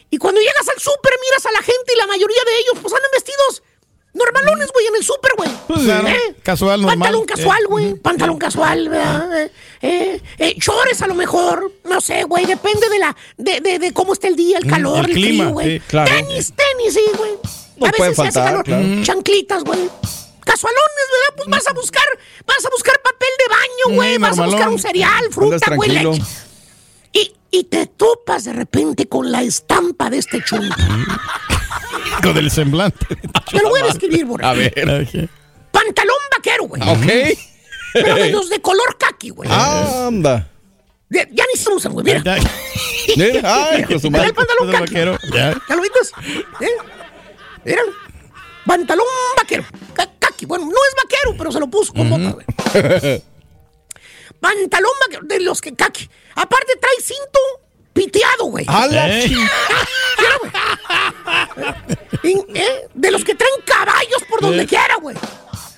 Y 0.10 0.18
cuando 0.18 0.40
llegas 0.40 0.68
al 0.70 0.80
súper, 0.80 1.14
miras 1.22 1.46
a 1.46 1.52
la 1.52 1.60
gente 1.62 1.94
y 1.94 1.98
la 1.98 2.08
mayoría 2.08 2.42
de 2.46 2.58
ellos, 2.60 2.80
pues 2.82 2.94
andan 2.94 3.12
vestidos 3.12 3.64
normalones, 4.14 4.70
güey, 4.72 4.86
en 4.88 4.96
el 4.96 5.04
súper, 5.04 5.34
güey. 5.36 5.50
Pues, 5.68 5.82
claro, 5.82 6.08
casual, 6.42 6.82
normal. 6.82 7.00
Pantalón 7.00 7.26
casual, 7.26 7.62
Eh, 7.64 7.68
güey. 7.68 7.94
Pantalón 7.96 8.38
casual, 8.38 8.88
¿verdad? 8.90 9.42
Eh, 9.44 9.52
eh, 9.82 10.22
eh, 10.38 10.56
chores 10.58 11.02
a 11.02 11.08
lo 11.08 11.16
mejor. 11.16 11.70
No 11.84 12.00
sé, 12.00 12.24
güey. 12.24 12.46
Depende 12.46 12.88
de 12.88 13.00
la 13.00 13.16
de, 13.36 13.60
de, 13.60 13.80
de 13.80 13.92
cómo 13.94 14.14
esté 14.14 14.30
el 14.30 14.38
día, 14.38 14.58
el 14.60 14.68
Mm, 14.68 14.70
calor, 14.70 15.00
el 15.00 15.06
el, 15.12 15.12
clima, 15.14 15.44
frío, 15.44 15.54
güey. 15.54 15.80
sí, 15.80 15.84
claro. 15.88 16.10
Tenis, 16.16 16.54
tenis, 16.56 16.94
sí, 16.94 17.04
güey. 17.18 17.32
No 17.76 17.88
a 17.88 17.92
puede 17.92 18.10
veces 18.12 18.24
se 18.24 18.40
hace 18.40 18.40
calor. 18.50 18.64
claro. 18.64 18.86
Chanclitas, 19.04 19.64
güey. 19.66 19.90
Casualones, 20.46 21.06
¿verdad? 21.12 21.36
Pues 21.38 21.48
vas 21.50 21.68
a 21.68 21.74
buscar, 21.74 22.06
vas 22.46 22.66
a 22.66 22.70
buscar 22.70 23.02
papel 23.02 23.28
de 23.38 23.48
baño, 23.56 23.96
güey. 23.98 24.18
Vas 24.18 24.40
a 24.40 24.46
buscar 24.46 24.70
un 24.70 24.80
cereal, 24.80 25.26
fruta, 25.32 25.76
güey, 25.76 25.90
leche. 25.90 26.22
Y, 27.12 27.34
y 27.52 27.64
te 27.66 27.88
topas 27.88 28.44
de 28.46 28.54
repente 28.54 29.08
con 29.10 29.32
la 29.32 29.42
estampa 29.42 30.10
de 30.10 30.20
este 30.20 30.42
chunto. 30.44 30.76
Con 32.24 32.38
el 32.38 32.50
semblante. 32.50 33.06
Te 33.52 33.62
lo 33.62 33.70
voy 33.70 33.82
a 33.82 33.86
describir, 33.86 34.26
borre. 34.26 34.46
A 34.46 34.54
ver. 34.54 34.72
Ok. 34.78 35.30
Pantalón 35.72 36.16
vaquero, 36.36 36.64
güey. 36.66 36.82
Ok. 36.82 37.38
Pero 37.94 38.16
de 38.16 38.32
los 38.32 38.50
de 38.50 38.62
color 38.62 38.98
kaki, 38.98 39.30
güey. 39.32 39.50
Anda. 39.52 40.50
De- 41.10 41.28
Ya 41.32 41.44
ni 41.54 41.60
se 41.60 41.72
usan, 41.72 41.92
güey. 41.94 42.06
Mira. 42.06 42.22
Ya, 42.24 42.38
Mira, 43.18 43.66
Ay, 43.72 43.84
con 43.84 44.00
su 44.00 44.08
Mira 44.10 44.20
madre. 44.24 44.28
el 44.30 44.34
pantalón 44.34 44.72
vaquero, 44.72 45.18
ya. 45.34 45.54
¿Ya 45.70 45.76
lo 45.76 45.82
viste? 45.82 46.00
¿Eh? 46.62 46.70
Mira. 47.66 47.82
Pantalón 48.66 49.06
vaquero. 49.38 49.66
Ca- 49.94 50.12
Bueno, 50.46 50.66
no 50.66 50.72
es 50.72 50.96
vaquero, 51.04 51.36
pero 51.38 51.52
se 51.52 51.60
lo 51.60 51.68
puso 51.68 51.94
con 51.94 52.10
bota, 52.10 52.32
güey. 52.32 52.46
Pantalón 54.40 54.92
vaquero. 55.06 55.24
De 55.26 55.40
los 55.40 55.62
que 55.62 55.74
kaki. 55.76 56.10
Aparte 56.36 56.74
trae 56.82 57.02
cinto 57.02 57.40
piteado, 57.94 58.46
güey. 58.46 58.66
A 58.68 58.88
la 58.88 59.20
Eh. 59.20 59.28
güey. 62.24 62.36
¿eh? 62.54 62.88
De 62.94 63.12
los 63.12 63.24
que 63.24 63.36
traen 63.36 63.54
caballos 63.66 64.24
por 64.30 64.42
donde 64.42 64.66
quiera, 64.66 64.96
güey. 64.96 65.16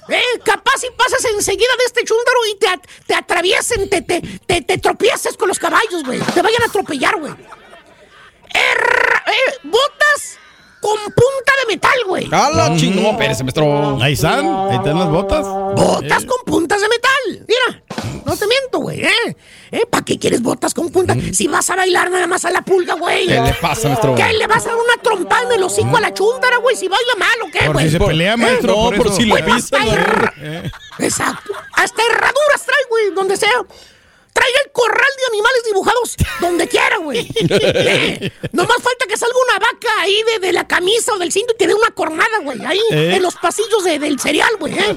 Eh, 0.10 0.40
capaz 0.44 0.78
si 0.80 0.88
pasas 0.98 1.24
enseguida 1.26 1.70
de 1.78 1.84
este 1.86 2.04
chúndaro 2.06 2.38
y 2.54 2.58
te, 2.58 2.68
at- 2.70 2.88
te 3.06 3.14
atraviesen, 3.14 3.90
te, 3.90 4.02
te, 4.02 4.22
te, 4.46 4.62
te 4.62 4.78
tropieces 4.78 5.36
con 5.36 5.50
los 5.50 5.60
caballos, 5.60 6.04
güey. 6.06 6.20
Te 6.20 6.42
vayan 6.42 6.62
a 6.64 6.66
atropellar, 6.68 7.20
güey. 7.20 7.34
Erra- 8.54 9.24
eh, 9.28 9.54
botas 9.64 10.40
con 10.82 10.98
punta 11.06 11.52
de 11.62 11.74
metal, 11.74 12.00
güey. 12.08 12.28
A 12.32 12.50
la 12.50 12.76
chi- 12.76 12.90
No, 12.92 13.12
espérese, 13.12 13.44
maestro. 13.44 14.02
Ahí 14.02 14.14
están, 14.14 14.46
ahí 14.70 14.78
están 14.78 14.98
las 15.00 15.10
botas. 15.10 15.46
Botas 15.46 16.26
con 16.26 16.38
puntas 16.46 16.80
de 16.82 16.88
metal. 16.90 17.46
Mira, 17.48 17.84
no 18.26 18.36
te 18.38 18.48
miento, 18.48 18.80
güey. 18.80 19.04
¿eh? 19.04 19.38
¿Eh? 19.72 19.86
¿Para 19.90 20.06
qué 20.06 20.18
quieres 20.18 20.42
botas 20.42 20.74
con 20.74 20.90
puntas? 20.90 21.18
Si 21.34 21.48
vas 21.48 21.70
a 21.70 21.76
bailar 21.76 22.10
nada 22.12 22.28
más 22.28 22.46
a 22.46 22.52
la 22.52 22.62
pulga, 22.62 22.94
güey. 22.96 23.28
¿Qué 23.28 23.42
le 23.42 23.54
pasa, 23.56 23.88
maestro? 23.90 24.16
¿Qué? 24.16 24.32
¿Le 24.34 24.48
vas 24.48 24.66
a 24.66 24.70
dar 24.70 24.78
una 24.78 25.02
trompada 25.02 25.44
en 25.44 25.52
el 25.54 25.64
hocico 25.64 25.98
a 25.98 26.02
la 26.02 26.14
chúndara, 26.14 26.58
güey? 26.58 26.76
Si 26.76 26.88
baila 26.88 27.14
mal 27.18 27.42
o 27.48 27.52
qué, 27.52 27.66
Por 27.66 27.74
güey. 27.74 27.86
si 27.86 27.92
se 27.92 28.00
pelea, 28.00 28.38
maestro. 28.38 28.76
No, 28.76 28.92
por 28.98 29.12
si 29.14 29.32
hasta 29.32 29.46
pisan. 29.46 29.88
herra- 29.88 30.34
Exacto. 31.00 31.54
Hasta 31.74 32.02
herraduras 32.10 32.64
trae, 32.66 32.82
güey, 32.90 33.12
donde 33.16 33.38
sea. 33.38 33.52
Traiga 34.38 34.60
el 34.66 34.72
corral 34.72 35.12
de 35.18 35.26
animales 35.36 35.64
dibujados 35.66 36.16
donde 36.42 36.68
quiera, 36.68 36.98
güey. 36.98 37.28
Eh, 37.50 38.32
nomás 38.52 38.78
falta 38.82 39.06
que 39.08 39.18
salga 39.18 39.36
una 39.50 39.60
vaca 39.60 39.90
ahí 40.02 40.22
de, 40.34 40.40
de 40.48 40.54
la 40.54 40.68
camisa 40.68 41.14
o 41.14 41.18
del 41.18 41.32
cinto 41.32 41.54
y 41.54 41.58
te 41.58 41.68
dé 41.68 41.74
una 41.74 41.90
cornada, 41.92 42.40
güey. 42.44 42.64
Ahí, 42.66 42.80
Eh. 42.92 43.16
en 43.16 43.22
los 43.24 43.36
pasillos 43.36 43.84
de- 43.84 44.00
del 44.00 44.20
cereal, 44.20 44.52
güey. 44.60 44.74
Eh. 44.78 44.96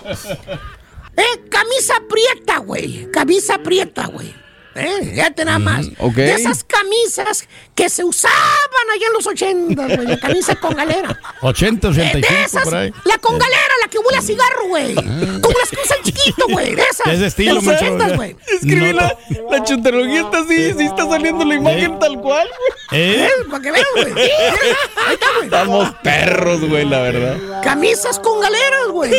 Eh, 1.16 1.48
camisa 1.50 1.94
prieta, 2.08 2.58
güey. 2.58 3.10
Camisa 3.10 3.58
prieta, 3.58 4.06
güey. 4.06 4.34
Eh, 4.76 5.10
fíjate 5.14 5.44
nada 5.44 5.58
más. 5.58 5.86
ok. 5.98 6.14
De 6.14 6.34
esas 6.34 6.62
camisas 6.64 7.48
que 7.74 7.88
se 7.88 8.04
usaban 8.04 8.34
allá 8.94 9.06
en 9.08 9.12
los 9.12 9.26
80, 9.26 9.86
güey. 9.96 10.06
La 10.06 10.18
camisa 10.18 10.54
con 10.56 10.74
galera. 10.76 11.18
80, 11.42 11.88
Eh, 11.88 11.90
de 11.92 12.00
85 12.00 12.34
esas, 12.46 12.62
por 12.64 12.74
ahí. 12.76 12.92
la 13.04 13.18
con 13.18 13.38
galera, 13.38 13.74
la 13.82 13.88
que 13.88 13.98
huele 13.98 14.18
a 14.18 14.22
cigarro, 14.22 14.68
güey. 14.68 14.94
Como 14.94 15.58
las 15.58 15.70
que 15.70 15.78
usan 15.82 15.98
chiquito, 16.04 16.46
güey. 16.50 16.74
De 16.74 16.82
esas. 16.82 17.06
Es 17.08 17.18
de 17.20 17.26
estilo, 17.26 17.54
los 17.54 17.64
maestro. 17.64 17.94
80, 17.96 18.16
güey. 18.16 18.36
Escribí 18.46 18.92
No, 18.92 19.00
la, 19.00 19.18
la 19.50 19.56
está 19.56 20.38
así, 20.38 20.72
sí 20.78 20.84
está 20.84 21.08
saliendo 21.08 21.44
la 21.44 21.54
imagen 21.54 21.98
tal 21.98 22.20
cual, 22.20 22.48
güey. 22.48 23.00
¿Eh? 23.00 23.24
Eh, 23.26 23.30
Para 23.50 23.62
que 23.62 23.70
vean, 23.72 23.84
güey. 23.94 24.12
Ahí 24.22 25.14
está, 25.14 25.26
güey. 25.34 25.44
Estamos 25.44 25.94
perros, 26.02 26.60
güey, 26.68 26.84
la 26.84 27.00
verdad. 27.00 27.62
Camisas 27.64 28.18
con 28.20 28.40
galeras, 28.40 28.88
güey. 28.90 29.10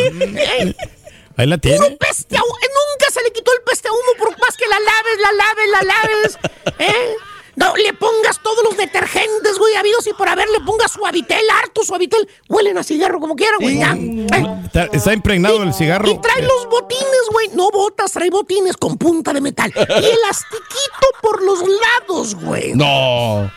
Eh, 1.41 1.43
Ahí 1.43 1.47
la 1.47 1.57
Puro 1.57 1.77
tiene. 1.77 1.97
peste 1.97 2.37
a 2.37 2.41
humo. 2.43 2.55
Eh, 2.61 2.67
Nunca 2.91 3.11
se 3.11 3.21
le 3.23 3.31
quitó 3.31 3.51
el 3.53 3.63
peste 3.63 3.87
a 3.87 3.91
humo 3.91 4.13
por 4.17 4.29
más 4.39 4.55
que 4.57 4.65
la 4.67 4.79
laves, 4.79 5.17
la 5.19 5.31
laves, 5.31 5.69
la 5.69 5.81
laves. 5.81 6.39
¿Eh? 6.79 7.15
No, 7.57 7.75
le 7.75 7.93
pongas 7.93 8.41
todos 8.41 8.63
los 8.63 8.77
detergentes, 8.77 9.57
güey, 9.59 9.75
habidos 9.75 10.07
y 10.07 10.13
por 10.13 10.27
haber, 10.29 10.47
le 10.49 10.61
pongas 10.61 10.93
suavitel, 10.93 11.43
harto 11.61 11.83
suavitel. 11.83 12.27
Huelen 12.47 12.77
a 12.77 12.83
cigarro 12.83 13.19
como 13.19 13.35
quiera, 13.35 13.57
güey. 13.59 13.81
Eh, 13.81 14.27
Está, 14.65 14.83
está 14.93 15.13
impregnado 15.13 15.61
el 15.63 15.73
cigarro. 15.73 16.09
Y 16.09 16.17
trae 16.21 16.41
los 16.43 16.67
botines, 16.69 17.27
güey. 17.31 17.49
No 17.49 17.69
botas, 17.69 18.13
trae 18.13 18.29
botines 18.29 18.77
con 18.77 18.97
punta 18.97 19.33
de 19.33 19.41
metal. 19.41 19.71
Y 19.75 19.79
elastiquito 20.05 21.07
por 21.21 21.43
los 21.43 21.59
lados, 21.59 22.35
güey. 22.35 22.73
No. 22.73 23.51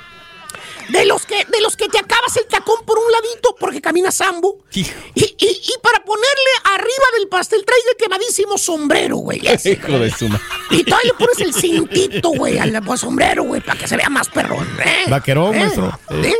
De 0.89 1.05
los 1.07 1.24
que, 1.26 1.45
de 1.45 1.61
los 1.61 1.76
que 1.76 1.89
te 1.89 1.99
acabas 1.99 2.37
el 2.37 2.47
tacón 2.47 2.85
por 2.85 2.99
un 2.99 3.11
ladito 3.11 3.55
porque 3.59 3.80
caminas 3.80 4.14
sambo. 4.16 4.59
Y, 4.72 4.80
y- 5.14 5.35
y 5.39 5.72
para 5.82 6.05
ponerle 6.05 6.51
arriba 6.64 7.05
del 7.18 7.28
pastel 7.28 7.64
traes 7.64 7.82
el 7.91 7.97
quemadísimo 7.97 8.59
sombrero, 8.59 9.16
güey. 9.16 9.41
Hijo 9.41 9.99
de 9.99 10.11
su 10.11 10.28
madre. 10.28 10.45
y 10.70 10.85
todavía 10.85 11.12
le 11.12 11.18
pones 11.18 11.41
el 11.41 11.55
cintito, 11.55 12.30
güey, 12.30 12.59
al 12.59 12.82
pues, 12.85 13.01
sombrero, 13.01 13.45
güey, 13.45 13.61
para 13.61 13.78
que 13.78 13.89
se 13.89 13.97
vea 13.97 14.09
más 14.09 14.28
perrón, 14.28 14.66
¿eh? 14.85 15.05
Vaquerón, 15.09 15.55
¿Eh? 15.55 15.59
maestro. 15.61 15.99
¿Eh? 16.11 16.35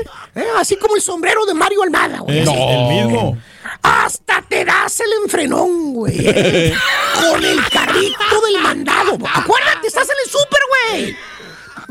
Así 0.59 0.77
como 0.77 0.97
el 0.97 1.03
sombrero 1.03 1.45
de 1.47 1.55
Mario 1.55 1.83
Almada, 1.83 2.19
güey. 2.19 2.41
Así. 2.41 2.51
el 2.53 3.07
mismo. 3.07 3.39
Hasta 3.83 4.43
te 4.49 4.65
das 4.65 5.01
el 5.01 5.13
enfrenón, 5.25 5.93
güey. 5.95 6.17
Con 7.15 7.45
el 7.45 7.69
carrito 7.71 8.41
del 8.47 8.61
mandado. 8.63 9.17
Acuérdate, 9.35 9.87
estás 9.89 10.09
en 10.09 10.17
el 10.25 10.31
súper, 10.31 10.61
güey. 10.91 11.17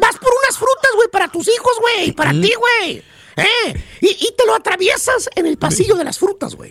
Vas 0.03 0.17
por 0.17 0.31
unas 0.43 0.57
frutas, 0.57 0.91
güey, 0.95 1.07
para 1.09 1.27
tus 1.29 1.47
hijos, 1.47 1.73
güey. 1.79 2.11
Para 2.11 2.31
ti, 2.31 2.51
güey. 2.57 3.03
¿Eh? 3.37 3.83
Y, 4.01 4.07
y 4.27 4.33
te 4.37 4.45
lo 4.45 4.53
atraviesas 4.53 5.29
en 5.35 5.45
el 5.47 5.57
pasillo 5.57 5.95
de 5.95 6.03
las 6.03 6.19
frutas, 6.19 6.55
güey. 6.55 6.69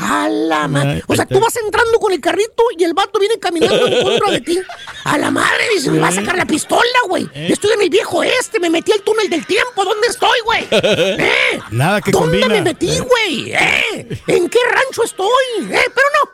A 0.00 0.28
la 0.28 0.68
madre. 0.68 1.02
O 1.08 1.14
sea, 1.16 1.26
tú 1.26 1.40
vas 1.40 1.56
entrando 1.56 1.98
con 1.98 2.12
el 2.12 2.20
carrito 2.20 2.62
y 2.76 2.84
el 2.84 2.94
vato 2.94 3.18
viene 3.18 3.36
caminando 3.40 3.86
en 3.86 4.02
contra 4.04 4.30
de 4.30 4.40
ti. 4.40 4.58
A 5.04 5.18
la 5.18 5.30
madre, 5.30 5.68
dice, 5.74 5.90
me 5.90 5.98
va 5.98 6.08
a 6.08 6.12
sacar 6.12 6.36
la 6.36 6.46
pistola, 6.46 6.82
güey. 7.08 7.28
Estoy 7.34 7.72
en 7.72 7.82
el 7.82 7.90
viejo 7.90 8.22
este, 8.22 8.60
me 8.60 8.70
metí 8.70 8.92
al 8.92 9.02
túnel 9.02 9.28
del 9.28 9.44
tiempo. 9.46 9.84
¿Dónde 9.84 10.06
estoy, 10.06 10.38
güey? 10.44 10.66
¿Eh? 10.70 11.60
Nada 11.70 12.00
que 12.00 12.12
¿Dónde 12.12 12.40
combina. 12.40 12.48
me 12.48 12.62
metí, 12.62 12.96
güey? 12.98 13.52
¿Eh? 13.52 14.20
¿En 14.28 14.48
qué 14.48 14.58
rancho 14.70 15.02
estoy? 15.04 15.28
¿Eh? 15.62 15.84
Pero 15.94 16.06
no. 16.22 16.30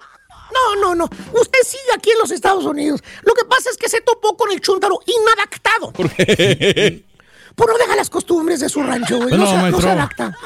No, 0.52 0.76
no, 0.80 0.94
no. 0.94 1.04
Usted 1.32 1.58
sigue 1.64 1.82
aquí 1.94 2.10
en 2.10 2.18
los 2.18 2.30
Estados 2.30 2.64
Unidos. 2.64 3.00
Lo 3.22 3.34
que 3.34 3.44
pasa 3.44 3.70
es 3.70 3.76
que 3.76 3.88
se 3.88 4.00
topó 4.00 4.36
con 4.36 4.50
el 4.52 4.60
chúntaro 4.60 4.98
inadaptado. 5.06 5.92
¿Por 5.92 6.10
qué? 6.10 7.04
Pues 7.56 7.70
no 7.70 7.78
deja 7.78 7.94
las 7.94 8.10
costumbres 8.10 8.58
de 8.58 8.68
su 8.68 8.82
rancho, 8.82 9.16
güey. 9.16 9.30
No, 9.30 9.36
No, 9.36 9.46
se, 9.46 9.54
no 9.54 9.62
maestro. 9.62 9.82
se 9.82 9.88
adapta. 9.90 10.36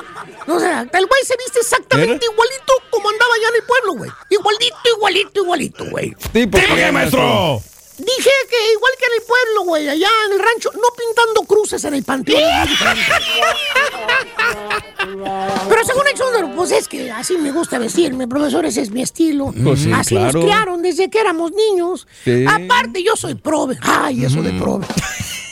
No 0.46 0.60
se 0.60 0.66
adapta. 0.66 0.98
El 0.98 1.06
güey 1.06 1.24
se 1.24 1.34
viste 1.38 1.58
exactamente 1.60 2.26
igualito 2.30 2.72
como 2.90 3.08
andaba 3.08 3.32
allá 3.34 3.48
en 3.48 3.54
el 3.54 3.62
pueblo, 3.62 3.92
güey. 3.94 4.10
Igualito, 4.28 4.76
igualito, 4.94 5.40
igualito, 5.42 5.84
güey. 5.86 6.14
Sí, 6.34 6.46
pues, 6.46 6.66
¿Por 6.66 6.76
qué, 6.76 6.92
maestro? 6.92 7.62
Dije 7.98 8.30
que 8.48 8.72
igual 8.72 8.92
que 8.98 9.06
en 9.06 9.12
el 9.20 9.26
pueblo, 9.26 9.62
güey, 9.64 9.88
allá 9.88 10.08
en 10.26 10.32
el 10.34 10.38
rancho, 10.38 10.70
no 10.74 10.88
pintando 10.96 11.42
cruces 11.42 11.82
en 11.84 11.94
el 11.94 12.04
panteón. 12.04 12.42
Pero 15.68 15.84
según 15.84 16.06
el 16.06 16.14
chúndaro, 16.14 16.50
pues 16.54 16.70
es 16.72 16.88
que 16.88 17.10
así 17.10 17.36
me 17.38 17.50
gusta 17.50 17.78
vestirme, 17.78 18.28
profesor, 18.28 18.64
ese 18.66 18.82
es 18.82 18.90
mi 18.90 19.02
estilo. 19.02 19.52
Pues 19.64 19.80
sí, 19.80 19.92
así 19.92 20.14
claro. 20.14 20.32
nos 20.32 20.44
criaron 20.44 20.82
desde 20.82 21.10
que 21.10 21.18
éramos 21.20 21.52
niños. 21.52 22.06
Sí. 22.24 22.44
Aparte, 22.46 23.02
yo 23.02 23.16
soy 23.16 23.34
prove. 23.34 23.76
Ay, 23.82 24.24
eso 24.24 24.42
de 24.42 24.52
prove. 24.52 24.86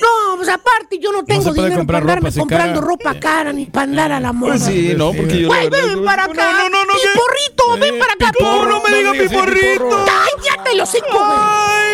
No, 0.01 0.37
pues 0.37 0.49
aparte, 0.49 0.99
yo 1.01 1.11
no 1.11 1.25
tengo 1.25 1.53
dinero 1.53 1.77
comprar 1.77 2.03
para 2.03 2.15
andarme 2.15 2.31
ropa 2.31 2.41
comprando 2.41 2.81
cara. 2.81 2.87
ropa 2.87 3.21
cara 3.21 3.53
ni 3.53 3.67
para 3.67 3.85
andar 3.85 4.13
a 4.13 4.21
la 4.21 4.33
moda. 4.33 4.53
Pues 4.53 4.65
sí, 4.65 4.93
no, 4.97 5.13
porque 5.13 5.41
yo 5.41 5.49
Güey, 5.49 5.69
ven 5.69 6.05
para 6.05 6.25
acá. 6.25 6.53
No, 6.53 6.69
no, 6.69 6.71
no, 6.71 6.85
no, 6.85 6.93
Piporrito, 6.95 7.79
ven 7.81 7.99
para 7.99 8.13
acá. 8.13 8.33
piporro, 8.33 8.69
no 8.69 8.83
me 8.83 8.95
diga 8.97 9.13
digas 9.13 9.29
piporrito. 9.31 10.05
¡Cállate, 10.05 10.77
los 10.77 10.89
cinco, 10.91 11.19
güey! 11.19 11.86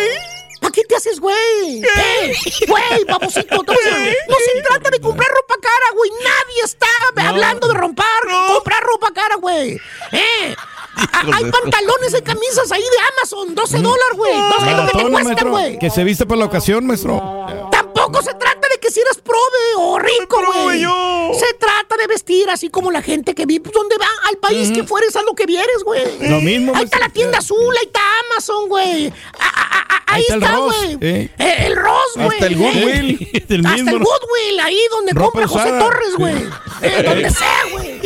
¿Para 0.63 0.71
qué 0.71 0.85
te 0.85 0.95
haces, 0.95 1.19
güey? 1.19 1.81
¿Qué? 1.81 2.33
Güey, 2.67 3.03
babosito, 3.03 3.57
no 3.57 3.73
se 3.73 4.61
trata 4.65 4.89
de 4.89 5.01
comprar 5.01 5.27
ropa 5.29 5.55
cara, 5.61 5.93
güey. 5.93 6.09
Nadie 6.23 6.63
está 6.63 6.87
hablando 7.27 7.67
de 7.67 7.73
romper, 7.73 8.05
comprar 8.47 8.81
ropa 8.81 9.11
cara, 9.13 9.35
güey. 9.35 9.77
¿Eh? 10.13 10.55
Hay 11.33 11.51
pantalones 11.51 12.15
y 12.17 12.21
camisas 12.21 12.71
ahí 12.71 12.81
de 12.81 12.97
Amazon, 13.17 13.53
12 13.53 13.77
dólares, 13.79 14.15
güey. 14.15 14.33
12 14.33 14.71
es 14.71 14.77
lo 14.77 14.85
que 14.87 14.97
te 14.97 15.09
cuesta, 15.09 15.45
güey. 15.45 15.79
Que 15.79 15.89
se 15.89 16.03
viste 16.05 16.25
para 16.25 16.39
la 16.39 16.45
ocasión, 16.45 16.87
maestro. 16.87 17.45
Tampoco 18.03 18.21
se 18.23 18.33
trata 18.33 18.67
de 18.69 18.79
que 18.79 18.91
si 18.91 18.99
eres 18.99 19.17
prove 19.17 19.75
o 19.77 19.99
rico, 19.99 20.41
güey. 20.63 20.81
Se 21.39 21.53
trata 21.53 21.95
de 21.97 22.07
vestir 22.07 22.49
así 22.49 22.69
como 22.69 22.91
la 22.91 23.01
gente 23.01 23.33
que 23.33 23.45
vive. 23.45 23.61
Pues, 23.63 23.73
donde 23.73 23.97
va 23.97 24.07
al 24.29 24.37
país 24.37 24.71
que 24.71 24.83
fueres, 24.83 25.15
haz 25.15 25.23
lo 25.23 25.33
que 25.33 25.45
vieres, 25.45 25.83
güey. 25.85 26.03
Lo 26.29 26.41
mismo, 26.41 26.73
Ahí 26.75 26.83
está 26.83 26.97
maestro. 26.97 26.99
la 26.99 27.09
tienda 27.09 27.37
azul, 27.37 27.75
ahí 27.79 27.85
está 27.85 28.01
Amazon, 28.31 28.67
güey. 28.69 29.07
A- 29.39 29.45
a- 29.47 29.79
a- 29.79 30.03
Ahí, 30.05 30.21
Ahí 30.29 30.35
está 30.35 30.45
está, 30.45 30.57
güey. 30.57 30.97
eh. 31.01 31.29
Eh, 31.39 31.55
el 31.65 31.75
Ross, 31.75 32.11
güey. 32.15 32.27
Hasta 32.29 32.45
el 32.45 32.55
Goodwill. 32.55 33.29
Hasta 33.41 33.57
mismo. 33.73 33.89
el 33.91 33.99
Goodwill, 33.99 34.59
ahí 34.61 34.79
donde 34.91 35.13
Ropa 35.13 35.25
compra 35.31 35.47
José 35.47 35.63
usada. 35.65 35.79
Torres, 35.79 36.15
güey. 36.17 36.35
Eh, 36.83 37.03
donde 37.03 37.29
sea, 37.31 37.63
güey. 37.71 38.01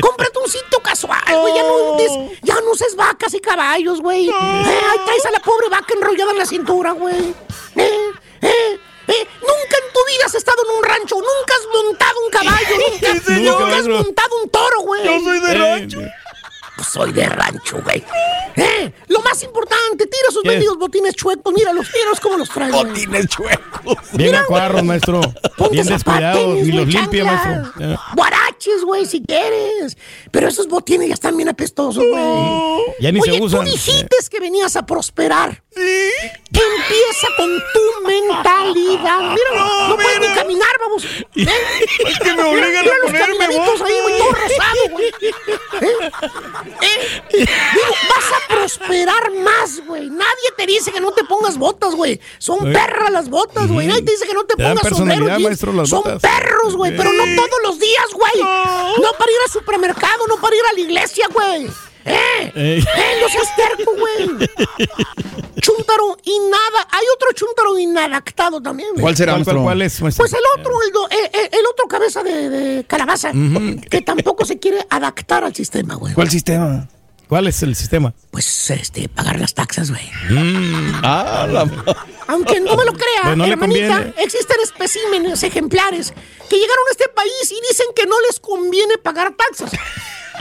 Cómprate 0.00 0.38
un 0.40 0.48
sitio 0.50 0.80
casual, 0.82 1.20
güey. 1.40 1.54
Ya 1.54 1.62
no, 1.62 1.96
des- 1.96 2.40
ya 2.42 2.54
no 2.60 2.70
uses 2.72 2.96
vacas 2.96 3.34
y 3.34 3.40
caballos, 3.40 4.00
güey. 4.00 4.30
Eh, 4.30 4.32
ahí 4.34 4.98
traes 5.04 5.26
a 5.26 5.30
la 5.30 5.38
pobre 5.40 5.68
vaca 5.68 5.94
enrollada 5.94 6.32
en 6.32 6.38
la 6.38 6.46
cintura, 6.46 6.90
güey. 6.92 7.34
Eh, 7.76 8.10
eh. 8.42 8.78
Eh, 9.08 9.26
nunca 9.40 9.76
en 9.84 9.92
tu 9.92 10.00
vida 10.06 10.26
has 10.26 10.34
estado 10.34 10.58
en 10.64 10.76
un 10.78 10.84
rancho, 10.84 11.16
nunca 11.16 11.54
has 11.54 11.66
montado 11.84 12.20
un 12.24 12.30
caballo, 12.30 12.76
nunca, 12.92 13.32
nunca 13.40 13.76
has 13.76 13.88
montado 13.88 14.36
un 14.42 14.50
toro, 14.50 14.80
güey. 14.82 15.04
Yo 15.04 15.20
soy 15.20 15.40
de 15.40 15.50
Eh, 15.52 15.54
rancho. 15.58 15.98
Pues 16.82 16.92
soy 16.94 17.12
de 17.12 17.24
rancho, 17.26 17.80
güey. 17.84 18.02
Eh, 18.56 18.92
lo 19.06 19.20
más 19.20 19.40
importante, 19.44 20.04
tira 20.06 20.30
sus 20.32 20.42
benditos 20.42 20.76
botines 20.78 21.14
chuecos, 21.14 21.52
míralos, 21.54 21.86
míralos 21.94 22.18
cómo 22.18 22.36
los 22.36 22.48
trae, 22.50 22.72
güey. 22.72 22.84
Botines 22.84 23.28
chuecos. 23.28 23.96
Bien 24.14 24.30
Mira, 24.30 24.40
acuarros, 24.40 24.82
maestro. 24.82 25.20
Ponte 25.56 25.74
Bien 25.74 25.86
descuidados. 25.86 26.44
güey, 26.44 26.72
los 26.72 26.86
limpia, 26.88 27.24
maestro. 27.24 27.72
Guaraches, 28.16 28.82
güey, 28.84 29.06
si 29.06 29.22
quieres. 29.22 29.96
Pero 30.32 30.48
esos 30.48 30.66
botines 30.66 31.06
ya 31.06 31.14
están 31.14 31.36
bien 31.36 31.48
apestosos, 31.48 32.02
güey. 32.04 32.94
Ya 33.00 33.12
ni 33.12 33.20
Oye, 33.20 33.32
se 33.32 33.38
tú 33.38 33.44
usan. 33.44 33.64
dijiste 33.64 34.16
que 34.28 34.40
venías 34.40 34.74
a 34.74 34.84
prosperar. 34.84 35.62
Empieza 35.74 37.28
con 37.36 37.48
tu 37.72 38.06
mentalidad. 38.06 39.20
Mira, 39.34 39.88
no, 39.88 39.94
puedes 39.96 40.20
ni 40.20 40.34
caminar, 40.34 40.68
vamos. 40.80 41.04
¿Eh? 41.04 41.46
Es 42.06 42.18
que 42.18 42.34
me 42.34 42.42
obligan 42.42 42.70
Mira 42.70 42.94
a 42.94 42.98
los 42.98 43.06
ponerme 43.06 43.36
caminaditos 43.38 43.78
botas. 43.78 43.88
ahí, 43.88 44.00
güey, 44.02 44.18
todo 44.18 44.32
rosado, 44.42 44.88
güey. 44.90 45.12
¿Eh? 45.80 46.71
¿Eh? 46.80 47.20
Digo, 47.32 47.46
vas 48.08 48.32
a 48.32 48.54
prosperar 48.54 49.30
más, 49.32 49.80
güey. 49.86 50.08
Nadie 50.10 50.48
te 50.56 50.66
dice 50.66 50.90
que 50.92 51.00
no 51.00 51.12
te 51.12 51.24
pongas 51.24 51.56
botas, 51.58 51.94
güey. 51.94 52.20
Son 52.38 52.66
Eh. 52.68 52.72
perras 52.72 53.10
las 53.10 53.28
botas, 53.28 53.68
güey. 53.68 53.86
Nadie 53.86 54.02
te 54.02 54.12
dice 54.12 54.26
que 54.26 54.34
no 54.34 54.44
te 54.44 54.56
pongas 54.56 54.88
sombrero. 54.96 55.40
maestro, 55.40 55.72
las 55.72 55.88
Son 55.88 56.02
botas. 56.02 56.20
perros, 56.22 56.76
güey, 56.76 56.96
pero 56.96 57.12
no 57.12 57.24
todos 57.36 57.58
los 57.64 57.78
días, 57.78 58.06
güey. 58.12 58.42
No 58.42 59.12
para 59.18 59.30
ir 59.30 59.38
al 59.46 59.52
supermercado, 59.52 60.26
no 60.28 60.36
para 60.36 60.56
ir 60.56 60.62
a 60.70 60.72
la 60.72 60.80
iglesia, 60.80 61.26
güey. 61.32 61.66
¡Eh! 62.04 62.52
¡Eh! 62.56 62.84
No 63.20 63.28
seas 63.28 63.54
terco, 63.56 63.92
güey. 63.96 64.48
Chúntaro 65.62 66.18
y 66.24 66.38
nada. 66.50 66.86
Hay 66.90 67.04
otro 67.16 67.28
chúntaro 67.34 67.78
inadaptado 67.78 68.60
también, 68.60 68.90
güey. 68.90 69.00
¿Cuál 69.02 69.16
será, 69.16 69.32
¿Cuál, 69.34 69.44
cuál, 69.44 69.56
cuál 69.62 69.82
es, 69.82 70.02
maestro? 70.02 70.22
Pues 70.24 70.32
el 70.34 70.60
otro, 70.60 70.72
el, 70.86 70.92
do- 70.92 71.08
eh, 71.10 71.30
eh, 71.32 71.48
el 71.52 71.64
otro 71.66 71.86
cabeza 71.88 72.22
de, 72.22 72.50
de 72.50 72.84
calabaza, 72.84 73.32
que 73.90 74.02
tampoco 74.02 74.44
se 74.44 74.58
quiere 74.58 74.84
adaptar 74.90 75.44
al 75.44 75.54
sistema, 75.54 75.94
güey. 75.94 76.12
¿Cuál 76.12 76.28
sistema? 76.30 76.88
¿Cuál 77.28 77.46
es 77.46 77.62
el 77.62 77.74
sistema? 77.76 78.12
Pues 78.30 78.68
este, 78.70 79.08
pagar 79.08 79.40
las 79.40 79.54
taxas, 79.54 79.90
güey. 79.90 80.02
Ah, 81.02 81.46
la... 81.50 81.62
Aunque 82.26 82.60
no 82.60 82.76
me 82.76 82.84
lo 82.84 82.92
crea, 82.92 83.22
Pues 83.22 83.36
no 83.38 83.44
hermanita, 83.46 83.88
conviene. 83.88 84.14
existen 84.18 84.56
especímenes 84.62 85.42
ejemplares 85.42 86.12
que 86.50 86.56
llegaron 86.56 86.84
a 86.88 86.90
este 86.90 87.08
país 87.08 87.50
y 87.50 87.68
dicen 87.68 87.86
que 87.96 88.04
no 88.06 88.16
les 88.28 88.38
conviene 88.38 88.98
pagar 88.98 89.32
taxas. 89.34 89.70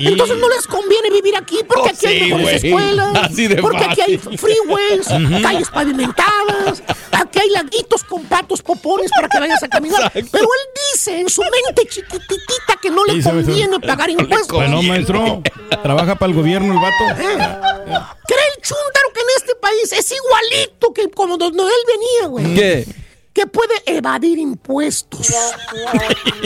Y- 0.01 0.07
Entonces 0.07 0.37
no 0.37 0.49
les 0.49 0.65
conviene 0.67 1.09
vivir 1.09 1.35
aquí 1.35 1.57
porque 1.67 1.89
Oh, 1.89 1.93
aquí 1.93 2.07
hay 2.07 2.19
sí, 2.19 2.25
mejores 2.25 2.43
güey. 2.45 2.55
escuelas, 2.73 3.15
Así 3.23 3.47
de 3.47 3.55
porque 3.61 3.83
aquí 3.83 4.01
hay 4.01 4.17
freeways, 4.17 5.07
calles 5.41 5.69
pavimentadas, 5.69 6.83
aquí 7.11 7.39
hay 7.39 7.49
laguitos 7.49 8.03
con 8.03 8.23
patos 8.25 8.61
popones 8.61 9.11
para 9.15 9.27
que 9.29 9.39
vayas 9.39 9.61
a 9.63 9.67
caminar. 9.67 10.01
Exacto. 10.05 10.29
Pero 10.31 10.43
él 10.45 10.81
dice 10.93 11.19
en 11.19 11.29
su 11.29 11.41
mente 11.41 11.87
chiquititita 11.89 12.77
que 12.81 12.89
no 12.89 13.05
le 13.05 13.21
conviene 13.23 13.79
pagar 13.79 14.09
impuestos. 14.09 14.47
Bueno, 14.57 14.81
maestro. 14.81 15.41
Trabaja 15.83 16.15
para 16.15 16.31
el 16.31 16.35
gobierno 16.37 16.73
el 16.73 16.79
vato. 16.79 17.15
Cree 17.15 18.43
el 18.55 18.61
chúntaro 18.61 19.09
que 19.13 19.19
en 19.21 19.27
este 19.37 19.55
país 19.55 19.91
es 19.93 20.11
igualito 20.11 20.93
que 20.93 21.09
como 21.09 21.37
donde 21.37 21.63
él 21.63 21.69
venía, 21.87 22.27
güey. 22.27 22.55
¿Qué? 22.55 22.85
Que 23.33 23.47
puede 23.47 23.73
evadir 23.85 24.37
impuestos. 24.39 25.27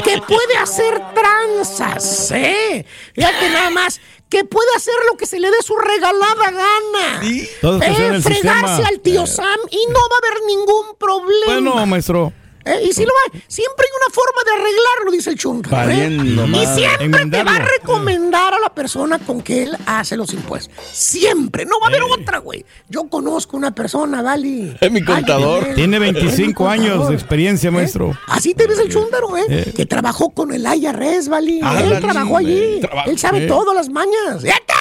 que 0.04 0.22
puede 0.22 0.58
hacer 0.62 1.02
tranzas, 1.16 2.32
¿eh? 2.32 2.86
Fíjate 3.14 3.50
nada 3.50 3.70
más. 3.72 4.00
Que 4.30 4.44
puede 4.44 4.68
hacer 4.76 4.94
lo 5.10 5.18
que 5.18 5.26
se 5.26 5.40
le 5.40 5.50
dé 5.50 5.58
su 5.64 5.76
regalada 5.78 6.52
gana. 6.52 7.22
Todo 7.62 7.80
que 7.80 7.86
sea 7.94 8.08
en 8.08 8.16
Eh, 8.16 8.22
fregarse 8.22 8.68
sistema. 8.68 8.88
al 8.88 9.00
tío 9.00 9.26
Sam 9.26 9.60
y 9.72 9.86
no 9.92 10.00
va 10.00 10.16
a 10.16 10.28
haber 10.28 10.44
ningún 10.48 10.96
problema. 11.00 11.46
Bueno, 11.72 11.86
maestro. 11.86 12.34
Eh, 12.66 12.88
y 12.90 12.94
si 12.94 13.04
lo 13.06 13.12
va, 13.14 13.40
siempre 13.48 13.86
hay 13.86 13.92
una 14.06 14.14
forma 14.14 14.42
de 14.44 14.52
arreglarlo, 14.54 15.12
dice 15.12 15.30
el 15.30 15.38
chúntaro. 15.38 15.92
¿eh? 15.92 16.08
Y 16.10 16.66
siempre 16.80 17.26
te 17.28 17.44
va 17.44 17.56
a 17.58 17.60
recomendar 17.60 18.54
a 18.56 18.60
la 18.60 18.70
persona 18.74 19.20
con 19.20 19.42
que 19.42 19.64
él 19.64 19.78
hace 19.86 20.18
los 20.18 20.34
impuestos. 20.34 20.74
Siempre. 20.92 21.66
No 21.66 21.80
va 21.80 21.88
a 21.88 21.90
haber 21.90 22.02
otra, 22.04 22.40
güey. 22.40 22.66
Yo 22.90 23.04
conozco 23.08 23.56
una 23.56 23.74
persona, 23.74 24.24
Dali. 24.24 24.76
Es 24.82 24.92
mi 24.92 25.04
contador. 25.04 25.64
Ay, 25.68 25.76
Tiene 25.76 25.98
es 25.98 26.02
mi 26.02 26.12
25 26.12 26.68
años 26.68 27.08
de 27.10 27.14
experiencia, 27.14 27.70
maestro. 27.72 28.18
Así 28.28 28.54
te 28.54 28.66
ves 28.68 28.80
el 28.80 28.90
chúndaro, 28.92 29.38
¿eh? 29.38 29.72
Que 29.76 29.86
trabajó 29.86 30.32
con 30.32 30.52
el 30.52 30.66
IRS, 30.66 31.30
Vali. 31.30 31.60
Ah, 31.64 31.82
Él 31.84 32.00
trabajó 32.00 32.38
allí. 32.38 32.80
Traba- 32.82 33.04
Él 33.04 33.20
sabe 33.20 33.44
¿Eh? 33.46 33.48
todas 33.48 33.76
las 33.76 33.90
mañas. 33.90 34.44
¡Este! 34.44 34.74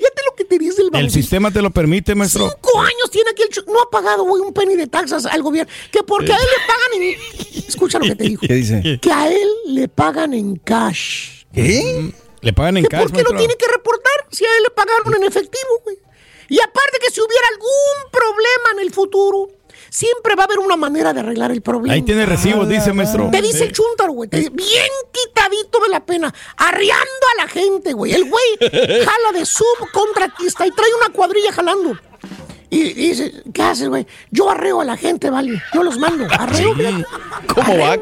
Fíjate 0.00 0.22
lo 0.30 0.34
que 0.34 0.44
te 0.46 0.58
dice 0.58 0.80
el 0.80 0.86
El 0.86 0.90
baboso. 0.92 1.10
sistema 1.10 1.50
te 1.50 1.60
lo 1.60 1.70
permite, 1.70 2.14
maestro. 2.14 2.48
Cinco 2.50 2.80
años 2.80 3.10
tiene 3.10 3.30
aquí 3.30 3.42
el 3.42 3.64
No 3.66 3.82
ha 3.82 3.90
pagado, 3.90 4.24
güey, 4.24 4.40
un 4.42 4.52
penny 4.54 4.74
de 4.76 4.86
taxas 4.86 5.26
al 5.26 5.42
gobierno. 5.42 5.70
Que 5.92 6.02
porque 6.02 6.32
a 6.32 6.36
él 6.36 6.42
le 6.42 6.66
pagan 6.66 7.02
en. 7.02 7.64
Escucha 7.68 7.98
lo 7.98 8.06
que 8.06 8.16
te 8.16 8.24
dijo. 8.24 8.46
¿Qué 8.46 8.54
dice? 8.54 8.98
Que 9.00 9.12
a 9.12 9.28
él 9.30 9.48
le 9.66 9.88
pagan 9.88 10.32
en 10.32 10.56
cash. 10.56 11.44
¿Qué? 11.52 12.12
Le 12.40 12.52
pagan 12.54 12.78
en 12.78 12.84
¿Que 12.84 12.88
cash, 12.88 13.02
¿Por 13.02 13.12
qué 13.12 13.18
lo 13.18 13.30
maestro. 13.30 13.38
tiene 13.38 13.54
que 13.56 13.66
reportar 13.70 14.12
si 14.30 14.46
a 14.46 14.56
él 14.56 14.62
le 14.62 14.70
pagaron 14.70 15.14
en 15.16 15.24
efectivo, 15.24 15.80
güey? 15.84 15.98
Y 16.48 16.58
aparte 16.60 16.98
que 17.00 17.10
si 17.12 17.20
hubiera 17.20 17.46
algún 17.52 18.10
problema 18.10 18.80
en 18.80 18.86
el 18.86 18.92
futuro, 18.94 19.48
siempre 19.90 20.34
va 20.36 20.44
a 20.44 20.46
haber 20.46 20.58
una 20.60 20.76
manera 20.76 21.12
de 21.12 21.20
arreglar 21.20 21.50
el 21.50 21.60
problema. 21.60 21.94
Ahí 21.94 22.02
tiene 22.02 22.24
recibos, 22.24 22.68
dice, 22.68 22.92
maestro. 22.92 23.28
Te 23.30 23.42
dice 23.42 23.70
chúntaro, 23.70 24.12
güey. 24.12 24.30
Bien 24.30 24.90
quitadito 25.12 25.80
de 25.80 25.88
la 25.88 26.04
pena. 26.04 26.32
Arreando 26.56 27.26
a 27.34 27.42
la 27.42 27.48
gente, 27.48 27.92
güey. 27.92 28.12
El 28.12 28.24
güey 28.24 28.70
jala 29.04 29.38
de 29.38 29.44
subcontratista 29.44 30.66
y 30.66 30.70
trae 30.70 30.90
una 30.94 31.12
cuadrilla 31.12 31.52
jalando. 31.52 31.96
Y, 32.70 32.82
y 32.82 33.08
dice, 33.08 33.42
¿qué 33.52 33.62
haces, 33.62 33.88
güey? 33.88 34.06
Yo 34.30 34.48
arreo 34.48 34.80
a 34.80 34.84
la 34.84 34.96
gente, 34.96 35.28
vale. 35.28 35.60
Yo 35.74 35.82
los 35.82 35.98
mando. 35.98 36.26
Arreo. 36.30 36.74
fíjate. 36.74 37.04
¿Cómo 37.52 37.78
va? 37.78 37.98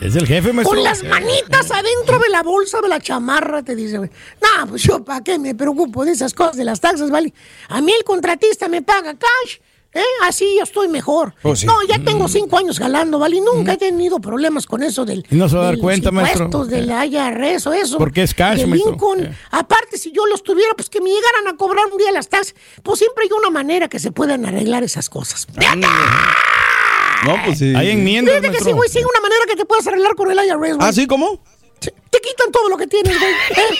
Es 0.00 0.14
el 0.14 0.26
jefe, 0.26 0.52
maestro. 0.52 0.76
Con 0.76 0.84
las 0.84 1.02
manitas 1.02 1.70
adentro 1.70 2.18
de 2.20 2.28
la 2.28 2.42
bolsa 2.42 2.80
de 2.80 2.88
la 2.88 3.00
chamarra, 3.00 3.62
te 3.62 3.74
dice, 3.74 3.98
güey. 3.98 4.10
No, 4.40 4.68
pues 4.68 4.82
yo, 4.82 5.02
¿para 5.02 5.24
qué 5.24 5.38
me 5.38 5.54
preocupo 5.54 6.04
de 6.04 6.12
esas 6.12 6.34
cosas 6.34 6.56
de 6.56 6.64
las 6.64 6.80
taxas, 6.80 7.10
vale? 7.10 7.32
A 7.68 7.80
mí 7.80 7.92
el 7.96 8.04
contratista 8.04 8.68
me 8.68 8.82
paga 8.82 9.14
cash, 9.14 9.56
¿eh? 9.92 10.02
Así 10.22 10.56
yo 10.56 10.64
estoy 10.64 10.88
mejor. 10.88 11.34
Oh, 11.42 11.56
sí. 11.56 11.66
No, 11.66 11.74
ya 11.88 11.98
tengo 11.98 12.28
cinco 12.28 12.58
años 12.58 12.78
jalando, 12.78 13.18
vale. 13.18 13.36
Y 13.36 13.40
nunca 13.40 13.74
he 13.74 13.76
tenido 13.76 14.20
problemas 14.20 14.66
con 14.66 14.82
eso 14.82 15.04
del. 15.04 15.26
Y 15.30 15.36
no 15.36 15.48
se 15.48 15.56
va 15.56 15.62
a 15.62 15.66
dar 15.66 15.78
cuenta, 15.78 16.10
maestro. 16.10 16.46
impuestos, 16.46 16.68
de 16.70 16.82
la 16.82 17.06
IRS 17.06 17.66
o 17.66 17.72
eso. 17.72 17.98
Porque 17.98 18.22
es 18.22 18.34
cash. 18.34 18.64
Lincoln. 18.64 19.24
Eh. 19.24 19.36
Aparte, 19.50 19.98
si 19.98 20.12
yo 20.12 20.26
los 20.26 20.42
tuviera, 20.42 20.72
pues 20.74 20.88
que 20.88 21.00
me 21.00 21.10
llegaran 21.10 21.48
a 21.48 21.56
cobrar 21.56 21.86
un 21.90 21.98
día 21.98 22.12
las 22.12 22.28
taxas, 22.28 22.54
pues 22.82 22.98
siempre 22.98 23.24
hay 23.24 23.30
una 23.38 23.50
manera 23.50 23.88
que 23.88 23.98
se 23.98 24.12
puedan 24.12 24.44
arreglar 24.46 24.82
esas 24.82 25.08
cosas. 25.08 25.46
No, 27.24 27.34
pues 27.44 27.58
sí. 27.58 27.74
Hay 27.74 27.90
enmiendas, 27.90 28.36
Fíjate 28.36 28.56
que 28.56 28.64
sí, 28.64 28.72
güey, 28.72 28.88
sí 28.88 28.98
hay 28.98 29.04
una 29.04 29.20
manera 29.20 29.44
que 29.48 29.56
te 29.56 29.64
puedas 29.64 29.86
arreglar 29.86 30.14
con 30.14 30.30
el 30.30 30.38
IRS, 30.38 30.76
güey. 30.76 30.76
¿Ah, 30.78 30.92
sí? 30.92 31.06
Te 31.78 32.20
quitan 32.20 32.50
todo 32.50 32.68
lo 32.68 32.76
que 32.76 32.86
tienes, 32.86 33.18
güey. 33.18 33.32
¿eh? 33.32 33.78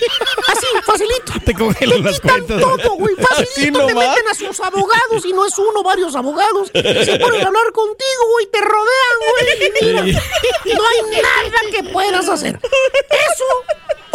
Así, 0.49 0.67
facilito. 0.85 1.33
Te 1.45 1.55
congelan 1.55 2.13
quitan 2.13 2.47
todo, 2.47 2.95
güey. 2.95 3.15
Facilito. 3.17 3.87
Te 3.87 3.95
meten 3.95 4.29
a 4.31 4.35
sus 4.35 4.61
abogados 4.61 5.25
y 5.25 5.33
no 5.33 5.47
es 5.47 5.59
uno, 5.59 5.83
varios 5.83 6.15
abogados. 6.15 6.69
Se 6.73 7.19
ponen 7.19 7.43
a 7.43 7.47
hablar 7.47 7.73
contigo, 7.73 8.23
güey. 8.33 8.47
Te 8.47 8.61
rodean, 8.61 9.17
güey. 9.19 9.73
mira, 9.83 10.03
No 10.77 10.87
hay 10.87 11.23
nada 11.23 11.61
que 11.71 11.83
puedas 11.85 12.29
hacer. 12.29 12.59
Eso 12.63 13.45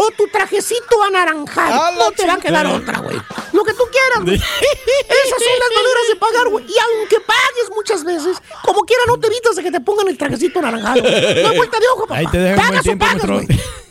o 0.04 0.12
tu 0.12 0.28
trajecito 0.28 1.04
anaranjado. 1.04 1.92
No 1.98 2.12
te 2.12 2.26
va 2.26 2.34
a 2.34 2.38
quedar 2.38 2.66
otra, 2.68 3.00
güey. 3.00 3.18
Lo 3.52 3.64
que 3.64 3.74
tú 3.74 3.84
quieras, 3.92 4.24
güey. 4.24 4.36
Esas 4.36 5.40
son 5.40 5.60
las 5.60 5.70
maneras 5.76 6.04
de 6.10 6.16
pagar, 6.18 6.48
güey. 6.50 6.66
Y 6.68 6.76
aunque 6.78 7.20
pagues 7.22 7.70
muchas 7.76 8.04
veces, 8.04 8.38
como 8.64 8.82
quiera 8.82 9.04
no 9.08 9.20
te 9.20 9.28
evitas 9.28 9.56
de 9.56 9.64
que 9.64 9.72
te 9.72 9.82
pongan 9.82 10.08
el 10.08 10.18
trajecito 10.18 10.60
anaranjado. 10.60 11.02
No 11.02 11.50
hay 11.50 11.58
vuelta 11.58 11.80
de 11.80 11.88
ojo, 11.88 12.02
papá. 12.02 12.18
Ahí 12.18 12.28
te 12.28 12.38
dejan 12.38 12.68
Pagas 12.68 12.88
o 12.88 12.98
pagas, 12.98 13.26
güey. 13.26 13.48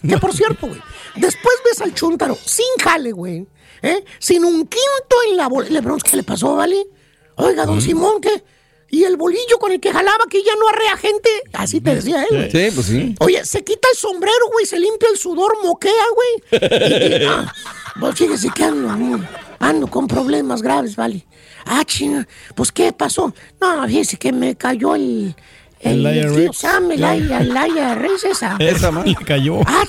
Que 0.09 0.19
por 0.19 0.33
cierto, 0.35 0.67
güey, 0.67 0.83
después 1.15 1.55
ves 1.65 1.81
al 1.81 1.95
chúntaro 1.95 2.37
sin 2.45 2.67
jale, 2.83 3.13
güey, 3.13 3.47
¿eh? 3.83 4.05
sin 4.19 4.45
un 4.45 4.67
quinto 4.67 5.17
en 5.29 5.37
la 5.37 5.49
bolsa. 5.49 5.71
Le 5.73 5.81
preguntas 5.81 6.11
qué 6.11 6.17
le 6.17 6.25
pasó, 6.25 6.57
¿vale? 6.57 6.87
Oiga, 7.37 7.65
don 7.67 7.81
Simón, 7.81 8.21
¿qué? 8.21 8.43
Y 8.95 9.05
el 9.05 9.17
bolillo 9.17 9.59
con 9.59 9.73
el 9.73 9.81
que 9.81 9.91
jalaba 9.91 10.27
que 10.29 10.43
ya 10.45 10.55
no 10.55 10.69
arrea 10.69 10.97
gente. 10.99 11.31
Así 11.55 11.81
te 11.81 11.95
decía 11.95 12.25
él, 12.25 12.29
güey. 12.31 12.51
Sí, 12.51 12.75
pues 12.75 12.87
sí. 12.87 13.15
Oye, 13.21 13.43
se 13.47 13.65
quita 13.65 13.89
el 13.91 13.97
sombrero, 13.99 14.49
güey, 14.53 14.67
se 14.67 14.79
limpia 14.79 15.09
el 15.11 15.17
sudor, 15.17 15.57
moquea, 15.65 16.05
güey. 16.15 16.61
Y- 16.61 17.23
y- 17.23 17.27
ah, 17.27 17.51
pues 17.99 18.15
fíjese 18.17 18.51
que 18.55 18.65
ando, 18.65 18.91
ando, 18.91 19.27
ando 19.59 19.87
con 19.87 20.07
problemas 20.07 20.61
graves, 20.61 20.95
vale. 20.95 21.27
Ah, 21.65 21.83
chinga, 21.87 22.29
pues 22.55 22.71
¿qué 22.71 22.93
pasó? 22.93 23.35
No, 23.61 23.87
fíjese 23.89 24.19
que 24.19 24.31
me 24.31 24.57
cayó 24.57 24.95
el... 24.95 25.35
El 25.81 26.07
El, 26.07 26.17
IRS. 26.17 26.37
tío 26.37 26.53
Sam, 26.53 26.93
el, 26.93 27.01
IRS 27.01 28.25
esa. 28.29 28.57
Esa 28.61 28.91
le 29.05 29.15
cayó. 29.17 29.59
Ah, 29.67 29.85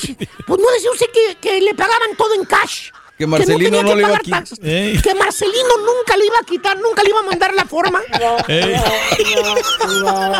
pues 0.47 0.59
no 0.61 0.71
decía 0.71 0.91
usted 0.91 1.05
que, 1.13 1.35
que 1.39 1.61
le 1.61 1.75
pagaban 1.75 2.15
todo 2.17 2.33
en 2.35 2.45
cash. 2.45 2.89
Que 3.23 3.27
Marcelino 3.27 3.77
tenía 3.77 3.83
no 3.83 3.89
que 3.89 3.95
le 3.95 4.01
iba 4.03 4.15
a 4.15 4.19
quitar. 4.19 4.43
Ey. 4.63 5.01
Que 5.01 5.15
Marcelino 5.15 5.77
nunca 5.77 6.17
le 6.17 6.25
iba 6.25 6.37
a 6.41 6.45
quitar, 6.45 6.79
nunca 6.79 7.03
le 7.03 7.09
iba 7.09 7.19
a 7.19 7.23
mandar 7.23 7.53
la 7.53 7.65
forma. 7.65 8.01
Ey. 8.47 8.75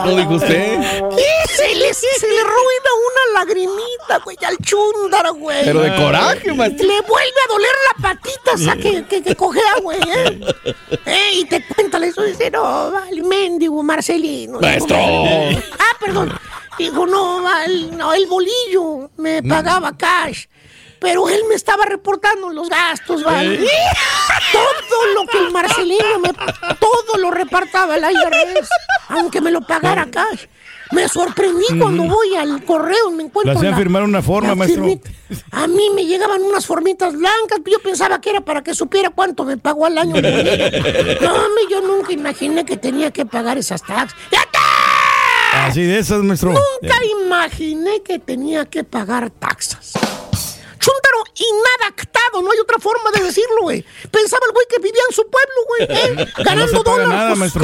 ¿Lo 0.05 0.15
dijo 0.15 0.34
usted? 0.36 0.79
Y 0.79 1.49
se 1.49 1.75
le, 1.75 1.93
se 1.93 2.27
le 2.27 2.43
ruina 2.43 2.89
una 3.07 3.39
lagrimita, 3.39 4.19
güey, 4.23 4.38
al 4.45 4.57
chúndaro, 4.57 5.34
güey. 5.36 5.63
Pero 5.65 5.81
de 5.81 5.95
coraje, 5.95 6.53
maestro. 6.53 6.88
Le 6.88 7.01
vuelve 7.01 7.39
a 7.45 7.53
doler 7.53 7.71
la 7.95 8.09
patita 8.09 8.51
esa 8.55 8.75
que, 8.75 9.05
que, 9.05 9.23
que 9.23 9.36
cojea, 9.36 9.75
güey, 9.81 9.99
¿eh? 9.99 10.39
Eh, 11.05 11.29
Y 11.34 11.45
te 11.45 11.65
cuenta 11.67 11.97
eso, 12.05 12.21
dice, 12.23 12.49
no, 12.51 12.91
vale, 12.91 13.21
mendigo 13.23 13.81
Marcelino. 13.84 14.59
Maestro. 14.59 14.97
Ah, 14.97 15.95
perdón. 15.99 16.38
Dijo, 16.77 17.05
no, 17.05 17.43
val- 17.43 17.95
no, 17.97 18.13
el 18.13 18.25
bolillo 18.27 19.09
me 19.17 19.43
pagaba 19.43 19.95
cash. 19.95 20.45
Pero 21.04 21.28
él 21.28 21.41
me 21.49 21.56
estaba 21.56 21.84
reportando 21.86 22.49
los 22.49 22.70
gastos, 22.70 23.24
¿vale? 23.24 23.60
Todo 24.51 25.14
lo 25.16 25.28
que 25.30 25.38
el 25.38 25.51
Marcelino 25.51 26.18
me... 26.20 26.30
Todo 26.80 27.18
lo 27.20 27.30
repartaba 27.30 27.97
el 27.97 28.04
IRS, 28.04 28.70
aunque 29.10 29.41
me 29.41 29.51
lo 29.51 29.60
pagara 29.62 30.10
cash. 30.10 30.45
Me 30.91 31.10
sorprendí 31.10 31.66
cuando 31.78 32.04
voy 32.04 32.36
al 32.36 32.64
correo 32.64 33.12
y 33.12 33.16
me 33.16 33.24
encuentro... 33.24 33.51
Le 33.54 33.58
hacían 33.60 33.72
la- 33.72 33.78
firmar 33.78 34.04
una 34.04 34.22
forma, 34.22 34.56
maestro. 34.56 34.84
firmita. 34.86 35.10
A 35.51 35.68
mí 35.68 35.89
me 35.93 36.06
llegaban 36.06 36.41
unas 36.41 36.66
formitas 36.66 37.14
blancas, 37.14 37.60
yo 37.66 37.80
pensaba 37.80 38.22
que 38.22 38.30
era 38.30 38.41
para 38.41 38.64
que 38.64 38.74
supiera 38.74 39.10
cuánto 39.10 39.43
me 39.43 39.58
pagó 39.58 39.86
al 39.86 39.97
año. 39.97 40.14
No, 40.22 41.34
hombre, 41.34 41.64
yo 41.70 41.82
nunca 41.82 42.14
imaginé 42.14 42.64
que 42.66 42.78
tenía 42.78 43.12
que 43.12 43.26
pagar 43.26 43.58
esas 43.58 43.82
taxas. 43.84 44.18
¡Ya 44.32 44.39
está! 44.41 45.66
Así 45.68 45.82
de 45.84 45.99
esas, 45.99 46.20
maestro. 46.24 46.51
Nunca 46.51 46.95
imaginé 47.26 48.01
que 48.04 48.20
tenía 48.20 48.66
que 48.66 48.84
pagar 48.86 49.30
taxas. 49.32 49.93
Chúntaro 50.84 51.23
inadaptado, 51.34 52.41
no 52.41 52.51
hay 52.51 52.59
otra 52.59 52.77
forma 52.77 53.09
de 53.11 53.23
decirlo, 53.23 53.61
güey. 53.61 53.86
Pensaba 54.11 54.45
el 54.47 54.51
güey 54.51 54.65
que 54.69 54.81
vivía 54.81 55.01
en 55.07 55.15
su 55.15 55.23
pueblo, 55.29 55.59
güey, 55.67 55.88
¿eh? 55.89 56.27
Ganando 56.43 56.84
dólares. 56.84 57.07
nada, 57.07 57.36
pues. 57.36 57.55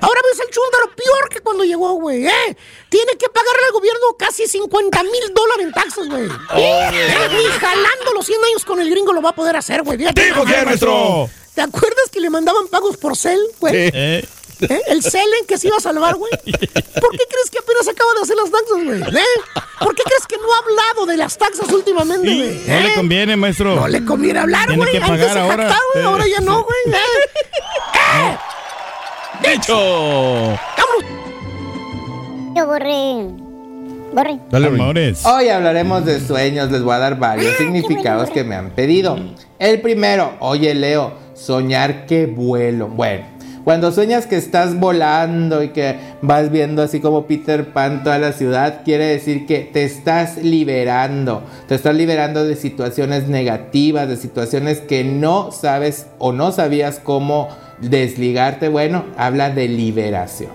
Ahora 0.00 0.20
ves 0.24 0.40
al 0.40 0.48
chúntaro 0.48 0.96
peor 0.96 1.28
que 1.28 1.40
cuando 1.40 1.64
llegó, 1.64 1.92
güey, 1.94 2.26
¿eh? 2.26 2.56
Tiene 2.88 3.12
que 3.18 3.28
pagarle 3.28 3.66
al 3.66 3.72
gobierno 3.72 4.16
casi 4.18 4.46
50 4.48 5.02
mil 5.02 5.34
dólares 5.34 5.66
en 5.66 5.72
taxas, 5.72 6.08
güey. 6.08 6.26
¿Eh? 6.56 7.28
Ni 7.36 7.44
jalando 7.44 8.14
los 8.14 8.24
100 8.24 8.44
años 8.44 8.64
con 8.64 8.80
el 8.80 8.88
gringo 8.88 9.12
lo 9.12 9.20
va 9.20 9.30
a 9.30 9.34
poder 9.34 9.54
hacer, 9.56 9.82
güey. 9.82 9.98
Nomás, 9.98 10.14
que, 10.14 10.64
maestro. 10.64 11.28
¿Te 11.54 11.60
acuerdas 11.60 12.08
que 12.10 12.20
le 12.20 12.30
mandaban 12.30 12.68
pagos 12.68 12.96
por 12.96 13.14
cel, 13.14 13.40
güey? 13.58 13.90
Eh, 13.92 14.24
¿Eh? 14.60 14.80
El 14.88 15.02
Selen 15.02 15.46
que 15.46 15.56
se 15.58 15.68
iba 15.68 15.76
a 15.76 15.80
salvar, 15.80 16.16
güey. 16.16 16.30
¿Por 16.32 16.50
qué 17.12 17.24
crees 17.28 17.50
que 17.50 17.58
apenas 17.58 17.86
acaba 17.88 18.10
de 18.14 18.22
hacer 18.22 18.36
las 18.36 18.50
taxas, 18.50 18.84
güey? 18.84 19.02
¿Eh? 19.22 19.26
¿Por 19.80 19.94
qué 19.94 20.02
crees 20.02 20.26
que 20.26 20.36
no 20.36 20.52
ha 20.52 20.58
hablado 20.58 21.06
de 21.06 21.16
las 21.16 21.38
taxas 21.38 21.68
últimamente, 21.72 22.26
güey? 22.34 22.60
no 22.66 22.80
le 22.80 22.88
¿Eh? 22.88 22.94
conviene, 22.96 23.36
maestro. 23.36 23.74
No 23.76 23.88
le 23.88 24.04
conviene 24.04 24.40
hablar, 24.40 24.66
güey. 24.74 24.96
Antes 24.96 25.08
pagar 25.08 25.32
se 25.32 25.38
ahora. 25.38 25.56
jactaba, 25.68 25.80
güey, 25.94 26.04
Eh. 26.04 26.08
ahora 26.08 26.24
ya 26.26 26.40
no, 26.40 26.64
güey. 26.64 26.94
¿Eh? 26.94 28.38
¡Eh! 29.44 29.56
¡Dicho! 29.56 30.58
Yo 32.56 32.66
borré. 32.66 33.26
Borré. 34.12 34.38
Dale. 34.50 34.66
Amores. 34.68 35.24
Hoy 35.24 35.48
hablaremos 35.48 36.04
de 36.04 36.18
sueños, 36.26 36.70
les 36.72 36.82
voy 36.82 36.94
a 36.94 36.98
dar 36.98 37.18
varios 37.18 37.56
significados 37.56 38.30
que 38.30 38.42
me 38.42 38.56
han 38.56 38.70
pedido. 38.70 39.16
El 39.58 39.80
primero, 39.80 40.34
oye 40.40 40.74
Leo, 40.74 41.14
soñar 41.34 42.06
que 42.06 42.26
vuelo. 42.26 42.88
Bueno, 42.88 43.26
cuando 43.68 43.92
sueñas 43.92 44.24
que 44.24 44.38
estás 44.38 44.80
volando 44.80 45.62
y 45.62 45.68
que 45.68 45.98
vas 46.22 46.50
viendo 46.50 46.82
así 46.82 47.00
como 47.00 47.26
Peter 47.26 47.74
Pan 47.74 48.02
toda 48.02 48.18
la 48.18 48.32
ciudad, 48.32 48.80
quiere 48.82 49.04
decir 49.04 49.44
que 49.44 49.58
te 49.58 49.84
estás 49.84 50.42
liberando. 50.42 51.42
Te 51.66 51.74
estás 51.74 51.94
liberando 51.94 52.46
de 52.46 52.56
situaciones 52.56 53.28
negativas, 53.28 54.08
de 54.08 54.16
situaciones 54.16 54.78
que 54.78 55.04
no 55.04 55.52
sabes 55.52 56.06
o 56.16 56.32
no 56.32 56.50
sabías 56.50 56.98
cómo 56.98 57.48
desligarte. 57.78 58.70
Bueno, 58.70 59.04
habla 59.18 59.50
de 59.50 59.68
liberación. 59.68 60.52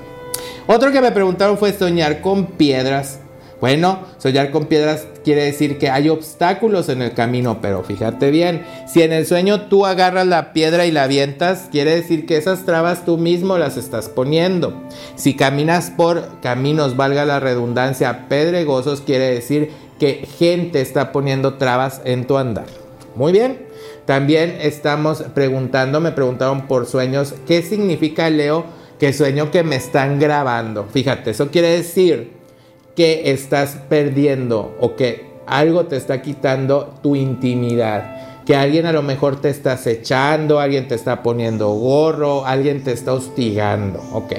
Otro 0.66 0.92
que 0.92 1.00
me 1.00 1.12
preguntaron 1.12 1.60
fue 1.60 1.72
soñar 1.72 2.20
con 2.20 2.48
piedras. 2.48 3.20
Bueno, 3.62 4.00
soñar 4.18 4.50
con 4.50 4.66
piedras 4.66 5.06
quiere 5.24 5.44
decir 5.46 5.78
que 5.78 5.90
hay 5.90 6.10
obstáculos 6.10 6.90
en 6.90 7.02
el 7.02 7.14
camino, 7.14 7.60
pero 7.62 7.84
fíjate 7.84 8.32
bien, 8.32 8.66
si 8.88 9.02
en 9.02 9.14
el 9.14 9.26
sueño 9.26 9.68
tú 9.68 9.86
agarras 9.86 10.28
la 10.28 10.54
piedra 10.54 10.86
y 10.86 10.92
la 10.92 11.04
avientas, 11.04 11.70
quiere 11.72 11.96
decir 11.96 12.26
que 12.26 12.38
esas 12.38 12.66
trabas 12.66 13.06
tú 13.06 13.18
mismo 13.18 13.58
las 13.58 13.78
estás 13.78 14.10
poniendo. 14.10 14.84
Si 15.16 15.36
caminas 15.36 15.92
por 15.92 16.40
caminos, 16.42 16.96
valga 16.96 17.26
la 17.26 17.40
redundancia, 17.40 18.28
pedregosos, 18.28 19.02
quiere 19.02 19.34
decir 19.34 19.72
que 20.00 20.28
gente 20.38 20.82
está 20.82 21.12
poniendo 21.12 21.56
trabas 21.56 22.02
en 22.06 22.28
tu 22.28 22.38
andar. 22.38 22.66
Muy 23.16 23.32
bien. 23.32 23.74
También 24.06 24.58
estamos 24.60 25.24
preguntando, 25.34 26.02
me 26.02 26.12
preguntaron 26.12 26.68
por 26.68 26.88
sueños, 26.88 27.36
¿qué 27.48 27.62
significa 27.62 28.30
Leo? 28.30 28.66
Que 29.00 29.14
sueño 29.14 29.50
que 29.50 29.64
me 29.64 29.78
están 29.78 30.20
grabando. 30.20 30.86
Fíjate, 30.92 31.32
eso 31.32 31.50
quiere 31.50 31.70
decir 31.70 32.33
que 32.96 33.32
estás 33.32 33.78
perdiendo 33.90 34.76
o 34.80 34.96
que 34.96 35.34
algo 35.46 35.86
te 35.86 35.98
está 35.98 36.22
quitando 36.22 36.94
tu 37.02 37.16
intimidad. 37.16 38.22
que 38.46 38.58
alguien 38.58 38.86
a 38.86 38.92
lo 38.92 39.04
mejor 39.04 39.40
te 39.40 39.50
está 39.50 39.72
acechando, 39.72 40.60
alguien 40.60 40.90
te 40.90 40.96
está 40.96 41.24
poniendo 41.24 41.70
gorro, 41.70 42.46
alguien 42.46 42.84
te 42.84 42.92
está 42.92 43.14
hostigando. 43.14 44.02
Ok. 44.12 44.34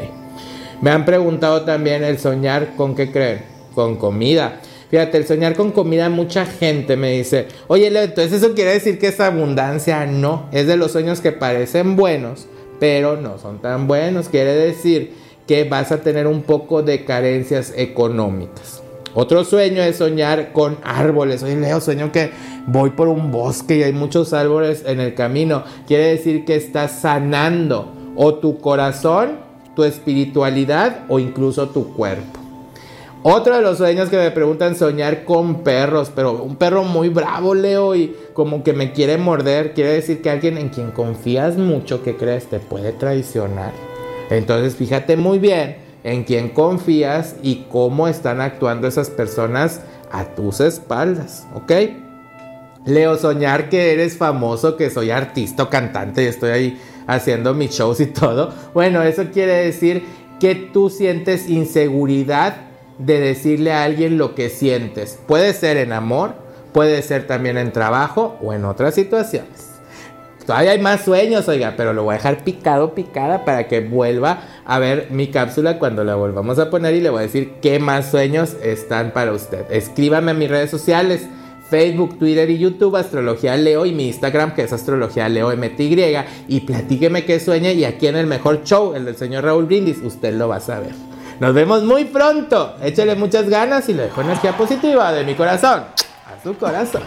Me 0.82 0.90
han 0.90 1.06
preguntado 1.06 1.62
también 1.62 2.04
el 2.04 2.18
soñar 2.18 2.76
con 2.76 2.94
qué 2.94 3.10
creen, 3.10 3.40
con 3.74 3.96
comida. 3.96 4.60
Fíjate, 4.90 5.16
el 5.16 5.26
soñar 5.26 5.56
con 5.56 5.72
comida, 5.72 6.10
mucha 6.10 6.44
gente 6.44 6.96
me 6.96 7.12
dice, 7.12 7.48
oye 7.66 7.90
Leo, 7.90 8.02
entonces 8.02 8.42
eso 8.42 8.54
quiere 8.54 8.74
decir 8.74 8.98
que 8.98 9.08
es 9.08 9.20
abundancia. 9.20 10.04
No, 10.04 10.50
es 10.52 10.66
de 10.66 10.76
los 10.76 10.92
sueños 10.92 11.22
que 11.22 11.32
parecen 11.32 11.96
buenos, 11.96 12.46
pero 12.78 13.16
no 13.16 13.38
son 13.38 13.62
tan 13.62 13.86
buenos. 13.86 14.28
Quiere 14.28 14.52
decir 14.52 15.14
que 15.46 15.64
vas 15.64 15.92
a 15.92 16.00
tener 16.00 16.26
un 16.26 16.42
poco 16.42 16.82
de 16.82 17.04
carencias 17.04 17.72
económicas. 17.76 18.82
Otro 19.14 19.44
sueño 19.44 19.80
es 19.82 19.96
soñar 19.96 20.52
con 20.52 20.78
árboles. 20.82 21.42
Oye, 21.44 21.56
Leo, 21.56 21.80
sueño 21.80 22.10
que 22.10 22.30
voy 22.66 22.90
por 22.90 23.06
un 23.06 23.30
bosque 23.30 23.76
y 23.76 23.82
hay 23.84 23.92
muchos 23.92 24.32
árboles 24.32 24.82
en 24.86 24.98
el 24.98 25.14
camino. 25.14 25.62
Quiere 25.86 26.06
decir 26.06 26.44
que 26.44 26.56
estás 26.56 27.00
sanando 27.00 27.92
o 28.16 28.34
tu 28.34 28.58
corazón, 28.58 29.38
tu 29.76 29.84
espiritualidad 29.84 31.04
o 31.08 31.20
incluso 31.20 31.68
tu 31.68 31.94
cuerpo. 31.94 32.40
Otro 33.22 33.54
de 33.54 33.62
los 33.62 33.78
sueños 33.78 34.10
que 34.10 34.18
me 34.18 34.30
preguntan 34.32 34.74
soñar 34.74 35.24
con 35.24 35.62
perros, 35.62 36.10
pero 36.14 36.42
un 36.42 36.56
perro 36.56 36.84
muy 36.84 37.08
bravo, 37.08 37.54
Leo, 37.54 37.94
y 37.94 38.14
como 38.34 38.62
que 38.62 38.74
me 38.74 38.92
quiere 38.92 39.16
morder. 39.16 39.72
Quiere 39.72 39.92
decir 39.92 40.20
que 40.20 40.28
alguien 40.28 40.58
en 40.58 40.68
quien 40.68 40.90
confías 40.90 41.56
mucho, 41.56 42.02
que 42.02 42.16
crees, 42.16 42.46
te 42.46 42.58
puede 42.58 42.92
traicionar. 42.92 43.93
Entonces 44.30 44.76
fíjate 44.76 45.16
muy 45.16 45.38
bien 45.38 45.76
en 46.02 46.24
quién 46.24 46.50
confías 46.50 47.36
y 47.42 47.66
cómo 47.70 48.08
están 48.08 48.40
actuando 48.40 48.86
esas 48.86 49.10
personas 49.10 49.80
a 50.12 50.24
tus 50.34 50.60
espaldas, 50.60 51.46
¿ok? 51.54 51.72
Leo, 52.86 53.16
soñar 53.16 53.70
que 53.70 53.92
eres 53.92 54.16
famoso, 54.18 54.76
que 54.76 54.90
soy 54.90 55.10
artista 55.10 55.64
o 55.64 55.70
cantante 55.70 56.22
y 56.22 56.26
estoy 56.26 56.50
ahí 56.50 56.80
haciendo 57.06 57.54
mis 57.54 57.70
shows 57.70 58.00
y 58.00 58.06
todo. 58.06 58.52
Bueno, 58.74 59.02
eso 59.02 59.24
quiere 59.32 59.64
decir 59.64 60.04
que 60.38 60.54
tú 60.54 60.90
sientes 60.90 61.48
inseguridad 61.48 62.56
de 62.98 63.20
decirle 63.20 63.72
a 63.72 63.84
alguien 63.84 64.18
lo 64.18 64.34
que 64.34 64.50
sientes. 64.50 65.18
Puede 65.26 65.54
ser 65.54 65.78
en 65.78 65.92
amor, 65.92 66.34
puede 66.72 67.00
ser 67.02 67.26
también 67.26 67.56
en 67.56 67.72
trabajo 67.72 68.36
o 68.42 68.52
en 68.52 68.66
otras 68.66 68.94
situaciones. 68.94 69.73
Todavía 70.46 70.72
hay 70.72 70.78
más 70.78 71.04
sueños, 71.04 71.48
oiga, 71.48 71.74
pero 71.76 71.92
lo 71.92 72.04
voy 72.04 72.14
a 72.14 72.18
dejar 72.18 72.44
picado, 72.44 72.94
picada 72.94 73.44
para 73.44 73.66
que 73.66 73.80
vuelva 73.80 74.42
a 74.66 74.78
ver 74.78 75.08
mi 75.10 75.28
cápsula 75.28 75.78
cuando 75.78 76.04
la 76.04 76.16
volvamos 76.16 76.58
a 76.58 76.68
poner 76.68 76.94
y 76.94 77.00
le 77.00 77.10
voy 77.10 77.20
a 77.20 77.22
decir 77.22 77.54
qué 77.62 77.78
más 77.78 78.10
sueños 78.10 78.56
están 78.62 79.12
para 79.12 79.32
usted. 79.32 79.64
Escríbame 79.70 80.32
a 80.32 80.34
mis 80.34 80.50
redes 80.50 80.70
sociales. 80.70 81.26
Facebook, 81.70 82.18
Twitter 82.18 82.48
y 82.50 82.58
YouTube, 82.58 82.94
Astrología 82.94 83.56
Leo 83.56 83.86
y 83.86 83.92
mi 83.92 84.06
Instagram 84.08 84.54
que 84.54 84.62
es 84.62 84.72
Astrología 84.72 85.28
Leo 85.30 85.50
MTY 85.56 86.18
y 86.46 86.60
platíqueme 86.60 87.24
qué 87.24 87.40
sueña 87.40 87.72
y 87.72 87.84
aquí 87.84 88.06
en 88.06 88.16
el 88.16 88.26
mejor 88.26 88.62
show, 88.64 88.94
el 88.94 89.06
del 89.06 89.16
señor 89.16 89.44
Raúl 89.44 89.64
Brindis, 89.64 89.98
usted 90.02 90.34
lo 90.34 90.46
va 90.46 90.56
a 90.56 90.60
saber. 90.60 90.92
Nos 91.40 91.54
vemos 91.54 91.82
muy 91.82 92.04
pronto. 92.04 92.76
Échale 92.82 93.16
muchas 93.16 93.48
ganas 93.48 93.88
y 93.88 93.94
le 93.94 94.04
dejo 94.04 94.20
energía 94.20 94.56
positiva 94.56 95.12
de 95.12 95.24
mi 95.24 95.34
corazón 95.34 95.84
a 96.26 96.42
su 96.42 96.56
corazón. 96.56 97.02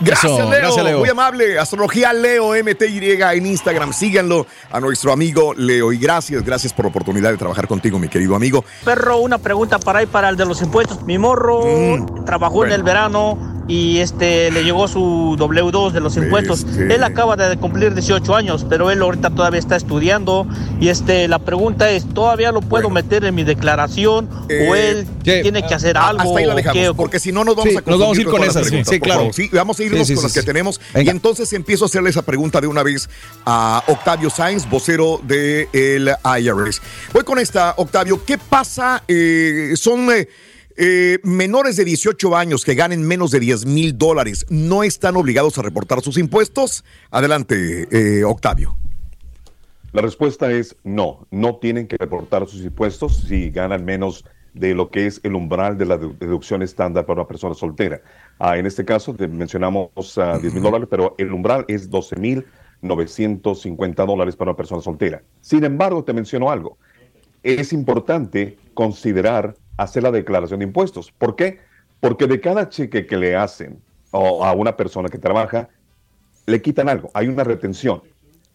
Gracias, 0.00 0.32
Eso, 0.32 0.50
Leo. 0.50 0.60
gracias, 0.60 0.84
Leo. 0.84 0.98
Muy 1.00 1.08
amable. 1.08 1.58
Astrología 1.58 2.12
Leo 2.12 2.52
MTY 2.54 3.18
en 3.20 3.46
Instagram. 3.46 3.92
Síganlo 3.92 4.46
a 4.70 4.80
nuestro 4.80 5.12
amigo 5.12 5.54
Leo. 5.54 5.92
Y 5.92 5.98
gracias, 5.98 6.42
gracias 6.42 6.72
por 6.72 6.86
la 6.86 6.90
oportunidad 6.90 7.30
de 7.30 7.36
trabajar 7.36 7.66
contigo, 7.66 7.98
mi 7.98 8.08
querido 8.08 8.34
amigo. 8.34 8.64
Perro, 8.84 9.18
una 9.18 9.38
pregunta 9.38 9.78
para 9.78 10.00
ahí 10.00 10.06
para 10.06 10.28
el 10.28 10.36
de 10.36 10.46
los 10.46 10.60
impuestos. 10.62 11.02
Mi 11.02 11.18
morro 11.18 11.60
Mm, 11.64 12.24
trabajó 12.24 12.54
bueno. 12.56 12.72
en 12.74 12.80
el 12.80 12.82
verano 12.84 13.49
y 13.70 13.98
este 14.00 14.50
le 14.50 14.64
llegó 14.64 14.88
su 14.88 15.36
W2 15.38 15.92
de 15.92 16.00
los 16.00 16.16
impuestos. 16.16 16.64
Este. 16.64 16.92
Él 16.92 17.04
acaba 17.04 17.36
de 17.36 17.56
cumplir 17.56 17.94
18 17.94 18.34
años, 18.34 18.66
pero 18.68 18.90
él 18.90 19.00
ahorita 19.00 19.30
todavía 19.30 19.60
está 19.60 19.76
estudiando 19.76 20.44
y 20.80 20.88
este 20.88 21.28
la 21.28 21.38
pregunta 21.38 21.88
es, 21.90 22.04
¿todavía 22.12 22.50
lo 22.50 22.62
puedo 22.62 22.90
meter 22.90 23.24
en 23.24 23.34
mi 23.36 23.44
declaración 23.44 24.28
o 24.28 24.46
Eh, 24.48 24.90
él 24.90 25.06
tiene 25.22 25.64
que 25.64 25.72
hacer 25.74 25.96
a- 25.96 26.08
algo? 26.08 26.22
Hasta 26.22 26.38
ahí 26.40 26.46
la 26.46 26.54
o 26.54 26.56
dejamos, 26.56 26.82
qué? 26.82 26.94
porque 26.94 27.20
si 27.20 27.30
no 27.30 27.44
nos 27.44 27.54
vamos 27.54 27.70
Sí, 27.72 27.78
a 27.78 27.88
nos 27.88 28.00
vamos 28.00 28.18
a 28.18 28.20
ir 28.20 28.26
con 28.26 28.42
esas, 28.42 28.66
sí, 28.66 28.82
sí, 28.84 28.98
claro. 28.98 29.30
Sí, 29.32 29.48
vamos 29.52 29.78
a 29.78 29.84
irnos 29.84 30.00
Sí, 30.00 30.04
sí, 30.06 30.14
con 30.14 30.22
sí, 30.22 30.26
las 30.26 30.32
que 30.32 30.42
tenemos. 30.42 30.80
Venga. 30.92 31.06
Y 31.12 31.14
entonces 31.14 31.52
empiezo 31.52 31.84
a 31.84 31.86
hacerle 31.86 32.10
esa 32.10 32.22
pregunta 32.22 32.60
de 32.60 32.66
una 32.66 32.82
vez 32.82 33.08
a 33.46 33.84
Octavio 33.86 34.30
Sainz, 34.30 34.68
vocero 34.68 35.20
del 35.22 36.10
IRS. 36.40 36.82
Voy 37.12 37.22
con 37.22 37.38
esta, 37.38 37.74
Octavio. 37.76 38.24
¿Qué 38.24 38.36
pasa? 38.36 39.04
eh, 39.06 39.74
son 39.76 40.10
eh, 40.10 40.28
eh, 40.76 41.18
menores 41.22 41.76
de 41.76 41.84
18 41.84 42.36
años 42.36 42.64
que 42.64 42.74
ganen 42.74 43.06
menos 43.06 43.30
de 43.30 43.40
10 43.40 43.66
mil 43.66 43.96
dólares. 43.98 44.46
¿No 44.48 44.82
están 44.82 45.16
obligados 45.16 45.58
a 45.58 45.62
reportar 45.62 46.00
sus 46.02 46.18
impuestos? 46.18 46.84
Adelante, 47.10 47.88
eh, 47.90 48.24
Octavio. 48.24 48.76
La 49.92 50.02
respuesta 50.02 50.52
es 50.52 50.76
no, 50.84 51.26
no 51.30 51.56
tienen 51.56 51.88
que 51.88 51.96
reportar 51.96 52.46
sus 52.46 52.60
impuestos 52.62 53.24
si 53.28 53.50
ganan 53.50 53.84
menos 53.84 54.24
de 54.54 54.74
lo 54.74 54.90
que 54.90 55.06
es 55.06 55.20
el 55.24 55.34
umbral 55.34 55.78
de 55.78 55.86
la 55.86 55.98
dedu- 55.98 56.16
deducción 56.18 56.62
estándar 56.62 57.06
para 57.06 57.20
una 57.22 57.28
persona 57.28 57.54
soltera. 57.54 58.00
Ah, 58.38 58.56
en 58.58 58.66
este 58.66 58.84
caso 58.84 59.14
te 59.14 59.26
mencionamos 59.28 59.90
ah, 60.18 60.38
10 60.40 60.54
mil 60.54 60.62
dólares, 60.62 60.88
pero 60.90 61.14
el 61.18 61.32
umbral 61.32 61.64
es 61.68 61.88
12 61.90 62.16
mil 62.16 62.44
950 62.82 64.06
dólares 64.06 64.36
para 64.36 64.50
una 64.52 64.56
persona 64.56 64.80
soltera. 64.80 65.22
Sin 65.40 65.64
embargo, 65.64 66.02
te 66.04 66.12
menciono 66.12 66.50
algo. 66.50 66.78
Es 67.42 67.72
importante 67.72 68.58
considerar 68.74 69.54
hacer 69.82 70.02
la 70.02 70.10
declaración 70.10 70.60
de 70.60 70.66
impuestos. 70.66 71.10
¿Por 71.12 71.36
qué? 71.36 71.58
Porque 72.00 72.26
de 72.26 72.40
cada 72.40 72.68
cheque 72.68 73.06
que 73.06 73.16
le 73.16 73.36
hacen 73.36 73.80
o 74.10 74.44
a 74.44 74.52
una 74.52 74.76
persona 74.76 75.08
que 75.08 75.18
trabaja, 75.18 75.68
le 76.46 76.60
quitan 76.60 76.88
algo, 76.88 77.10
hay 77.14 77.28
una 77.28 77.44
retención. 77.44 78.02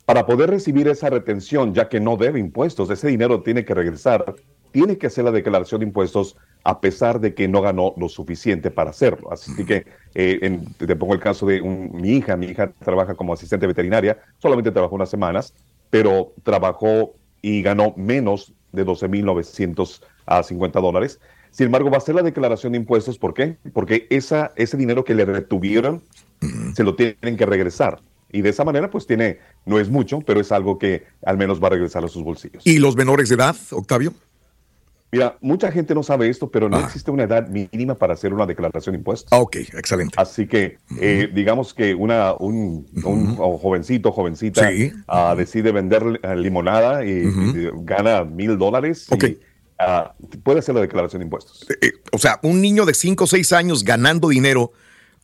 Para 0.05 0.25
poder 0.25 0.49
recibir 0.49 0.87
esa 0.87 1.09
retención, 1.09 1.73
ya 1.73 1.89
que 1.89 1.99
no 1.99 2.17
debe 2.17 2.39
impuestos, 2.39 2.89
ese 2.89 3.07
dinero 3.07 3.41
tiene 3.41 3.65
que 3.65 3.73
regresar, 3.73 4.35
tiene 4.71 4.97
que 4.97 5.07
hacer 5.07 5.23
la 5.23 5.31
declaración 5.31 5.79
de 5.79 5.87
impuestos 5.87 6.35
a 6.63 6.79
pesar 6.79 7.19
de 7.19 7.33
que 7.33 7.47
no 7.47 7.61
ganó 7.61 7.93
lo 7.97 8.09
suficiente 8.09 8.69
para 8.69 8.89
hacerlo. 8.89 9.31
Así 9.31 9.65
que 9.65 9.85
eh, 10.13 10.39
en- 10.41 10.73
te 10.73 10.95
pongo 10.95 11.13
el 11.13 11.19
caso 11.19 11.45
de 11.45 11.61
un- 11.61 11.91
mi 11.93 12.09
hija, 12.11 12.35
mi 12.37 12.47
hija 12.47 12.71
trabaja 12.83 13.15
como 13.15 13.33
asistente 13.33 13.65
veterinaria, 13.67 14.17
solamente 14.39 14.71
trabajó 14.71 14.95
unas 14.95 15.09
semanas, 15.09 15.53
pero 15.89 16.33
trabajó 16.43 17.13
y 17.41 17.61
ganó 17.61 17.93
menos 17.95 18.53
de 18.71 18.83
12.950 20.25 20.71
dólares. 20.81 21.19
Sin 21.51 21.67
embargo, 21.67 21.89
va 21.89 21.95
a 21.95 21.99
hacer 21.99 22.15
la 22.15 22.21
declaración 22.23 22.73
de 22.73 22.79
impuestos. 22.79 23.17
¿Por 23.17 23.33
qué? 23.33 23.57
Porque 23.73 24.07
esa, 24.09 24.51
ese 24.55 24.75
dinero 24.77 25.03
que 25.05 25.15
le 25.15 25.25
retuvieron 25.25 26.01
se 26.75 26.83
lo 26.83 26.95
tienen 26.95 27.37
que 27.37 27.45
regresar. 27.45 28.01
Y 28.31 28.41
de 28.41 28.49
esa 28.49 28.65
manera, 28.65 28.89
pues 28.91 29.07
tiene, 29.07 29.39
no 29.65 29.79
es 29.79 29.89
mucho, 29.89 30.19
pero 30.21 30.41
es 30.41 30.51
algo 30.51 30.77
que 30.77 31.05
al 31.25 31.37
menos 31.37 31.63
va 31.63 31.67
a 31.67 31.71
regresar 31.71 32.03
a 32.03 32.09
sus 32.09 32.23
bolsillos. 32.23 32.65
¿Y 32.67 32.79
los 32.79 32.97
menores 32.97 33.29
de 33.29 33.35
edad, 33.35 33.55
Octavio? 33.71 34.13
Mira, 35.11 35.37
mucha 35.39 35.71
gente 35.71 35.95
no 35.95 36.03
sabe 36.03 36.27
esto, 36.27 36.51
pero 36.51 36.67
no 36.67 36.77
existe 36.77 37.09
una 37.09 37.23
edad 37.23 37.47
mínima 37.47 37.95
para 37.95 38.15
hacer 38.15 38.33
una 38.33 38.45
declaración 38.45 38.93
de 38.93 38.97
impuestos. 38.97 39.31
Ah, 39.31 39.39
ok, 39.39 39.55
excelente. 39.55 40.13
Así 40.17 40.45
que, 40.45 40.77
eh, 40.99 41.29
digamos 41.33 41.73
que 41.73 41.95
una, 41.95 42.33
un, 42.33 42.85
un 43.05 43.35
jovencito, 43.37 44.11
jovencita, 44.11 44.69
Sí. 44.69 44.91
ah, 45.07 45.33
decide 45.37 45.71
vender 45.71 46.19
eh, 46.21 46.35
limonada 46.35 47.05
y, 47.05 47.11
y 47.11 47.69
gana 47.83 48.25
mil 48.25 48.57
dólares. 48.57 49.07
y, 49.09 49.37
ah, 49.79 50.13
puede 50.43 50.59
hacer 50.59 50.75
la 50.75 50.81
declaración 50.81 51.19
de 51.19 51.25
impuestos. 51.25 51.65
Eh, 51.81 51.91
o 52.11 52.17
sea, 52.17 52.39
un 52.43 52.61
niño 52.61 52.85
de 52.85 52.93
5 52.93 53.23
o 53.23 53.27
6 53.27 53.53
años 53.53 53.83
ganando 53.83 54.29
dinero. 54.29 54.71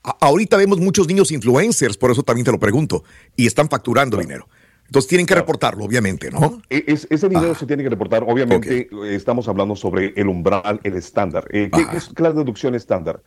a- 0.04 0.18
ahorita 0.22 0.58
vemos 0.58 0.80
muchos 0.80 1.08
niños 1.08 1.32
influencers, 1.32 1.96
por 1.96 2.10
eso 2.10 2.24
también 2.24 2.44
te 2.44 2.52
lo 2.52 2.58
pregunto, 2.60 3.04
y 3.36 3.46
están 3.46 3.70
facturando 3.70 4.18
dinero. 4.18 4.48
Entonces 4.88 5.08
tienen 5.08 5.28
que 5.28 5.36
reportarlo, 5.36 5.86
obviamente, 5.86 6.32
¿no? 6.32 6.60
E- 6.72 6.84
es- 6.88 7.06
ese 7.12 7.30
dinero 7.30 7.54
se 7.54 7.66
tiene 7.68 7.84
que 7.84 7.90
reportar. 7.90 8.24
Obviamente, 8.28 8.90
eh, 8.92 9.16
estamos 9.16 9.48
hablando 9.48 9.76
sobre 9.76 10.12
el 10.18 10.28
umbral, 10.28 10.80
el 10.84 10.96
estándar. 10.96 11.46
Eh, 11.52 11.70
¿qué, 11.72 11.86
qué 11.90 11.98
es 11.98 12.10
la 12.20 12.34
deducción 12.34 12.74
estándar? 12.74 13.22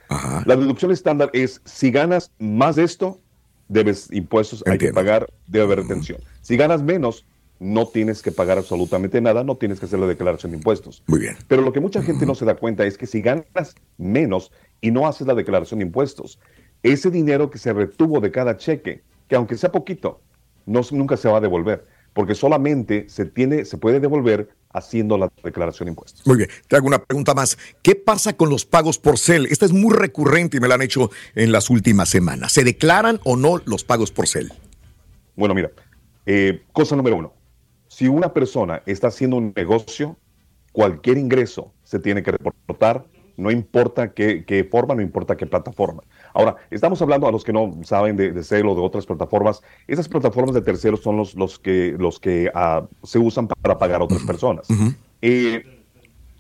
La 0.47 0.57
deducción 0.57 0.91
estándar 0.91 1.31
es 1.33 1.61
si 1.65 1.91
ganas 1.93 2.33
más 2.41 2.75
de 2.77 2.83
esto, 2.85 3.21
debes 3.69 4.09
impuestos, 4.13 4.63
hay 4.67 4.77
que 4.77 4.93
pagar, 4.93 5.31
debe 5.47 5.65
haber 5.67 5.79
retención. 5.79 6.19
Si 6.43 6.57
ganas 6.57 6.83
menos, 6.83 7.25
no 7.59 7.87
tienes 7.87 8.23
que 8.23 8.33
pagar 8.33 8.59
absolutamente 8.59 9.21
nada, 9.21 9.45
no 9.45 9.57
tienes 9.57 9.81
que 9.81 9.87
hacer 9.87 9.99
la 9.99 10.07
declaración 10.07 10.53
de 10.53 10.59
impuestos. 10.59 11.03
Muy 11.07 11.21
bien. 11.21 11.37
Pero 11.49 11.63
lo 11.63 11.73
que 11.73 11.81
mucha 11.81 12.03
gente 12.03 12.27
no 12.27 12.35
se 12.35 12.45
da 12.45 12.57
cuenta 12.57 12.85
es 12.85 12.99
que 12.99 13.07
si 13.07 13.23
ganas 13.23 13.75
menos 13.97 14.53
y 14.81 14.91
no 14.91 15.07
haces 15.07 15.27
la 15.27 15.35
declaración 15.35 15.79
de 15.79 15.87
impuestos, 15.87 16.39
ese 16.83 17.11
dinero 17.11 17.51
que 17.51 17.59
se 17.59 17.73
retuvo 17.73 18.21
de 18.21 18.31
cada 18.31 18.57
cheque, 18.57 19.03
que 19.29 19.37
aunque 19.37 19.57
sea 19.57 19.73
poquito, 19.73 20.21
no, 20.67 20.83
nunca 20.91 21.17
se 21.17 21.29
va 21.29 21.39
a 21.39 21.41
devolver, 21.41 21.87
porque 22.13 22.35
solamente 22.35 23.07
se, 23.09 23.25
tiene, 23.25 23.65
se 23.65 23.79
puede 23.79 24.01
devolver 24.01 24.51
haciendo 24.71 25.17
la 25.17 25.31
declaración 25.43 25.87
de 25.87 25.91
impuestos. 25.93 26.27
Muy 26.27 26.37
bien, 26.37 26.51
te 26.69 26.77
hago 26.77 26.87
una 26.87 27.03
pregunta 27.03 27.33
más. 27.33 27.57
¿Qué 27.83 27.95
pasa 27.95 28.37
con 28.37 28.51
los 28.51 28.67
pagos 28.67 28.99
por 28.99 29.19
CEL? 29.19 29.47
Esta 29.47 29.65
es 29.65 29.73
muy 29.73 29.95
recurrente 29.95 30.57
y 30.57 30.61
me 30.61 30.69
la 30.69 30.75
han 30.75 30.83
hecho 30.83 31.11
en 31.35 31.53
las 31.53 31.71
últimas 31.71 32.09
semanas. 32.09 32.53
¿Se 32.53 32.65
declaran 32.65 33.21
o 33.25 33.37
no 33.37 33.63
los 33.65 33.85
pagos 33.85 34.11
por 34.11 34.27
CEL? 34.27 34.53
Bueno, 35.37 35.55
mira, 35.55 35.71
eh, 36.27 36.63
cosa 36.73 36.97
número 36.97 37.17
uno, 37.17 37.33
si 37.95 38.09
una 38.09 38.33
persona 38.33 38.83
está 38.87 39.07
haciendo 39.07 39.37
un 39.37 39.53
negocio, 39.55 40.17
cualquier 40.73 41.17
ingreso 41.17 41.73
se 41.85 42.01
tiene 42.01 42.25
que 42.25 42.33
reportar 42.33 43.05
no 43.37 43.51
importa 43.51 44.13
qué, 44.13 44.45
qué 44.45 44.65
forma, 44.65 44.95
no 44.95 45.03
importa 45.03 45.37
qué 45.37 45.47
plataforma. 45.47 46.03
Ahora, 46.33 46.57
estamos 46.71 47.01
hablando 47.03 47.27
a 47.27 47.33
los 47.33 47.45
que 47.45 47.53
no 47.53 47.81
saben 47.83 48.17
de, 48.17 48.33
de 48.33 48.45
Celo 48.45 48.73
o 48.73 48.75
de 48.75 48.81
otras 48.81 49.07
plataformas. 49.07 49.61
Esas 49.89 50.09
plataformas 50.09 50.55
de 50.55 50.63
terceros 50.63 51.01
son 51.01 51.17
los, 51.17 51.35
los 51.35 51.59
que, 51.59 51.97
los 51.99 52.21
que 52.21 52.51
ah, 52.55 52.87
se 53.03 53.19
usan 53.19 53.49
para 53.49 53.79
pagar 53.79 54.01
a 54.01 54.05
otras 54.05 54.23
personas. 54.23 54.69
Eh, 55.21 55.85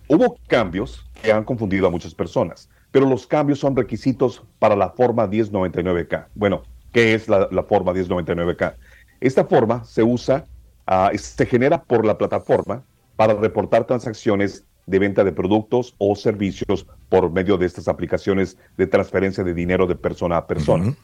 hubo 0.08 0.36
cambios 0.46 1.04
que 1.22 1.32
han 1.32 1.44
confundido 1.44 1.86
a 1.86 1.90
muchas 1.90 2.14
personas, 2.14 2.68
pero 2.90 3.08
los 3.08 3.26
cambios 3.26 3.58
son 3.58 3.74
requisitos 3.74 4.42
para 4.58 4.76
la 4.76 4.90
forma 4.90 5.28
1099K. 5.28 6.28
Bueno, 6.34 6.62
¿qué 6.92 7.14
es 7.14 7.28
la, 7.28 7.48
la 7.50 7.64
forma 7.64 7.92
1099K? 7.92 8.76
Esta 9.20 9.44
forma 9.46 9.84
se 9.84 10.02
usa, 10.02 10.44
ah, 10.86 11.10
se 11.14 11.46
genera 11.46 11.82
por 11.82 12.04
la 12.04 12.16
plataforma 12.18 12.82
para 13.16 13.34
reportar 13.34 13.84
transacciones 13.86 14.64
de 14.86 14.98
venta 14.98 15.24
de 15.24 15.32
productos 15.32 15.94
o 15.98 16.14
servicios 16.14 16.86
por 17.08 17.30
medio 17.30 17.56
de 17.56 17.66
estas 17.66 17.88
aplicaciones 17.88 18.58
de 18.76 18.86
transferencia 18.86 19.42
de 19.42 19.54
dinero 19.54 19.86
de 19.86 19.94
persona 19.94 20.36
a 20.36 20.46
persona. 20.46 20.94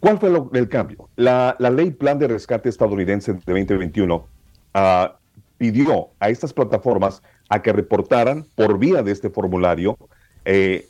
¿Cuál 0.00 0.18
fue 0.18 0.30
lo- 0.30 0.50
el 0.54 0.68
cambio? 0.68 1.08
La, 1.16 1.54
la 1.58 1.70
ley 1.70 1.90
Plan 1.90 2.18
de 2.18 2.28
Rescate 2.28 2.68
estadounidense 2.68 3.32
de 3.34 3.40
2021 3.46 4.26
ah, 4.74 5.16
pidió 5.58 6.08
a 6.20 6.28
estas 6.28 6.52
plataformas 6.52 7.22
a 7.48 7.62
que 7.62 7.72
reportaran 7.72 8.46
por 8.56 8.78
vía 8.78 9.02
de 9.02 9.12
este 9.12 9.30
formulario 9.30 9.96
eh, 10.44 10.86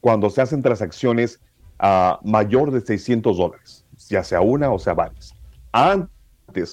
cuando 0.00 0.30
se 0.30 0.40
hacen 0.40 0.62
transacciones 0.62 1.40
a 1.78 2.20
mayor 2.24 2.70
de 2.70 2.80
600 2.80 3.36
dólares, 3.36 3.84
ya 4.08 4.22
sea 4.24 4.40
una 4.40 4.70
o 4.70 4.78
sea 4.78 4.94
varias. 4.94 5.34
Antes, 5.72 6.08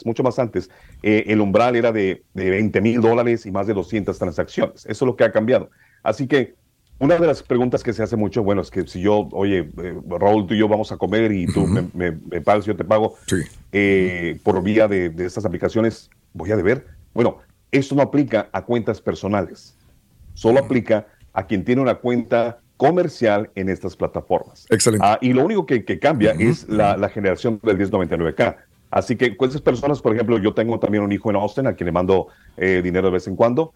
mucho 0.05 0.23
más 0.23 0.39
antes, 0.39 0.69
eh, 1.03 1.23
el 1.27 1.41
umbral 1.41 1.75
era 1.75 1.91
de, 1.91 2.23
de 2.33 2.49
20 2.49 2.81
mil 2.81 3.01
dólares 3.01 3.45
y 3.45 3.51
más 3.51 3.67
de 3.67 3.73
200 3.73 4.17
transacciones. 4.17 4.85
Eso 4.85 4.91
es 4.91 5.01
lo 5.01 5.15
que 5.15 5.23
ha 5.23 5.31
cambiado. 5.31 5.69
Así 6.03 6.27
que 6.27 6.55
una 6.99 7.17
de 7.17 7.25
las 7.25 7.41
preguntas 7.41 7.81
que 7.83 7.93
se 7.93 8.03
hace 8.03 8.15
mucho, 8.15 8.43
bueno, 8.43 8.61
es 8.61 8.69
que 8.69 8.85
si 8.87 9.01
yo, 9.01 9.27
oye, 9.31 9.69
eh, 9.81 9.95
Raúl, 10.07 10.45
tú 10.45 10.53
y 10.53 10.59
yo 10.59 10.67
vamos 10.67 10.91
a 10.91 10.97
comer 10.97 11.31
y 11.31 11.47
tú 11.47 11.65
me, 11.65 11.87
me- 11.93 12.11
me 12.29 12.41
pagas, 12.41 12.65
yo 12.65 12.75
te 12.75 12.83
pago 12.83 13.15
eh, 13.71 14.39
por 14.43 14.61
vía 14.61 14.87
de, 14.87 15.09
de 15.09 15.25
estas 15.25 15.45
aplicaciones, 15.45 16.09
voy 16.33 16.51
a 16.51 16.55
deber. 16.57 16.85
Bueno, 17.13 17.37
esto 17.71 17.95
no 17.95 18.01
aplica 18.03 18.49
a 18.51 18.63
cuentas 18.63 19.01
personales, 19.01 19.75
solo 20.35 20.59
aplica 20.59 21.07
a 21.33 21.47
quien 21.47 21.63
tiene 21.65 21.81
una 21.81 21.95
cuenta 21.95 22.59
comercial 22.77 23.49
en 23.55 23.69
estas 23.69 23.95
plataformas. 23.95 24.65
Excelente. 24.69 25.05
Ah, 25.07 25.17
y 25.21 25.33
lo 25.33 25.45
único 25.45 25.65
que, 25.65 25.85
que 25.85 25.99
cambia 25.99 26.31
es 26.37 26.67
la, 26.67 26.97
la 26.97 27.09
generación 27.09 27.59
del 27.63 27.77
1099K. 27.77 28.57
Así 28.91 29.15
que 29.15 29.37
con 29.37 29.49
esas 29.49 29.61
personas, 29.61 30.01
por 30.01 30.13
ejemplo, 30.13 30.37
yo 30.37 30.53
tengo 30.53 30.77
también 30.79 31.03
un 31.03 31.11
hijo 31.11 31.29
en 31.29 31.37
Austin 31.37 31.65
a 31.65 31.73
quien 31.73 31.85
le 31.85 31.91
mando 31.93 32.27
eh, 32.57 32.81
dinero 32.83 33.07
de 33.07 33.13
vez 33.13 33.27
en 33.27 33.37
cuando. 33.37 33.73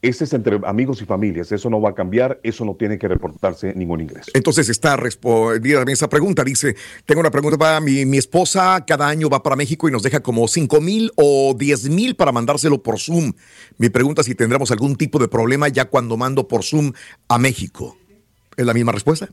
Ese 0.00 0.24
es 0.24 0.32
entre 0.32 0.60
amigos 0.64 1.02
y 1.02 1.04
familias. 1.04 1.50
Eso 1.50 1.68
no 1.68 1.80
va 1.80 1.90
a 1.90 1.94
cambiar. 1.94 2.38
Eso 2.44 2.64
no 2.64 2.76
tiene 2.76 2.98
que 2.98 3.08
reportarse 3.08 3.74
ningún 3.74 4.00
ingreso. 4.00 4.30
Entonces 4.34 4.68
está 4.68 4.96
respondida 4.96 5.82
esa 5.88 6.08
pregunta. 6.08 6.44
Dice, 6.44 6.76
tengo 7.04 7.20
una 7.20 7.30
pregunta 7.30 7.58
para 7.58 7.80
mi, 7.80 8.06
mi 8.06 8.18
esposa, 8.18 8.84
cada 8.86 9.08
año 9.08 9.28
va 9.28 9.42
para 9.42 9.56
México 9.56 9.88
y 9.88 9.92
nos 9.92 10.02
deja 10.02 10.20
como 10.20 10.46
5 10.46 10.80
mil 10.80 11.10
o 11.16 11.54
10 11.58 11.90
mil 11.90 12.14
para 12.14 12.30
mandárselo 12.30 12.82
por 12.82 13.00
Zoom. 13.00 13.32
Mi 13.78 13.88
pregunta 13.88 14.20
es 14.20 14.26
si 14.26 14.34
tendremos 14.34 14.70
algún 14.70 14.96
tipo 14.96 15.18
de 15.18 15.28
problema 15.28 15.68
ya 15.68 15.86
cuando 15.86 16.16
mando 16.16 16.46
por 16.46 16.62
Zoom 16.62 16.92
a 17.28 17.38
México. 17.38 17.96
¿Es 18.56 18.64
la 18.64 18.74
misma 18.74 18.92
respuesta? 18.92 19.28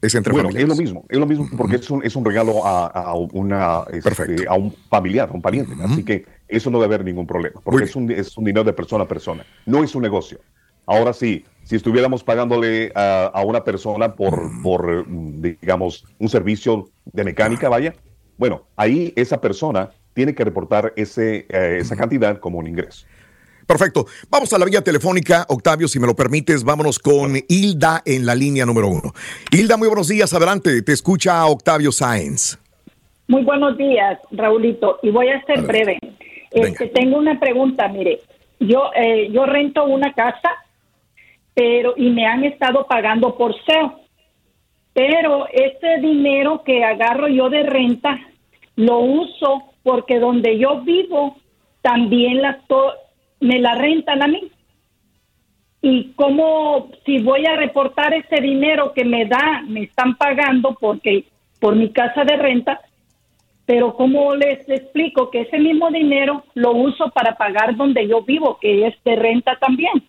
¿Es 0.00 0.14
entre 0.14 0.32
bueno, 0.32 0.50
es 0.50 0.68
lo 0.68 0.76
mismo, 0.76 1.04
es 1.08 1.18
lo 1.18 1.26
mismo 1.26 1.48
porque 1.56 1.76
es, 1.76 1.90
un, 1.90 2.04
es 2.04 2.14
un 2.14 2.24
regalo 2.24 2.64
a, 2.64 2.86
a 2.86 3.14
una, 3.14 3.82
este, 3.92 4.46
a 4.48 4.54
un 4.54 4.72
familiar, 4.88 5.28
a 5.28 5.32
un 5.32 5.42
pariente. 5.42 5.72
Así 5.82 6.04
que 6.04 6.24
eso 6.46 6.70
no 6.70 6.80
debe 6.80 6.94
haber 6.94 7.04
ningún 7.04 7.26
problema, 7.26 7.60
porque 7.62 7.84
es 7.84 7.96
un, 7.96 8.10
es 8.10 8.36
un 8.36 8.44
dinero 8.44 8.64
de 8.64 8.72
persona 8.72 9.04
a 9.04 9.08
persona, 9.08 9.44
no 9.66 9.82
es 9.82 9.94
un 9.94 10.02
negocio. 10.02 10.38
Ahora 10.86 11.12
sí, 11.12 11.44
si 11.64 11.76
estuviéramos 11.76 12.24
pagándole 12.24 12.92
a, 12.94 13.26
a 13.26 13.44
una 13.44 13.62
persona 13.62 14.14
por, 14.14 14.40
por, 14.62 15.06
mm, 15.06 15.42
digamos, 15.60 16.06
un 16.18 16.28
servicio 16.28 16.88
de 17.04 17.24
mecánica, 17.24 17.68
vaya, 17.68 17.94
bueno, 18.38 18.62
ahí 18.76 19.12
esa 19.16 19.40
persona 19.40 19.90
tiene 20.14 20.34
que 20.34 20.44
reportar 20.44 20.92
ese, 20.96 21.46
eh, 21.48 21.78
esa 21.80 21.94
cantidad 21.96 22.38
como 22.38 22.58
un 22.58 22.66
ingreso. 22.66 23.06
Perfecto. 23.68 24.06
Vamos 24.30 24.50
a 24.54 24.58
la 24.58 24.64
vía 24.64 24.80
telefónica. 24.82 25.44
Octavio, 25.50 25.88
si 25.88 26.00
me 26.00 26.06
lo 26.06 26.16
permites, 26.16 26.64
vámonos 26.64 26.98
con 26.98 27.36
Hilda 27.48 28.02
en 28.06 28.24
la 28.24 28.34
línea 28.34 28.64
número 28.64 28.88
uno. 28.88 29.12
Hilda, 29.52 29.76
muy 29.76 29.88
buenos 29.88 30.08
días. 30.08 30.32
Adelante. 30.32 30.80
Te 30.80 30.92
escucha 30.92 31.44
Octavio 31.44 31.92
Sáenz. 31.92 32.58
Muy 33.26 33.42
buenos 33.44 33.76
días, 33.76 34.18
Raulito, 34.30 34.98
y 35.02 35.10
voy 35.10 35.28
a 35.28 35.44
ser 35.44 35.60
breve. 35.60 35.98
Este, 36.50 36.86
tengo 36.86 37.18
una 37.18 37.38
pregunta, 37.38 37.86
mire, 37.88 38.22
yo 38.58 38.84
eh, 38.96 39.28
yo 39.30 39.44
rento 39.44 39.84
una 39.84 40.14
casa, 40.14 40.48
pero 41.52 41.92
y 41.98 42.08
me 42.08 42.24
han 42.26 42.44
estado 42.44 42.86
pagando 42.86 43.36
por 43.36 43.54
SEO, 43.66 44.00
pero 44.94 45.46
ese 45.52 45.98
dinero 46.00 46.62
que 46.64 46.82
agarro 46.82 47.28
yo 47.28 47.50
de 47.50 47.64
renta 47.64 48.18
lo 48.76 49.00
uso 49.00 49.62
porque 49.82 50.18
donde 50.18 50.58
yo 50.58 50.80
vivo 50.80 51.36
también 51.82 52.40
la 52.40 52.60
to- 52.66 52.94
me 53.40 53.58
la 53.58 53.74
rentan 53.74 54.22
a 54.22 54.28
mí. 54.28 54.50
Y 55.80 56.12
como 56.14 56.90
si 57.06 57.18
voy 57.22 57.46
a 57.46 57.56
reportar 57.56 58.12
ese 58.14 58.40
dinero 58.40 58.92
que 58.92 59.04
me 59.04 59.26
da, 59.26 59.62
me 59.66 59.84
están 59.84 60.16
pagando 60.16 60.76
porque 60.80 61.26
por 61.60 61.76
mi 61.76 61.92
casa 61.92 62.24
de 62.24 62.36
renta, 62.36 62.80
pero 63.64 63.94
como 63.94 64.34
les 64.34 64.68
explico 64.68 65.30
que 65.30 65.42
ese 65.42 65.58
mismo 65.58 65.90
dinero 65.90 66.44
lo 66.54 66.72
uso 66.72 67.10
para 67.10 67.36
pagar 67.36 67.76
donde 67.76 68.08
yo 68.08 68.22
vivo, 68.22 68.58
que 68.60 68.86
es 68.86 68.94
de 69.04 69.16
renta 69.16 69.58
también. 69.60 70.02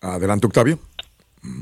Adelante, 0.00 0.46
Octavio. 0.46 0.78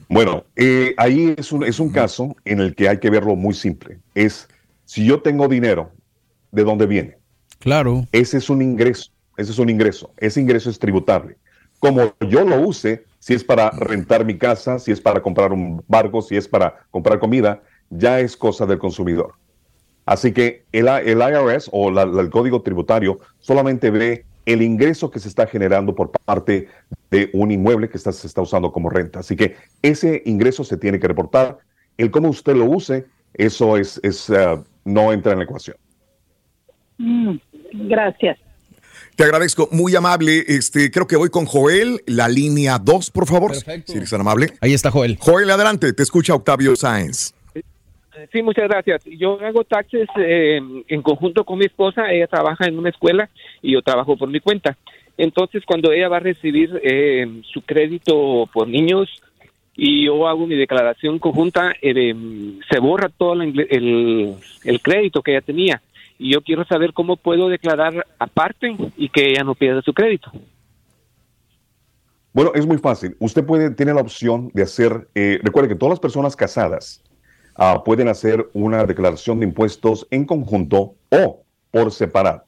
Bueno, 0.09 0.45
eh, 0.57 0.95
ahí 0.97 1.35
es 1.37 1.53
un, 1.53 1.65
es 1.65 1.81
un 1.81 1.91
caso 1.91 2.37
en 2.45 2.61
el 2.61 2.75
que 2.75 2.89
hay 2.89 2.99
que 2.99 3.11
verlo 3.11 3.37
muy 3.37 3.55
simple. 3.55 3.99
Es, 4.15 4.49
si 4.85 5.07
yo 5.07 5.23
tengo 5.23 5.49
dinero, 5.49 5.91
¿de 6.51 6.65
dónde 6.65 6.87
viene? 6.87 7.17
Claro. 7.59 8.07
Ese 8.13 8.39
es 8.39 8.51
un 8.51 8.63
ingreso, 8.63 9.11
ese 9.41 9.53
es 9.53 9.59
un 9.59 9.69
ingreso. 9.71 10.13
Ese 10.17 10.41
ingreso 10.41 10.71
es 10.71 10.79
tributable. 10.79 11.37
Como 11.79 12.13
yo 12.29 12.45
lo 12.45 12.61
use, 12.61 13.05
si 13.19 13.35
es 13.35 13.43
para 13.43 13.71
rentar 13.71 14.25
mi 14.25 14.37
casa, 14.37 14.79
si 14.79 14.93
es 14.93 15.01
para 15.01 15.23
comprar 15.23 15.53
un 15.53 15.83
barco, 15.89 16.21
si 16.23 16.37
es 16.37 16.47
para 16.47 16.85
comprar 16.91 17.19
comida, 17.19 17.63
ya 17.89 18.21
es 18.21 18.37
cosa 18.37 18.67
del 18.67 18.79
consumidor. 18.79 19.35
Así 20.05 20.33
que 20.33 20.65
el, 20.73 20.87
IRS 20.87 21.69
o 21.73 21.91
la- 21.91 22.03
el 22.03 22.31
código 22.31 22.63
tributario 22.63 23.19
solamente 23.39 23.91
ve 23.91 24.25
el 24.47 24.63
ingreso 24.63 25.11
que 25.11 25.21
se 25.21 25.29
está 25.29 25.47
generando 25.47 25.95
por 25.95 26.11
parte 26.11 26.69
de 27.11 27.31
un 27.33 27.51
inmueble 27.51 27.89
que 27.89 27.97
está- 27.97 28.13
se 28.13 28.27
está 28.27 28.43
usando 28.43 28.73
como 28.73 28.91
renta. 28.91 29.21
Así 29.21 29.37
que 29.37 29.57
ese 29.83 30.23
ingreso 30.27 30.65
se 30.65 30.77
tiene 30.77 30.99
que 30.99 31.09
reportar. 31.09 31.59
El 31.97 32.11
cómo 32.11 32.29
usted 32.29 32.55
lo 32.57 32.65
use, 32.65 33.07
eso 33.35 33.77
es, 33.77 34.01
eh, 34.31 34.63
no 34.85 35.13
entra 35.13 35.33
en 35.33 35.39
la 35.39 35.45
ecuación. 35.45 35.77
Mm, 36.99 37.37
gracias. 37.89 38.39
Te 39.21 39.27
agradezco, 39.27 39.69
muy 39.71 39.95
amable. 39.95 40.45
Este, 40.49 40.91
creo 40.91 41.07
que 41.07 41.15
voy 41.15 41.29
con 41.29 41.45
Joel, 41.45 42.01
la 42.07 42.27
línea 42.27 42.79
2, 42.79 43.11
por 43.11 43.27
favor. 43.27 43.55
Si 43.55 43.71
eres 43.99 44.09
tan 44.09 44.23
amable. 44.23 44.47
Ahí 44.63 44.73
está 44.73 44.91
Joel. 44.91 45.19
Joel, 45.21 45.51
adelante, 45.51 45.93
te 45.93 46.03
escucha 46.03 46.35
Octavio 46.35 46.75
Sáenz. 46.75 47.35
Sí, 48.33 48.41
muchas 48.43 48.67
gracias. 48.67 49.03
Yo 49.05 49.39
hago 49.45 49.65
taxes 49.65 50.09
eh, 50.17 50.59
en 50.89 51.03
conjunto 51.03 51.45
con 51.45 51.59
mi 51.59 51.67
esposa. 51.67 52.11
Ella 52.11 52.29
trabaja 52.29 52.65
en 52.67 52.79
una 52.79 52.89
escuela 52.89 53.29
y 53.61 53.73
yo 53.75 53.83
trabajo 53.83 54.17
por 54.17 54.31
mi 54.31 54.41
cuenta. 54.41 54.79
Entonces, 55.19 55.65
cuando 55.67 55.93
ella 55.93 56.09
va 56.09 56.17
a 56.17 56.21
recibir 56.21 56.81
eh, 56.83 57.43
su 57.53 57.61
crédito 57.61 58.49
por 58.55 58.69
niños 58.69 59.11
y 59.77 60.07
yo 60.07 60.29
hago 60.29 60.47
mi 60.47 60.55
declaración 60.57 61.19
conjunta, 61.19 61.75
eh, 61.83 62.15
se 62.71 62.79
borra 62.79 63.11
todo 63.11 63.35
la 63.35 63.45
ingle- 63.45 63.67
el, 63.69 64.35
el 64.65 64.81
crédito 64.81 65.21
que 65.21 65.33
ella 65.33 65.43
tenía. 65.43 65.83
Y 66.23 66.35
yo 66.35 66.43
quiero 66.43 66.67
saber 66.67 66.93
cómo 66.93 67.17
puedo 67.17 67.49
declarar 67.49 68.07
aparte 68.19 68.77
y 68.99 69.09
que 69.09 69.31
ella 69.31 69.43
no 69.43 69.55
pierda 69.55 69.81
su 69.81 69.95
crédito. 69.95 70.31
Bueno, 72.35 72.53
es 72.55 72.67
muy 72.67 72.77
fácil. 72.77 73.17
Usted 73.19 73.43
puede, 73.43 73.71
tiene 73.71 73.95
la 73.95 74.03
opción 74.03 74.51
de 74.53 74.65
hacer, 74.65 75.09
eh, 75.15 75.41
recuerde 75.43 75.71
que 75.71 75.77
todas 75.77 75.93
las 75.93 75.99
personas 76.01 76.37
casadas 76.37 77.03
ah, 77.57 77.83
pueden 77.83 78.09
hacer 78.09 78.51
una 78.53 78.85
declaración 78.85 79.41
de 79.41 79.47
impuestos 79.47 80.07
en 80.11 80.27
conjunto 80.27 80.95
o 81.09 81.43
por 81.71 81.91
separado. 81.91 82.45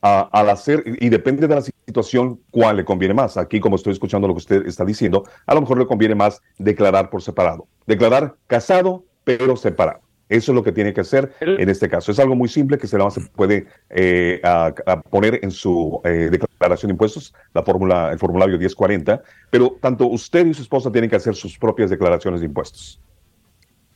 Ah, 0.00 0.28
al 0.30 0.48
hacer, 0.48 0.84
y 0.86 1.08
depende 1.08 1.48
de 1.48 1.54
la 1.56 1.62
situación, 1.62 2.40
cuál 2.52 2.76
le 2.76 2.84
conviene 2.84 3.14
más. 3.14 3.36
Aquí, 3.36 3.58
como 3.58 3.74
estoy 3.74 3.94
escuchando 3.94 4.28
lo 4.28 4.34
que 4.34 4.38
usted 4.38 4.64
está 4.64 4.84
diciendo, 4.84 5.24
a 5.44 5.54
lo 5.56 5.60
mejor 5.60 5.78
le 5.78 5.86
conviene 5.86 6.14
más 6.14 6.40
declarar 6.56 7.10
por 7.10 7.20
separado. 7.20 7.66
Declarar 7.84 8.36
casado, 8.46 9.04
pero 9.24 9.56
separado. 9.56 10.05
Eso 10.28 10.50
es 10.52 10.56
lo 10.56 10.62
que 10.64 10.72
tiene 10.72 10.92
que 10.92 11.00
hacer 11.02 11.32
en 11.40 11.68
este 11.68 11.88
caso. 11.88 12.10
Es 12.10 12.18
algo 12.18 12.34
muy 12.34 12.48
simple 12.48 12.78
que 12.78 12.86
se, 12.88 12.98
puede 13.34 13.66
eh, 13.90 14.40
a- 14.42 14.74
a 14.86 15.00
poner 15.00 15.38
en 15.42 15.50
su 15.52 16.00
eh, 16.04 16.28
declaración 16.30 16.88
de 16.88 16.94
impuestos, 16.94 17.32
la 17.54 17.62
fórmula, 17.62 18.10
el 18.12 18.18
formulario 18.18 18.58
1040, 18.58 19.22
pero 19.50 19.76
tanto 19.80 20.06
usted 20.06 20.46
y 20.46 20.54
su 20.54 20.62
esposa 20.62 20.90
tienen 20.90 21.08
que 21.08 21.16
hacer 21.16 21.34
sus 21.34 21.56
propias 21.58 21.90
declaraciones 21.90 22.40
de 22.40 22.46
impuestos. 22.46 23.00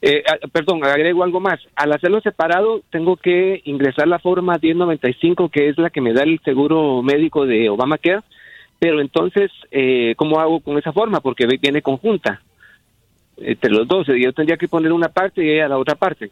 Eh, 0.03 0.23
perdón, 0.53 0.83
agrego 0.85 1.25
algo 1.25 1.41
más. 1.41 1.61
Al 1.77 1.93
hacerlo 1.93 2.21
separado, 2.21 2.81
tengo 2.91 3.17
que 3.17 3.61
ingresar 3.65 4.09
la 4.09 4.19
forma 4.19 4.57
1095, 4.63 5.51
que 5.51 5.69
es 5.69 5.79
la 5.79 5.91
que 5.91 6.01
me 6.01 6.13
da 6.15 6.23
el 6.23 6.41
seguro 6.45 7.03
médico 7.03 7.45
de 7.45 7.69
Obamacare, 7.69 8.21
Pero 8.79 9.03
entonces, 9.03 9.51
eh, 9.71 10.15
¿cómo 10.17 10.41
hago 10.41 10.61
con 10.61 10.79
esa 10.79 10.93
forma? 10.93 11.21
Porque 11.21 11.47
viene 11.61 11.83
conjunta 11.83 12.41
entre 13.41 13.71
los 13.71 13.87
dos. 13.89 14.07
Yo 14.07 14.33
tendría 14.33 14.57
que 14.57 14.69
poner 14.69 14.93
una 14.93 15.09
parte 15.09 15.45
y 15.45 15.51
ella 15.51 15.69
la 15.69 15.79
otra 15.79 15.95
parte. 15.95 16.31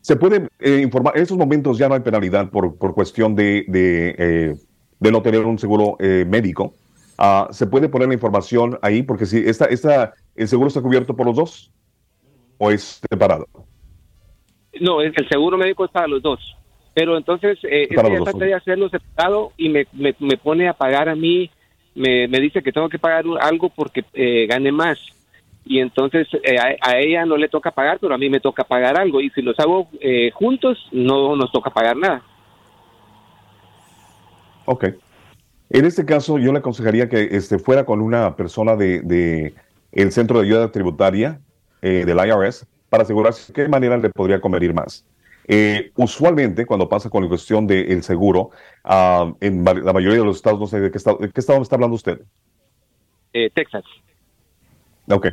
Se 0.00 0.16
puede 0.16 0.48
eh, 0.58 0.80
informar, 0.82 1.16
en 1.16 1.22
estos 1.22 1.38
momentos 1.38 1.78
ya 1.78 1.88
no 1.88 1.94
hay 1.94 2.00
penalidad 2.00 2.50
por, 2.50 2.76
por 2.76 2.94
cuestión 2.94 3.36
de, 3.36 3.64
de, 3.68 4.14
eh, 4.18 4.54
de 4.98 5.12
no 5.12 5.22
tener 5.22 5.44
un 5.44 5.58
seguro 5.58 5.96
eh, 6.00 6.24
médico. 6.28 6.74
Ah, 7.18 7.48
se 7.52 7.66
puede 7.66 7.88
poner 7.88 8.08
la 8.08 8.14
información 8.14 8.78
ahí 8.82 9.02
porque 9.02 9.26
si 9.26 9.38
esta, 9.38 9.66
esta, 9.66 10.14
el 10.34 10.48
seguro 10.48 10.68
está 10.68 10.80
cubierto 10.80 11.14
por 11.14 11.26
los 11.26 11.36
dos 11.36 11.70
o 12.58 12.70
es 12.70 13.00
separado. 13.08 13.46
No, 14.80 15.02
el 15.02 15.14
seguro 15.28 15.56
médico 15.56 15.84
es 15.84 15.90
para 15.90 16.08
los 16.08 16.22
dos. 16.22 16.56
Pero 16.94 17.16
entonces, 17.16 17.58
eh, 17.64 17.88
es 17.88 17.96
Para 17.96 18.08
que 18.08 18.14
los 18.14 18.16
ella 18.16 18.18
dos, 18.18 18.30
trata 18.30 18.44
de 18.44 18.54
hacerlo 18.54 18.88
separado 18.88 19.52
y 19.56 19.68
me, 19.68 19.86
me, 19.92 20.14
me 20.18 20.36
pone 20.36 20.68
a 20.68 20.74
pagar 20.74 21.08
a 21.08 21.14
mí, 21.14 21.50
me, 21.94 22.28
me 22.28 22.40
dice 22.40 22.62
que 22.62 22.72
tengo 22.72 22.88
que 22.88 22.98
pagar 22.98 23.24
algo 23.40 23.68
porque 23.70 24.04
eh, 24.12 24.46
gane 24.46 24.72
más. 24.72 24.98
Y 25.64 25.78
entonces 25.78 26.26
eh, 26.42 26.56
a, 26.58 26.76
a 26.80 26.98
ella 26.98 27.24
no 27.24 27.36
le 27.36 27.48
toca 27.48 27.70
pagar, 27.70 27.98
pero 28.00 28.14
a 28.14 28.18
mí 28.18 28.28
me 28.28 28.40
toca 28.40 28.64
pagar 28.64 28.98
algo. 28.98 29.20
Y 29.20 29.30
si 29.30 29.42
los 29.42 29.58
hago 29.60 29.88
eh, 30.00 30.30
juntos, 30.32 30.88
no 30.92 31.36
nos 31.36 31.52
toca 31.52 31.70
pagar 31.70 31.96
nada. 31.96 32.22
Ok. 34.64 34.86
En 35.70 35.84
este 35.86 36.04
caso, 36.04 36.38
yo 36.38 36.52
le 36.52 36.58
aconsejaría 36.58 37.08
que 37.08 37.28
este, 37.30 37.58
fuera 37.58 37.84
con 37.84 38.00
una 38.00 38.36
persona 38.36 38.76
de, 38.76 39.00
de 39.00 39.54
el 39.92 40.12
Centro 40.12 40.38
de 40.38 40.46
Ayuda 40.46 40.70
Tributaria 40.70 41.40
eh, 41.80 42.04
del 42.04 42.18
IRS 42.18 42.66
para 42.88 43.04
asegurarse 43.04 43.52
de 43.52 43.54
qué 43.54 43.68
manera 43.68 43.96
le 43.96 44.10
podría 44.10 44.40
convenir 44.40 44.74
más. 44.74 45.06
Eh, 45.48 45.90
usualmente, 45.96 46.66
cuando 46.66 46.88
pasa 46.88 47.10
con 47.10 47.22
la 47.22 47.28
cuestión 47.28 47.66
del 47.66 48.02
seguro, 48.02 48.50
ah, 48.84 49.32
en 49.40 49.64
la 49.64 49.92
mayoría 49.92 50.18
de 50.18 50.24
los 50.24 50.36
estados, 50.36 50.60
no 50.60 50.66
sé 50.66 50.80
de 50.80 50.90
qué 50.90 50.98
estado, 50.98 51.18
de 51.18 51.30
qué 51.30 51.40
estado 51.40 51.58
me 51.58 51.62
está 51.62 51.76
hablando 51.76 51.96
usted. 51.96 52.20
Eh, 53.32 53.50
Texas. 53.54 53.84
Ok. 55.08 55.28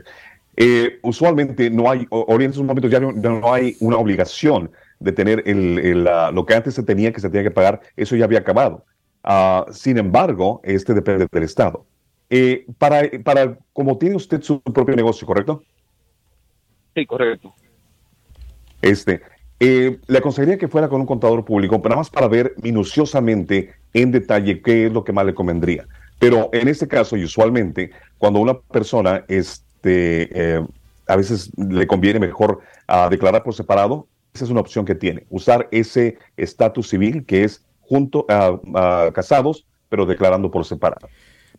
Eh, 0.58 1.00
usualmente 1.04 1.70
no 1.70 1.90
hay, 1.90 2.06
o 2.10 2.36
en 2.36 2.50
esos 2.50 2.64
momentos 2.64 2.92
ya 2.92 3.00
no, 3.00 3.54
hay 3.54 3.78
una 3.80 3.98
obligación 3.98 4.72
de 5.00 5.12
tener 5.14 5.44
el, 5.46 5.80
el, 5.80 6.08
ah, 6.08 6.32
lo 6.32 6.46
que 6.46 6.54
antes 6.54 6.74
se 6.74 6.84
tenía, 6.84 7.14
que 7.14 7.22
se 7.22 7.30
tenía 7.30 7.44
que 7.44 7.52
pagar, 7.52 7.80
eso 7.96 8.16
ya 8.16 8.26
había 8.26 8.40
acabado. 8.40 8.84
Ah, 9.24 9.66
sin 9.72 9.98
embargo, 9.98 10.60
este 10.64 10.94
depende 10.94 11.28
del 11.32 11.44
Estado. 11.44 11.86
Eh, 12.30 12.66
para, 12.78 13.04
para, 13.24 13.58
como 13.74 13.98
tiene 13.98 14.16
usted 14.16 14.42
su 14.42 14.62
propio 14.62 14.96
negocio, 14.96 15.26
¿correcto? 15.26 15.64
Sí, 16.94 17.06
correcto. 17.06 17.54
Este, 18.82 19.22
eh, 19.60 20.00
le 20.08 20.18
aconsejaría 20.18 20.58
que 20.58 20.68
fuera 20.68 20.88
con 20.88 21.02
un 21.02 21.08
contador 21.08 21.44
público, 21.44 21.82
pero 21.82 21.90
nada 21.90 22.02
más 22.02 22.10
para 22.10 22.28
ver 22.28 22.54
minuciosamente 22.62 23.74
en 23.94 24.12
detalle 24.12 24.62
qué 24.62 24.88
es 24.88 24.94
lo 24.94 25.04
que 25.04 25.12
más 25.12 25.26
le 25.26 25.34
convendría. 25.34 25.88
Pero 26.20 26.50
en 26.54 26.68
este 26.68 26.88
caso, 26.88 27.18
y 27.18 27.24
usualmente, 27.24 27.92
cuando 28.18 28.40
una 28.40 28.60
persona, 28.60 29.24
este, 29.28 30.30
eh, 30.58 30.66
a 31.08 31.16
veces 31.16 31.52
le 31.58 31.88
conviene 31.88 32.20
mejor 32.20 32.60
ah, 32.88 33.08
declarar 33.10 33.44
por 33.44 33.54
separado, 33.54 34.08
esa 34.34 34.46
es 34.46 34.52
una 34.52 34.60
opción 34.60 34.86
que 34.86 34.96
tiene. 34.96 35.26
Usar 35.30 35.68
ese 35.72 36.18
estatus 36.38 36.90
civil 36.90 37.26
que 37.26 37.44
es 37.44 37.64
junto 37.82 38.26
a 38.30 39.10
casados, 39.14 39.66
pero 39.90 40.06
declarando 40.06 40.52
por 40.52 40.66
separado. 40.66 41.10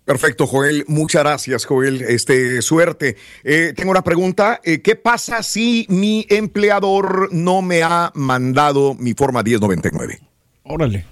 Perfecto, 0.04 0.46
Joel. 0.46 0.84
Muchas 0.88 1.22
gracias, 1.22 1.64
Joel. 1.64 2.02
Este, 2.02 2.62
suerte. 2.62 3.16
Eh, 3.44 3.72
tengo 3.76 3.90
una 3.90 4.02
pregunta. 4.02 4.60
Eh, 4.64 4.80
¿Qué 4.80 4.96
pasa 4.96 5.42
si 5.42 5.86
mi 5.88 6.26
empleador 6.28 7.32
no 7.32 7.62
me 7.62 7.82
ha 7.82 8.10
mandado 8.14 8.94
mi 8.94 9.12
forma 9.14 9.42
1099? 9.42 10.18
Órale. 10.64 11.04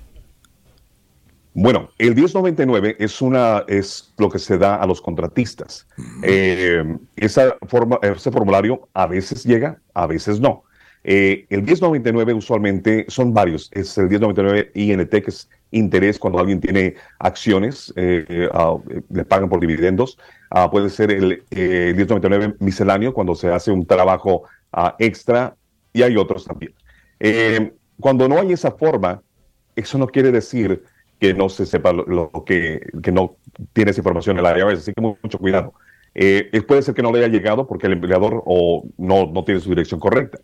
Bueno, 1.60 1.90
el 1.98 2.14
1099 2.14 2.96
es 3.00 3.20
una 3.20 3.64
es 3.66 4.14
lo 4.16 4.30
que 4.30 4.38
se 4.38 4.58
da 4.58 4.76
a 4.76 4.86
los 4.86 5.00
contratistas. 5.00 5.88
Eh, 6.22 6.84
esa 7.16 7.56
forma, 7.66 7.98
ese 8.00 8.30
formulario 8.30 8.88
a 8.94 9.08
veces 9.08 9.42
llega, 9.42 9.80
a 9.92 10.06
veces 10.06 10.38
no. 10.38 10.62
Eh, 11.02 11.46
el 11.50 11.64
1099 11.64 12.32
usualmente 12.32 13.06
son 13.08 13.34
varios. 13.34 13.70
Es 13.72 13.98
el 13.98 14.08
1099 14.08 14.70
INT, 14.74 15.10
que 15.10 15.24
es 15.26 15.48
interés 15.72 16.20
cuando 16.20 16.38
alguien 16.38 16.60
tiene 16.60 16.94
acciones, 17.18 17.92
eh, 17.96 18.24
eh, 18.28 18.48
le 19.10 19.24
pagan 19.24 19.48
por 19.48 19.58
dividendos. 19.58 20.16
Ah, 20.50 20.70
puede 20.70 20.88
ser 20.90 21.10
el, 21.10 21.42
eh, 21.50 21.92
1099 21.96 22.54
misceláneo 22.60 23.12
cuando 23.12 23.34
se 23.34 23.50
hace 23.50 23.72
un 23.72 23.84
trabajo 23.84 24.44
ah, 24.72 24.94
extra 25.00 25.56
y 25.92 26.02
hay 26.02 26.16
otros 26.16 26.44
también. 26.44 26.72
Cuando 27.98 28.28
no 28.28 28.38
hay 28.38 28.52
esa 28.52 28.70
forma, 28.70 29.20
eso 29.74 29.98
no 29.98 30.06
quiere 30.06 30.30
decir 30.30 30.84
que 31.20 31.34
no 31.34 31.48
se 31.48 31.66
sepa 31.66 31.92
lo, 31.92 32.30
que, 32.46 32.80
que 33.02 33.12
no 33.12 33.36
tiene 33.72 33.90
esa 33.90 34.00
información 34.00 34.38
en 34.38 34.46
el 34.46 34.56
IRS, 34.58 34.80
así 34.82 34.92
que 34.92 35.00
mu- 35.00 35.16
mucho 35.22 35.38
cuidado. 35.38 35.72
Eh, 36.14 36.48
eh, 36.52 36.62
puede 36.62 36.82
ser 36.82 36.94
que 36.94 37.02
no 37.02 37.12
le 37.12 37.18
haya 37.18 37.28
llegado 37.28 37.66
porque 37.66 37.86
el 37.86 37.92
empleador 37.94 38.42
o 38.46 38.84
no, 38.96 39.26
no 39.26 39.44
tiene 39.44 39.60
su 39.60 39.68
dirección 39.70 40.00
correcta. 40.00 40.38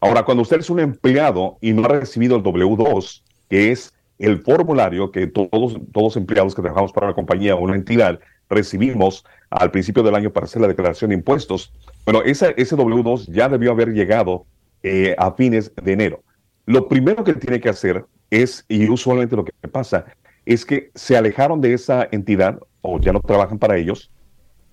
Ahora, 0.00 0.24
cuando 0.24 0.42
usted 0.42 0.58
es 0.60 0.70
un 0.70 0.80
empleado 0.80 1.58
y 1.60 1.72
no 1.72 1.84
ha 1.84 1.88
recibido 1.88 2.36
el 2.36 2.42
W2, 2.42 3.22
que 3.48 3.70
es 3.70 3.92
el 4.18 4.40
formulario 4.42 5.10
que 5.12 5.26
todos, 5.26 5.76
todos 5.92 6.16
empleados 6.16 6.54
que 6.54 6.62
trabajamos 6.62 6.92
para 6.92 7.06
una 7.08 7.14
compañía 7.14 7.54
o 7.54 7.60
una 7.60 7.74
entidad 7.76 8.18
recibimos 8.48 9.24
al 9.50 9.70
principio 9.70 10.02
del 10.02 10.14
año 10.14 10.30
para 10.32 10.44
hacer 10.46 10.60
la 10.62 10.68
declaración 10.68 11.10
de 11.10 11.16
impuestos, 11.16 11.72
bueno, 12.04 12.22
esa, 12.22 12.50
ese 12.50 12.76
W2 12.76 13.26
ya 13.32 13.48
debió 13.48 13.70
haber 13.72 13.90
llegado 13.90 14.46
eh, 14.82 15.14
a 15.18 15.32
fines 15.32 15.72
de 15.82 15.92
enero. 15.92 16.22
Lo 16.66 16.88
primero 16.88 17.24
que 17.24 17.34
tiene 17.34 17.60
que 17.60 17.68
hacer 17.68 18.04
es, 18.30 18.64
y 18.68 18.88
usualmente 18.88 19.36
lo 19.36 19.44
que 19.44 19.52
pasa, 19.68 20.04
es 20.46 20.64
que 20.64 20.90
se 20.94 21.16
alejaron 21.16 21.60
de 21.60 21.74
esa 21.74 22.08
entidad 22.10 22.58
o 22.80 22.98
ya 22.98 23.12
no 23.12 23.20
trabajan 23.20 23.58
para 23.58 23.76
ellos 23.76 24.10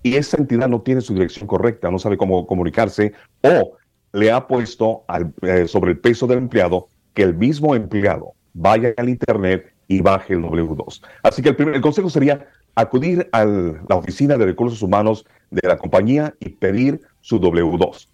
y 0.02 0.16
esa 0.16 0.36
entidad 0.36 0.68
no 0.68 0.80
tiene 0.80 1.00
su 1.00 1.12
dirección 1.12 1.46
correcta, 1.46 1.90
no 1.90 1.98
sabe 1.98 2.16
cómo 2.16 2.46
comunicarse 2.46 3.12
o 3.42 3.76
le 4.12 4.30
ha 4.32 4.46
puesto 4.46 5.04
al- 5.08 5.32
eh, 5.42 5.66
sobre 5.66 5.90
el 5.92 5.98
peso 5.98 6.26
del 6.26 6.38
empleado 6.38 6.88
que 7.14 7.22
el 7.22 7.34
mismo 7.34 7.74
empleado 7.74 8.32
vaya 8.54 8.94
al 8.96 9.08
internet 9.08 9.72
y 9.88 10.00
baje 10.00 10.34
el 10.34 10.42
W2. 10.42 11.02
Así 11.22 11.42
que 11.42 11.50
el, 11.50 11.56
primer, 11.56 11.80
consejo 11.80 12.10
sería 12.10 12.46
acudir 12.74 13.28
a 13.32 13.44
la 13.44 13.96
oficina 13.96 14.36
de 14.36 14.46
recursos 14.46 14.82
humanos 14.82 15.26
de 15.50 15.66
la 15.66 15.76
compañía 15.76 16.34
y 16.40 16.50
pedir 16.50 17.00
su 17.20 17.40
W2. 17.40 18.08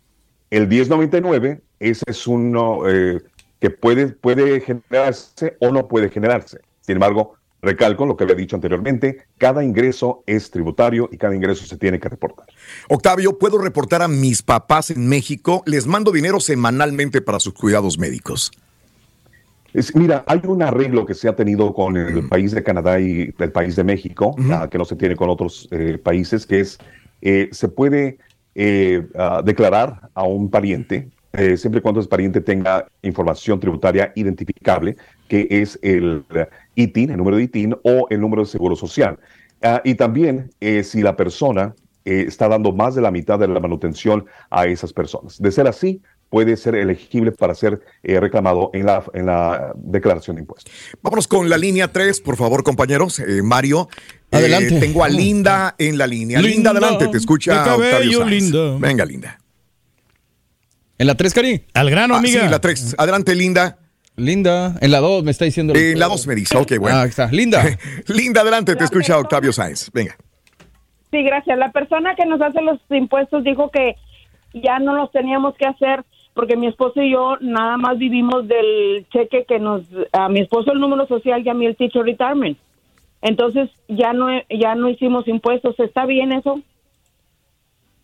El 0.51 0.69
1099, 0.69 1.61
ese 1.81 2.05
es 2.07 2.27
uno 2.27 2.89
eh, 2.89 3.21
que 3.65 3.71
puede, 3.71 4.09
puede 4.09 4.61
generarse 4.61 5.57
o 5.59 5.71
no 5.73 5.89
puede 5.89 6.11
generarse. 6.11 6.59
Sin 6.83 6.97
embargo, 6.97 7.37
recalco 7.63 8.05
lo 8.05 8.15
que 8.15 8.25
había 8.25 8.37
dicho 8.37 8.57
anteriormente, 8.57 9.25
cada 9.39 9.65
ingreso 9.65 10.23
es 10.27 10.51
tributario 10.51 11.09
y 11.11 11.17
cada 11.17 11.35
ingreso 11.35 11.65
se 11.65 11.79
tiene 11.79 11.99
que 11.99 12.11
reportar. 12.11 12.45
Octavio, 12.91 13.39
¿puedo 13.39 13.57
reportar 13.57 14.03
a 14.03 14.09
mis 14.09 14.43
papás 14.43 14.91
en 14.91 15.09
México? 15.09 15.63
Les 15.65 15.87
mando 15.87 16.13
dinero 16.13 16.41
semanalmente 16.41 17.23
para 17.23 17.41
sus 17.41 17.55
cuidados 17.55 17.99
médicos. 17.99 18.53
Es- 19.73 19.97
mira, 19.97 20.25
hay 20.27 20.43
un 20.47 20.63
arreglo 20.63 21.07
que 21.07 21.15
se 21.15 21.27
ha 21.27 21.35
tenido 21.35 21.73
con 21.73 21.97
el 21.97 22.29
país 22.29 22.53
de 22.53 22.63
Canadá 22.63 23.01
y 23.01 23.33
el 23.39 23.51
país 23.51 23.77
de 23.77 23.85
México, 23.85 24.37
ah, 24.51 24.69
que 24.71 24.77
no 24.77 24.85
se 24.85 24.95
tiene 24.95 25.17
con 25.17 25.31
otros 25.31 25.69
eh, 25.71 25.97
países, 25.97 26.45
que 26.45 26.61
es, 26.61 26.77
eh, 27.23 27.49
se 27.51 27.69
puede 27.69 28.19
eh, 28.55 29.07
ah, 29.17 29.41
declarar 29.43 30.11
a 30.13 30.25
un 30.25 30.51
pariente, 30.51 31.09
eh, 31.37 31.57
siempre 31.57 31.79
y 31.79 31.83
cuando 31.83 32.01
ese 32.01 32.09
pariente 32.09 32.41
tenga 32.41 32.87
información 33.03 33.61
tributaria 33.61 34.13
identificable, 34.15 34.97
que 35.29 35.47
es 35.51 35.79
el 35.83 36.25
ITIN, 36.75 37.11
el 37.11 37.17
número 37.17 37.37
de 37.37 37.45
ITIN 37.45 37.77
o 37.83 38.07
el 38.11 38.21
número 38.21 38.43
de 38.43 38.49
seguro 38.49 38.77
social. 38.77 39.19
Ah, 39.63 39.81
y 39.85 39.95
también 39.95 40.51
eh, 40.61 40.83
si 40.85 41.03
la 41.03 41.17
persona 41.17 41.75
eh, 42.05 42.25
está 42.29 42.49
dando 42.49 42.73
más 42.73 42.95
de 42.95 43.01
la 43.03 43.11
mitad 43.11 43.39
de 43.39 43.49
la 43.49 43.61
manutención 43.61 44.27
a 44.51 44.67
esas 44.67 44.93
personas. 44.93 45.41
De 45.41 45.51
ser 45.51 45.67
así, 45.67 46.03
puede 46.29 46.57
ser 46.57 46.75
elegible 46.75 47.33
para 47.33 47.55
ser 47.55 47.81
eh, 48.03 48.19
reclamado 48.19 48.71
en 48.75 48.87
la, 48.87 49.05
en 49.15 49.27
la 49.27 49.73
declaración 49.77 50.37
de 50.37 50.43
impuestos. 50.43 50.73
Vámonos 51.01 51.29
con 51.29 51.49
la 51.49 51.57
línea 51.57 51.93
3, 51.93 52.21
por 52.21 52.37
favor, 52.37 52.63
compañeros. 52.65 53.21
Eh, 53.21 53.41
Mario. 53.43 53.89
eh, 54.33 54.37
Adelante. 54.39 54.81
tengo 54.81 55.05
a 55.05 55.09
Linda 55.09 55.75
en 55.79 55.97
la 55.97 56.07
línea. 56.07 56.41
Linda, 56.41 56.55
Linda, 56.55 56.71
adelante, 56.73 57.09
te 57.09 57.19
escucha 57.19 57.77
Octavio 57.77 58.19
Sáenz. 58.19 58.31
lindo. 58.31 58.79
Venga, 58.81 59.05
Linda. 59.05 59.39
¿En 60.99 61.07
la 61.07 61.15
3, 61.15 61.35
Cari? 61.35 61.63
Al 61.75 61.91
grano, 61.91 62.15
Ah, 62.15 62.19
amiga. 62.19 62.43
sí, 62.43 62.49
la 62.49 62.61
3. 62.61 62.95
Adelante, 62.99 63.35
Linda. 63.35 63.79
Linda. 64.17 64.77
En 64.81 64.93
la 64.93 65.01
2 65.01 65.25
me 65.25 65.31
está 65.33 65.45
diciendo. 65.45 65.75
En 65.75 65.99
la 65.99 66.07
2 66.07 66.27
me 66.29 66.35
dice. 66.37 66.57
Ok, 66.57 66.79
bueno. 66.79 66.97
Ah, 66.99 67.03
ahí 67.03 67.09
está. 67.09 67.27
Linda. 67.33 67.63
Linda, 68.09 68.43
adelante, 68.43 68.77
te 68.77 68.85
escucha 68.85 69.19
Octavio 69.19 69.53
Sáenz. 69.53 69.91
Venga. 69.93 70.17
Sí, 71.11 71.23
gracias. 71.23 71.59
La 71.59 71.73
persona 71.73 72.15
que 72.15 72.27
nos 72.27 72.41
hace 72.41 72.61
los 72.63 72.79
impuestos 72.91 73.43
dijo 73.45 73.71
que 73.71 73.97
ya 74.53 74.79
no 74.79 74.95
los 74.95 75.11
teníamos 75.11 75.55
que 75.57 75.67
hacer 75.67 76.05
porque 76.33 76.57
mi 76.57 76.67
esposo 76.69 77.01
y 77.01 77.13
yo 77.13 77.37
nada 77.41 77.77
más 77.77 77.99
vivimos 77.99 78.47
del 78.49 79.07
cheque 79.13 79.45
que 79.47 79.61
nos 79.61 79.83
a 80.13 80.29
mi 80.29 80.41
esposo 80.41 80.73
el 80.73 80.81
número 80.81 81.07
social 81.07 81.43
y 81.45 81.49
a 81.49 81.55
mí 81.55 81.67
el 81.67 81.77
teacher 81.77 82.03
retirement. 82.03 82.59
Entonces 83.23 83.71
ya 83.89 84.13
no 84.13 84.27
ya 84.51 84.75
no 84.75 84.89
hicimos 84.91 85.27
impuestos. 85.29 85.79
¿Está 85.79 86.07
bien 86.07 86.33
eso? 86.33 86.61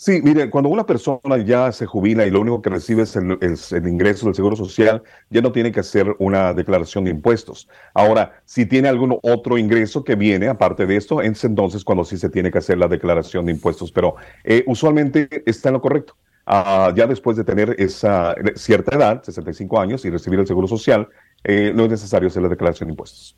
Sí, 0.01 0.22
mire, 0.22 0.48
cuando 0.48 0.70
una 0.70 0.86
persona 0.86 1.36
ya 1.44 1.70
se 1.72 1.84
jubila 1.84 2.24
y 2.24 2.30
lo 2.30 2.40
único 2.40 2.62
que 2.62 2.70
recibe 2.70 3.03
es 3.03 3.14
el, 3.16 3.36
es 3.42 3.70
el 3.70 3.86
ingreso 3.86 4.24
del 4.24 4.34
Seguro 4.34 4.57
Social, 4.57 5.03
ya 5.28 5.42
no 5.42 5.53
tiene 5.53 5.72
que 5.72 5.80
hacer 5.80 6.16
una 6.18 6.55
declaración 6.55 7.05
de 7.05 7.11
impuestos. 7.11 7.68
Ahora, 7.92 8.40
si 8.46 8.64
tiene 8.64 8.88
algún 8.88 9.18
otro 9.20 9.59
ingreso 9.59 10.03
que 10.03 10.14
viene 10.14 10.48
aparte 10.48 10.86
de 10.86 10.96
esto, 10.96 11.20
es 11.20 11.44
entonces 11.44 11.84
cuando 11.84 12.07
sí 12.07 12.16
se 12.16 12.30
tiene 12.30 12.51
que 12.51 12.57
hacer 12.57 12.78
la 12.78 12.88
declaración 12.88 13.44
de 13.44 13.53
impuestos. 13.53 13.92
Pero 13.92 14.14
eh, 14.42 14.64
usualmente 14.66 15.28
está 15.44 15.68
en 15.68 15.74
lo 15.74 15.82
correcto. 15.82 16.16
Ah, 16.46 16.94
ya 16.96 17.07
después 17.07 17.36
de 17.36 17.44
tener 17.44 17.76
esa 17.78 18.34
cierta 18.55 18.96
edad, 18.96 19.22
65 19.22 19.78
años, 19.78 20.03
y 20.07 20.09
recibir 20.09 20.40
el 20.40 20.46
Seguro 20.46 20.66
Social, 20.66 21.11
eh, 21.44 21.72
no 21.74 21.84
es 21.84 21.90
necesario 21.90 22.28
hacer 22.28 22.42
la 22.42 22.48
declaración 22.48 22.86
de 22.86 22.92
impuestos. 22.92 23.36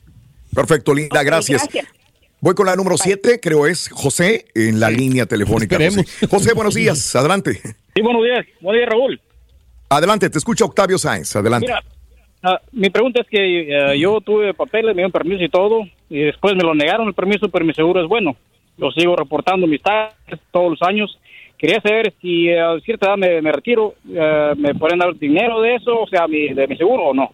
Perfecto, 0.54 0.94
Linda, 0.94 1.24
gracias. 1.24 1.68
Voy 2.42 2.56
con 2.56 2.66
la 2.66 2.74
número 2.74 2.96
7, 2.96 3.38
creo 3.40 3.68
es 3.68 3.88
José, 3.88 4.46
en 4.56 4.80
la 4.80 4.90
línea 4.90 5.26
telefónica. 5.26 5.76
José. 5.76 6.26
José, 6.28 6.54
buenos 6.54 6.74
días, 6.74 7.14
adelante. 7.14 7.52
Sí, 7.94 8.02
buenos 8.02 8.24
días. 8.24 8.44
Buenos 8.60 8.80
días, 8.80 8.90
Raúl. 8.90 9.20
Adelante, 9.88 10.28
te 10.28 10.38
escucha 10.38 10.64
Octavio 10.64 10.98
Sáenz, 10.98 11.36
adelante. 11.36 11.68
Mira, 11.68 11.84
ah, 12.42 12.60
mi 12.72 12.90
pregunta 12.90 13.20
es 13.20 13.28
que 13.28 13.92
eh, 13.92 13.96
yo 13.96 14.20
tuve 14.20 14.54
papeles, 14.54 14.88
me 14.88 15.02
dieron 15.02 15.12
permiso 15.12 15.44
y 15.44 15.50
todo, 15.50 15.84
y 16.10 16.18
después 16.18 16.56
me 16.56 16.64
lo 16.64 16.74
negaron 16.74 17.06
el 17.06 17.14
permiso, 17.14 17.48
pero 17.48 17.64
mi 17.64 17.74
seguro 17.74 18.02
es 18.02 18.08
bueno. 18.08 18.34
Lo 18.76 18.90
sigo 18.90 19.14
reportando 19.14 19.68
mis 19.68 19.80
taxes 19.80 20.40
todos 20.50 20.70
los 20.70 20.82
años. 20.82 21.16
Quería 21.56 21.80
saber 21.80 22.12
si 22.20 22.52
a 22.52 22.76
cierta 22.80 23.06
edad 23.06 23.18
me, 23.18 23.40
me 23.40 23.52
retiro, 23.52 23.94
eh, 24.12 24.52
¿me 24.56 24.74
pueden 24.74 24.98
dar 24.98 25.16
dinero 25.16 25.60
de 25.60 25.76
eso, 25.76 25.96
o 25.96 26.08
sea, 26.08 26.26
mi, 26.26 26.52
de 26.52 26.66
mi 26.66 26.76
seguro 26.76 27.04
o 27.04 27.14
no? 27.14 27.30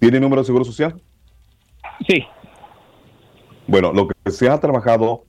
¿Tiene 0.00 0.18
número 0.18 0.42
de 0.42 0.46
seguro 0.46 0.64
social? 0.64 1.00
Sí. 2.08 2.26
Bueno, 3.70 3.92
lo 3.92 4.08
que 4.08 4.32
se 4.32 4.48
ha 4.48 4.58
trabajado 4.58 5.26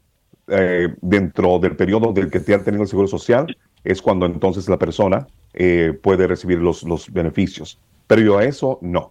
eh, 0.47 0.87
dentro 0.99 1.59
del 1.59 1.75
periodo 1.75 2.11
del 2.11 2.31
que 2.31 2.39
te 2.39 2.55
ha 2.55 2.63
tenido 2.63 2.81
el 2.81 2.89
seguro 2.89 3.07
social 3.07 3.55
es 3.83 4.01
cuando 4.01 4.25
entonces 4.25 4.67
la 4.67 4.79
persona 4.79 5.27
eh, 5.53 5.93
puede 6.01 6.25
recibir 6.25 6.57
los, 6.57 6.81
los 6.81 7.13
beneficios. 7.13 7.77
Pero 8.07 8.21
yo 8.23 8.37
a 8.39 8.45
eso 8.45 8.79
no. 8.81 9.09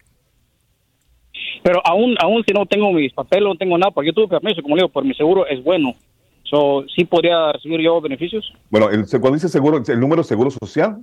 Pero 1.62 1.80
aún, 1.86 2.16
aún 2.20 2.42
si 2.44 2.52
no 2.52 2.66
tengo 2.66 2.92
mis 2.92 3.12
papeles, 3.12 3.44
no 3.44 3.54
tengo 3.54 3.78
nada, 3.78 3.92
porque 3.92 4.08
yo 4.08 4.14
tuve 4.14 4.26
permiso, 4.26 4.62
como 4.62 4.74
le 4.74 4.82
digo, 4.82 4.92
por 4.92 5.04
mi 5.04 5.14
seguro 5.14 5.46
es 5.46 5.62
bueno. 5.62 5.94
So, 6.42 6.84
¿Sí 6.96 7.04
podría 7.04 7.52
recibir 7.52 7.80
yo 7.82 8.00
beneficios? 8.00 8.52
Bueno, 8.68 8.90
el, 8.90 9.08
cuando 9.08 9.34
dice 9.34 9.48
seguro, 9.48 9.80
¿el 9.86 10.00
número 10.00 10.24
seguro 10.24 10.50
social? 10.50 10.98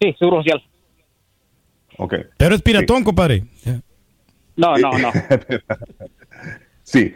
Sí, 0.00 0.14
seguro 0.16 0.36
social. 0.44 0.62
Ok. 1.98 2.14
Pero 2.36 2.54
es 2.54 2.62
piratón, 2.62 3.02
compadre. 3.02 3.42
No, 4.54 4.76
no, 4.76 4.96
no. 4.96 5.10
Sí, 6.88 7.14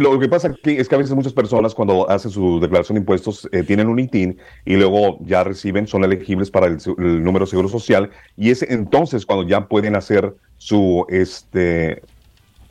lo 0.00 0.18
que 0.18 0.28
pasa 0.28 0.48
es 0.48 0.88
que 0.88 0.94
a 0.96 0.98
veces 0.98 1.14
muchas 1.14 1.32
personas 1.32 1.76
cuando 1.76 2.10
hacen 2.10 2.32
su 2.32 2.58
declaración 2.58 2.96
de 2.96 3.00
impuestos 3.02 3.48
eh, 3.52 3.62
tienen 3.62 3.86
un 3.88 4.00
ITIN 4.00 4.36
y 4.64 4.74
luego 4.74 5.18
ya 5.20 5.44
reciben, 5.44 5.86
son 5.86 6.02
elegibles 6.02 6.50
para 6.50 6.66
el, 6.66 6.78
el 6.98 7.22
número 7.22 7.44
de 7.44 7.50
seguro 7.50 7.68
social 7.68 8.10
y 8.36 8.50
es 8.50 8.62
entonces 8.62 9.24
cuando 9.24 9.46
ya 9.46 9.68
pueden 9.68 9.94
hacer 9.94 10.34
su, 10.56 11.06
este, 11.08 12.02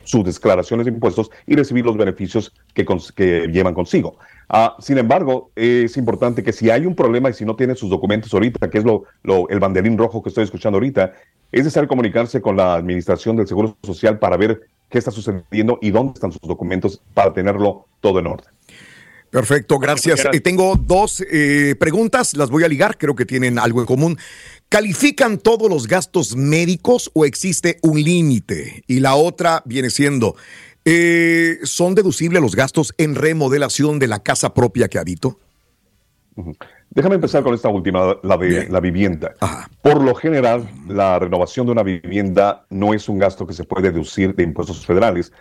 sus 0.04 0.24
declaraciones 0.24 0.86
de 0.86 0.92
impuestos 0.92 1.30
y 1.46 1.56
recibir 1.56 1.86
los 1.86 1.96
beneficios 1.96 2.52
que, 2.74 2.86
que 3.16 3.48
llevan 3.48 3.74
consigo. 3.74 4.18
Ah, 4.48 4.76
sin 4.80 4.98
embargo, 4.98 5.52
es 5.56 5.96
importante 5.96 6.42
que 6.42 6.52
si 6.52 6.70
hay 6.70 6.86
un 6.86 6.94
problema 6.94 7.30
y 7.30 7.34
si 7.34 7.44
no 7.46 7.56
tiene 7.56 7.74
sus 7.76 7.88
documentos 7.90 8.34
ahorita, 8.34 8.68
que 8.70 8.78
es 8.78 8.84
lo, 8.84 9.04
lo- 9.22 9.48
el 9.48 9.60
banderín 9.60 9.96
rojo 9.96 10.22
que 10.22 10.28
estoy 10.28 10.44
escuchando 10.44 10.76
ahorita, 10.76 11.14
es 11.50 11.60
necesario 11.64 11.88
comunicarse 11.88 12.40
con 12.42 12.56
la 12.56 12.74
Administración 12.74 13.36
del 13.36 13.46
Seguro 13.46 13.76
Social 13.82 14.18
para 14.18 14.36
ver 14.36 14.60
qué 14.92 14.98
está 14.98 15.10
sucediendo 15.10 15.78
y 15.80 15.90
dónde 15.90 16.12
están 16.14 16.30
sus 16.30 16.42
documentos 16.42 17.00
para 17.14 17.32
tenerlo 17.32 17.86
todo 18.00 18.20
en 18.20 18.26
orden. 18.26 18.52
Perfecto, 19.30 19.78
gracias. 19.78 20.26
Eh, 20.30 20.40
tengo 20.40 20.76
dos 20.76 21.24
eh, 21.32 21.74
preguntas, 21.80 22.36
las 22.36 22.50
voy 22.50 22.64
a 22.64 22.68
ligar, 22.68 22.98
creo 22.98 23.16
que 23.16 23.24
tienen 23.24 23.58
algo 23.58 23.80
en 23.80 23.86
común. 23.86 24.18
¿Califican 24.68 25.38
todos 25.38 25.70
los 25.70 25.88
gastos 25.88 26.36
médicos 26.36 27.10
o 27.14 27.24
existe 27.24 27.78
un 27.80 28.02
límite? 28.02 28.84
Y 28.86 29.00
la 29.00 29.14
otra 29.14 29.62
viene 29.64 29.88
siendo, 29.88 30.36
eh, 30.84 31.58
¿son 31.62 31.94
deducibles 31.94 32.42
los 32.42 32.54
gastos 32.54 32.92
en 32.98 33.14
remodelación 33.14 33.98
de 33.98 34.08
la 34.08 34.22
casa 34.22 34.52
propia 34.52 34.88
que 34.88 34.98
habito? 34.98 35.38
Déjame 36.94 37.14
empezar 37.14 37.42
con 37.42 37.54
esta 37.54 37.70
última, 37.70 38.18
la 38.22 38.36
de 38.36 38.68
la 38.68 38.78
vivienda. 38.78 39.34
Por 39.80 40.02
lo 40.02 40.14
general, 40.14 40.68
la 40.86 41.18
renovación 41.18 41.64
de 41.64 41.72
una 41.72 41.82
vivienda 41.82 42.66
no 42.68 42.92
es 42.92 43.08
un 43.08 43.18
gasto 43.18 43.46
que 43.46 43.54
se 43.54 43.64
puede 43.64 43.90
deducir 43.90 44.34
de 44.34 44.42
impuestos 44.42 44.84
federales, 44.84 45.32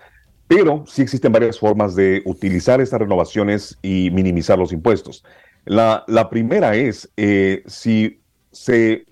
pero 0.48 0.86
sí 0.88 1.02
existen 1.02 1.34
varias 1.34 1.60
formas 1.60 1.94
de 1.94 2.22
utilizar 2.26 2.80
estas 2.80 3.02
renovaciones 3.02 3.78
y 3.82 4.12
minimizar 4.12 4.58
los 4.58 4.72
impuestos. 4.72 5.26
La, 5.66 6.06
la 6.08 6.30
primera 6.30 6.74
es 6.76 7.12
eh, 7.18 7.64
si 7.66 8.22
se 8.54 9.06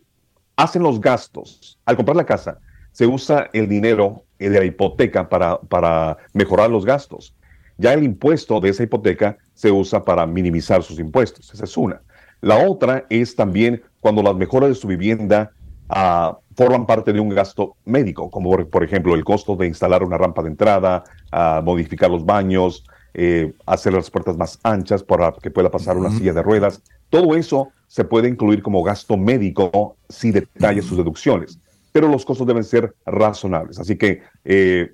hacen 0.55 0.81
los 0.81 1.01
gastos 1.01 1.77
al 1.85 1.97
comprar 1.97 2.15
la 2.15 2.25
casa, 2.25 2.59
se 2.93 3.05
usa 3.05 3.49
el 3.51 3.67
dinero 3.67 4.23
de 4.37 4.49
la 4.49 4.63
hipoteca 4.63 5.27
para, 5.27 5.59
para 5.59 6.17
mejorar 6.31 6.69
los 6.69 6.85
gastos. 6.85 7.35
Ya 7.77 7.93
el 7.93 8.03
impuesto 8.03 8.61
de 8.61 8.69
esa 8.69 8.83
hipoteca 8.83 9.37
se 9.53 9.71
usa 9.71 10.05
para 10.05 10.25
minimizar 10.25 10.83
sus 10.83 10.99
impuestos. 10.99 11.53
Esa 11.53 11.65
es 11.65 11.75
una. 11.75 12.01
La 12.41 12.65
otra 12.67 13.05
es 13.09 13.35
también 13.35 13.81
cuando 13.99 14.21
las 14.23 14.35
mejoras 14.35 14.69
de 14.69 14.75
su 14.75 14.87
vivienda 14.87 15.51
ah, 15.89 16.37
forman 16.55 16.85
parte 16.85 17.11
de 17.13 17.19
un 17.19 17.29
gasto 17.29 17.75
médico, 17.85 18.29
como 18.29 18.49
por, 18.51 18.69
por 18.69 18.83
ejemplo 18.83 19.15
el 19.15 19.23
costo 19.23 19.55
de 19.55 19.67
instalar 19.67 20.03
una 20.03 20.17
rampa 20.17 20.41
de 20.43 20.49
entrada, 20.49 21.03
ah, 21.31 21.61
modificar 21.63 22.09
los 22.09 22.25
baños, 22.25 22.85
eh, 23.13 23.53
hacer 23.65 23.93
las 23.93 24.09
puertas 24.09 24.37
más 24.37 24.59
anchas 24.63 25.03
para 25.03 25.33
que 25.33 25.51
pueda 25.51 25.69
pasar 25.69 25.97
una 25.97 26.11
silla 26.11 26.33
de 26.33 26.43
ruedas. 26.43 26.81
Todo 27.09 27.35
eso 27.35 27.69
se 27.87 28.03
puede 28.03 28.29
incluir 28.29 28.61
como 28.61 28.83
gasto 28.83 29.17
médico 29.17 29.97
si 30.07 30.31
detalla 30.31 30.81
sus 30.81 30.97
deducciones, 30.97 31.57
pero 31.91 32.07
los 32.07 32.23
costos 32.23 32.45
deben 32.45 32.63
ser 32.63 32.93
razonables. 33.05 33.79
Así 33.79 33.97
que 33.97 34.21
eh, 34.45 34.91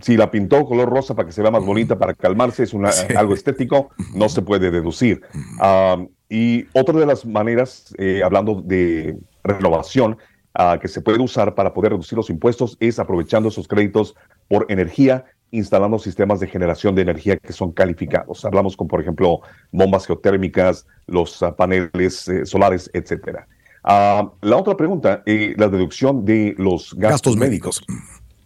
si 0.00 0.16
la 0.16 0.30
pintó 0.30 0.64
color 0.66 0.88
rosa 0.88 1.14
para 1.14 1.26
que 1.26 1.32
se 1.32 1.42
vea 1.42 1.50
más 1.50 1.64
bonita, 1.64 1.98
para 1.98 2.14
calmarse, 2.14 2.62
es 2.64 2.74
una- 2.74 2.90
algo 3.16 3.34
estético, 3.34 3.90
no 4.14 4.28
se 4.28 4.42
puede 4.42 4.70
deducir. 4.70 5.22
Ah, 5.58 5.96
y 6.28 6.66
otra 6.72 6.98
de 6.98 7.06
las 7.06 7.24
maneras, 7.24 7.94
eh, 7.98 8.22
hablando 8.24 8.60
de 8.60 9.16
renovación, 9.44 10.16
ah, 10.54 10.78
que 10.80 10.88
se 10.88 11.00
puede 11.00 11.20
usar 11.22 11.54
para 11.54 11.72
poder 11.72 11.92
reducir 11.92 12.16
los 12.16 12.30
impuestos 12.30 12.76
es 12.80 12.98
aprovechando 12.98 13.48
esos 13.48 13.68
créditos 13.68 14.16
por 14.48 14.66
energía, 14.68 15.24
instalando 15.52 15.98
sistemas 15.98 16.40
de 16.40 16.48
generación 16.48 16.94
de 16.94 17.02
energía 17.02 17.36
que 17.36 17.52
son 17.52 17.70
calificados. 17.70 18.44
Hablamos 18.44 18.76
con, 18.76 18.88
por 18.88 19.00
ejemplo, 19.00 19.40
bombas 19.70 20.06
geotérmicas, 20.06 20.86
los 21.06 21.42
ah, 21.42 21.54
paneles 21.54 22.26
eh, 22.28 22.44
solares, 22.44 22.90
etcétera. 22.92 23.46
Ah, 23.84 24.32
la 24.42 24.56
otra 24.56 24.76
pregunta, 24.76 25.22
eh, 25.26 25.54
la 25.56 25.68
deducción 25.68 26.24
de 26.24 26.56
los 26.58 26.92
gastos, 26.94 27.36
médicos. 27.36 27.84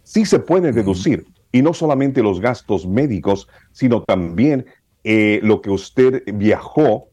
Sí 0.03 0.25
se 0.25 0.37
puede 0.37 0.71
deducir, 0.71 1.25
y 1.51 1.63
no 1.63 1.73
solamente 1.73 2.21
los 2.21 2.39
gastos 2.39 2.85
médicos, 2.85 3.47
sino 3.71 4.03
también 4.03 4.65
lo 5.03 5.61
que 5.61 5.71
usted 5.71 6.21
viajó 6.27 7.10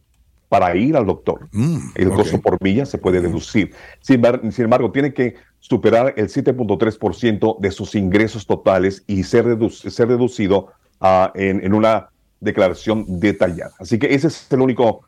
para 0.49 0.75
ir 0.77 0.97
al 0.97 1.07
doctor. 1.07 1.49
el 1.95 2.09
costo 2.11 2.41
por 2.41 2.57
milla 2.63 2.87
se 2.87 2.99
puede 2.99 3.21
deducir. 3.21 3.75
Sin, 4.01 4.23
embar- 4.23 4.51
sin 4.51 4.65
embargo, 4.65 4.91
tiene 4.91 5.13
que 5.13 5.35
superar 5.59 6.15
el 6.17 6.29
7.3% 6.29 7.59
de 7.61 7.71
sus 7.71 7.95
ingresos 7.95 8.47
totales 8.47 9.03
y 9.07 9.25
ser, 9.25 9.45
redu- 9.47 9.71
ser 9.91 10.09
reducido 10.09 10.69
ah, 11.01 11.33
en, 11.35 11.65
en 11.65 11.75
una 11.75 12.09
declaración 12.41 13.05
detallada. 13.21 13.73
Así 13.79 13.99
que 13.99 14.15
ese 14.15 14.29
es 14.29 14.47
el 14.53 14.61
único, 14.61 15.03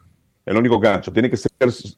el 0.44 0.56
único 0.56 0.78
gancho. 0.80 1.12
Tiene 1.12 1.30
que, 1.30 1.36
ser, 1.36 1.50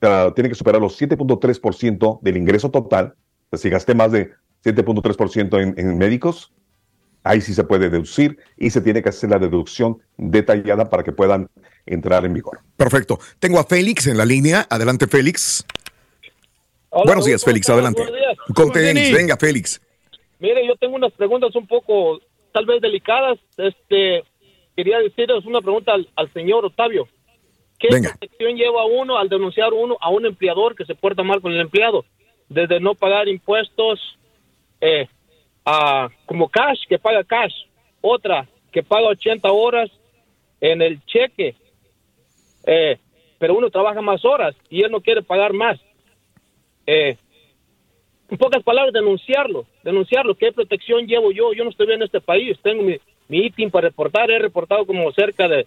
ah, 0.03 0.31
tiene 0.35 0.49
que 0.49 0.55
superar 0.55 0.81
los 0.81 1.01
7.3% 1.01 2.21
del 2.23 2.37
ingreso 2.37 2.71
total. 2.71 3.15
Si 3.53 3.69
gasté 3.71 3.95
más 3.95 4.13
de 4.13 4.31
7.3% 4.65 5.61
en, 5.61 5.75
en 5.77 5.99
médicos, 5.99 6.53
ahí 7.25 7.41
sí 7.41 7.55
se 7.55 7.65
puede 7.65 7.89
deducir 7.91 8.39
y 8.57 8.71
se 8.71 8.81
tiene 8.81 9.03
que 9.03 9.09
hacer 9.09 9.31
la 9.31 9.39
deducción 9.39 9.99
detallada 10.17 10.89
para 10.91 11.03
que 11.03 11.13
puedan 11.13 11.49
entrar 11.87 12.25
en 12.25 12.35
vigor. 12.35 12.61
Perfecto. 12.77 13.19
Tengo 13.39 13.59
a 13.59 13.65
Félix 13.65 14.07
en 14.07 14.17
la 14.17 14.25
línea. 14.25 14.67
Adelante, 14.69 15.07
Félix. 15.07 15.65
Hola, 16.91 17.05
Buenos 17.07 17.25
días, 17.25 17.43
¿cómo 17.43 17.53
Félix. 17.53 17.71
Adelante. 17.71 18.03
Buenos 18.03 18.19
días. 18.19 18.37
Con 18.55 18.73
tenis. 18.73 19.13
Venga, 19.13 19.37
Félix. 19.37 19.81
Mire, 20.39 20.67
yo 20.67 20.77
tengo 20.77 20.97
unas 20.97 21.13
preguntas 21.13 21.55
un 21.55 21.67
poco, 21.67 22.21
tal 22.53 22.67
vez 22.67 22.81
delicadas. 22.83 23.39
Este, 23.57 24.25
quería 24.77 24.99
decirles 24.99 25.45
una 25.47 25.61
pregunta 25.61 25.93
al, 25.95 26.09
al 26.17 26.33
señor 26.33 26.65
Octavio. 26.65 27.09
¿Qué 27.79 27.89
protección 27.89 28.55
lleva 28.55 28.85
uno 28.85 29.19
al 29.19 29.29
denunciar 29.29 29.73
uno 29.73 29.97
a 30.01 30.09
un 30.11 30.25
empleador 30.25 30.77
que 30.77 30.85
se 30.85 30.95
porta 30.95 31.25
mal 31.25 31.41
con 31.41 31.53
el 31.53 31.61
empleado? 31.61 32.05
Desde 32.49 32.79
no 32.79 32.95
pagar 32.95 33.27
impuestos, 33.27 33.99
eh, 34.81 35.09
a, 35.65 36.09
como 36.27 36.49
cash, 36.49 36.81
que 36.89 36.99
paga 36.99 37.25
cash. 37.25 37.55
Otra, 38.01 38.49
que 38.71 38.83
paga 38.83 39.09
80 39.09 39.51
horas 39.51 39.91
en 40.61 40.83
el 40.83 41.05
cheque. 41.05 41.55
Eh, 42.65 42.99
pero 43.39 43.55
uno 43.55 43.71
trabaja 43.71 44.01
más 44.01 44.25
horas 44.25 44.55
y 44.71 44.83
él 44.83 44.91
no 44.91 45.01
quiere 45.01 45.23
pagar 45.23 45.53
más. 45.53 45.81
Eh, 46.87 47.17
en 48.31 48.39
pocas 48.39 48.63
palabras, 48.63 48.95
denunciarlo, 48.95 49.67
denunciarlo. 49.83 50.35
¿Qué 50.35 50.53
protección 50.53 51.07
llevo 51.07 51.33
yo? 51.33 51.53
Yo 51.53 51.65
no 51.65 51.71
estoy 51.71 51.93
en 51.93 52.03
este 52.03 52.21
país, 52.21 52.59
tengo 52.63 52.83
mi, 52.83 52.99
mi 53.29 53.47
ITIN 53.47 53.71
para 53.71 53.89
reportar, 53.89 54.31
he 54.31 54.39
reportado 54.39 54.87
como 54.87 55.11
cerca 55.13 55.49
de 55.49 55.67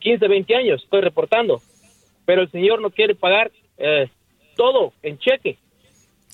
15, 0.00 0.26
20 0.26 0.56
años, 0.56 0.82
estoy 0.82 1.00
reportando. 1.00 1.60
Pero 2.24 2.42
el 2.42 2.50
señor 2.50 2.80
no 2.80 2.90
quiere 2.90 3.14
pagar 3.14 3.52
eh, 3.78 4.08
todo 4.56 4.92
en 5.02 5.18
cheque. 5.18 5.58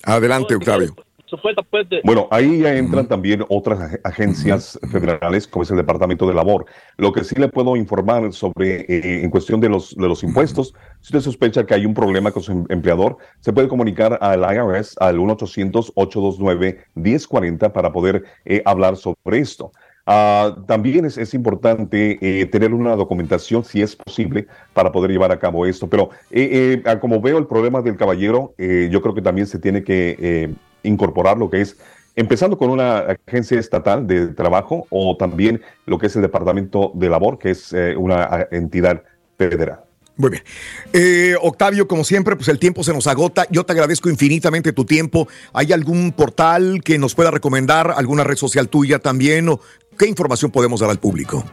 Adelante, 0.03 0.55
Octavio. 0.55 0.95
Supuesta, 1.29 1.61
pues, 1.61 1.87
de- 1.89 2.01
Bueno, 2.03 2.27
ahí 2.31 2.59
ya 2.59 2.75
entran 2.75 3.07
también 3.07 3.45
otras 3.49 3.79
ag- 3.79 3.99
agencias 4.03 4.79
federales, 4.91 5.47
como 5.47 5.61
es 5.63 5.69
el 5.71 5.77
Departamento 5.77 6.27
de 6.27 6.33
Labor. 6.33 6.65
Lo 6.97 7.11
que 7.13 7.23
sí 7.23 7.35
le 7.35 7.47
puedo 7.49 7.75
informar 7.75 8.33
sobre, 8.33 8.81
eh, 8.89 9.23
en 9.23 9.29
cuestión 9.29 9.59
de 9.59 9.69
los, 9.69 9.95
de 9.95 10.07
los 10.07 10.23
impuestos, 10.23 10.73
si 11.01 11.15
usted 11.15 11.19
sospecha 11.21 11.65
que 11.65 11.73
hay 11.75 11.85
un 11.85 11.93
problema 11.93 12.31
con 12.31 12.41
su 12.41 12.51
em- 12.51 12.65
empleador, 12.69 13.17
se 13.41 13.53
puede 13.53 13.67
comunicar 13.67 14.17
al 14.21 14.39
IRS 14.41 14.95
al 14.99 15.19
1-800-829-1040 15.19 17.71
para 17.71 17.91
poder 17.91 18.23
eh, 18.45 18.61
hablar 18.65 18.95
sobre 18.97 19.39
esto. 19.39 19.71
Ah, 20.11 20.55
también 20.67 21.05
es, 21.05 21.19
es 21.19 21.35
importante 21.35 22.17
eh, 22.21 22.47
tener 22.47 22.73
una 22.73 22.95
documentación, 22.95 23.63
si 23.63 23.83
es 23.83 23.95
posible, 23.95 24.47
para 24.73 24.91
poder 24.91 25.11
llevar 25.11 25.31
a 25.31 25.37
cabo 25.37 25.67
esto. 25.67 25.87
Pero 25.87 26.09
eh, 26.31 26.81
eh, 26.83 26.97
como 26.99 27.21
veo 27.21 27.37
el 27.37 27.45
problema 27.45 27.83
del 27.83 27.95
caballero, 27.95 28.55
eh, 28.57 28.89
yo 28.91 29.03
creo 29.03 29.13
que 29.13 29.21
también 29.21 29.45
se 29.45 29.59
tiene 29.59 29.83
que 29.83 30.15
eh, 30.19 30.51
incorporar 30.83 31.37
lo 31.37 31.49
que 31.49 31.61
es, 31.61 31.77
empezando 32.15 32.57
con 32.57 32.69
una 32.69 32.99
agencia 33.27 33.59
estatal 33.59 34.05
de 34.07 34.27
trabajo 34.27 34.87
o 34.89 35.15
también 35.17 35.61
lo 35.85 35.97
que 35.97 36.07
es 36.07 36.15
el 36.15 36.21
Departamento 36.21 36.91
de 36.95 37.09
Labor, 37.09 37.37
que 37.39 37.51
es 37.51 37.71
eh, 37.73 37.95
una 37.95 38.23
ah, 38.23 38.47
entidad 38.51 39.03
federal. 39.37 39.81
Muy 40.17 40.31
bien. 40.31 40.43
Eh, 40.91 41.35
Octavio, 41.41 41.87
como 41.87 42.03
siempre, 42.03 42.35
pues 42.35 42.49
el 42.49 42.59
tiempo 42.59 42.83
se 42.83 42.91
nos 42.93 43.07
agota. 43.07 43.45
Yo 43.49 43.63
te 43.65 43.71
agradezco 43.71 44.09
infinitamente 44.09 44.73
tu 44.73 44.83
tiempo. 44.83 45.29
¿Hay 45.53 45.71
algún 45.71 46.11
portal 46.11 46.81
que 46.83 46.97
nos 46.97 47.15
pueda 47.15 47.31
recomendar? 47.31 47.93
¿Alguna 47.95 48.25
red 48.25 48.35
social 48.35 48.67
tuya 48.67 48.99
también? 48.99 49.47
¿O 49.47 49.61
qué 49.97 50.07
información 50.07 50.51
podemos 50.51 50.81
dar 50.81 50.89
al 50.89 50.99
público? 50.99 51.45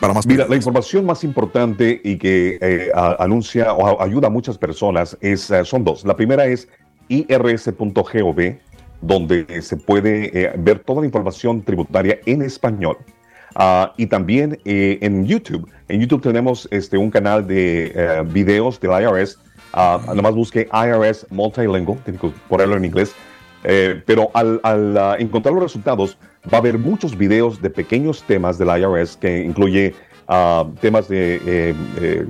Para 0.00 0.12
más 0.12 0.26
Mira, 0.26 0.46
la 0.46 0.56
información 0.56 1.06
más 1.06 1.24
importante 1.24 1.98
y 2.04 2.18
que 2.18 2.58
eh, 2.60 2.90
a- 2.94 3.16
anuncia 3.24 3.72
o 3.72 4.00
a- 4.00 4.04
ayuda 4.04 4.26
a 4.26 4.30
muchas 4.30 4.58
personas 4.58 5.16
es, 5.22 5.50
son 5.64 5.82
dos. 5.84 6.04
La 6.04 6.14
primera 6.14 6.44
es 6.44 6.68
irs.gov, 7.08 8.40
donde 9.00 9.62
se 9.62 9.76
puede 9.76 10.30
eh, 10.38 10.52
ver 10.58 10.80
toda 10.80 11.00
la 11.00 11.06
información 11.06 11.62
tributaria 11.62 12.18
en 12.26 12.42
español. 12.42 12.98
Ah, 13.54 13.92
y 13.96 14.06
también 14.06 14.58
eh, 14.64 14.98
en 15.00 15.26
YouTube. 15.26 15.68
En 15.88 16.00
YouTube 16.00 16.22
tenemos 16.22 16.68
este, 16.70 16.96
un 16.96 17.10
canal 17.10 17.46
de 17.46 17.92
eh, 17.94 18.22
videos 18.26 18.80
del 18.80 18.92
IRS. 19.02 19.38
Ah, 19.72 20.00
nomás 20.14 20.34
busque 20.34 20.68
IRS 20.72 21.26
Multilingual, 21.30 21.98
tiene 22.04 22.18
que 22.18 22.32
ponerlo 22.48 22.76
en 22.76 22.84
inglés. 22.84 23.14
Pero 23.62 24.30
al, 24.32 24.60
ah, 24.64 25.16
encontrar 25.18 25.52
los 25.54 25.64
resultados, 25.64 26.16
va 26.52 26.58
a 26.58 26.60
haber 26.60 26.78
muchos 26.78 27.16
videos 27.16 27.60
de 27.60 27.68
pequeños 27.68 28.22
temas 28.22 28.56
del 28.56 28.68
IRS 28.68 29.16
que 29.16 29.44
incluye 29.44 29.94
temas 30.80 31.08
de 31.08 31.74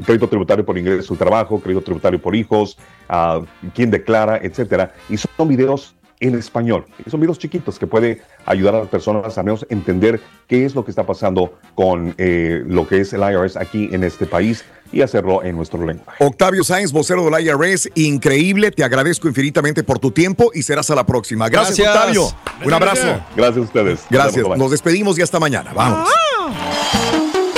crédito 0.07 0.27
tributario 0.27 0.65
por 0.65 0.79
ingreso 0.79 1.13
al 1.13 1.19
trabajo, 1.19 1.61
crédito 1.61 1.83
tributario 1.85 2.21
por 2.21 2.35
hijos, 2.35 2.79
ah, 3.09 3.43
quién 3.75 3.91
declara, 3.91 4.39
etcétera. 4.43 4.93
Y 5.11 5.19
son 5.19 5.49
videos 5.49 5.95
en 6.21 6.35
español. 6.35 6.85
Son 7.11 7.19
videos 7.19 7.39
chiquitos 7.39 7.79
que 7.79 7.87
puede 7.87 8.23
ayudar 8.47 8.75
a 8.75 8.81
las 8.81 8.89
personas 8.89 9.37
a 9.37 9.43
menos 9.43 9.67
entender 9.71 10.21
qué 10.47 10.65
es 10.65 10.75
lo 10.75 10.85
que 10.85 10.91
está 10.91 11.05
pasando 11.05 11.59
con 11.75 12.15
eh, 12.19 12.63
lo 12.67 12.87
que 12.87 13.01
es 13.01 13.13
el 13.13 13.23
IRS 13.23 13.57
aquí 13.57 13.89
en 13.93 14.05
este 14.05 14.27
país 14.27 14.65
y 14.93 15.03
hacerlo 15.03 15.43
en 15.43 15.57
nuestro 15.57 15.85
lenguaje. 15.85 16.23
Octavio 16.25 16.65
Sáenz, 16.65 16.93
vocero 16.93 17.29
del 17.29 17.47
IRS, 17.47 17.91
increíble. 17.95 18.71
Te 18.71 18.85
agradezco 18.85 19.29
infinitamente 19.29 19.83
por 19.83 19.99
tu 19.99 20.11
tiempo 20.11 20.51
y 20.55 20.63
serás 20.63 20.91
a 20.91 20.95
la 20.95 21.07
próxima. 21.07 21.49
Gracias, 21.49 21.79
Gracias. 21.79 22.19
Octavio. 22.19 22.67
Un 22.67 22.73
abrazo. 22.73 23.21
Gracias 23.37 23.57
a 23.57 23.61
ustedes. 23.61 24.01
Gracias. 24.11 24.47
Nos 24.57 24.71
despedimos 24.71 25.19
y 25.19 25.23
hasta 25.23 25.39
mañana. 25.41 25.73
Vamos. 25.73 26.09